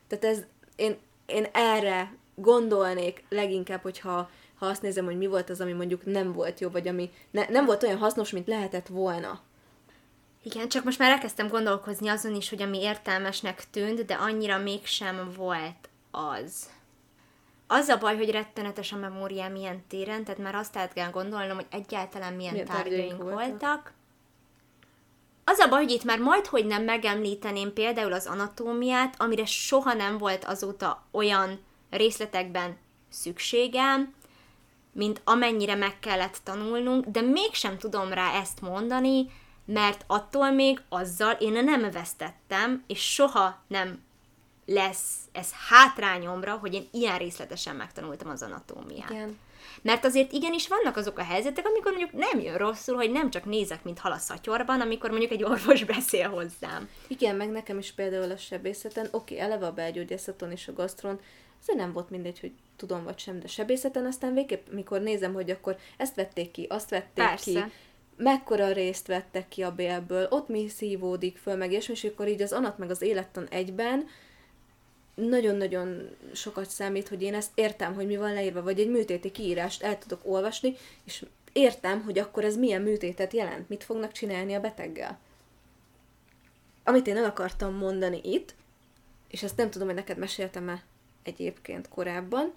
Tehát 0.07 0.25
ez, 0.25 0.45
én, 0.77 0.97
én 1.27 1.47
erre 1.53 2.15
gondolnék 2.35 3.25
leginkább, 3.29 3.83
hogyha 3.83 4.31
ha 4.59 4.67
azt 4.67 4.83
nézem, 4.83 5.05
hogy 5.05 5.17
mi 5.17 5.27
volt 5.27 5.51
az, 5.51 5.61
ami 5.61 5.73
mondjuk 5.73 6.05
nem 6.05 6.33
volt 6.33 6.61
jó, 6.61 6.69
vagy 6.69 6.89
ami 6.89 7.11
ne, 7.31 7.47
nem 7.49 7.65
volt 7.65 7.83
olyan 7.83 7.99
hasznos, 7.99 8.31
mint 8.31 8.47
lehetett 8.47 8.87
volna. 8.87 9.41
Igen, 10.43 10.69
csak 10.69 10.85
most 10.85 10.99
már 10.99 11.11
elkezdtem 11.11 11.49
gondolkozni 11.49 12.09
azon 12.09 12.35
is, 12.35 12.49
hogy 12.49 12.63
ami 12.63 12.81
értelmesnek 12.81 13.71
tűnt, 13.71 14.05
de 14.05 14.15
annyira 14.15 14.59
mégsem 14.59 15.33
volt 15.37 15.89
az. 16.11 16.71
Az 17.67 17.89
a 17.89 17.99
baj, 17.99 18.17
hogy 18.17 18.31
rettenetes 18.31 18.93
a 18.93 18.97
memóriám 18.97 19.55
ilyen 19.55 19.85
téren, 19.89 20.25
tehát 20.25 20.41
már 20.41 20.55
azt 20.55 20.77
át 20.77 20.93
kell 20.93 21.11
gondolnom, 21.11 21.57
hogy 21.57 21.67
egyáltalán 21.71 22.33
milyen, 22.33 22.53
milyen 22.53 22.67
tárgyaink 22.67 23.23
voltak. 23.23 23.49
voltak. 23.49 23.93
Az 25.45 25.59
a 25.59 25.69
baj, 25.69 25.83
hogy 25.83 25.93
itt 25.93 26.05
már 26.05 26.19
majd, 26.19 26.47
hogy 26.47 26.67
nem 26.67 26.83
megemlíteném 26.83 27.73
például 27.73 28.13
az 28.13 28.27
anatómiát, 28.27 29.15
amire 29.19 29.45
soha 29.45 29.93
nem 29.93 30.19
volt 30.19 30.45
azóta 30.45 31.07
olyan 31.11 31.65
részletekben 31.91 32.77
szükségem, 33.09 34.15
mint 34.93 35.21
amennyire 35.25 35.75
meg 35.75 35.99
kellett 35.99 36.41
tanulnunk, 36.45 37.07
de 37.07 37.21
mégsem 37.21 37.79
tudom 37.79 38.13
rá 38.13 38.33
ezt 38.33 38.61
mondani, 38.61 39.27
mert 39.65 40.05
attól 40.07 40.51
még 40.51 40.81
azzal 40.89 41.33
én 41.33 41.65
nem 41.65 41.91
vesztettem, 41.91 42.85
és 42.87 43.13
soha 43.13 43.63
nem 43.67 44.03
lesz 44.69 45.15
ez 45.33 45.53
hátrányomra, 45.69 46.57
hogy 46.57 46.75
én 46.75 46.89
ilyen 46.91 47.19
részletesen 47.19 47.77
megtanultam 47.77 48.29
az 48.29 48.43
anatómiát. 48.43 49.11
Igen. 49.11 49.39
Mert 49.83 50.05
azért 50.05 50.33
igenis 50.33 50.69
vannak 50.69 50.97
azok 50.97 51.19
a 51.19 51.23
helyzetek, 51.23 51.67
amikor 51.67 51.93
mondjuk 51.93 52.13
nem 52.13 52.41
jön 52.41 52.57
rosszul, 52.57 52.95
hogy 52.95 53.11
nem 53.11 53.31
csak 53.31 53.45
nézek, 53.45 53.85
mint 53.85 53.99
hal 53.99 54.13
a 54.13 54.19
szatyorban, 54.19 54.81
amikor 54.81 55.11
mondjuk 55.11 55.31
egy 55.31 55.45
orvos 55.45 55.85
beszél 55.95 56.29
hozzám. 56.29 56.89
Igen, 57.07 57.37
meg 57.37 57.51
nekem 57.51 57.79
is 57.79 57.93
például 57.93 58.31
a 58.31 58.37
sebészeten, 58.37 59.09
oké, 59.11 59.39
eleve 59.39 59.67
a 59.67 59.73
belgyógyászaton 59.73 60.51
és 60.51 60.69
a 60.69 60.73
gasztron, 60.73 61.21
azért 61.61 61.79
nem 61.79 61.93
volt 61.93 62.11
mindegy, 62.11 62.41
hogy 62.41 62.53
tudom 62.77 63.05
vagy 63.05 63.19
sem, 63.19 63.41
de 63.41 63.47
sebészeten 63.47 64.07
aztán 64.07 64.35
végképp, 64.35 64.69
mikor 64.71 65.01
nézem, 65.01 65.33
hogy 65.33 65.51
akkor 65.51 65.77
ezt 65.97 66.15
vették 66.15 66.51
ki, 66.51 66.67
azt 66.69 66.91
vették 66.91 67.25
Persze. 67.25 67.51
ki, 67.51 67.73
mekkora 68.17 68.73
részt 68.73 69.07
vettek 69.07 69.49
ki 69.49 69.63
a 69.63 69.75
bélből, 69.75 70.27
ott 70.31 70.49
mi 70.49 70.69
szívódik 70.69 71.37
föl, 71.37 71.57
meg 71.57 71.73
és, 71.73 71.89
és 71.89 72.05
akkor 72.05 72.29
így 72.29 72.43
az 72.43 72.53
anat 72.53 72.79
meg 72.79 72.91
az 72.91 73.03
élettan 73.03 73.47
egyben, 73.49 74.09
nagyon-nagyon 75.19 76.17
sokat 76.33 76.71
számít, 76.71 77.09
hogy 77.09 77.23
én 77.23 77.35
ezt 77.35 77.51
értem, 77.55 77.95
hogy 77.95 78.07
mi 78.07 78.17
van 78.17 78.33
leírva, 78.33 78.63
vagy 78.63 78.81
egy 78.81 78.91
műtéti 78.91 79.31
kiírást 79.31 79.83
el 79.83 79.99
tudok 79.99 80.21
olvasni, 80.23 80.77
és 81.05 81.25
értem, 81.53 82.03
hogy 82.03 82.19
akkor 82.19 82.45
ez 82.45 82.57
milyen 82.57 82.83
műtétet 82.83 83.33
jelent, 83.33 83.69
mit 83.69 83.85
fognak 83.85 84.13
csinálni 84.13 84.55
a 84.55 84.61
beteggel. 84.61 85.19
Amit 86.85 87.07
én 87.07 87.17
el 87.17 87.25
akartam 87.25 87.75
mondani 87.75 88.21
itt, 88.23 88.55
és 89.29 89.43
ezt 89.43 89.57
nem 89.57 89.71
tudom, 89.71 89.87
hogy 89.87 89.97
neked 89.97 90.19
meséltem-e 90.19 90.83
egyébként 91.23 91.89
korábban, 91.89 92.53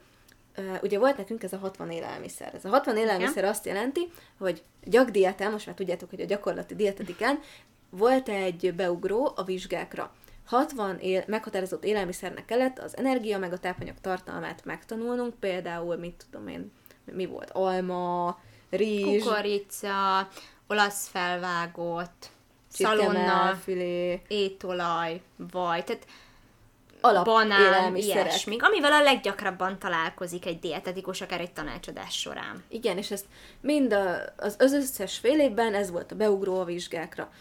ugye 0.81 0.99
volt 0.99 1.17
nekünk 1.17 1.43
ez 1.43 1.53
a 1.53 1.57
60 1.57 1.91
élelmiszer. 1.91 2.53
Ez 2.55 2.65
a 2.65 2.69
60 2.69 2.97
élelmiszer 2.97 3.43
azt 3.43 3.65
jelenti, 3.65 4.11
hogy 4.38 4.63
gyakdieten, 4.83 5.51
most 5.51 5.65
már 5.65 5.75
tudjátok, 5.75 6.09
hogy 6.09 6.21
a 6.21 6.25
gyakorlati 6.25 6.75
dietetikán 6.75 7.39
volt 7.89 8.29
egy 8.29 8.73
beugró 8.75 9.31
a 9.35 9.43
vizsgákra. 9.43 10.13
60 10.52 10.98
él, 10.99 11.23
meghatározott 11.28 11.84
élelmiszernek 11.84 12.45
kellett 12.45 12.80
az 12.80 12.98
energia 12.98 13.38
meg 13.38 13.53
a 13.53 13.57
tápanyag 13.57 13.95
tartalmát 14.02 14.65
megtanulnunk, 14.65 15.34
például, 15.40 15.95
mit 15.95 16.26
tudom 16.30 16.48
én, 16.48 16.72
mi 17.06 17.26
volt, 17.26 17.49
alma, 17.49 18.40
rizs, 18.69 19.23
kukorica, 19.23 20.28
olasz 20.68 21.07
felvágott, 21.07 22.30
szalonna, 22.68 23.60
étolaj, 24.28 25.22
vaj, 25.52 25.84
tehát 25.84 26.06
alap 27.02 27.26
banán, 27.26 27.95
ilyesmi, 27.95 28.56
amivel 28.60 28.91
a 28.91 29.02
leggyakrabban 29.02 29.80
találkozik 29.80 30.45
egy 30.45 30.60
dietetikus, 30.60 31.22
akár 31.22 31.40
egy 31.40 31.53
tanácsadás 31.53 32.19
során. 32.19 32.64
Igen, 32.68 32.98
és 32.98 33.11
ezt 33.11 33.26
mind 33.61 33.94
a, 33.94 34.15
az, 34.38 34.56
az 34.60 34.73
összes 34.73 35.18
fél 35.18 35.40
évben 35.40 35.73
ez 35.73 35.91
volt 35.91 36.11
a 36.11 36.15
beugró 36.15 36.60
a 36.60 36.65
vizsgákra. 36.65 37.32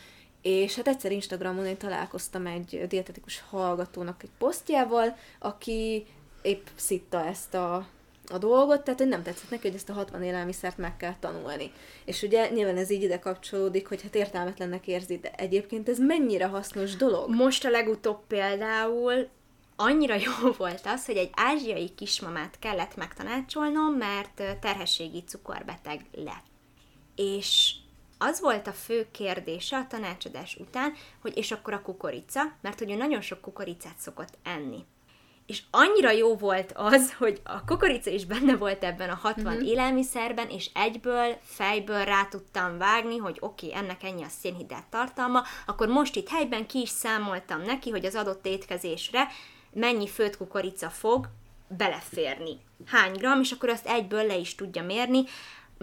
És 0.43 0.75
hát 0.75 0.89
egyszer 0.89 1.13
Instagramon 1.13 1.67
én 1.67 1.77
találkoztam 1.77 2.47
egy 2.47 2.85
dietetikus 2.89 3.45
hallgatónak 3.51 4.23
egy 4.23 4.31
posztjával, 4.39 5.17
aki 5.39 6.07
épp 6.43 6.67
szitta 6.75 7.25
ezt 7.25 7.55
a, 7.55 7.87
a 8.29 8.39
dolgot, 8.39 8.83
tehát 8.83 9.01
hogy 9.01 9.09
nem 9.09 9.23
tetszett 9.23 9.51
neki, 9.51 9.67
hogy 9.67 9.77
ezt 9.77 9.89
a 9.89 9.93
60 9.93 10.23
élelmiszert 10.23 10.77
meg 10.77 10.97
kell 10.97 11.15
tanulni. 11.21 11.73
És 12.05 12.23
ugye 12.23 12.49
nyilván 12.49 12.77
ez 12.77 12.91
így 12.91 13.03
ide 13.03 13.19
kapcsolódik, 13.19 13.87
hogy 13.89 14.03
hát 14.03 14.15
értelmetlennek 14.15 14.87
érzi, 14.87 15.19
de 15.19 15.31
egyébként 15.31 15.89
ez 15.89 15.99
mennyire 15.99 16.47
hasznos 16.47 16.97
dolog. 16.97 17.35
Most 17.35 17.65
a 17.65 17.71
legutóbb 17.71 18.27
például 18.27 19.29
annyira 19.77 20.15
jó 20.15 20.53
volt 20.59 20.83
az, 20.85 21.07
hogy 21.07 21.17
egy 21.17 21.31
ázsiai 21.35 21.91
kismamát 21.95 22.59
kellett 22.59 22.97
megtanácsolnom, 22.97 23.95
mert 23.95 24.43
terhességi 24.61 25.23
cukorbeteg 25.27 26.01
lett. 26.13 26.45
És 27.17 27.75
az 28.23 28.41
volt 28.41 28.67
a 28.67 28.73
fő 28.73 29.09
kérdése 29.11 29.77
a 29.77 29.87
tanácsadás 29.87 30.57
után, 30.57 30.93
hogy 31.21 31.37
és 31.37 31.53
akkor 31.53 31.73
a 31.73 31.83
kukorica, 31.83 32.43
mert 32.61 32.79
hogy 32.79 32.91
ő 32.91 32.95
nagyon 32.95 33.21
sok 33.21 33.41
kukoricát 33.41 33.99
szokott 33.99 34.39
enni. 34.43 34.85
és 35.47 35.63
annyira 35.71 36.11
jó 36.11 36.37
volt 36.37 36.73
az, 36.75 37.15
hogy 37.15 37.41
a 37.45 37.65
kukorica 37.65 38.11
is 38.11 38.25
benne 38.25 38.57
volt 38.57 38.85
ebben 38.85 39.11
a 39.11 39.15
60 39.15 39.55
mm-hmm. 39.55 39.65
élelmiszerben, 39.65 40.49
és 40.49 40.71
egyből, 40.75 41.37
fejből 41.43 42.05
rá 42.05 42.25
tudtam 42.25 42.79
vágni, 42.79 43.17
hogy 43.17 43.37
oké, 43.41 43.67
okay, 43.67 43.79
ennek 43.79 44.03
ennyi 44.03 44.23
a 44.23 44.29
szénhidrát 44.41 44.87
tartalma, 44.91 45.43
akkor 45.67 45.89
most 45.89 46.17
itt 46.17 46.29
helyben 46.29 46.67
ki 46.67 46.81
is 46.81 46.89
számoltam 46.89 47.63
neki, 47.63 47.91
hogy 47.91 48.05
az 48.05 48.15
adott 48.15 48.47
étkezésre 48.47 49.29
mennyi 49.73 50.09
főtt 50.09 50.37
kukorica 50.37 50.91
fog 50.91 51.29
beleférni. 51.69 52.61
Hány 52.87 53.13
gram, 53.13 53.41
és 53.41 53.53
akkor 53.53 53.69
azt 53.69 53.87
egyből 53.87 54.27
le 54.27 54.37
is 54.37 54.55
tudja 54.55 54.83
mérni 54.83 55.25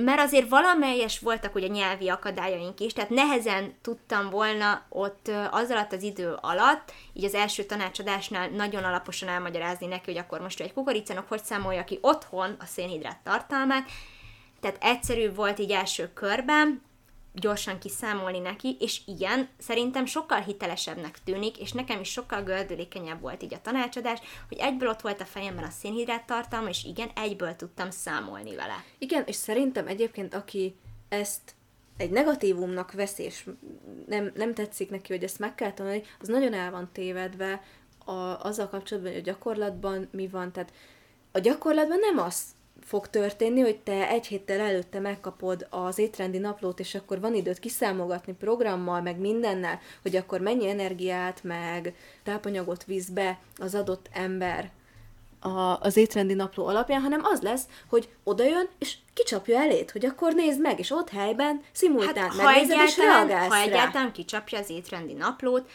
mert 0.01 0.19
azért 0.19 0.49
valamelyes 0.49 1.19
voltak 1.19 1.55
ugye 1.55 1.67
nyelvi 1.67 2.09
akadályaink 2.09 2.79
is, 2.79 2.93
tehát 2.93 3.09
nehezen 3.09 3.73
tudtam 3.81 4.29
volna 4.29 4.85
ott 4.89 5.31
az 5.51 5.69
alatt 5.69 5.93
az 5.93 6.03
idő 6.03 6.37
alatt, 6.41 6.93
így 7.13 7.23
az 7.23 7.33
első 7.33 7.63
tanácsadásnál 7.63 8.49
nagyon 8.49 8.83
alaposan 8.83 9.29
elmagyarázni 9.29 9.87
neki, 9.87 10.11
hogy 10.11 10.17
akkor 10.17 10.41
most 10.41 10.59
egy 10.59 10.73
kukoricának 10.73 11.27
hogy 11.27 11.43
számolja 11.43 11.83
ki 11.83 11.97
otthon 12.01 12.55
a 12.59 12.65
szénhidrát 12.65 13.19
tartalmát, 13.23 13.89
tehát 14.59 14.77
egyszerű 14.83 15.33
volt 15.33 15.59
így 15.59 15.71
első 15.71 16.13
körben, 16.13 16.81
gyorsan 17.39 17.79
kiszámolni 17.79 18.39
neki, 18.39 18.75
és 18.79 19.01
igen, 19.05 19.49
szerintem 19.57 20.05
sokkal 20.05 20.39
hitelesebbnek 20.39 21.23
tűnik, 21.23 21.57
és 21.57 21.71
nekem 21.71 21.99
is 21.99 22.11
sokkal 22.11 22.43
gördülékenyebb 22.43 23.21
volt 23.21 23.43
így 23.43 23.53
a 23.53 23.61
tanácsadás, 23.61 24.19
hogy 24.47 24.57
egyből 24.57 24.89
ott 24.89 25.01
volt 25.01 25.21
a 25.21 25.25
fejemben 25.25 25.63
a 25.63 25.69
szénhidrát 25.69 26.25
tartalma, 26.25 26.69
és 26.69 26.83
igen, 26.83 27.09
egyből 27.15 27.55
tudtam 27.55 27.89
számolni 27.89 28.55
vele. 28.55 28.83
Igen, 28.97 29.23
és 29.25 29.35
szerintem 29.35 29.87
egyébként, 29.87 30.33
aki 30.33 30.75
ezt 31.09 31.55
egy 31.97 32.09
negatívumnak 32.09 32.91
vesz, 32.91 33.19
és 33.19 33.49
nem, 34.07 34.31
nem 34.35 34.53
tetszik 34.53 34.89
neki, 34.89 35.13
hogy 35.13 35.23
ezt 35.23 35.39
meg 35.39 35.55
kell 35.55 35.73
tanulni, 35.73 36.03
az 36.19 36.27
nagyon 36.27 36.53
el 36.53 36.71
van 36.71 36.89
tévedve 36.93 37.61
a, 38.05 38.11
azzal 38.41 38.69
kapcsolatban, 38.69 39.11
hogy 39.11 39.21
a 39.21 39.23
gyakorlatban 39.23 40.07
mi 40.11 40.27
van. 40.27 40.51
Tehát 40.51 40.73
a 41.31 41.39
gyakorlatban 41.39 41.99
nem 41.99 42.17
az 42.25 42.43
fog 42.81 43.09
történni, 43.09 43.61
hogy 43.61 43.79
te 43.79 44.09
egy 44.09 44.27
héttel 44.27 44.59
előtte 44.59 44.99
megkapod 44.99 45.67
az 45.69 45.97
étrendi 45.97 46.37
naplót, 46.37 46.79
és 46.79 46.95
akkor 46.95 47.19
van 47.19 47.35
időt 47.35 47.59
kiszámogatni 47.59 48.33
programmal, 48.33 49.01
meg 49.01 49.17
mindennel, 49.19 49.79
hogy 50.01 50.15
akkor 50.15 50.39
mennyi 50.39 50.69
energiát, 50.69 51.43
meg 51.43 51.95
tápanyagot 52.23 52.83
visz 52.83 53.07
be 53.07 53.39
az 53.57 53.75
adott 53.75 54.09
ember 54.13 54.71
a, 55.39 55.79
az 55.79 55.97
étrendi 55.97 56.33
napló 56.33 56.65
alapján, 56.65 57.01
hanem 57.01 57.21
az 57.23 57.41
lesz, 57.41 57.63
hogy 57.89 58.09
odajön, 58.23 58.69
és 58.77 58.97
kicsapja 59.13 59.59
elét, 59.59 59.91
hogy 59.91 60.05
akkor 60.05 60.33
nézd 60.33 60.61
meg, 60.61 60.79
és 60.79 60.91
ott 60.91 61.09
helyben 61.09 61.61
szimultán 61.71 62.29
hát, 62.29 62.43
megnézed, 62.43 62.79
és 62.85 62.97
reagálsz 62.97 63.49
Ha 63.49 63.61
egyáltalán 63.61 64.11
kicsapja 64.11 64.59
az 64.59 64.69
étrendi 64.69 65.13
naplót, 65.13 65.69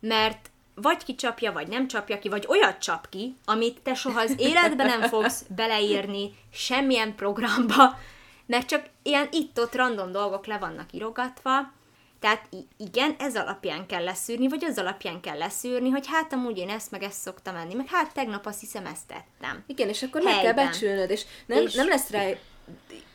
mert 0.00 0.50
vagy 0.82 1.04
kicsapja, 1.04 1.52
vagy 1.52 1.68
nem 1.68 1.88
csapja 1.88 2.18
ki, 2.18 2.28
vagy 2.28 2.46
olyat 2.48 2.78
csap 2.78 3.08
ki, 3.08 3.36
amit 3.44 3.80
te 3.82 3.94
soha 3.94 4.20
az 4.20 4.34
életben 4.36 4.86
nem 4.86 5.08
fogsz 5.08 5.44
beleírni 5.48 6.34
semmilyen 6.52 7.14
programba, 7.14 7.98
mert 8.46 8.66
csak 8.66 8.84
ilyen 9.02 9.28
itt-ott 9.30 9.74
random 9.74 10.12
dolgok 10.12 10.46
le 10.46 10.58
vannak 10.58 10.92
irogatva, 10.92 11.74
tehát 12.20 12.48
igen, 12.76 13.14
ez 13.18 13.36
alapján 13.36 13.86
kell 13.86 14.04
leszűrni, 14.04 14.48
vagy 14.48 14.64
az 14.64 14.78
alapján 14.78 15.20
kell 15.20 15.38
leszűrni, 15.38 15.88
hogy 15.88 16.06
hát 16.06 16.32
amúgy 16.32 16.58
én 16.58 16.68
ezt 16.68 16.90
meg 16.90 17.02
ezt 17.02 17.20
szoktam 17.20 17.56
enni, 17.56 17.74
meg 17.74 17.86
hát 17.88 18.12
tegnap 18.14 18.46
azt 18.46 18.60
hiszem 18.60 18.86
ezt 18.86 19.06
tettem. 19.06 19.64
Igen, 19.66 19.88
és 19.88 20.02
akkor 20.02 20.22
Helyben. 20.22 20.44
meg 20.44 20.54
kell 20.54 20.64
becsülnöd, 20.64 21.10
és 21.10 21.24
nem, 21.46 21.62
és 21.62 21.74
nem 21.74 21.88
lesz 21.88 22.10
rá 22.10 22.28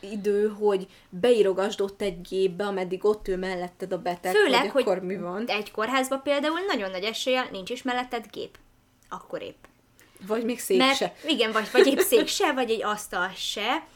idő, 0.00 0.48
hogy 0.48 0.86
beírogasd 1.08 1.80
ott 1.80 2.02
egy 2.02 2.20
gépbe, 2.20 2.64
ameddig 2.66 3.04
ott 3.04 3.28
ül 3.28 3.36
melletted 3.36 3.92
a 3.92 3.98
beteg, 3.98 4.34
Főleg, 4.34 4.70
hogy 4.70 4.82
akkor 4.82 4.98
hogy 4.98 5.06
mi 5.06 5.16
van. 5.16 5.44
egy 5.46 5.70
kórházban 5.70 6.22
például 6.22 6.60
nagyon 6.66 6.90
nagy 6.90 7.04
esélye 7.04 7.48
nincs 7.50 7.70
is 7.70 7.82
melletted 7.82 8.26
gép. 8.32 8.58
Akkor 9.08 9.42
épp. 9.42 9.64
Vagy 10.26 10.44
még 10.44 10.60
szék 10.60 10.78
Mert, 10.78 10.96
se. 10.96 11.14
Igen, 11.26 11.52
vagy, 11.52 11.68
vagy 11.72 11.86
épp 11.86 11.98
szék 11.98 12.26
se, 12.26 12.52
vagy 12.52 12.70
egy 12.70 12.82
asztal 12.82 13.30
se. 13.36 13.86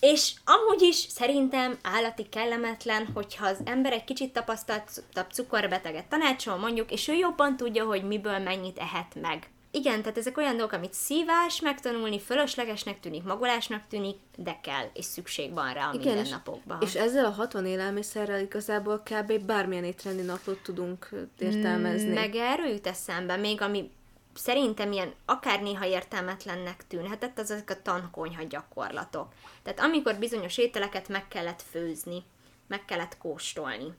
És 0.00 0.32
amúgy 0.44 0.82
is 0.82 0.96
szerintem 0.96 1.78
állati 1.82 2.28
kellemetlen, 2.28 3.08
hogyha 3.14 3.46
az 3.46 3.58
ember 3.64 3.92
egy 3.92 4.04
kicsit 4.04 4.32
tapasztaltabb 4.32 5.30
cukorbeteget 5.32 6.06
tanácsol 6.06 6.56
mondjuk, 6.56 6.92
és 6.92 7.08
ő 7.08 7.12
jobban 7.12 7.56
tudja, 7.56 7.84
hogy 7.84 8.02
miből 8.02 8.38
mennyit 8.38 8.78
ehet 8.78 9.14
meg 9.20 9.50
igen, 9.70 10.02
tehát 10.02 10.18
ezek 10.18 10.36
olyan 10.36 10.56
dolgok, 10.56 10.72
amit 10.74 10.92
szívás 10.92 11.60
megtanulni, 11.60 12.20
fölöslegesnek 12.20 13.00
tűnik, 13.00 13.22
magolásnak 13.22 13.82
tűnik, 13.88 14.16
de 14.36 14.58
kell, 14.62 14.84
és 14.92 15.04
szükség 15.04 15.52
van 15.52 15.72
rá 15.72 15.88
a 15.88 15.94
igen, 15.94 16.14
mindennapokban. 16.14 16.78
És, 16.80 16.94
és 16.94 17.00
ezzel 17.00 17.24
a 17.24 17.30
60 17.30 17.66
élelmiszerrel 17.66 18.40
igazából 18.40 19.02
kb. 19.04 19.38
bármilyen 19.38 19.84
étrendi 19.84 20.22
napot 20.22 20.62
tudunk 20.62 21.08
értelmezni. 21.38 22.12
Meg 22.12 22.34
erről 22.34 22.66
jut 22.66 22.86
eszembe, 22.86 23.36
még 23.36 23.60
ami 23.60 23.90
szerintem 24.34 24.92
ilyen 24.92 25.12
akár 25.24 25.62
néha 25.62 25.86
értelmetlennek 25.86 26.86
tűnhetett, 26.86 27.38
az 27.38 27.50
ezek 27.50 27.70
a 27.70 27.82
tankonyha 27.82 28.42
gyakorlatok. 28.42 29.32
Tehát 29.62 29.80
amikor 29.80 30.14
bizonyos 30.14 30.58
ételeket 30.58 31.08
meg 31.08 31.28
kellett 31.28 31.62
főzni, 31.70 32.24
meg 32.66 32.84
kellett 32.84 33.18
kóstolni 33.18 33.94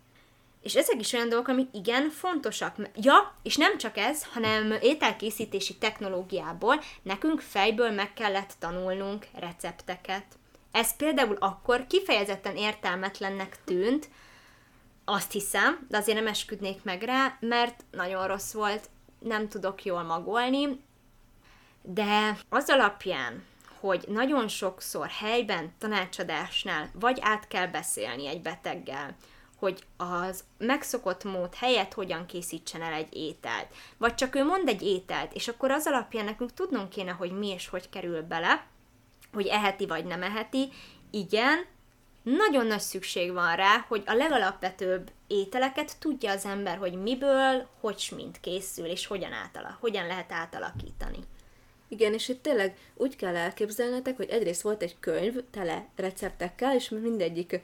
és 0.62 0.76
ezek 0.76 1.00
is 1.00 1.14
olyan 1.14 1.30
dolgok, 1.30 1.48
amik 1.48 1.70
igen 1.72 2.10
fontosak. 2.10 2.76
Ja, 2.96 3.36
és 3.44 3.56
nem 3.56 3.78
csak 3.78 3.98
ez, 3.98 4.24
hanem 4.24 4.72
ételkészítési 4.82 5.76
technológiából 5.76 6.82
nekünk 7.02 7.42
fejből 7.42 7.92
meg 7.92 8.14
kellett 8.14 8.54
tanulnunk 8.60 9.26
recepteket. 9.34 10.26
Ez 10.72 10.96
például 10.96 11.38
akkor 11.40 11.88
kifejezetten 11.88 12.56
értelmetlennek 12.56 13.58
tűnt, 13.66 14.10
azt 15.06 15.32
hiszem, 15.32 15.86
de 15.90 15.98
azért 15.98 16.18
nem 16.18 16.28
esküdnék 16.28 16.84
meg 16.84 17.02
rá, 17.02 17.38
mert 17.40 17.84
nagyon 17.92 18.28
rossz 18.28 18.54
volt, 18.54 18.90
nem 19.20 19.48
tudok 19.48 19.86
jól 19.86 20.04
magolni, 20.04 20.82
de 21.82 22.38
az 22.50 22.70
alapján, 22.70 23.44
hogy 23.80 24.04
nagyon 24.08 24.48
sokszor 24.48 25.08
helyben, 25.08 25.74
tanácsadásnál 25.78 26.90
vagy 26.94 27.18
át 27.22 27.48
kell 27.48 27.68
beszélni 27.68 28.28
egy 28.28 28.42
beteggel, 28.42 29.16
hogy 29.60 29.84
az 29.98 30.44
megszokott 30.58 31.24
mód 31.24 31.56
helyett 31.56 31.94
hogyan 31.94 32.26
készítsen 32.26 32.82
el 32.82 32.94
egy 32.94 33.16
ételt. 33.16 33.68
Vagy 33.98 34.16
csak 34.16 34.36
ő 34.36 34.44
mond 34.44 34.68
egy 34.68 34.82
ételt, 34.82 35.34
és 35.34 35.48
akkor 35.48 35.72
az 35.72 35.88
alapján 35.88 36.26
nekünk 36.26 36.54
tudnunk 36.54 36.90
kéne, 36.90 37.12
hogy 37.12 37.32
mi 37.32 37.48
és 37.48 37.68
hogy 37.68 37.90
kerül 37.90 38.22
bele, 38.22 38.66
hogy 39.34 39.48
eheti 39.48 39.86
vagy 39.86 40.06
nem 40.06 40.24
eheti. 40.24 40.70
Igen, 41.12 41.66
nagyon 42.24 42.68
nagy 42.68 42.80
szükség 42.80 43.34
van 43.34 43.56
rá, 43.56 43.86
hogy 43.88 44.04
a 44.06 44.14
legalapvetőbb 44.14 45.12
ételeket 45.28 46.00
tudja 46.00 46.32
az 46.32 46.46
ember, 46.46 46.78
hogy 46.78 46.94
miből, 46.94 47.68
hogy 47.80 48.12
mint 48.16 48.40
készül, 48.40 48.86
és 48.86 49.08
hogyan, 49.08 49.32
átala, 49.32 49.78
hogyan 49.80 50.08
lehet 50.08 50.32
átalakítani. 50.32 51.20
Igen, 51.88 52.14
és 52.14 52.28
itt 52.28 52.42
tényleg 52.42 52.78
úgy 52.96 53.16
kell 53.16 53.36
elképzelnetek, 53.36 54.16
hogy 54.16 54.30
egyrészt 54.30 54.62
volt 54.62 54.82
egy 54.82 54.96
könyv 55.00 55.36
tele 55.52 55.88
receptekkel, 55.96 56.76
és 56.76 56.90
mindegyik 56.90 57.62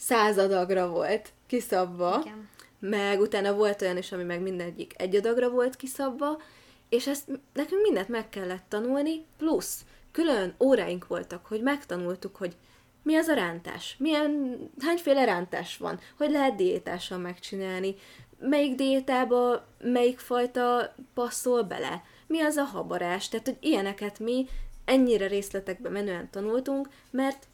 századagra 0.00 0.88
volt 0.88 1.32
kiszabva, 1.46 2.18
Igen. 2.24 2.48
meg 2.78 3.20
utána 3.20 3.54
volt 3.54 3.82
olyan 3.82 3.96
is, 3.96 4.12
ami 4.12 4.22
meg 4.22 4.40
mindegyik 4.40 4.92
egy 4.96 5.16
adagra 5.16 5.50
volt 5.50 5.76
kiszabva, 5.76 6.40
és 6.88 7.06
ezt 7.06 7.28
nekünk 7.52 7.82
mindent 7.82 8.08
meg 8.08 8.28
kellett 8.28 8.64
tanulni, 8.68 9.24
plusz 9.36 9.84
külön 10.12 10.54
óráink 10.60 11.06
voltak, 11.06 11.46
hogy 11.46 11.62
megtanultuk, 11.62 12.36
hogy 12.36 12.56
mi 13.02 13.16
az 13.16 13.26
a 13.28 13.34
rántás, 13.34 13.96
milyen, 13.98 14.58
hányféle 14.80 15.24
rántás 15.24 15.76
van, 15.76 16.00
hogy 16.16 16.30
lehet 16.30 16.54
diétásan 16.54 17.20
megcsinálni, 17.20 17.94
melyik 18.38 18.74
diétába 18.74 19.66
melyik 19.78 20.18
fajta 20.18 20.94
passzol 21.14 21.62
bele, 21.62 22.02
mi 22.26 22.40
az 22.40 22.56
a 22.56 22.64
habarás, 22.64 23.28
tehát 23.28 23.46
hogy 23.46 23.56
ilyeneket 23.60 24.18
mi 24.18 24.46
ennyire 24.84 25.26
részletekbe 25.26 25.88
menően 25.88 26.30
tanultunk, 26.30 26.88
mert 27.10 27.46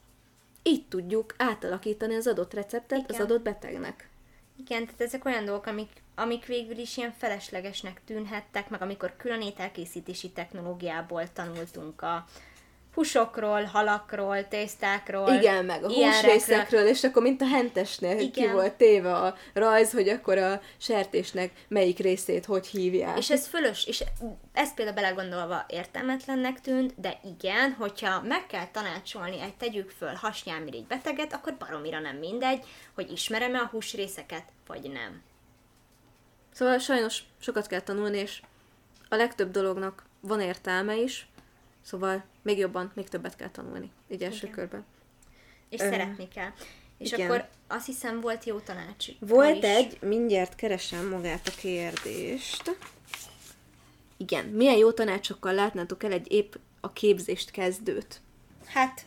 így 0.67 0.89
tudjuk 0.89 1.35
átalakítani 1.39 2.15
az 2.15 2.27
adott 2.27 2.55
receptet 2.55 2.99
Igen. 2.99 3.11
az 3.11 3.21
adott 3.21 3.43
betegnek. 3.43 4.09
Igen, 4.57 4.85
tehát 4.85 5.01
ezek 5.01 5.25
olyan 5.25 5.45
dolgok, 5.45 5.67
amik, 5.67 5.91
amik 6.15 6.47
végül 6.47 6.79
is 6.79 6.97
ilyen 6.97 7.13
feleslegesnek 7.13 8.01
tűnhettek, 8.05 8.69
meg 8.69 8.83
amikor 8.83 9.17
külön 9.17 9.43
ételkészítési 9.43 10.31
technológiából 10.31 11.33
tanultunk 11.33 12.03
a, 12.03 12.25
húsokról, 12.97 13.63
halakról, 13.63 14.49
tésztákról. 14.49 15.33
Igen, 15.33 15.65
meg 15.65 15.85
a 15.85 15.93
húsrészekről, 15.93 16.87
és 16.87 17.05
akkor 17.05 17.23
mint 17.23 17.41
a 17.41 17.47
hentesnél 17.47 18.19
Igen. 18.19 18.31
ki 18.31 18.53
volt 18.53 18.73
téve 18.73 19.15
a 19.15 19.35
rajz, 19.53 19.93
hogy 19.93 20.09
akkor 20.09 20.39
a 20.39 20.61
sertésnek 20.79 21.51
melyik 21.69 21.99
részét 21.99 22.45
hogy 22.45 22.67
hívják. 22.67 23.19
És 23.19 23.31
ez 23.31 23.47
fölös, 23.47 23.87
és 23.87 24.05
ez 24.53 24.75
például 24.75 24.97
belegondolva 24.97 25.65
értelmetlennek 25.69 26.61
tűnt, 26.61 27.01
de 27.01 27.21
igen, 27.39 27.73
hogyha 27.73 28.23
meg 28.23 28.47
kell 28.47 28.67
tanácsolni 28.73 29.41
egy 29.41 29.55
tegyük 29.55 29.91
föl 29.91 30.13
hasnyálmirigy 30.15 30.87
beteget, 30.87 31.33
akkor 31.33 31.57
baromira 31.59 32.01
nem 32.01 32.17
mindegy, 32.17 32.65
hogy 32.95 33.11
ismerem-e 33.13 33.59
a 33.59 33.69
húsrészeket, 33.71 34.45
vagy 34.67 34.91
nem. 34.93 35.23
Szóval 36.53 36.79
sajnos 36.79 37.23
sokat 37.39 37.67
kell 37.67 37.81
tanulni, 37.81 38.19
és 38.19 38.43
a 39.09 39.17
legtöbb 39.17 39.51
dolognak 39.51 40.05
van 40.21 40.41
értelme 40.41 40.97
is, 40.97 41.29
Szóval 41.87 42.25
még 42.43 42.59
jobban, 42.59 42.93
még 42.95 43.09
többet 43.09 43.37
kell 43.37 43.51
tanulni, 43.51 43.91
így 44.09 44.23
első 44.23 44.47
igen. 44.47 44.55
körben. 44.55 44.85
És 45.69 45.81
Ö, 45.81 45.91
szeretni 45.91 46.29
kell. 46.29 46.51
És 46.99 47.13
igen. 47.13 47.27
akkor 47.27 47.49
azt 47.67 47.87
hiszem 47.87 48.21
volt 48.21 48.45
jó 48.45 48.59
tanács. 48.59 49.07
Volt 49.19 49.57
is. 49.57 49.65
egy, 49.65 49.99
mindjárt 50.01 50.55
keresem 50.55 51.09
magát 51.09 51.49
a 51.49 51.51
kérdést. 51.61 52.77
Igen. 54.17 54.45
Milyen 54.45 54.77
jó 54.77 54.93
tanácsokkal 54.93 55.55
látnátok 55.55 56.05
el 56.05 56.13
egy 56.13 56.33
épp 56.33 56.55
a 56.81 56.93
képzést 56.93 57.51
kezdőt? 57.51 58.21
Hát, 58.67 59.07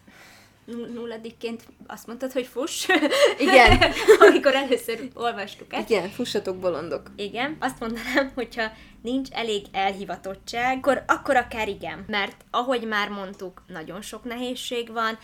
nulladikként 0.93 1.63
azt 1.87 2.07
mondtad, 2.07 2.31
hogy 2.31 2.45
fuss. 2.45 2.87
Igen. 3.37 3.91
Amikor 4.29 4.55
először 4.55 5.07
olvastuk 5.13 5.73
ezt. 5.73 5.89
Igen, 5.89 6.09
fussatok 6.09 6.57
bolondok. 6.57 7.11
Igen, 7.15 7.57
azt 7.59 7.79
mondanám, 7.79 8.31
hogyha 8.35 8.71
nincs 9.01 9.29
elég 9.31 9.65
elhivatottság, 9.71 10.77
akkor, 10.77 11.03
akkor 11.07 11.35
akár 11.35 11.67
igen. 11.67 12.03
Mert 12.07 12.45
ahogy 12.51 12.87
már 12.87 13.09
mondtuk, 13.09 13.63
nagyon 13.67 14.01
sok 14.01 14.23
nehézség 14.23 14.91
van, 14.91 15.17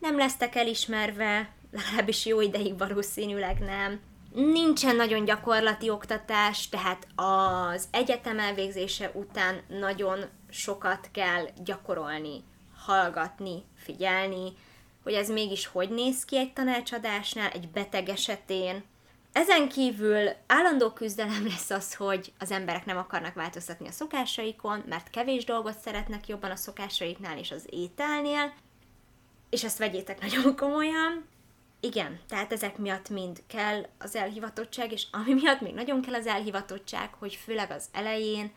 nem 0.00 0.16
lesztek 0.16 0.54
elismerve, 0.54 1.50
legalábbis 1.70 2.26
jó 2.26 2.40
ideig 2.40 2.78
valószínűleg 2.78 3.58
nem. 3.58 4.00
Nincsen 4.34 4.96
nagyon 4.96 5.24
gyakorlati 5.24 5.90
oktatás, 5.90 6.68
tehát 6.68 7.06
az 7.14 7.88
egyetem 7.90 8.38
elvégzése 8.38 9.10
után 9.14 9.60
nagyon 9.68 10.24
sokat 10.50 11.08
kell 11.12 11.48
gyakorolni, 11.64 12.44
hallgatni, 12.76 13.64
figyelni, 13.76 14.52
hogy 15.06 15.14
ez 15.14 15.28
mégis 15.28 15.66
hogy 15.66 15.88
néz 15.88 16.24
ki 16.24 16.36
egy 16.36 16.52
tanácsadásnál, 16.52 17.50
egy 17.50 17.68
beteg 17.68 18.08
esetén. 18.08 18.84
Ezen 19.32 19.68
kívül 19.68 20.28
állandó 20.46 20.90
küzdelem 20.90 21.46
lesz 21.46 21.70
az, 21.70 21.94
hogy 21.94 22.32
az 22.38 22.50
emberek 22.50 22.84
nem 22.84 22.96
akarnak 22.96 23.34
változtatni 23.34 23.88
a 23.88 23.92
szokásaikon, 23.92 24.82
mert 24.88 25.10
kevés 25.10 25.44
dolgot 25.44 25.78
szeretnek 25.78 26.28
jobban 26.28 26.50
a 26.50 26.56
szokásaiknál 26.56 27.38
és 27.38 27.50
az 27.50 27.66
ételnél, 27.70 28.54
és 29.50 29.64
ezt 29.64 29.78
vegyétek 29.78 30.20
nagyon 30.20 30.56
komolyan. 30.56 31.28
Igen, 31.80 32.20
tehát 32.28 32.52
ezek 32.52 32.76
miatt 32.76 33.08
mind 33.08 33.42
kell 33.46 33.86
az 33.98 34.16
elhivatottság, 34.16 34.92
és 34.92 35.06
ami 35.10 35.34
miatt 35.34 35.60
még 35.60 35.74
nagyon 35.74 36.02
kell 36.02 36.14
az 36.14 36.26
elhivatottság, 36.26 37.14
hogy 37.14 37.34
főleg 37.34 37.70
az 37.70 37.84
elején 37.92 38.52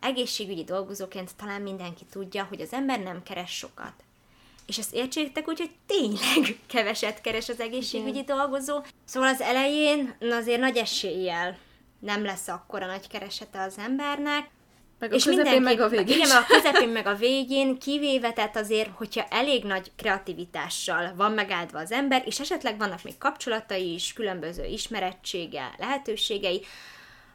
egészségügyi 0.00 0.64
dolgozóként 0.64 1.36
talán 1.36 1.62
mindenki 1.62 2.04
tudja, 2.04 2.44
hogy 2.44 2.60
az 2.60 2.72
ember 2.72 3.00
nem 3.00 3.22
keres 3.22 3.50
sokat. 3.50 4.04
És 4.70 4.78
ezt 4.78 4.94
értsétek 4.94 5.48
úgy, 5.48 5.58
hogy 5.58 5.70
tényleg 5.86 6.58
keveset 6.72 7.20
keres 7.20 7.48
az 7.48 7.60
egészségügyi 7.60 8.22
dolgozó. 8.22 8.80
Szóval 9.04 9.28
az 9.28 9.40
elején 9.40 10.16
azért 10.30 10.60
nagy 10.60 10.76
eséllyel 10.76 11.58
nem 12.00 12.24
lesz 12.24 12.48
akkora 12.48 12.86
nagy 12.86 13.08
keresete 13.08 13.60
az 13.62 13.78
embernek, 13.78 14.48
Meg 14.98 15.12
a 15.12 15.16
közepén, 15.24 15.62
meg 15.62 15.80
a 15.80 15.88
végén. 15.88 16.16
Igen, 16.16 16.30
a 16.30 16.44
közepén, 16.46 16.88
meg 16.98 17.06
a 17.06 17.14
végén, 17.14 17.78
kivéve, 17.78 18.32
tehát 18.32 18.56
azért, 18.56 18.90
hogyha 18.94 19.26
elég 19.30 19.64
nagy 19.64 19.92
kreativitással 19.96 21.12
van 21.16 21.32
megáldva 21.32 21.78
az 21.78 21.92
ember, 21.92 22.22
és 22.26 22.40
esetleg 22.40 22.78
vannak 22.78 23.02
még 23.02 23.18
kapcsolatai 23.18 23.92
is, 23.92 24.12
különböző 24.12 24.64
ismerettsége, 24.64 25.74
lehetőségei, 25.78 26.64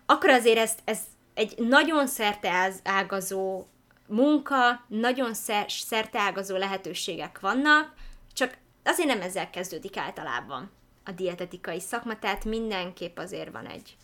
akkor 0.05 0.29
azért 0.29 0.57
ez, 0.57 0.71
ez 0.85 0.99
egy 1.33 1.53
nagyon 1.57 2.07
szerteágazó 2.07 3.65
munka, 4.07 4.85
nagyon 4.87 5.33
szer- 5.33 5.69
szerteágazó 5.69 6.55
lehetőségek 6.55 7.39
vannak, 7.39 7.93
csak 8.33 8.57
azért 8.83 9.07
nem 9.07 9.21
ezzel 9.21 9.49
kezdődik 9.49 9.97
általában 9.97 10.71
a 11.05 11.11
dietetikai 11.11 11.79
szakma, 11.79 12.19
tehát 12.19 12.45
mindenképp 12.45 13.17
azért 13.17 13.51
van 13.51 13.65
egy 13.65 13.97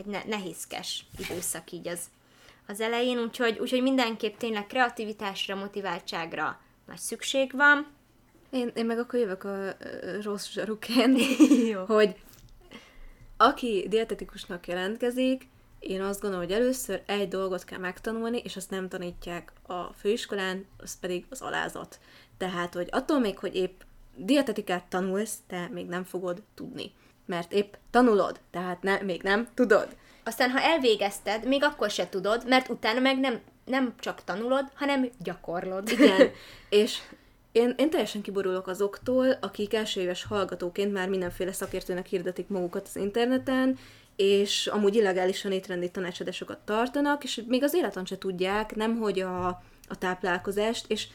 egy 0.00 0.06
ne- 0.06 0.24
nehézkes 0.24 1.04
időszak 1.18 1.72
így 1.72 1.88
az, 1.88 2.00
az 2.66 2.80
elején, 2.80 3.18
úgyhogy, 3.18 3.58
úgyhogy 3.58 3.82
mindenképp 3.82 4.36
tényleg 4.36 4.66
kreativitásra, 4.66 5.54
motiváltságra 5.54 6.60
nagy 6.86 6.98
szükség 6.98 7.52
van. 7.52 7.86
Én, 8.50 8.70
én 8.74 8.86
meg 8.86 8.98
akkor 8.98 9.20
jövök 9.20 9.44
a, 9.44 9.68
a 9.68 9.74
rossz 10.22 10.50
zsaruként, 10.50 11.20
hogy 11.86 12.16
aki 13.36 13.86
dietetikusnak 13.88 14.66
jelentkezik, 14.66 15.48
én 15.80 16.00
azt 16.02 16.20
gondolom, 16.20 16.46
hogy 16.46 16.54
először 16.54 17.02
egy 17.06 17.28
dolgot 17.28 17.64
kell 17.64 17.78
megtanulni, 17.78 18.40
és 18.44 18.56
azt 18.56 18.70
nem 18.70 18.88
tanítják 18.88 19.52
a 19.66 19.82
főiskolán, 19.82 20.66
az 20.78 20.98
pedig 20.98 21.24
az 21.30 21.40
alázat. 21.40 21.98
Tehát, 22.38 22.74
hogy 22.74 22.88
attól 22.90 23.18
még, 23.18 23.38
hogy 23.38 23.54
épp 23.54 23.80
dietetikát 24.16 24.84
tanulsz, 24.84 25.38
te 25.46 25.68
még 25.72 25.86
nem 25.86 26.04
fogod 26.04 26.42
tudni. 26.54 26.92
Mert 27.26 27.52
épp 27.52 27.74
tanulod, 27.90 28.40
tehát 28.50 28.82
ne, 28.82 29.00
még 29.00 29.22
nem 29.22 29.48
tudod. 29.54 29.96
Aztán, 30.24 30.50
ha 30.50 30.60
elvégezted, 30.60 31.46
még 31.46 31.64
akkor 31.64 31.90
se 31.90 32.08
tudod, 32.08 32.48
mert 32.48 32.68
utána 32.68 33.00
meg 33.00 33.18
nem, 33.18 33.40
nem 33.64 33.94
csak 33.98 34.24
tanulod, 34.24 34.64
hanem 34.74 35.10
gyakorlod. 35.18 35.88
Igen, 35.88 36.30
és 36.68 36.98
én, 37.52 37.74
én 37.76 37.90
teljesen 37.90 38.22
kiborulok 38.22 38.66
azoktól, 38.66 39.30
akik 39.40 39.74
első 39.74 40.00
éves 40.00 40.24
hallgatóként 40.24 40.92
már 40.92 41.08
mindenféle 41.08 41.52
szakértőnek 41.52 42.06
hirdetik 42.06 42.48
magukat 42.48 42.86
az 42.86 42.96
interneten, 42.96 43.78
és 44.20 44.66
amúgy 44.66 44.94
illegálisan 44.94 45.52
étrendi 45.52 45.90
tanácsadásokat 45.90 46.58
tartanak, 46.58 47.24
és 47.24 47.42
még 47.46 47.62
az 47.62 47.74
életan 47.74 48.06
se 48.06 48.18
tudják, 48.18 48.74
nemhogy 48.74 49.20
a, 49.20 49.46
a 49.88 49.98
táplálkozást, 49.98 50.84
és 50.88 51.06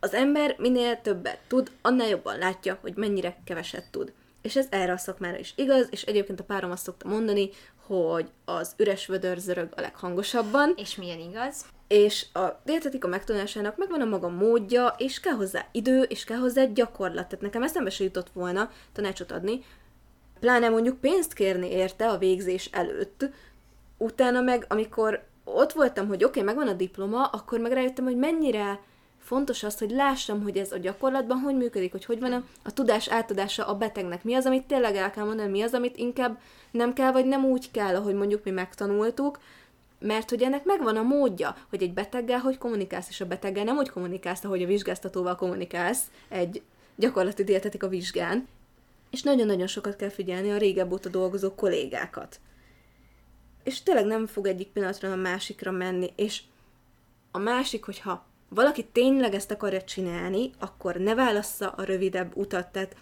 az 0.00 0.14
ember 0.14 0.54
minél 0.58 1.00
többet 1.00 1.38
tud, 1.48 1.70
annál 1.82 2.08
jobban 2.08 2.38
látja, 2.38 2.78
hogy 2.80 2.96
mennyire 2.96 3.36
keveset 3.44 3.90
tud. 3.90 4.12
És 4.42 4.56
ez 4.56 4.66
erre 4.70 4.92
a 4.92 4.96
szakmára 4.96 5.38
is 5.38 5.52
igaz, 5.56 5.86
és 5.90 6.02
egyébként 6.02 6.40
a 6.40 6.44
párom 6.44 6.70
azt 6.70 6.82
szokta 6.82 7.08
mondani, 7.08 7.50
hogy 7.86 8.30
az 8.44 8.74
üres 8.76 9.06
vödör 9.06 9.38
zörög 9.38 9.68
a 9.76 9.80
leghangosabban, 9.80 10.72
És 10.76 10.96
milyen 10.96 11.20
igaz? 11.20 11.64
és 11.88 12.26
a 12.32 12.60
dietetika 12.64 13.08
megtanulásának 13.08 13.76
megvan 13.76 14.00
a 14.00 14.04
maga 14.04 14.28
módja, 14.28 14.94
és 14.98 15.20
kell 15.20 15.34
hozzá 15.34 15.66
idő, 15.72 16.02
és 16.02 16.24
kell 16.24 16.38
hozzá 16.38 16.64
gyakorlat. 16.64 17.28
Tehát 17.28 17.40
nekem 17.40 17.62
eszembe 17.62 17.90
se 17.90 18.04
jutott 18.04 18.30
volna 18.32 18.70
tanácsot 18.92 19.32
adni, 19.32 19.64
pláne 20.40 20.68
mondjuk 20.68 21.00
pénzt 21.00 21.32
kérni 21.32 21.70
érte 21.70 22.08
a 22.08 22.18
végzés 22.18 22.66
előtt. 22.72 23.24
Utána 23.96 24.40
meg, 24.40 24.64
amikor 24.68 25.24
ott 25.44 25.72
voltam, 25.72 26.06
hogy 26.08 26.24
oké, 26.24 26.40
okay, 26.40 26.54
megvan 26.54 26.74
a 26.74 26.76
diploma, 26.76 27.24
akkor 27.24 27.58
meg 27.58 27.72
rájöttem, 27.72 28.04
hogy 28.04 28.16
mennyire 28.16 28.80
fontos 29.18 29.62
az, 29.62 29.78
hogy 29.78 29.90
lássam, 29.90 30.42
hogy 30.42 30.56
ez 30.56 30.72
a 30.72 30.78
gyakorlatban 30.78 31.38
hogy 31.38 31.56
működik, 31.56 31.92
hogy 31.92 32.04
hogy 32.04 32.20
van 32.20 32.32
a, 32.32 32.44
a 32.64 32.72
tudás 32.72 33.08
átadása 33.08 33.66
a 33.66 33.74
betegnek. 33.74 34.24
Mi 34.24 34.34
az, 34.34 34.46
amit 34.46 34.66
tényleg 34.66 34.96
el 34.96 35.10
kell 35.10 35.24
mondani, 35.24 35.50
mi 35.50 35.62
az, 35.62 35.74
amit 35.74 35.96
inkább 35.96 36.38
nem 36.70 36.92
kell, 36.92 37.12
vagy 37.12 37.26
nem 37.26 37.44
úgy 37.44 37.70
kell, 37.70 37.94
ahogy 37.94 38.14
mondjuk 38.14 38.44
mi 38.44 38.50
megtanultuk, 38.50 39.38
mert 39.98 40.30
hogy 40.30 40.42
ennek 40.42 40.64
megvan 40.64 40.96
a 40.96 41.02
módja, 41.02 41.56
hogy 41.70 41.82
egy 41.82 41.92
beteggel 41.92 42.38
hogy 42.38 42.58
kommunikálsz, 42.58 43.08
és 43.08 43.20
a 43.20 43.26
beteggel 43.26 43.64
nem 43.64 43.76
úgy 43.76 43.90
kommunikálsz, 43.90 44.44
ahogy 44.44 44.62
a 44.62 44.66
vizsgáztatóval 44.66 45.36
kommunikálsz 45.36 46.02
egy 46.28 46.62
gyakorlati 46.96 47.44
dietetika 47.44 47.88
vizsgán, 47.88 48.48
és 49.10 49.22
nagyon-nagyon 49.22 49.66
sokat 49.66 49.96
kell 49.96 50.08
figyelni 50.08 50.50
a 50.50 50.56
régebb 50.56 50.92
óta 50.92 51.08
dolgozó 51.08 51.54
kollégákat. 51.54 52.40
És 53.64 53.82
tényleg 53.82 54.04
nem 54.04 54.26
fog 54.26 54.46
egyik 54.46 54.68
pillanatra 54.68 55.12
a 55.12 55.16
másikra 55.16 55.70
menni, 55.70 56.12
és 56.16 56.42
a 57.30 57.38
másik, 57.38 57.84
hogyha 57.84 58.26
valaki 58.48 58.84
tényleg 58.84 59.34
ezt 59.34 59.50
akarja 59.50 59.82
csinálni, 59.82 60.50
akkor 60.58 60.96
ne 60.96 61.14
válassza 61.14 61.70
a 61.70 61.82
rövidebb 61.82 62.36
utat, 62.36 62.72
tehát 62.72 62.96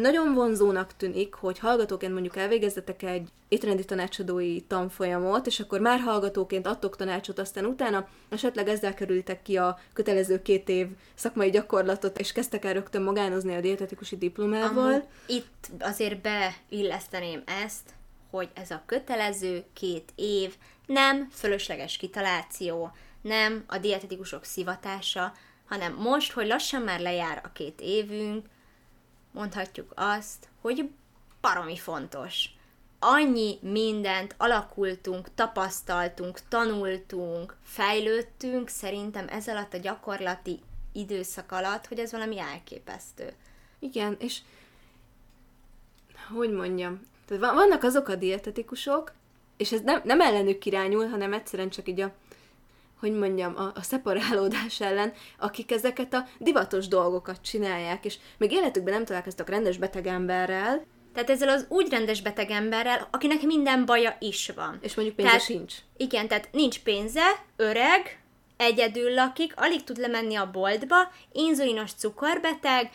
nagyon 0.00 0.34
vonzónak 0.34 0.96
tűnik, 0.96 1.34
hogy 1.34 1.58
hallgatóként 1.58 2.12
mondjuk 2.12 2.36
elvégezzetek 2.36 3.02
egy 3.02 3.28
étrendi 3.48 3.84
tanácsadói 3.84 4.60
tanfolyamot, 4.60 5.46
és 5.46 5.60
akkor 5.60 5.80
már 5.80 6.00
hallgatóként 6.00 6.66
adtok 6.66 6.96
tanácsot, 6.96 7.38
aztán 7.38 7.64
utána 7.64 8.08
esetleg 8.28 8.68
ezzel 8.68 8.94
kerültek 8.94 9.42
ki 9.42 9.56
a 9.56 9.78
kötelező 9.92 10.42
két 10.42 10.68
év 10.68 10.86
szakmai 11.14 11.50
gyakorlatot, 11.50 12.18
és 12.18 12.32
kezdtek 12.32 12.64
el 12.64 12.72
rögtön 12.72 13.02
magánozni 13.02 13.54
a 13.54 13.60
dietetikusi 13.60 14.16
diplomával. 14.16 14.92
Amúgy 14.92 15.04
itt 15.26 15.70
azért 15.80 16.20
beilleszteném 16.20 17.42
ezt, 17.64 17.90
hogy 18.30 18.48
ez 18.54 18.70
a 18.70 18.82
kötelező 18.86 19.64
két 19.72 20.12
év 20.14 20.54
nem 20.86 21.28
fölösleges 21.32 21.96
kitaláció, 21.96 22.92
nem 23.20 23.64
a 23.66 23.78
dietetikusok 23.78 24.44
szivatása, 24.44 25.32
hanem 25.64 25.94
most, 25.94 26.32
hogy 26.32 26.46
lassan 26.46 26.82
már 26.82 27.00
lejár 27.00 27.40
a 27.44 27.52
két 27.52 27.80
évünk, 27.80 28.46
mondhatjuk 29.34 29.92
azt, 29.94 30.48
hogy 30.60 30.90
baromi 31.40 31.76
fontos. 31.76 32.48
Annyi 32.98 33.58
mindent 33.60 34.34
alakultunk, 34.38 35.34
tapasztaltunk, 35.34 36.38
tanultunk, 36.48 37.56
fejlődtünk 37.62 38.68
szerintem 38.68 39.28
ez 39.28 39.48
alatt 39.48 39.74
a 39.74 39.78
gyakorlati 39.78 40.60
időszak 40.92 41.52
alatt, 41.52 41.86
hogy 41.86 41.98
ez 41.98 42.12
valami 42.12 42.38
elképesztő. 42.38 43.32
Igen, 43.78 44.16
és 44.18 44.38
hogy 46.34 46.52
mondjam, 46.52 47.06
tehát 47.26 47.42
van- 47.42 47.54
vannak 47.54 47.82
azok 47.82 48.08
a 48.08 48.14
dietetikusok, 48.14 49.12
és 49.56 49.72
ez 49.72 49.80
nem, 49.80 50.00
nem 50.04 50.20
ellenük 50.20 50.64
irányul, 50.64 51.08
hanem 51.08 51.32
egyszerűen 51.32 51.70
csak 51.70 51.88
így 51.88 52.00
a, 52.00 52.12
hogy 53.08 53.18
mondjam, 53.18 53.56
a, 53.56 53.72
a 53.74 53.82
szeparálódás 53.82 54.80
ellen, 54.80 55.12
akik 55.38 55.72
ezeket 55.72 56.14
a 56.14 56.26
divatos 56.38 56.88
dolgokat 56.88 57.38
csinálják, 57.42 58.04
és 58.04 58.16
még 58.38 58.52
életükben 58.52 58.92
nem 58.94 59.04
találkoztak 59.04 59.48
rendes 59.48 59.76
beteg 59.78 60.06
emberrel, 60.06 60.84
Tehát 61.14 61.30
ezzel 61.30 61.48
az 61.48 61.66
úgy 61.68 61.88
rendes 61.90 62.20
beteg 62.22 62.50
emberrel, 62.50 63.08
akinek 63.10 63.42
minden 63.42 63.84
baja 63.84 64.16
is 64.20 64.52
van. 64.56 64.78
és 64.80 64.94
mondjuk 64.94 65.16
pénze 65.16 65.32
Tehát- 65.32 65.46
sincs. 65.46 65.74
Igen, 65.96 66.28
tehát 66.28 66.48
nincs 66.52 66.78
pénze, 66.80 67.44
öreg, 67.56 68.22
egyedül 68.56 69.14
lakik, 69.14 69.52
alig 69.56 69.84
tud 69.84 69.96
lemenni 69.98 70.34
a 70.34 70.50
boltba, 70.50 70.96
inzulinos 71.32 71.92
cukorbeteg, 71.92 72.90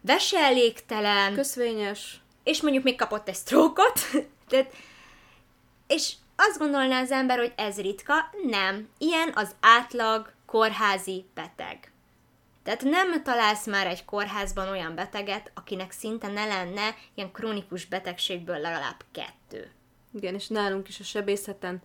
veselégtelen, 0.00 1.34
Köszvényes. 1.34 2.20
és 2.44 2.62
mondjuk 2.62 2.84
még 2.84 2.96
kapott 2.96 3.28
egy 3.28 3.34
sztrókot, 3.34 4.00
tehát, 4.48 4.72
és 5.86 6.12
azt 6.40 6.58
gondolná 6.58 7.00
az 7.00 7.10
ember, 7.10 7.38
hogy 7.38 7.52
ez 7.56 7.80
ritka, 7.80 8.14
nem. 8.46 8.88
Ilyen 8.98 9.32
az 9.34 9.54
átlag 9.60 10.32
kórházi 10.46 11.24
beteg. 11.34 11.92
Tehát 12.62 12.82
nem 12.82 13.22
találsz 13.22 13.66
már 13.66 13.86
egy 13.86 14.04
kórházban 14.04 14.68
olyan 14.68 14.94
beteget, 14.94 15.50
akinek 15.54 15.90
szinte 15.90 16.28
ne 16.28 16.46
lenne 16.46 16.94
ilyen 17.14 17.32
krónikus 17.32 17.86
betegségből 17.86 18.58
legalább 18.58 19.04
kettő. 19.12 19.70
Igen, 20.14 20.34
és 20.34 20.48
nálunk 20.48 20.88
is 20.88 21.00
a 21.00 21.04
sebészeten 21.04 21.82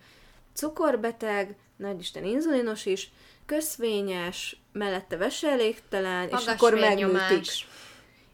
cukorbeteg, 0.54 1.56
nagy 1.76 2.00
Isten 2.00 2.24
inzulinos 2.24 2.86
is, 2.86 3.12
köszvényes, 3.46 4.58
mellette 4.72 5.18
veselégtelen, 5.18 6.30
és 6.30 6.46
akkor 6.46 6.74
megműtik. 6.74 7.46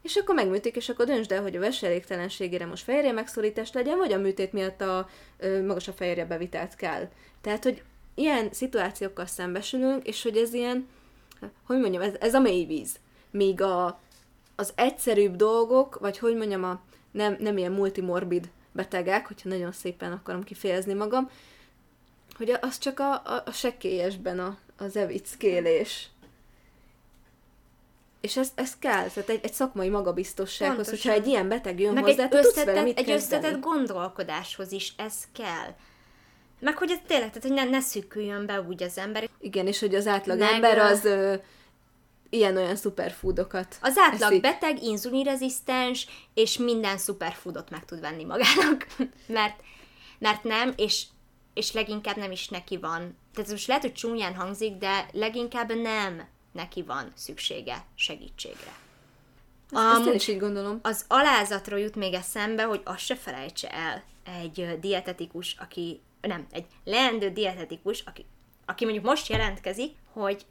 És 0.01 0.15
akkor 0.15 0.35
megműtik, 0.35 0.75
és 0.75 0.89
akkor 0.89 1.05
döntsd 1.05 1.31
el, 1.31 1.41
hogy 1.41 1.55
a 1.55 1.59
veselégtelenségére 1.59 2.65
most 2.65 2.83
fehérje 2.83 3.11
megszorítás 3.11 3.71
legyen, 3.71 3.97
vagy 3.97 4.11
a 4.11 4.17
műtét 4.17 4.53
miatt 4.53 4.81
a 4.81 5.09
ö, 5.37 5.65
magas 5.65 5.87
a 5.87 5.93
fehérje 5.93 6.25
bevitelt 6.25 6.75
kell. 6.75 7.09
Tehát, 7.41 7.63
hogy 7.63 7.83
ilyen 8.15 8.49
szituációkkal 8.51 9.25
szembesülünk, 9.25 10.07
és 10.07 10.23
hogy 10.23 10.37
ez 10.37 10.53
ilyen, 10.53 10.87
hogy 11.63 11.79
mondjam, 11.79 12.01
ez, 12.01 12.13
ez 12.19 12.33
a 12.33 12.39
mély 12.39 12.65
víz. 12.65 12.95
Míg 13.31 13.61
a, 13.61 13.99
az 14.55 14.73
egyszerűbb 14.75 15.35
dolgok, 15.35 15.99
vagy 15.99 16.17
hogy 16.17 16.35
mondjam, 16.35 16.63
a 16.63 16.81
nem, 17.11 17.37
nem 17.39 17.57
ilyen 17.57 17.71
multimorbid 17.71 18.49
betegek, 18.71 19.27
hogyha 19.27 19.49
nagyon 19.49 19.71
szépen 19.71 20.11
akarom 20.11 20.43
kifejezni 20.43 20.93
magam, 20.93 21.29
hogy 22.37 22.57
az 22.61 22.77
csak 22.77 22.99
a, 22.99 23.13
a, 23.13 23.43
a 23.45 23.51
sekélyesben 23.51 24.39
a, 24.39 24.57
az 24.77 24.95
evickélés. 24.95 26.09
És 28.21 28.37
ez, 28.37 28.51
ez 28.55 28.77
kell, 28.77 29.07
tehát 29.07 29.29
egy, 29.29 29.39
egy 29.43 29.53
szakmai 29.53 29.89
magabiztossághoz, 29.89 30.85
Pontosan. 30.85 31.11
hogyha 31.11 31.21
egy 31.21 31.27
ilyen 31.27 31.47
beteg 31.47 31.79
jön 31.79 31.93
Meg 31.93 32.03
hozzá, 32.03 32.23
egy 32.23 32.35
összetett, 32.35 32.97
egy 32.97 33.11
összetett 33.11 33.59
gondolkodáshoz 33.59 34.71
is 34.71 34.93
ez 34.97 35.13
kell. 35.33 35.75
Meg 36.59 36.77
hogy 36.77 36.91
ez 36.91 36.97
tényleg, 37.07 37.31
tehát 37.31 37.47
hogy 37.47 37.53
ne, 37.53 37.77
ne 37.77 37.79
szűküljön 37.79 38.45
be 38.45 38.61
úgy 38.61 38.83
az 38.83 38.97
ember. 38.97 39.29
Igen, 39.39 39.67
és 39.67 39.79
hogy 39.79 39.95
az 39.95 40.07
átlag 40.07 40.39
Meg, 40.39 40.53
ember 40.53 40.77
az 40.77 41.05
ö, 41.05 41.35
ilyen-olyan 42.29 42.75
superfoodokat 42.75 43.77
Az 43.81 43.97
átlag 43.97 44.29
eszik. 44.31 44.41
beteg, 44.41 44.83
inzulinrezisztens, 44.83 46.07
és 46.33 46.57
minden 46.57 46.97
superfoodot 46.97 47.69
meg 47.69 47.85
tud 47.85 47.99
venni 47.99 48.23
magának. 48.23 48.87
mert, 49.27 49.61
mert 50.19 50.43
nem, 50.43 50.73
és, 50.75 51.05
és 51.53 51.71
leginkább 51.71 52.17
nem 52.17 52.31
is 52.31 52.47
neki 52.47 52.77
van. 52.77 53.17
Tehát 53.33 53.51
most 53.51 53.67
lehet, 53.67 53.81
hogy 53.81 53.93
csúnyán 53.93 54.35
hangzik, 54.35 54.75
de 54.75 55.05
leginkább 55.11 55.75
nem 55.75 56.27
neki 56.59 56.81
van 56.81 57.11
szüksége 57.15 57.85
segítségre. 57.95 58.73
Ezt, 59.71 60.07
ezt 60.07 60.13
is 60.13 60.27
így 60.27 60.39
gondolom. 60.39 60.79
Az 60.81 61.05
alázatról 61.07 61.79
jut 61.79 61.95
még 61.95 62.13
eszembe, 62.13 62.63
hogy 62.63 62.81
azt 62.83 62.99
se 62.99 63.15
felejtse 63.15 63.69
el 63.69 64.03
egy 64.41 64.79
dietetikus, 64.79 65.55
aki, 65.59 66.01
nem, 66.21 66.47
egy 66.51 66.65
leendő 66.83 67.29
dietetikus, 67.29 68.01
aki, 68.05 68.25
aki 68.65 68.83
mondjuk 68.83 69.05
most 69.05 69.27
jelentkezik, 69.27 69.95
hogy 70.13 70.45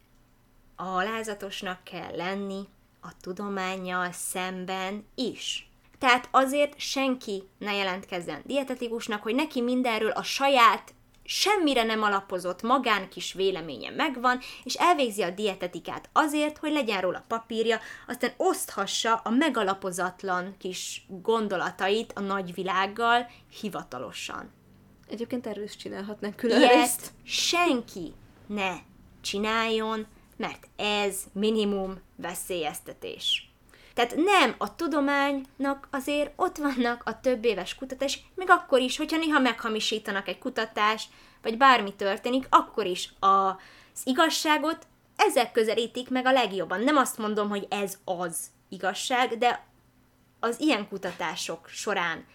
alázatosnak 0.76 1.84
kell 1.84 2.16
lenni 2.16 2.68
a 3.00 3.08
tudományjal 3.20 4.12
szemben 4.12 5.06
is. 5.14 5.70
Tehát 5.98 6.28
azért 6.30 6.78
senki 6.78 7.42
ne 7.58 7.74
jelentkezzen 7.74 8.42
dietetikusnak, 8.44 9.22
hogy 9.22 9.34
neki 9.34 9.60
mindenről 9.60 10.10
a 10.10 10.22
saját 10.22 10.94
semmire 11.30 11.82
nem 11.82 12.02
alapozott 12.02 12.62
magán 12.62 13.08
kis 13.08 13.32
véleménye 13.32 13.90
megvan, 13.90 14.38
és 14.64 14.74
elvégzi 14.74 15.22
a 15.22 15.30
dietetikát 15.30 16.08
azért, 16.12 16.58
hogy 16.58 16.72
legyen 16.72 17.00
róla 17.00 17.24
papírja, 17.28 17.78
aztán 18.06 18.32
oszthassa 18.36 19.14
a 19.14 19.30
megalapozatlan 19.30 20.54
kis 20.58 21.06
gondolatait 21.08 22.12
a 22.12 22.20
nagyvilággal 22.20 23.30
hivatalosan. 23.60 24.52
Egyébként 25.08 25.46
erről 25.46 25.64
is 25.64 25.76
csinálhatnánk 25.76 26.36
külön 26.36 26.60
Ilyet 26.60 27.12
senki 27.24 28.12
ne 28.46 28.74
csináljon, 29.20 30.06
mert 30.36 30.68
ez 30.76 31.16
minimum 31.32 32.00
veszélyeztetés. 32.16 33.47
Tehát 33.98 34.16
nem, 34.16 34.54
a 34.58 34.74
tudománynak 34.74 35.88
azért 35.90 36.32
ott 36.36 36.56
vannak 36.56 37.02
a 37.04 37.20
több 37.20 37.44
éves 37.44 37.74
kutatás, 37.74 38.20
még 38.34 38.50
akkor 38.50 38.80
is, 38.80 38.96
hogyha 38.96 39.16
néha 39.18 39.38
meghamisítanak 39.38 40.28
egy 40.28 40.38
kutatást, 40.38 41.10
vagy 41.42 41.56
bármi 41.56 41.94
történik, 41.94 42.46
akkor 42.50 42.86
is 42.86 43.12
a, 43.18 43.26
az 43.26 44.02
igazságot 44.04 44.86
ezek 45.16 45.52
közelítik 45.52 46.10
meg 46.10 46.26
a 46.26 46.32
legjobban. 46.32 46.80
Nem 46.80 46.96
azt 46.96 47.18
mondom, 47.18 47.48
hogy 47.48 47.66
ez 47.70 47.98
az 48.04 48.46
igazság, 48.68 49.38
de 49.38 49.66
az 50.40 50.60
ilyen 50.60 50.88
kutatások 50.88 51.68
során 51.68 52.26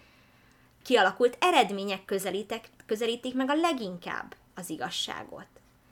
kialakult 0.82 1.36
eredmények 1.40 2.04
közelítek, 2.04 2.68
közelítik 2.86 3.34
meg 3.34 3.50
a 3.50 3.54
leginkább 3.54 4.34
az 4.54 4.70
igazságot. 4.70 5.46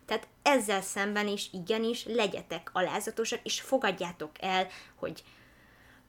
Tehát 0.07 0.27
ezzel 0.43 0.82
szemben 0.82 1.28
is 1.28 1.49
igenis 1.53 2.05
legyetek 2.05 2.70
alázatosak, 2.73 3.40
és 3.43 3.61
fogadjátok 3.61 4.31
el, 4.40 4.66
hogy 4.94 5.23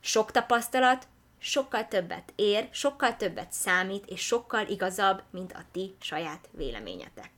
sok 0.05 0.31
tapasztalat 0.31 1.07
sokkal 1.37 1.87
többet 1.87 2.33
ér, 2.35 2.67
sokkal 2.71 3.15
többet 3.15 3.51
számít, 3.51 4.05
és 4.05 4.21
sokkal 4.21 4.67
igazabb, 4.67 5.21
mint 5.29 5.51
a 5.51 5.63
ti 5.71 5.95
saját 5.99 6.49
véleményetek. 6.51 7.31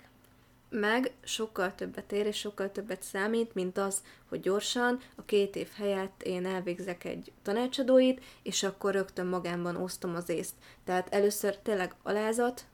Meg 0.69 1.11
sokkal 1.23 1.75
többet 1.75 2.11
ér, 2.11 2.25
és 2.25 2.37
sokkal 2.37 2.71
többet 2.71 3.03
számít, 3.03 3.53
mint 3.53 3.77
az, 3.77 4.03
hogy 4.29 4.39
gyorsan 4.39 5.01
a 5.15 5.25
két 5.25 5.55
év 5.55 5.69
helyett 5.75 6.23
én 6.23 6.45
elvégzek 6.45 7.03
egy 7.03 7.31
tanácsadóit, 7.43 8.23
és 8.43 8.63
akkor 8.63 8.93
rögtön 8.93 9.25
magámban 9.25 9.75
osztom 9.75 10.15
az 10.15 10.29
észt. 10.29 10.53
Tehát 10.85 11.13
először 11.13 11.57
tényleg 11.57 11.95
alázat, 12.03 12.65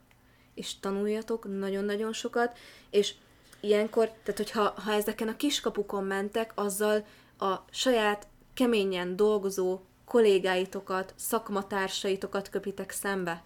és 0.54 0.80
tanuljatok 0.80 1.60
nagyon-nagyon 1.60 2.14
sokat, 2.14 2.58
és 2.90 3.14
ilyenkor, 3.60 4.08
tehát 4.08 4.38
hogyha 4.38 4.74
ha 4.82 4.92
ezeken 4.92 5.28
a 5.28 5.36
kiskapukon 5.36 6.04
mentek, 6.04 6.52
azzal 6.56 7.06
a 7.38 7.56
saját 7.72 8.28
keményen 8.54 9.16
dolgozó 9.16 9.80
kollégáitokat, 10.06 11.14
szakmatársaitokat 11.18 12.50
köpitek 12.50 12.92
szembe. 12.92 13.44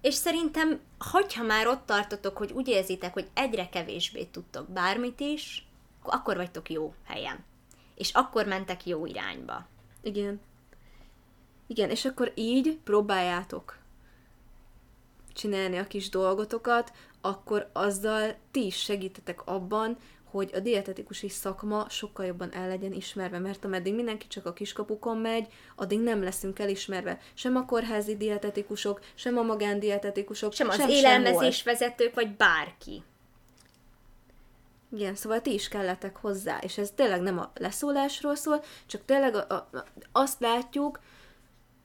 És 0.00 0.14
szerintem, 0.14 0.80
hogyha 0.98 1.42
már 1.42 1.66
ott 1.66 1.86
tartotok, 1.86 2.36
hogy 2.36 2.52
úgy 2.52 2.68
érzitek, 2.68 3.12
hogy 3.12 3.28
egyre 3.34 3.68
kevésbé 3.68 4.24
tudtok 4.24 4.68
bármit 4.68 5.20
is, 5.20 5.66
akkor 6.02 6.36
vagytok 6.36 6.70
jó 6.70 6.94
helyen. 7.04 7.44
És 7.94 8.10
akkor 8.12 8.46
mentek 8.46 8.86
jó 8.86 9.06
irányba. 9.06 9.66
Igen. 10.02 10.40
Igen, 11.66 11.90
és 11.90 12.04
akkor 12.04 12.32
így 12.34 12.78
próbáljátok 12.84 13.78
csinálni 15.32 15.78
a 15.78 15.86
kis 15.86 16.08
dolgotokat, 16.08 16.92
akkor 17.20 17.70
azzal 17.72 18.34
ti 18.50 18.66
is 18.66 18.76
segítetek 18.76 19.46
abban, 19.46 19.96
hogy 20.30 20.50
a 20.54 20.60
dietetikusi 20.60 21.28
szakma 21.28 21.86
sokkal 21.88 22.26
jobban 22.26 22.52
el 22.52 22.68
legyen 22.68 22.92
ismerve, 22.92 23.38
mert 23.38 23.64
ameddig 23.64 23.94
mindenki 23.94 24.26
csak 24.26 24.46
a 24.46 24.52
kiskapukon 24.52 25.16
megy, 25.16 25.46
addig 25.76 26.00
nem 26.00 26.22
leszünk 26.22 26.58
elismerve. 26.58 27.18
Sem 27.34 27.56
a 27.56 27.64
kórházi 27.64 28.16
dietetikusok, 28.16 29.00
sem 29.14 29.38
a 29.38 29.42
magándietetikusok, 29.42 30.52
sem 30.52 30.68
az 30.68 30.76
sem 30.76 30.88
élelmezésvezetők, 30.88 32.14
vagy 32.14 32.36
bárki. 32.36 33.02
Igen, 34.96 35.14
szóval 35.14 35.40
ti 35.40 35.52
is 35.52 35.68
kelletek 35.68 36.16
hozzá, 36.16 36.58
és 36.58 36.78
ez 36.78 36.90
tényleg 36.94 37.20
nem 37.20 37.38
a 37.38 37.50
leszólásról 37.54 38.34
szól, 38.34 38.64
csak 38.86 39.04
tényleg 39.04 39.34
a, 39.34 39.54
a, 39.54 39.68
azt 40.12 40.40
látjuk, 40.40 41.00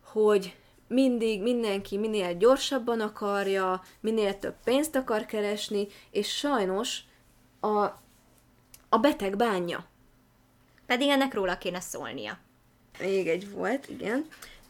hogy 0.04 0.56
mindig 0.88 1.42
mindenki 1.42 1.98
minél 1.98 2.34
gyorsabban 2.34 3.00
akarja, 3.00 3.82
minél 4.00 4.40
több 4.40 4.56
pénzt 4.64 4.96
akar 4.96 5.26
keresni, 5.26 5.88
és 6.12 6.38
sajnos 6.38 7.00
a 7.62 8.03
a 8.94 8.98
beteg 8.98 9.36
bánja. 9.36 9.86
Pedig 10.86 11.10
ennek 11.10 11.34
róla 11.34 11.58
kéne 11.58 11.80
szólnia. 11.80 12.38
Még 13.00 13.28
egy 13.28 13.52
volt, 13.52 13.90
igen. 13.90 14.26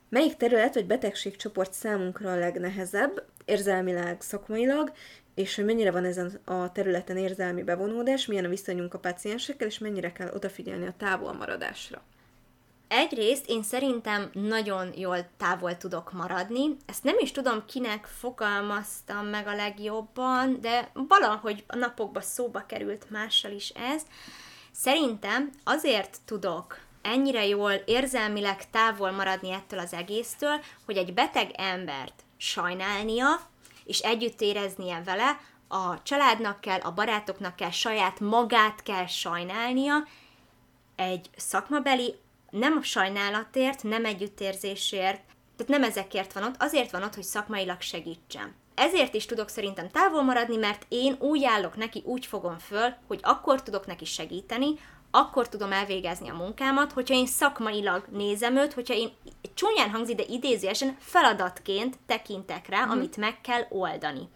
Melyik 0.10 0.36
terület 0.36 0.74
vagy 0.74 0.86
betegségcsoport 0.86 1.74
számunkra 1.74 2.32
a 2.32 2.36
legnehezebb, 2.36 3.26
érzelmileg, 3.46 4.22
szakmailag, 4.22 4.92
és 5.36 5.56
hogy 5.56 5.66
mennyire 5.66 5.92
van 5.92 6.06
ezen 6.06 6.40
a 6.46 6.72
területen 6.72 7.18
érzelmi 7.18 7.64
bevonódás, 7.64 8.26
milyen 8.26 8.46
a 8.46 8.50
viszonyunk 8.50 8.94
a 8.94 9.00
paciensekkel, 9.00 9.68
és 9.68 9.78
mennyire 9.78 10.12
kell 10.12 10.32
odafigyelni 10.34 10.88
a 10.88 10.94
távolmaradásra. 10.98 12.02
Egyrészt 12.88 13.50
én 13.50 13.64
szerintem 13.64 14.30
nagyon 14.34 14.94
jól 14.96 15.28
távol 15.38 15.78
tudok 15.78 16.12
maradni. 16.12 16.76
Ezt 16.86 17.04
nem 17.04 17.16
is 17.20 17.32
tudom, 17.32 17.66
kinek 17.66 18.06
fogalmaztam 18.06 19.26
meg 19.26 19.48
a 19.48 19.56
legjobban, 19.56 20.62
de 20.62 20.92
valahogy 20.94 21.64
a 21.68 21.76
napokban 21.76 22.24
szóba 22.24 22.66
került 22.66 23.10
mással 23.10 23.52
is 23.52 23.70
ez. 23.70 24.02
Szerintem 24.72 25.50
azért 25.64 26.18
tudok 26.26 26.80
ennyire 27.02 27.46
jól 27.46 27.72
érzelmileg 27.72 28.70
távol 28.70 29.12
maradni 29.12 29.52
ettől 29.52 29.80
az 29.80 29.94
egésztől, 29.94 30.60
hogy 30.86 30.98
egy 30.98 31.14
beteg 31.14 31.52
embert 31.56 32.24
sajnálnia, 32.38 33.28
és 33.86 34.00
együtt 34.00 34.42
éreznie 34.42 35.02
vele, 35.06 35.40
a 35.68 36.04
családnak 36.04 36.62
kell, 36.62 36.80
a 36.80 36.94
barátoknak 36.94 37.56
kell, 37.56 37.70
saját 37.70 38.20
magát 38.20 38.84
kell 38.84 39.06
sajnálnia, 39.06 40.08
egy 40.96 41.30
szakmabeli 41.36 42.16
nem 42.54 42.82
sajnálatért, 42.82 43.84
nem 43.84 44.06
együttérzésért, 44.06 45.22
tehát 45.58 45.82
nem 45.82 45.84
ezekért 45.84 46.34
van 46.34 46.44
ott, 46.44 46.56
azért 46.60 46.92
van 46.92 47.04
ott, 47.04 47.16
hogy 47.16 47.24
szakmailag 47.24 47.82
segítsen. 47.82 48.56
ezért 48.76 49.14
is 49.14 49.26
tudok 49.26 49.50
szerintem 49.50 49.90
távol 49.90 50.24
maradni, 50.24 50.56
mert 50.56 50.86
én 50.90 51.16
úgy 51.20 51.44
állok 51.44 51.76
neki, 51.76 52.02
úgy 52.06 52.26
fogom 52.26 52.58
föl, 52.58 52.94
hogy 53.08 53.20
akkor 53.22 53.64
tudok 53.64 53.86
neki 53.86 54.06
segíteni, 54.06 54.68
akkor 55.12 55.50
tudom 55.50 55.72
elvégezni 55.72 56.30
a 56.30 56.36
munkámat, 56.36 56.92
hogyha 56.92 57.14
én 57.14 57.26
szakmailag 57.26 58.06
nézem 58.12 58.56
őt, 58.56 58.74
hogyha 58.74 58.94
én 58.94 59.10
csúnyán 59.54 59.90
hangzik, 59.90 60.16
de 60.16 60.24
idézőesen 60.28 60.98
feladatként 61.00 61.98
tekintek 62.06 62.68
rá, 62.68 62.86
mm. 62.86 62.90
amit 62.90 63.18
meg 63.18 63.42
kell 63.42 63.66
oldani. 63.70 64.30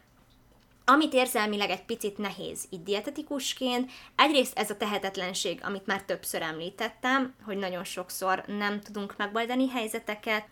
Amit 0.89 1.13
érzelmileg 1.13 1.69
egy 1.69 1.85
picit 1.85 2.17
nehéz 2.17 2.65
itt 2.69 2.83
dietetikusként, 2.83 3.91
egyrészt 4.15 4.57
ez 4.57 4.69
a 4.69 4.77
tehetetlenség, 4.77 5.59
amit 5.63 5.85
már 5.85 6.03
többször 6.03 6.41
említettem, 6.41 7.35
hogy 7.43 7.57
nagyon 7.57 7.83
sokszor 7.83 8.43
nem 8.45 8.81
tudunk 8.81 9.17
megoldani 9.17 9.69
helyzeteket, 9.69 10.45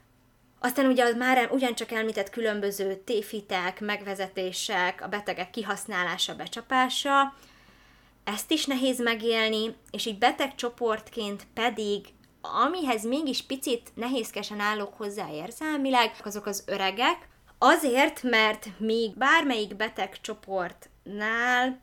aztán 0.59 0.85
ugye 0.85 1.03
az 1.03 1.15
már 1.15 1.49
ugyancsak 1.51 1.91
említett 1.91 2.29
különböző 2.29 2.95
téfitek, 2.95 3.79
megvezetések, 3.79 5.01
a 5.01 5.07
betegek 5.07 5.49
kihasználása, 5.49 6.35
becsapása, 6.35 7.33
ezt 8.23 8.51
is 8.51 8.65
nehéz 8.65 9.01
megélni, 9.01 9.75
és 9.91 10.05
így 10.05 10.17
betegcsoportként 10.17 11.47
pedig, 11.53 12.05
amihez 12.41 13.05
mégis 13.05 13.41
picit 13.41 13.91
nehézkesen 13.93 14.59
állok 14.59 14.93
hozzá 14.93 15.31
érzelmileg, 15.31 16.15
azok 16.23 16.45
az 16.45 16.63
öregek, 16.67 17.27
azért, 17.57 18.23
mert 18.23 18.67
még 18.77 19.17
bármelyik 19.17 19.75
betegcsoportnál 19.75 21.79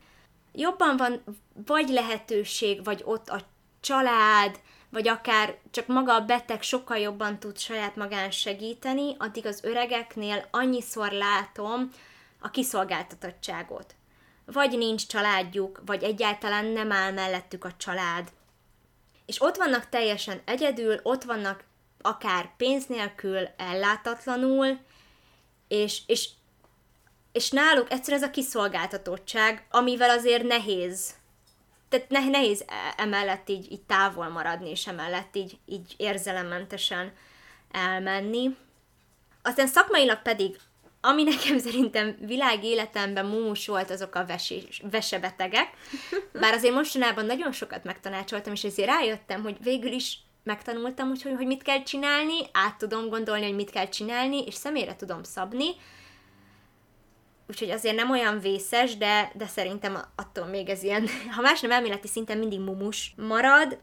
jobban 0.53 0.97
van 0.97 1.23
vagy 1.67 1.89
lehetőség, 1.89 2.85
vagy 2.85 3.03
ott 3.05 3.29
a 3.29 3.41
család, 3.81 4.61
vagy 4.89 5.09
akár 5.09 5.59
csak 5.71 5.87
maga 5.87 6.15
a 6.15 6.25
beteg 6.25 6.63
sokkal 6.63 6.99
jobban 6.99 7.39
tud 7.39 7.59
saját 7.59 7.97
magán 7.97 8.31
segíteni, 8.31 9.17
addig 9.19 9.47
az 9.47 9.65
öregeknél 9.65 10.49
annyiszor 10.51 11.13
látom 11.13 11.91
a 12.41 12.51
kiszolgáltatottságot. 12.51 13.95
Vagy 14.47 14.79
nincs 14.79 15.07
családjuk, 15.07 15.83
vagy 15.87 16.03
egyáltalán 16.03 16.65
nem 16.65 16.93
áll 16.93 17.13
mellettük 17.13 17.65
a 17.65 17.77
család. 17.77 18.29
És 19.27 19.43
ott 19.43 19.57
vannak 19.57 19.89
teljesen 19.89 20.41
egyedül, 20.45 21.01
ott 21.03 21.23
vannak 21.23 21.65
akár 22.01 22.51
pénz 22.57 22.87
nélkül, 22.87 23.49
ellátatlanul, 23.57 24.79
és, 25.73 26.01
és, 26.07 26.29
és 27.33 27.51
náluk 27.51 27.93
egyszer 27.93 28.15
ez 28.15 28.23
a 28.23 28.31
kiszolgáltatottság, 28.31 29.67
amivel 29.71 30.11
azért 30.11 30.43
nehéz 30.43 31.15
tehát 31.89 32.09
ne, 32.09 32.29
nehéz 32.29 32.65
e, 32.67 32.75
emellett 32.97 33.49
így, 33.49 33.73
így 33.73 33.83
távol 33.83 34.29
maradni, 34.29 34.71
és 34.71 34.87
emellett 34.87 35.37
így, 35.37 35.59
így 35.67 35.95
érzelemmentesen 35.97 37.13
elmenni. 37.71 38.57
Aztán 39.43 39.67
szakmailag 39.67 40.23
pedig, 40.23 40.57
ami 41.01 41.23
nekem 41.23 41.59
szerintem 41.67 42.17
világ 42.21 42.65
életemben 42.65 43.27
múmus 43.27 43.67
volt, 43.67 43.91
azok 43.91 44.15
a 44.15 44.27
vesés, 44.27 44.83
vesebetegek. 44.91 45.69
Bár 46.33 46.55
azért 46.55 46.75
mostanában 46.75 47.27
nagyon 47.27 47.53
sokat 47.53 47.85
megtanácsoltam, 47.85 48.53
és 48.53 48.65
ezért 48.65 48.89
rájöttem, 48.89 49.43
hogy 49.43 49.57
végül 49.63 49.93
is 49.93 50.19
megtanultam, 50.43 51.09
hogy, 51.09 51.23
hogy 51.23 51.47
mit 51.47 51.63
kell 51.63 51.83
csinálni, 51.83 52.39
át 52.53 52.79
tudom 52.79 53.09
gondolni, 53.09 53.45
hogy 53.45 53.55
mit 53.55 53.71
kell 53.71 53.89
csinálni, 53.89 54.45
és 54.45 54.55
személyre 54.55 54.97
tudom 54.97 55.23
szabni, 55.23 55.67
úgyhogy 57.49 57.71
azért 57.71 57.97
nem 57.97 58.11
olyan 58.11 58.41
vészes, 58.41 58.97
de, 58.97 59.33
de 59.35 59.47
szerintem 59.47 59.99
attól 60.17 60.47
még 60.47 60.69
ez 60.69 60.83
ilyen, 60.83 61.07
ha 61.37 61.41
más 61.41 61.61
nem 61.61 61.71
elméleti 61.71 62.09
szinten 62.09 62.39
mindig 62.39 62.61
mumus 62.61 63.15
marad. 63.17 63.79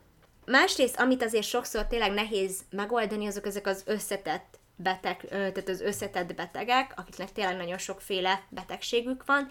Másrészt, 0.46 1.00
amit 1.00 1.24
azért 1.24 1.48
sokszor 1.48 1.88
tényleg 1.88 2.12
nehéz 2.12 2.62
megoldani, 2.70 3.28
azok 3.28 3.46
ezek 3.46 3.68
az 3.68 3.84
összetett 3.86 4.60
beteg, 4.76 5.26
tehát 5.30 5.70
az 5.70 5.82
összetett 5.82 6.36
betegek, 6.36 6.94
akiknek 6.96 7.32
tényleg 7.32 7.58
nagyon 7.58 7.78
sokféle 7.78 8.44
betegségük 8.50 9.26
van, 9.26 9.48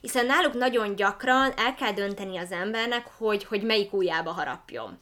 hiszen 0.00 0.26
náluk 0.26 0.54
nagyon 0.54 0.96
gyakran 0.96 1.52
el 1.56 1.74
kell 1.74 1.92
dönteni 1.92 2.36
az 2.36 2.52
embernek, 2.52 3.06
hogy, 3.06 3.44
hogy 3.44 3.62
melyik 3.62 3.92
ujjába 3.92 4.30
harapjon. 4.30 4.98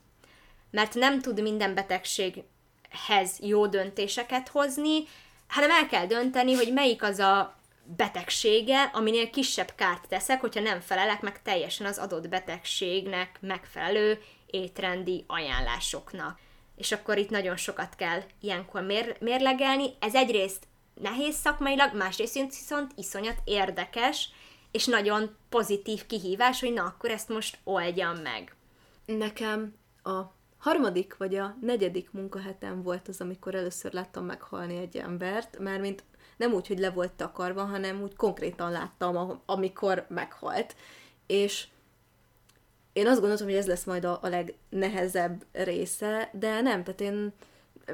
Mert 0.74 0.94
nem 0.94 1.20
tud 1.20 1.42
minden 1.42 1.74
betegséghez 1.74 3.38
jó 3.40 3.66
döntéseket 3.66 4.48
hozni, 4.48 5.04
hanem 5.48 5.70
el 5.70 5.86
kell 5.86 6.06
dönteni, 6.06 6.54
hogy 6.54 6.72
melyik 6.72 7.02
az 7.02 7.18
a 7.18 7.56
betegsége, 7.96 8.82
aminél 8.82 9.30
kisebb 9.30 9.72
kárt 9.74 10.08
teszek, 10.08 10.40
hogyha 10.40 10.60
nem 10.60 10.80
felelek 10.80 11.20
meg 11.20 11.42
teljesen 11.42 11.86
az 11.86 11.98
adott 11.98 12.28
betegségnek 12.28 13.38
megfelelő 13.40 14.22
étrendi 14.46 15.24
ajánlásoknak. 15.26 16.38
És 16.76 16.92
akkor 16.92 17.18
itt 17.18 17.30
nagyon 17.30 17.56
sokat 17.56 17.94
kell 17.96 18.22
ilyenkor 18.40 18.82
mér- 18.82 19.20
mérlegelni. 19.20 19.90
Ez 20.00 20.14
egyrészt 20.14 20.66
nehéz 20.94 21.34
szakmailag, 21.34 21.96
másrészt 21.96 22.34
viszont 22.34 22.92
iszonyat 22.96 23.38
érdekes, 23.44 24.28
és 24.70 24.84
nagyon 24.84 25.36
pozitív 25.48 26.06
kihívás, 26.06 26.60
hogy 26.60 26.72
na, 26.72 26.84
akkor 26.84 27.10
ezt 27.10 27.28
most 27.28 27.58
oldjam 27.64 28.16
meg. 28.16 28.56
Nekem 29.06 29.74
a 30.02 30.42
harmadik 30.64 31.16
vagy 31.16 31.34
a 31.34 31.56
negyedik 31.60 32.10
munkahetem 32.10 32.82
volt 32.82 33.08
az, 33.08 33.20
amikor 33.20 33.54
először 33.54 33.92
láttam 33.92 34.24
meghalni 34.24 34.76
egy 34.76 34.96
embert, 34.96 35.58
mert 35.58 35.80
mint 35.80 36.02
nem 36.36 36.52
úgy, 36.52 36.66
hogy 36.66 36.78
le 36.78 36.90
volt 36.90 37.12
takarva, 37.12 37.64
hanem 37.64 38.02
úgy 38.02 38.16
konkrétan 38.16 38.70
láttam, 38.70 39.42
amikor 39.46 40.06
meghalt. 40.08 40.76
És 41.26 41.66
én 42.92 43.06
azt 43.06 43.20
gondoltam, 43.20 43.46
hogy 43.46 43.56
ez 43.56 43.66
lesz 43.66 43.84
majd 43.84 44.04
a, 44.04 44.18
a 44.22 44.28
legnehezebb 44.28 45.44
része, 45.52 46.30
de 46.32 46.60
nem, 46.60 46.84
tehát 46.84 47.00
én, 47.00 47.32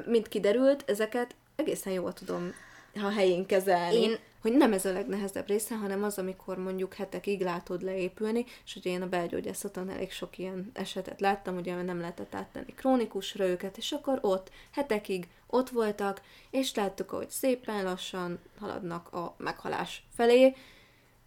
mint 0.05 0.27
kiderült, 0.27 0.83
ezeket 0.89 1.35
egészen 1.55 1.93
jól 1.93 2.13
tudom 2.13 2.53
ha 2.99 3.09
helyén 3.09 3.45
kezelni. 3.45 4.01
Én... 4.01 4.17
Hogy 4.41 4.53
nem 4.53 4.73
ez 4.73 4.85
a 4.85 4.91
legnehezebb 4.91 5.47
része, 5.47 5.75
hanem 5.75 6.03
az, 6.03 6.17
amikor 6.17 6.57
mondjuk 6.57 6.93
hetekig 6.93 7.41
látod 7.41 7.81
leépülni, 7.81 8.45
és 8.65 8.75
ugye 8.75 8.89
én 8.89 9.01
a 9.01 9.09
belgyógyászaton 9.09 9.89
elég 9.89 10.11
sok 10.11 10.37
ilyen 10.37 10.71
esetet 10.73 11.19
láttam, 11.19 11.57
ugye 11.57 11.81
nem 11.81 11.99
lehetett 11.99 12.35
áttenni 12.35 12.73
krónikusra 12.73 13.45
őket, 13.45 13.77
és 13.77 13.91
akkor 13.91 14.19
ott 14.21 14.49
hetekig 14.71 15.27
ott 15.47 15.69
voltak, 15.69 16.21
és 16.49 16.75
láttuk, 16.75 17.09
hogy 17.09 17.29
szépen 17.29 17.83
lassan 17.83 18.39
haladnak 18.59 19.13
a 19.13 19.35
meghalás 19.37 20.03
felé. 20.15 20.55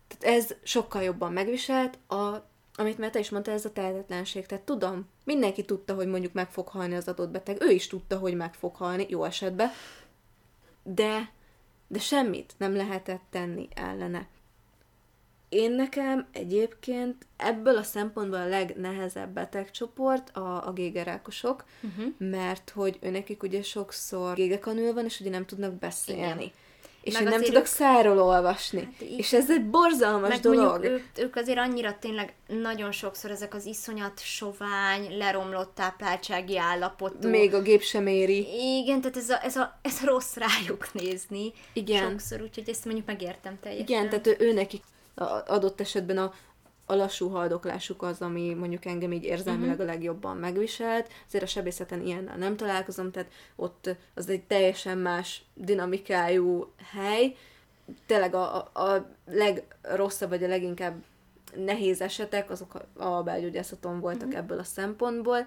Tehát 0.08 0.36
ez 0.36 0.54
sokkal 0.62 1.02
jobban 1.02 1.32
megviselt, 1.32 1.98
a, 2.08 2.46
amit 2.76 2.98
Meta 2.98 3.18
is 3.18 3.30
mondta, 3.30 3.50
ez 3.50 3.64
a 3.64 3.72
tehetetlenség. 3.72 4.46
Tehát 4.46 4.64
tudom, 4.64 5.08
mindenki 5.24 5.64
tudta, 5.64 5.94
hogy 5.94 6.06
mondjuk 6.06 6.32
meg 6.32 6.50
fog 6.50 6.68
halni 6.68 6.94
az 6.94 7.08
adott 7.08 7.30
beteg, 7.30 7.62
ő 7.62 7.70
is 7.70 7.86
tudta, 7.86 8.18
hogy 8.18 8.34
meg 8.34 8.54
fog 8.54 8.74
halni, 8.76 9.06
jó 9.08 9.24
esetben, 9.24 9.70
de, 10.82 11.32
de 11.86 11.98
semmit 11.98 12.54
nem 12.56 12.76
lehetett 12.76 13.22
tenni 13.30 13.68
ellene. 13.74 14.28
Én 15.48 15.72
nekem 15.72 16.28
egyébként 16.32 17.26
ebből 17.36 17.76
a 17.76 17.82
szempontból 17.82 18.38
a 18.38 18.48
legnehezebb 18.48 19.30
betegcsoport 19.30 20.36
a, 20.36 20.66
a 20.66 20.72
gégerákosok, 20.72 21.64
uh-huh. 21.82 22.12
mert 22.18 22.70
hogy 22.70 22.98
őnekik 23.00 23.42
ugye 23.42 23.62
sokszor 23.62 24.34
gégekanül 24.34 24.92
van, 24.92 25.04
és 25.04 25.20
ugye 25.20 25.30
nem 25.30 25.46
tudnak 25.46 25.72
beszélni. 25.72 26.42
Igen. 26.42 26.52
És 27.04 27.20
én 27.20 27.22
nem 27.22 27.42
tudok 27.42 27.60
ők... 27.60 27.66
száról 27.66 28.20
olvasni. 28.20 28.80
Hát 28.80 29.00
és 29.00 29.32
ez 29.32 29.50
egy 29.50 29.64
borzalmas 29.64 30.28
meg 30.28 30.40
dolog. 30.40 30.84
Ők, 30.84 31.04
ők 31.18 31.36
azért 31.36 31.58
annyira 31.58 31.96
tényleg 32.00 32.34
nagyon 32.46 32.92
sokszor 32.92 33.30
ezek 33.30 33.54
az 33.54 33.66
iszonyat 33.66 34.20
sovány, 34.20 35.16
leromlott 35.16 35.74
tápláltsági 35.74 36.58
állapotú. 36.58 37.28
Még 37.28 37.54
a 37.54 37.62
gép 37.62 37.82
sem 37.82 38.06
éri. 38.06 38.46
Igen, 38.80 39.00
tehát 39.00 39.16
ez 39.16 39.30
a, 39.30 39.44
ez 39.44 39.56
a, 39.56 39.78
ez 39.82 39.98
a 40.02 40.06
rossz 40.06 40.36
rájuk 40.36 40.92
nézni. 40.92 41.52
Igen. 41.72 42.10
Sokszor, 42.10 42.42
úgyhogy 42.42 42.68
ezt 42.68 42.84
mondjuk 42.84 43.06
megértem 43.06 43.58
teljesen. 43.60 43.88
Igen, 43.88 44.08
tehát 44.08 44.26
ő, 44.26 44.36
ő 44.38 44.52
nekik 44.52 44.82
adott 45.46 45.80
esetben 45.80 46.18
a, 46.18 46.32
a 46.86 46.94
lassú 46.94 47.28
haldoklásuk 47.28 48.02
az, 48.02 48.20
ami 48.20 48.54
mondjuk 48.54 48.84
engem 48.84 49.12
így 49.12 49.24
érzelmileg 49.24 49.74
uh-huh. 49.74 49.88
a 49.88 49.92
legjobban 49.92 50.36
megviselt. 50.36 51.10
Azért 51.26 51.44
a 51.44 51.46
sebészeten 51.46 52.00
ilyennel 52.00 52.36
nem 52.36 52.56
találkozom, 52.56 53.10
tehát 53.10 53.30
ott 53.56 53.96
az 54.14 54.28
egy 54.28 54.42
teljesen 54.42 54.98
más 54.98 55.42
dinamikájú 55.54 56.72
hely. 56.92 57.36
Tényleg 58.06 58.34
a, 58.34 58.70
a, 58.72 58.82
a 58.82 59.10
legrosszabb, 59.26 60.28
vagy 60.28 60.44
a 60.44 60.48
leginkább 60.48 61.02
nehéz 61.56 62.00
esetek, 62.00 62.50
azok 62.50 62.74
a, 62.74 63.04
a 63.04 63.22
belgyógyászaton 63.22 64.00
voltak 64.00 64.26
uh-huh. 64.26 64.42
ebből 64.42 64.58
a 64.58 64.64
szempontból, 64.64 65.46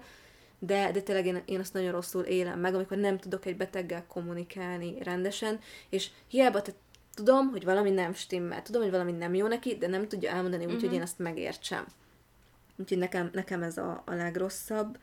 de, 0.58 0.90
de 0.90 1.00
tényleg 1.00 1.26
én, 1.26 1.42
én 1.44 1.60
azt 1.60 1.72
nagyon 1.72 1.92
rosszul 1.92 2.22
élem 2.22 2.60
meg, 2.60 2.74
amikor 2.74 2.96
nem 2.96 3.18
tudok 3.18 3.46
egy 3.46 3.56
beteggel 3.56 4.04
kommunikálni 4.06 5.02
rendesen, 5.02 5.60
és 5.88 6.10
hiába 6.28 6.62
te 6.62 6.72
tudom, 7.18 7.50
hogy 7.50 7.64
valami 7.64 7.90
nem 7.90 8.12
stimmel, 8.12 8.62
tudom, 8.62 8.82
hogy 8.82 8.90
valami 8.90 9.12
nem 9.12 9.34
jó 9.34 9.46
neki, 9.46 9.76
de 9.76 9.86
nem 9.86 10.08
tudja 10.08 10.30
elmondani 10.30 10.64
úgy, 10.64 10.68
uh-huh. 10.68 10.80
hogy 10.80 10.88
mhm. 10.88 10.98
én 10.98 11.02
azt 11.02 11.18
megértsem. 11.18 11.86
Úgyhogy 12.76 12.98
nekem, 12.98 13.30
nekem 13.32 13.62
ez 13.62 13.78
a, 13.78 14.02
a 14.06 14.14
legrosszabb. 14.14 14.98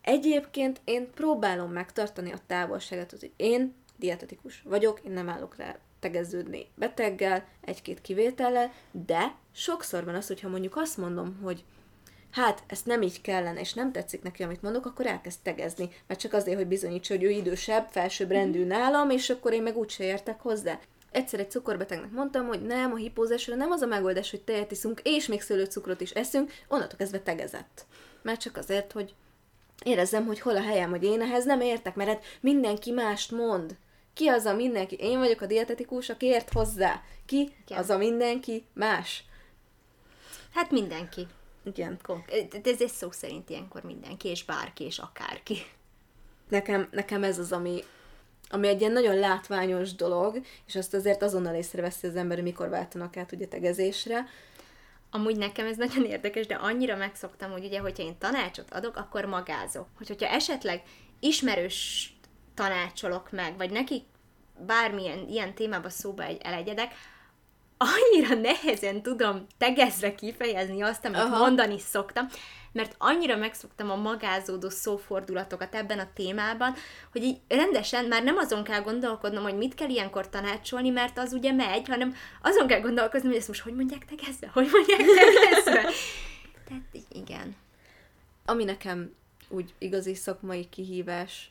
Egyébként 0.00 0.80
én 0.84 1.10
próbálom 1.10 1.72
megtartani 1.72 2.32
a 2.32 2.40
távolságot, 2.46 3.10
hogy 3.10 3.30
én 3.36 3.74
dietetikus 3.96 4.62
vagyok, 4.62 5.00
én 5.04 5.12
nem 5.12 5.28
állok 5.28 5.56
rá 5.56 5.76
tegeződni 5.98 6.66
beteggel, 6.74 7.46
egy-két 7.60 8.00
kivétellel, 8.00 8.72
de 8.90 9.34
sokszor 9.52 10.04
van 10.04 10.14
az, 10.14 10.26
hogyha 10.26 10.48
mondjuk 10.48 10.76
azt 10.76 10.96
mondom, 10.96 11.38
hogy 11.42 11.64
hát 12.30 12.62
ezt 12.66 12.86
nem 12.86 13.02
így 13.02 13.20
kellene, 13.20 13.60
és 13.60 13.72
nem 13.72 13.92
tetszik 13.92 14.22
neki, 14.22 14.42
amit 14.42 14.62
mondok, 14.62 14.86
akkor 14.86 15.06
elkezd 15.06 15.38
tegezni, 15.42 15.88
mert 16.06 16.20
csak 16.20 16.32
azért, 16.32 16.56
hogy 16.56 16.66
bizonyítsa, 16.66 17.14
hogy 17.14 17.22
ő 17.22 17.30
idősebb, 17.30 17.88
felsőbb 17.90 18.30
rendű 18.30 18.64
nálam, 18.64 19.10
és 19.10 19.30
akkor 19.30 19.52
én 19.52 19.62
meg 19.62 19.76
úgyse 19.76 20.04
értek 20.04 20.40
hozzá 20.40 20.78
Egyszer 21.10 21.40
egy 21.40 21.50
cukorbetegnek 21.50 22.10
mondtam, 22.10 22.46
hogy 22.46 22.62
nem, 22.62 22.92
a 22.92 22.96
hipózásra 22.96 23.54
nem 23.54 23.70
az 23.70 23.80
a 23.80 23.86
megoldás, 23.86 24.30
hogy 24.30 24.42
tejet 24.42 24.70
iszunk, 24.70 25.00
és 25.04 25.26
még 25.26 25.42
szőlőcukrot 25.42 26.00
is 26.00 26.10
eszünk, 26.10 26.52
onnantól 26.68 26.98
kezdve 26.98 27.20
tegezett. 27.20 27.86
Mert 28.22 28.40
csak 28.40 28.56
azért, 28.56 28.92
hogy 28.92 29.14
érezzem, 29.84 30.26
hogy 30.26 30.40
hol 30.40 30.56
a 30.56 30.62
helyem, 30.62 30.90
hogy 30.90 31.04
én 31.04 31.20
ehhez 31.20 31.44
nem 31.44 31.60
értek, 31.60 31.94
mert 31.94 32.08
hát 32.08 32.24
mindenki 32.40 32.90
mást 32.90 33.30
mond. 33.30 33.76
Ki 34.14 34.26
az 34.26 34.44
a 34.44 34.54
mindenki? 34.54 34.96
Én 34.96 35.18
vagyok 35.18 35.40
a 35.40 35.46
dietetikus, 35.46 36.08
aki 36.08 36.26
ért 36.26 36.52
hozzá. 36.52 37.02
Ki 37.26 37.52
Igen. 37.66 37.78
az 37.78 37.90
a 37.90 37.98
mindenki 37.98 38.64
más? 38.72 39.24
Hát 40.54 40.70
mindenki. 40.70 41.26
Igen. 41.64 41.98
Konk- 42.02 42.30
Ez 42.64 42.80
egy 42.80 42.88
szó 42.88 43.10
szerint 43.10 43.50
ilyenkor 43.50 43.82
mindenki, 43.82 44.28
és 44.28 44.44
bárki, 44.44 44.84
és 44.84 44.98
akárki. 44.98 45.56
Nekem, 46.48 46.88
nekem 46.90 47.22
ez 47.22 47.38
az, 47.38 47.52
ami, 47.52 47.84
ami 48.50 48.68
egy 48.68 48.80
ilyen 48.80 48.92
nagyon 48.92 49.16
látványos 49.16 49.94
dolog, 49.94 50.40
és 50.66 50.76
azt 50.76 50.94
azért 50.94 51.22
azonnal 51.22 51.54
észreveszi 51.54 52.06
az 52.06 52.16
ember, 52.16 52.40
mikor 52.42 52.68
váltanak 52.68 53.16
át 53.16 53.32
ugye 53.32 53.46
tegezésre. 53.46 54.26
Amúgy 55.10 55.36
nekem 55.36 55.66
ez 55.66 55.76
nagyon 55.76 56.04
érdekes, 56.04 56.46
de 56.46 56.54
annyira 56.54 56.96
megszoktam, 56.96 57.50
hogy 57.50 57.64
ugye, 57.64 57.80
hogyha 57.80 58.02
én 58.02 58.18
tanácsot 58.18 58.72
adok, 58.72 58.96
akkor 58.96 59.24
magázok. 59.24 59.86
Hogy, 59.96 60.08
hogyha 60.08 60.26
esetleg 60.26 60.82
ismerős 61.20 62.08
tanácsolok 62.54 63.30
meg, 63.30 63.56
vagy 63.56 63.70
neki 63.70 64.02
bármilyen 64.66 65.28
ilyen 65.28 65.54
témába 65.54 65.88
szóba 65.88 66.22
egy, 66.22 66.40
elegyedek, 66.42 66.92
annyira 67.76 68.34
nehezen 68.34 69.02
tudom 69.02 69.46
tegezve 69.58 70.14
kifejezni 70.14 70.82
azt, 70.82 71.04
amit. 71.04 71.18
Aha. 71.18 71.38
mondani 71.38 71.78
szoktam, 71.78 72.26
mert 72.72 72.94
annyira 72.98 73.36
megszoktam 73.36 73.90
a 73.90 73.96
magázódó 73.96 74.68
szófordulatokat 74.68 75.74
ebben 75.74 75.98
a 75.98 76.08
témában, 76.14 76.74
hogy 77.12 77.22
így 77.22 77.40
rendesen 77.48 78.04
már 78.04 78.22
nem 78.22 78.36
azon 78.36 78.64
kell 78.64 78.80
gondolkodnom, 78.80 79.42
hogy 79.42 79.56
mit 79.56 79.74
kell 79.74 79.88
ilyenkor 79.88 80.28
tanácsolni, 80.28 80.90
mert 80.90 81.18
az 81.18 81.32
ugye 81.32 81.52
megy, 81.52 81.88
hanem 81.88 82.14
azon 82.42 82.66
kell 82.66 82.80
gondolkozni, 82.80 83.28
hogy 83.28 83.36
ezt 83.36 83.48
most 83.48 83.62
hogy 83.62 83.74
mondják 83.74 84.04
tegezve, 84.04 84.50
hogy 84.52 84.68
mondják 84.72 84.98
tegezve. 84.98 85.90
Tehát 86.68 87.06
igen. 87.12 87.56
Ami 88.44 88.64
nekem 88.64 89.14
úgy 89.48 89.74
igazi 89.78 90.14
szakmai 90.14 90.68
kihívás, 90.68 91.50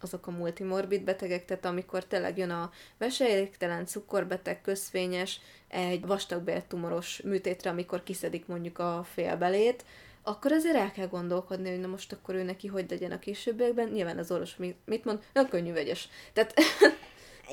azok 0.00 0.26
a 0.26 0.30
multimorbid 0.30 1.02
betegek, 1.02 1.44
tehát 1.44 1.64
amikor 1.64 2.04
tényleg 2.04 2.38
jön 2.38 2.50
a 2.50 2.70
veselégtelen, 2.98 3.86
cukorbeteg, 3.86 4.60
közfényes, 4.60 5.40
egy 5.68 6.06
vastagbéltumoros 6.06 7.20
műtétre, 7.24 7.70
amikor 7.70 8.02
kiszedik 8.02 8.46
mondjuk 8.46 8.78
a 8.78 9.06
félbelét, 9.12 9.84
akkor 10.22 10.52
azért 10.52 10.76
el 10.76 10.90
kell 10.90 11.06
gondolkodni, 11.06 11.70
hogy 11.70 11.80
na 11.80 11.86
most 11.86 12.12
akkor 12.12 12.34
ő 12.34 12.42
neki 12.42 12.66
hogy 12.66 12.86
legyen 12.90 13.10
a 13.10 13.18
későbbiekben. 13.18 13.88
Nyilván 13.88 14.18
az 14.18 14.30
orvos 14.30 14.56
mi- 14.56 14.76
mit 14.84 15.04
mond? 15.04 15.22
Na, 15.32 15.48
könnyű 15.48 15.72
vegyes. 15.72 16.08
Tehát 16.32 16.54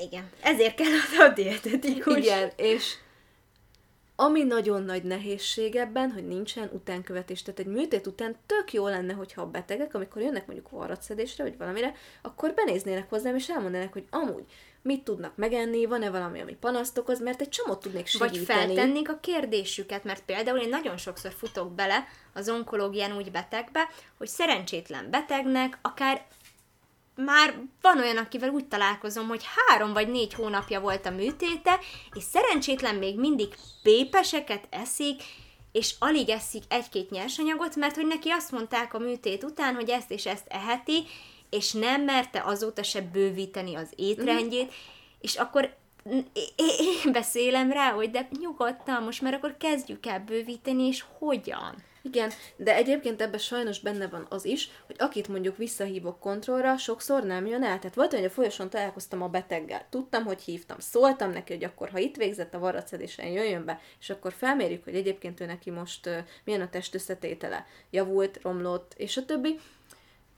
Igen. 0.06 0.30
Ezért 0.42 0.74
kell 0.74 0.86
oda 0.86 1.24
a 1.24 1.34
dietetikus. 1.34 2.16
Igen, 2.16 2.50
és 2.56 2.94
ami 4.16 4.42
nagyon 4.42 4.82
nagy 4.82 5.02
nehézség 5.02 5.76
ebben, 5.76 6.10
hogy 6.10 6.26
nincsen 6.26 6.70
utánkövetés. 6.72 7.42
Tehát 7.42 7.60
egy 7.60 7.66
műtét 7.66 8.06
után 8.06 8.36
tök 8.46 8.72
jó 8.72 8.88
lenne, 8.88 9.12
hogyha 9.12 9.42
a 9.42 9.50
betegek, 9.50 9.94
amikor 9.94 10.22
jönnek 10.22 10.46
mondjuk 10.46 10.70
varratszedésre, 10.70 11.44
vagy 11.44 11.56
valamire, 11.56 11.94
akkor 12.22 12.54
benéznének 12.54 13.08
hozzám, 13.08 13.36
és 13.36 13.48
elmondanak, 13.48 13.92
hogy 13.92 14.06
amúgy 14.10 14.44
mit 14.82 15.02
tudnak 15.02 15.36
megenni, 15.36 15.86
van-e 15.86 16.10
valami, 16.10 16.40
ami 16.40 16.52
panaszt 16.52 16.98
okoz, 16.98 17.20
mert 17.20 17.40
egy 17.40 17.48
csomót 17.48 17.80
tudnék 17.80 18.06
segíteni. 18.06 18.36
Vagy 18.38 18.46
feltennék 18.46 19.10
a 19.10 19.18
kérdésüket, 19.20 20.04
mert 20.04 20.24
például 20.24 20.58
én 20.58 20.68
nagyon 20.68 20.96
sokszor 20.96 21.32
futok 21.32 21.72
bele 21.72 22.06
az 22.34 22.48
onkológián 22.48 23.16
úgy 23.16 23.30
betegbe, 23.30 23.88
hogy 24.18 24.28
szerencsétlen 24.28 25.10
betegnek 25.10 25.78
akár 25.82 26.26
már 27.14 27.54
van 27.80 27.98
olyan, 27.98 28.16
akivel 28.16 28.48
úgy 28.48 28.68
találkozom, 28.68 29.28
hogy 29.28 29.42
három 29.56 29.92
vagy 29.92 30.08
négy 30.08 30.34
hónapja 30.34 30.80
volt 30.80 31.06
a 31.06 31.10
műtéte, 31.10 31.78
és 32.12 32.22
szerencsétlen 32.22 32.94
még 32.94 33.18
mindig 33.18 33.54
pépeseket 33.82 34.66
eszik, 34.70 35.22
és 35.72 35.94
alig 35.98 36.28
eszik 36.28 36.62
egy-két 36.68 37.10
nyersanyagot, 37.10 37.76
mert 37.76 37.94
hogy 37.94 38.06
neki 38.06 38.30
azt 38.30 38.50
mondták 38.50 38.94
a 38.94 38.98
műtét 38.98 39.44
után, 39.44 39.74
hogy 39.74 39.90
ezt 39.90 40.10
és 40.10 40.26
ezt 40.26 40.46
eheti, 40.48 41.04
és 41.50 41.72
nem 41.72 42.02
merte 42.02 42.42
azóta 42.44 42.82
se 42.82 43.00
bővíteni 43.00 43.74
az 43.74 43.88
étrendjét, 43.96 44.72
és 45.20 45.34
akkor 45.34 45.74
én 46.56 47.12
beszélem 47.12 47.72
rá, 47.72 47.90
hogy 47.90 48.10
de 48.10 48.28
nyugodtan, 48.40 49.02
most 49.02 49.22
már 49.22 49.34
akkor 49.34 49.56
kezdjük 49.56 50.06
el 50.06 50.20
bővíteni, 50.20 50.86
és 50.86 51.04
hogyan? 51.18 51.88
Igen, 52.02 52.30
de 52.56 52.74
egyébként 52.74 53.22
ebben 53.22 53.38
sajnos 53.38 53.80
benne 53.80 54.08
van 54.08 54.26
az 54.28 54.44
is, 54.44 54.70
hogy 54.86 54.96
akit 54.98 55.28
mondjuk 55.28 55.56
visszahívok 55.56 56.20
kontrollra, 56.20 56.76
sokszor 56.76 57.22
nem 57.22 57.46
jön 57.46 57.62
el. 57.62 57.78
Tehát 57.78 57.96
volt, 57.96 58.14
hogy 58.14 58.24
a 58.24 58.30
folyosón 58.30 58.70
találkoztam 58.70 59.22
a 59.22 59.28
beteggel. 59.28 59.86
Tudtam, 59.90 60.24
hogy 60.24 60.42
hívtam, 60.42 60.78
szóltam 60.78 61.30
neki, 61.30 61.52
hogy 61.52 61.64
akkor, 61.64 61.88
ha 61.90 61.98
itt 61.98 62.16
végzett 62.16 62.54
a 62.54 62.58
varratszedésen, 62.58 63.26
jöjjön 63.26 63.64
be, 63.64 63.80
és 64.00 64.10
akkor 64.10 64.32
felmérjük, 64.32 64.84
hogy 64.84 64.94
egyébként 64.94 65.40
ő 65.40 65.46
neki 65.46 65.70
most 65.70 66.06
uh, 66.06 66.18
milyen 66.44 66.60
a 66.60 66.68
test 66.68 66.94
összetétele. 66.94 67.66
Javult, 67.90 68.40
romlott, 68.42 68.94
és 68.96 69.16
a 69.16 69.24
többi. 69.24 69.58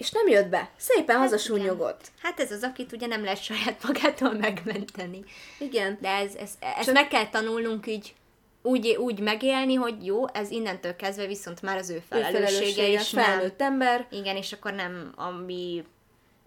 És 0.03 0.11
nem 0.11 0.29
jött 0.29 0.49
be. 0.49 0.71
Szépen 0.77 1.17
Hát 1.17 1.25
hazasúnyogott. 1.25 2.11
Hát 2.23 2.41
ez 2.41 2.53
az, 2.53 2.63
akit 2.63 2.93
ugye 2.93 3.07
nem 3.07 3.23
lehet 3.25 3.43
saját 3.43 3.83
magától 3.83 4.33
megmenteni. 4.33 5.25
Igen. 5.59 5.99
De 6.01 6.09
ez, 6.09 6.35
ez, 6.35 6.51
ezt 6.61 6.85
Csak- 6.85 6.95
meg 6.95 7.09
kell 7.09 7.29
tanulnunk 7.29 7.87
így 7.87 8.15
úgy, 8.63 8.89
úgy 8.89 9.21
megélni, 9.21 9.75
hogy 9.75 10.07
jó, 10.07 10.29
ez 10.29 10.51
innentől 10.51 10.97
kezdve 10.97 11.27
viszont 11.27 11.63
már 11.63 11.77
az 11.77 11.91
ő 11.91 11.95
Ő 11.95 12.03
felelőssége, 12.09 12.89
és 12.89 13.11
nem, 13.11 13.25
felnőtt 13.25 13.61
ember. 13.61 14.07
igen, 14.11 14.37
és 14.37 14.53
akkor 14.53 14.73
nem 14.73 15.13
a 15.17 15.31
mi 15.31 15.85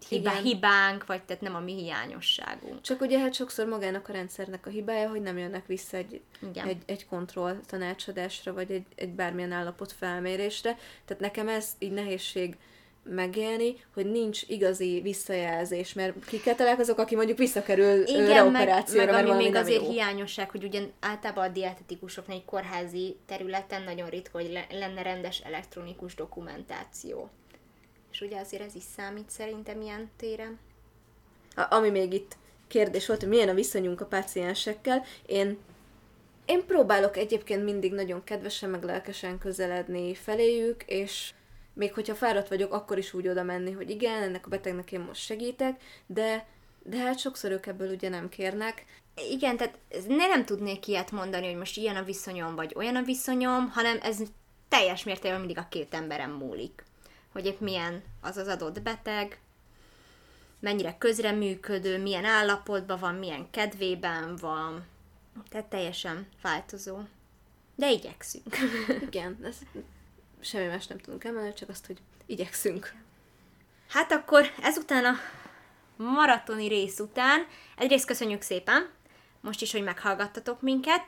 hibá, 0.08 0.30
Igen. 0.30 0.42
hibánk, 0.42 1.06
vagy 1.06 1.22
tehát 1.22 1.42
nem 1.42 1.54
a 1.54 1.60
mi 1.60 1.74
hiányosságunk. 1.74 2.80
Csak 2.80 3.00
ugye 3.00 3.18
hát 3.18 3.34
sokszor 3.34 3.66
magának 3.66 4.08
a 4.08 4.12
rendszernek 4.12 4.66
a 4.66 4.70
hibája, 4.70 5.08
hogy 5.08 5.20
nem 5.22 5.38
jönnek 5.38 5.66
vissza 5.66 5.96
egy, 5.96 6.20
Igen. 6.50 6.68
egy, 6.68 6.82
egy 6.86 7.06
kontroll 7.06 7.60
tanácsadásra, 7.66 8.52
vagy 8.52 8.70
egy, 8.70 8.86
egy 8.94 9.10
bármilyen 9.10 9.52
állapot 9.52 9.92
felmérésre. 9.92 10.78
Tehát 11.04 11.22
nekem 11.22 11.48
ez 11.48 11.68
így 11.78 11.92
nehézség 11.92 12.56
megélni, 13.08 13.74
hogy 13.94 14.10
nincs 14.10 14.42
igazi 14.48 15.00
visszajelzés, 15.00 15.92
mert 15.92 16.24
kikkel 16.24 16.54
találkozok, 16.54 16.98
aki 16.98 17.16
mondjuk 17.16 17.38
visszakerül 17.38 18.02
Igen, 18.02 18.24
Igen, 18.24 18.50
meg, 18.50 18.64
reoperációra, 18.66 19.04
meg 19.04 19.14
mert 19.14 19.28
ami 19.28 19.42
még 19.44 19.54
azért 19.54 19.82
jó. 19.82 19.90
hiányosság, 19.90 20.50
hogy 20.50 20.64
ugyan 20.64 20.92
általában 21.00 21.44
a 21.44 21.52
dietetikusoknál 21.52 22.36
egy 22.36 22.44
kórházi 22.44 23.16
területen 23.26 23.82
nagyon 23.82 24.08
ritka, 24.08 24.38
hogy 24.40 24.50
le, 24.52 24.66
lenne 24.70 25.02
rendes 25.02 25.38
elektronikus 25.40 26.14
dokumentáció. 26.14 27.30
És 28.12 28.20
ugye 28.20 28.40
azért 28.40 28.62
ez 28.62 28.74
is 28.74 28.82
számít 28.96 29.30
szerintem 29.30 29.80
ilyen 29.80 30.10
téren. 30.16 30.58
A- 31.56 31.74
Ami 31.74 31.90
még 31.90 32.12
itt 32.12 32.36
kérdés 32.68 33.06
volt, 33.06 33.20
hogy 33.20 33.28
milyen 33.28 33.48
a 33.48 33.54
viszonyunk 33.54 34.00
a 34.00 34.06
páciensekkel. 34.06 35.04
Én, 35.26 35.58
én 36.44 36.64
próbálok 36.66 37.16
egyébként 37.16 37.64
mindig 37.64 37.92
nagyon 37.92 38.24
kedvesen, 38.24 38.70
meg 38.70 38.82
lelkesen 38.82 39.38
közeledni 39.38 40.14
feléjük, 40.14 40.82
és 40.86 41.30
még 41.76 41.92
hogyha 41.92 42.14
fáradt 42.14 42.48
vagyok, 42.48 42.72
akkor 42.72 42.98
is 42.98 43.14
úgy 43.14 43.28
oda 43.28 43.42
menni, 43.42 43.72
hogy 43.72 43.90
igen, 43.90 44.22
ennek 44.22 44.46
a 44.46 44.48
betegnek 44.48 44.92
én 44.92 45.00
most 45.00 45.20
segítek, 45.20 45.82
de, 46.06 46.46
de 46.82 46.98
hát 46.98 47.18
sokszor 47.18 47.50
ők 47.50 47.66
ebből 47.66 47.90
ugye 47.90 48.08
nem 48.08 48.28
kérnek. 48.28 48.84
Igen, 49.30 49.56
tehát 49.56 49.78
ne 50.08 50.26
nem 50.26 50.44
tudnék 50.44 50.86
ilyet 50.86 51.10
mondani, 51.10 51.46
hogy 51.46 51.56
most 51.56 51.76
ilyen 51.76 51.96
a 51.96 52.02
viszonyom, 52.02 52.54
vagy 52.54 52.72
olyan 52.76 52.96
a 52.96 53.02
viszonyom, 53.02 53.68
hanem 53.68 53.98
ez 54.02 54.18
teljes 54.68 55.04
mértékben 55.04 55.38
mindig 55.38 55.58
a 55.58 55.68
két 55.70 55.94
emberem 55.94 56.30
múlik. 56.30 56.84
Hogy 57.32 57.46
épp 57.46 57.60
milyen 57.60 58.02
az 58.20 58.36
az 58.36 58.48
adott 58.48 58.82
beteg, 58.82 59.38
mennyire 60.60 60.96
közreműködő, 60.98 62.02
milyen 62.02 62.24
állapotban 62.24 62.98
van, 62.98 63.14
milyen 63.14 63.50
kedvében 63.50 64.36
van. 64.36 64.86
Tehát 65.48 65.66
teljesen 65.66 66.26
változó. 66.42 66.98
De 67.74 67.90
igyekszünk. 67.90 68.56
Igen, 69.08 69.38
ez 69.42 69.56
semmi 70.40 70.66
más 70.66 70.86
nem 70.86 70.98
tudunk 70.98 71.24
emelni, 71.24 71.52
csak 71.52 71.68
azt, 71.68 71.86
hogy 71.86 71.98
igyekszünk. 72.26 72.94
Hát 73.88 74.12
akkor 74.12 74.50
ezután 74.62 75.04
a 75.04 75.14
maratoni 75.96 76.68
rész 76.68 76.98
után 76.98 77.46
egyrészt 77.76 78.06
köszönjük 78.06 78.42
szépen, 78.42 78.90
most 79.40 79.62
is, 79.62 79.72
hogy 79.72 79.82
meghallgattatok 79.82 80.60
minket, 80.60 81.04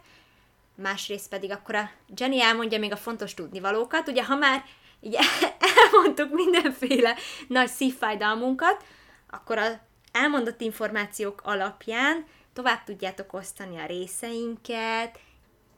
másrészt 0.75 1.29
pedig 1.29 1.51
akkor 1.51 1.75
a 1.75 1.91
Jenny 2.17 2.41
elmondja 2.41 2.79
még 2.79 2.93
a 2.93 2.97
fontos 2.97 3.35
tudnivalókat. 3.35 4.09
Ugye, 4.09 4.25
ha 4.25 4.37
már 4.37 4.65
így 5.01 5.17
elmondtuk 5.83 6.33
mindenféle 6.33 7.17
nagy 7.49 7.69
szívfájdalmunkat, 7.69 8.85
akkor 9.31 9.59
az 9.59 9.79
elmondott 10.13 10.61
információk 10.61 11.41
alapján 11.45 12.27
tovább 12.53 12.85
tudjátok 12.85 13.33
osztani 13.33 13.79
a 13.79 13.87
részeinket, 13.87 15.19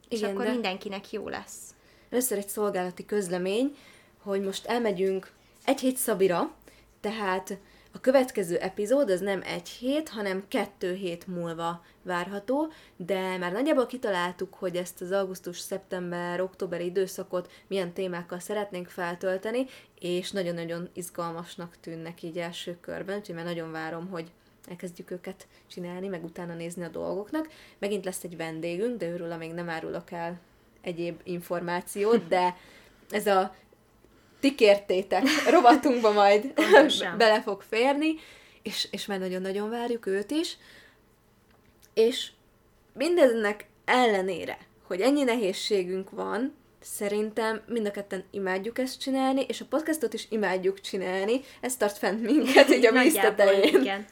és 0.09 0.19
Igen, 0.19 0.31
akkor 0.31 0.45
de- 0.45 0.51
mindenkinek 0.51 1.11
jó 1.11 1.29
lesz. 1.29 1.75
Először 2.11 2.39
egy 2.39 2.49
szolgálati 2.49 3.05
közlemény, 3.05 3.77
hogy 4.23 4.43
most 4.43 4.67
elmegyünk 4.67 5.33
egy 5.65 5.81
hét 5.81 5.97
Szabira, 5.97 6.55
tehát 7.01 7.59
a 7.93 8.01
következő 8.01 8.57
epizód 8.57 9.11
az 9.11 9.21
nem 9.21 9.43
egy 9.45 9.69
hét, 9.69 10.09
hanem 10.09 10.45
kettő 10.49 10.95
hét 10.95 11.27
múlva 11.27 11.85
várható, 12.03 12.73
de 12.97 13.37
már 13.37 13.53
nagyjából 13.53 13.87
kitaláltuk, 13.87 14.55
hogy 14.55 14.77
ezt 14.77 15.01
az 15.01 15.11
augusztus-szeptember-októberi 15.11 16.85
időszakot 16.85 17.51
milyen 17.67 17.93
témákkal 17.93 18.39
szeretnénk 18.39 18.89
feltölteni, 18.89 19.67
és 19.99 20.31
nagyon-nagyon 20.31 20.89
izgalmasnak 20.93 21.77
tűnnek 21.81 22.23
így 22.23 22.39
első 22.39 22.77
körben, 22.81 23.19
úgyhogy 23.19 23.35
már 23.35 23.45
nagyon 23.45 23.71
várom, 23.71 24.09
hogy 24.09 24.31
elkezdjük 24.69 25.11
őket 25.11 25.47
csinálni, 25.67 26.09
meg 26.09 26.25
utána 26.25 26.55
nézni 26.55 26.85
a 26.85 26.89
dolgoknak. 26.89 27.49
Megint 27.79 28.05
lesz 28.05 28.25
egy 28.25 28.37
vendégünk, 28.37 28.99
de 28.99 29.09
őről 29.09 29.37
még 29.37 29.53
nem 29.53 29.69
árulok 29.69 30.11
el 30.11 30.41
egyéb 30.83 31.21
információt, 31.25 32.29
de 32.29 32.57
ez 33.11 33.27
a 33.27 33.55
ti 34.41 34.55
kértétek 34.55 35.23
rovatunkba 35.51 36.13
majd 36.13 36.53
bele 37.19 37.43
fog 37.43 37.63
férni, 37.69 38.15
és, 38.63 38.89
és 38.91 39.07
már 39.07 39.19
nagyon-nagyon 39.19 39.71
várjuk 39.71 40.07
őt 40.07 40.31
is. 40.31 40.57
És 41.95 42.31
mindeznek 42.93 43.67
ellenére, 43.85 44.59
hogy 44.87 45.01
ennyi 45.01 45.23
nehézségünk 45.23 46.11
van, 46.11 46.55
szerintem 46.81 47.61
mind 47.67 47.87
a 47.87 47.91
ketten 47.91 48.25
imádjuk 48.31 48.79
ezt 48.79 49.01
csinálni, 49.01 49.45
és 49.49 49.61
a 49.61 49.65
podcastot 49.69 50.15
is 50.15 50.27
imádjuk 50.29 50.81
csinálni, 50.81 51.41
ez 51.61 51.77
tart 51.77 51.99
fent 51.99 52.23
minket 52.23 52.71
így 52.71 52.87
a 52.87 52.93
víztetején. 52.93 53.81
igen. 53.81 54.07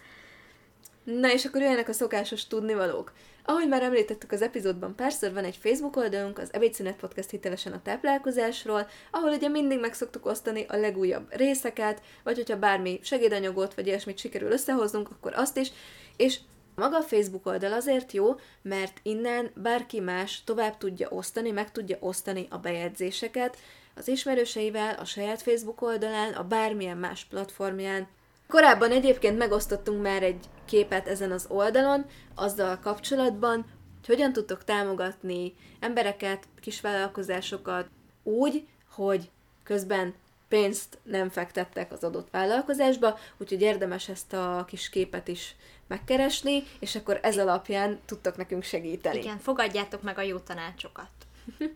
Na 1.17 1.33
és 1.33 1.45
akkor 1.45 1.61
jöjjenek 1.61 1.89
a 1.89 1.93
szokásos 1.93 2.47
tudnivalók. 2.47 3.13
Ahogy 3.45 3.69
már 3.69 3.83
említettük 3.83 4.33
az 4.33 4.43
epizódban 4.43 4.95
párszor, 4.95 5.33
van 5.33 5.45
egy 5.45 5.57
Facebook 5.57 5.97
oldalunk, 5.97 6.39
az 6.39 6.53
Ebédszünet 6.53 6.97
Podcast 6.97 7.31
hitelesen 7.31 7.73
a 7.73 7.83
táplálkozásról, 7.83 8.89
ahol 9.11 9.31
ugye 9.31 9.49
mindig 9.49 9.81
meg 9.81 9.95
szoktuk 9.95 10.27
osztani 10.27 10.65
a 10.69 10.77
legújabb 10.77 11.27
részeket, 11.31 12.03
vagy 12.25 12.37
hogyha 12.37 12.59
bármi 12.59 13.01
segédanyagot, 13.03 13.75
vagy 13.75 13.87
ilyesmit 13.87 14.19
sikerül 14.19 14.51
összehoznunk, 14.51 15.11
akkor 15.11 15.33
azt 15.35 15.57
is, 15.57 15.73
és 16.17 16.39
maga 16.75 16.97
a 16.97 17.03
Facebook 17.03 17.47
oldal 17.47 17.73
azért 17.73 18.13
jó, 18.13 18.35
mert 18.63 19.01
innen 19.03 19.51
bárki 19.55 20.01
más 20.01 20.45
tovább 20.45 20.77
tudja 20.77 21.09
osztani, 21.09 21.51
meg 21.51 21.73
tudja 21.73 21.97
osztani 22.01 22.47
a 22.51 22.59
bejegyzéseket 22.59 23.57
az 23.95 24.09
ismerőseivel, 24.09 24.95
a 24.95 25.05
saját 25.05 25.43
Facebook 25.43 25.83
oldalán, 25.83 26.33
a 26.33 26.45
bármilyen 26.45 26.99
más 26.99 27.25
platformján. 27.25 28.09
Korábban 28.49 28.91
egyébként 28.91 29.39
megosztottunk 29.39 30.03
már 30.03 30.23
egy 30.23 30.45
képet 30.65 31.09
ezen 31.09 31.33
az 31.33 31.47
oldalon, 31.49 32.07
azzal 32.35 32.79
kapcsolatban, 32.79 33.55
hogy 33.97 34.07
hogyan 34.07 34.33
tudtok 34.33 34.65
támogatni 34.65 35.55
embereket, 35.81 36.45
kisvállalkozásokat 36.61 37.89
úgy, 38.23 38.67
hogy 38.91 39.31
közben 39.63 40.15
pénzt 40.49 40.99
nem 41.03 41.29
fektettek 41.29 41.93
az 41.93 42.05
adott 42.05 42.31
vállalkozásba, 42.31 43.19
úgyhogy 43.37 43.63
érdemes 43.63 44.09
ezt 44.09 44.33
a 44.33 44.65
kis 44.67 44.89
képet 44.89 45.29
is 45.29 45.57
megkeresni, 45.87 46.63
és 46.81 46.95
akkor 46.95 47.19
ez 47.23 47.39
alapján 47.39 48.01
tudtak 48.05 48.37
nekünk 48.37 48.63
segíteni. 48.63 49.19
Igen, 49.19 49.39
fogadjátok 49.39 50.03
meg 50.03 50.19
a 50.19 50.23
jó 50.23 50.39
tanácsokat. 50.39 51.11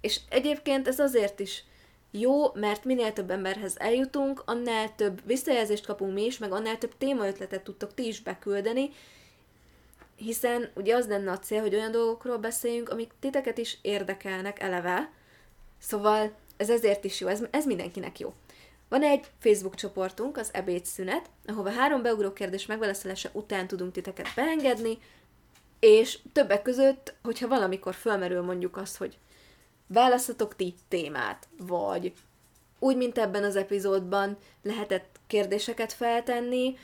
és 0.00 0.20
egyébként 0.28 0.88
ez 0.88 0.98
azért 0.98 1.40
is 1.40 1.64
jó, 2.10 2.54
mert 2.54 2.84
minél 2.84 3.12
több 3.12 3.30
emberhez 3.30 3.78
eljutunk, 3.78 4.42
annál 4.44 4.94
több 4.94 5.20
visszajelzést 5.24 5.86
kapunk 5.86 6.14
mi 6.14 6.24
is, 6.24 6.38
meg 6.38 6.52
annál 6.52 6.78
több 6.78 6.96
témaötletet 6.98 7.62
tudtok 7.62 7.94
ti 7.94 8.06
is 8.06 8.20
beküldeni, 8.20 8.90
hiszen 10.16 10.70
ugye 10.74 10.94
az 10.94 11.06
lenne 11.06 11.30
a 11.30 11.38
cél, 11.38 11.60
hogy 11.60 11.74
olyan 11.74 11.90
dolgokról 11.90 12.38
beszéljünk, 12.38 12.88
amik 12.88 13.12
titeket 13.20 13.58
is 13.58 13.78
érdekelnek 13.82 14.60
eleve, 14.60 15.10
szóval 15.78 16.32
ez 16.56 16.70
ezért 16.70 17.04
is 17.04 17.20
jó, 17.20 17.28
ez, 17.28 17.42
ez 17.50 17.66
mindenkinek 17.66 18.18
jó. 18.18 18.34
Van 18.88 19.02
egy 19.02 19.26
Facebook 19.38 19.74
csoportunk, 19.74 20.36
az 20.36 20.50
ebédszünet, 20.52 21.30
ahova 21.46 21.70
három 21.70 22.02
beugró 22.02 22.32
kérdés 22.32 22.66
megválaszolása 22.66 23.28
után 23.32 23.66
tudunk 23.66 23.92
titeket 23.92 24.26
beengedni, 24.34 24.98
és 25.80 26.18
többek 26.32 26.62
között, 26.62 27.14
hogyha 27.22 27.48
valamikor 27.48 27.94
fölmerül 27.94 28.42
mondjuk 28.42 28.76
az, 28.76 28.96
hogy 28.96 29.18
választatok 29.86 30.56
ti 30.56 30.74
témát, 30.88 31.48
vagy 31.58 32.12
úgy, 32.78 32.96
mint 32.96 33.18
ebben 33.18 33.44
az 33.44 33.56
epizódban 33.56 34.36
lehetett 34.62 35.20
kérdéseket 35.26 35.92
feltenni, 35.92 36.76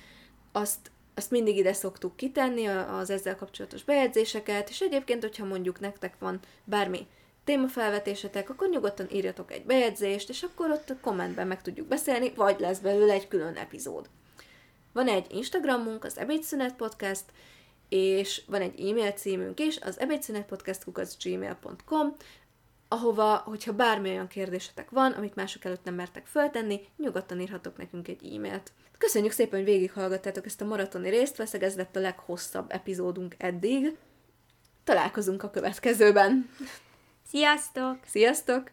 azt, 0.53 0.91
azt 1.15 1.31
mindig 1.31 1.57
ide 1.57 1.73
szoktuk 1.73 2.17
kitenni, 2.17 2.67
az 2.67 3.11
ezzel 3.11 3.37
kapcsolatos 3.37 3.85
bejegyzéseket, 3.85 4.69
és 4.69 4.81
egyébként, 4.81 5.23
hogyha 5.23 5.45
mondjuk 5.45 5.81
nektek 5.81 6.15
van 6.19 6.41
bármi 6.65 7.07
témafelvetésetek, 7.45 8.51
akkor 8.51 8.69
nyugodtan 8.69 9.07
írjatok 9.13 9.53
egy 9.53 9.65
bejegyzést, 9.65 10.29
és 10.29 10.43
akkor 10.43 10.71
ott 10.71 10.91
a 10.91 10.97
kommentben 11.01 11.47
meg 11.47 11.63
tudjuk 11.63 11.87
beszélni, 11.87 12.33
vagy 12.37 12.61
lesz 12.61 12.79
belőle 12.79 13.13
egy 13.13 13.29
külön 13.29 13.55
epizód. 13.55 14.09
Van 14.93 15.09
egy 15.09 15.27
Instagramunk, 15.31 16.05
az 16.05 16.19
Ebédszünet 16.19 16.75
Podcast, 16.75 17.25
és 17.89 18.43
van 18.47 18.61
egy 18.61 18.89
e-mail 18.89 19.11
címünk 19.11 19.61
is, 19.61 19.79
az 19.81 20.01
ebédszünetpodcast.gmail.com, 20.01 22.17
ahova, 22.93 23.37
hogyha 23.37 23.73
bármi 23.73 24.11
olyan 24.11 24.27
kérdésetek 24.27 24.91
van, 24.91 25.13
amit 25.13 25.35
mások 25.35 25.65
előtt 25.65 25.85
nem 25.85 25.95
mertek 25.95 26.27
föltenni, 26.27 26.81
nyugodtan 26.97 27.41
írhatok 27.41 27.77
nekünk 27.77 28.09
egy 28.09 28.35
e-mailt. 28.35 28.73
Köszönjük 28.99 29.33
szépen, 29.33 29.59
hogy 29.59 29.69
végighallgattátok 29.69 30.47
ezt 30.47 30.61
a 30.61 30.65
maratoni 30.65 31.09
részt, 31.09 31.37
veszek 31.37 31.63
ez 31.63 31.77
lett 31.77 31.97
a 31.97 32.01
leghosszabb 32.01 32.73
epizódunk 32.73 33.35
eddig. 33.39 33.97
Találkozunk 34.85 35.43
a 35.43 35.51
következőben! 35.51 36.51
Sziasztok! 37.29 37.97
Sziasztok! 38.07 38.71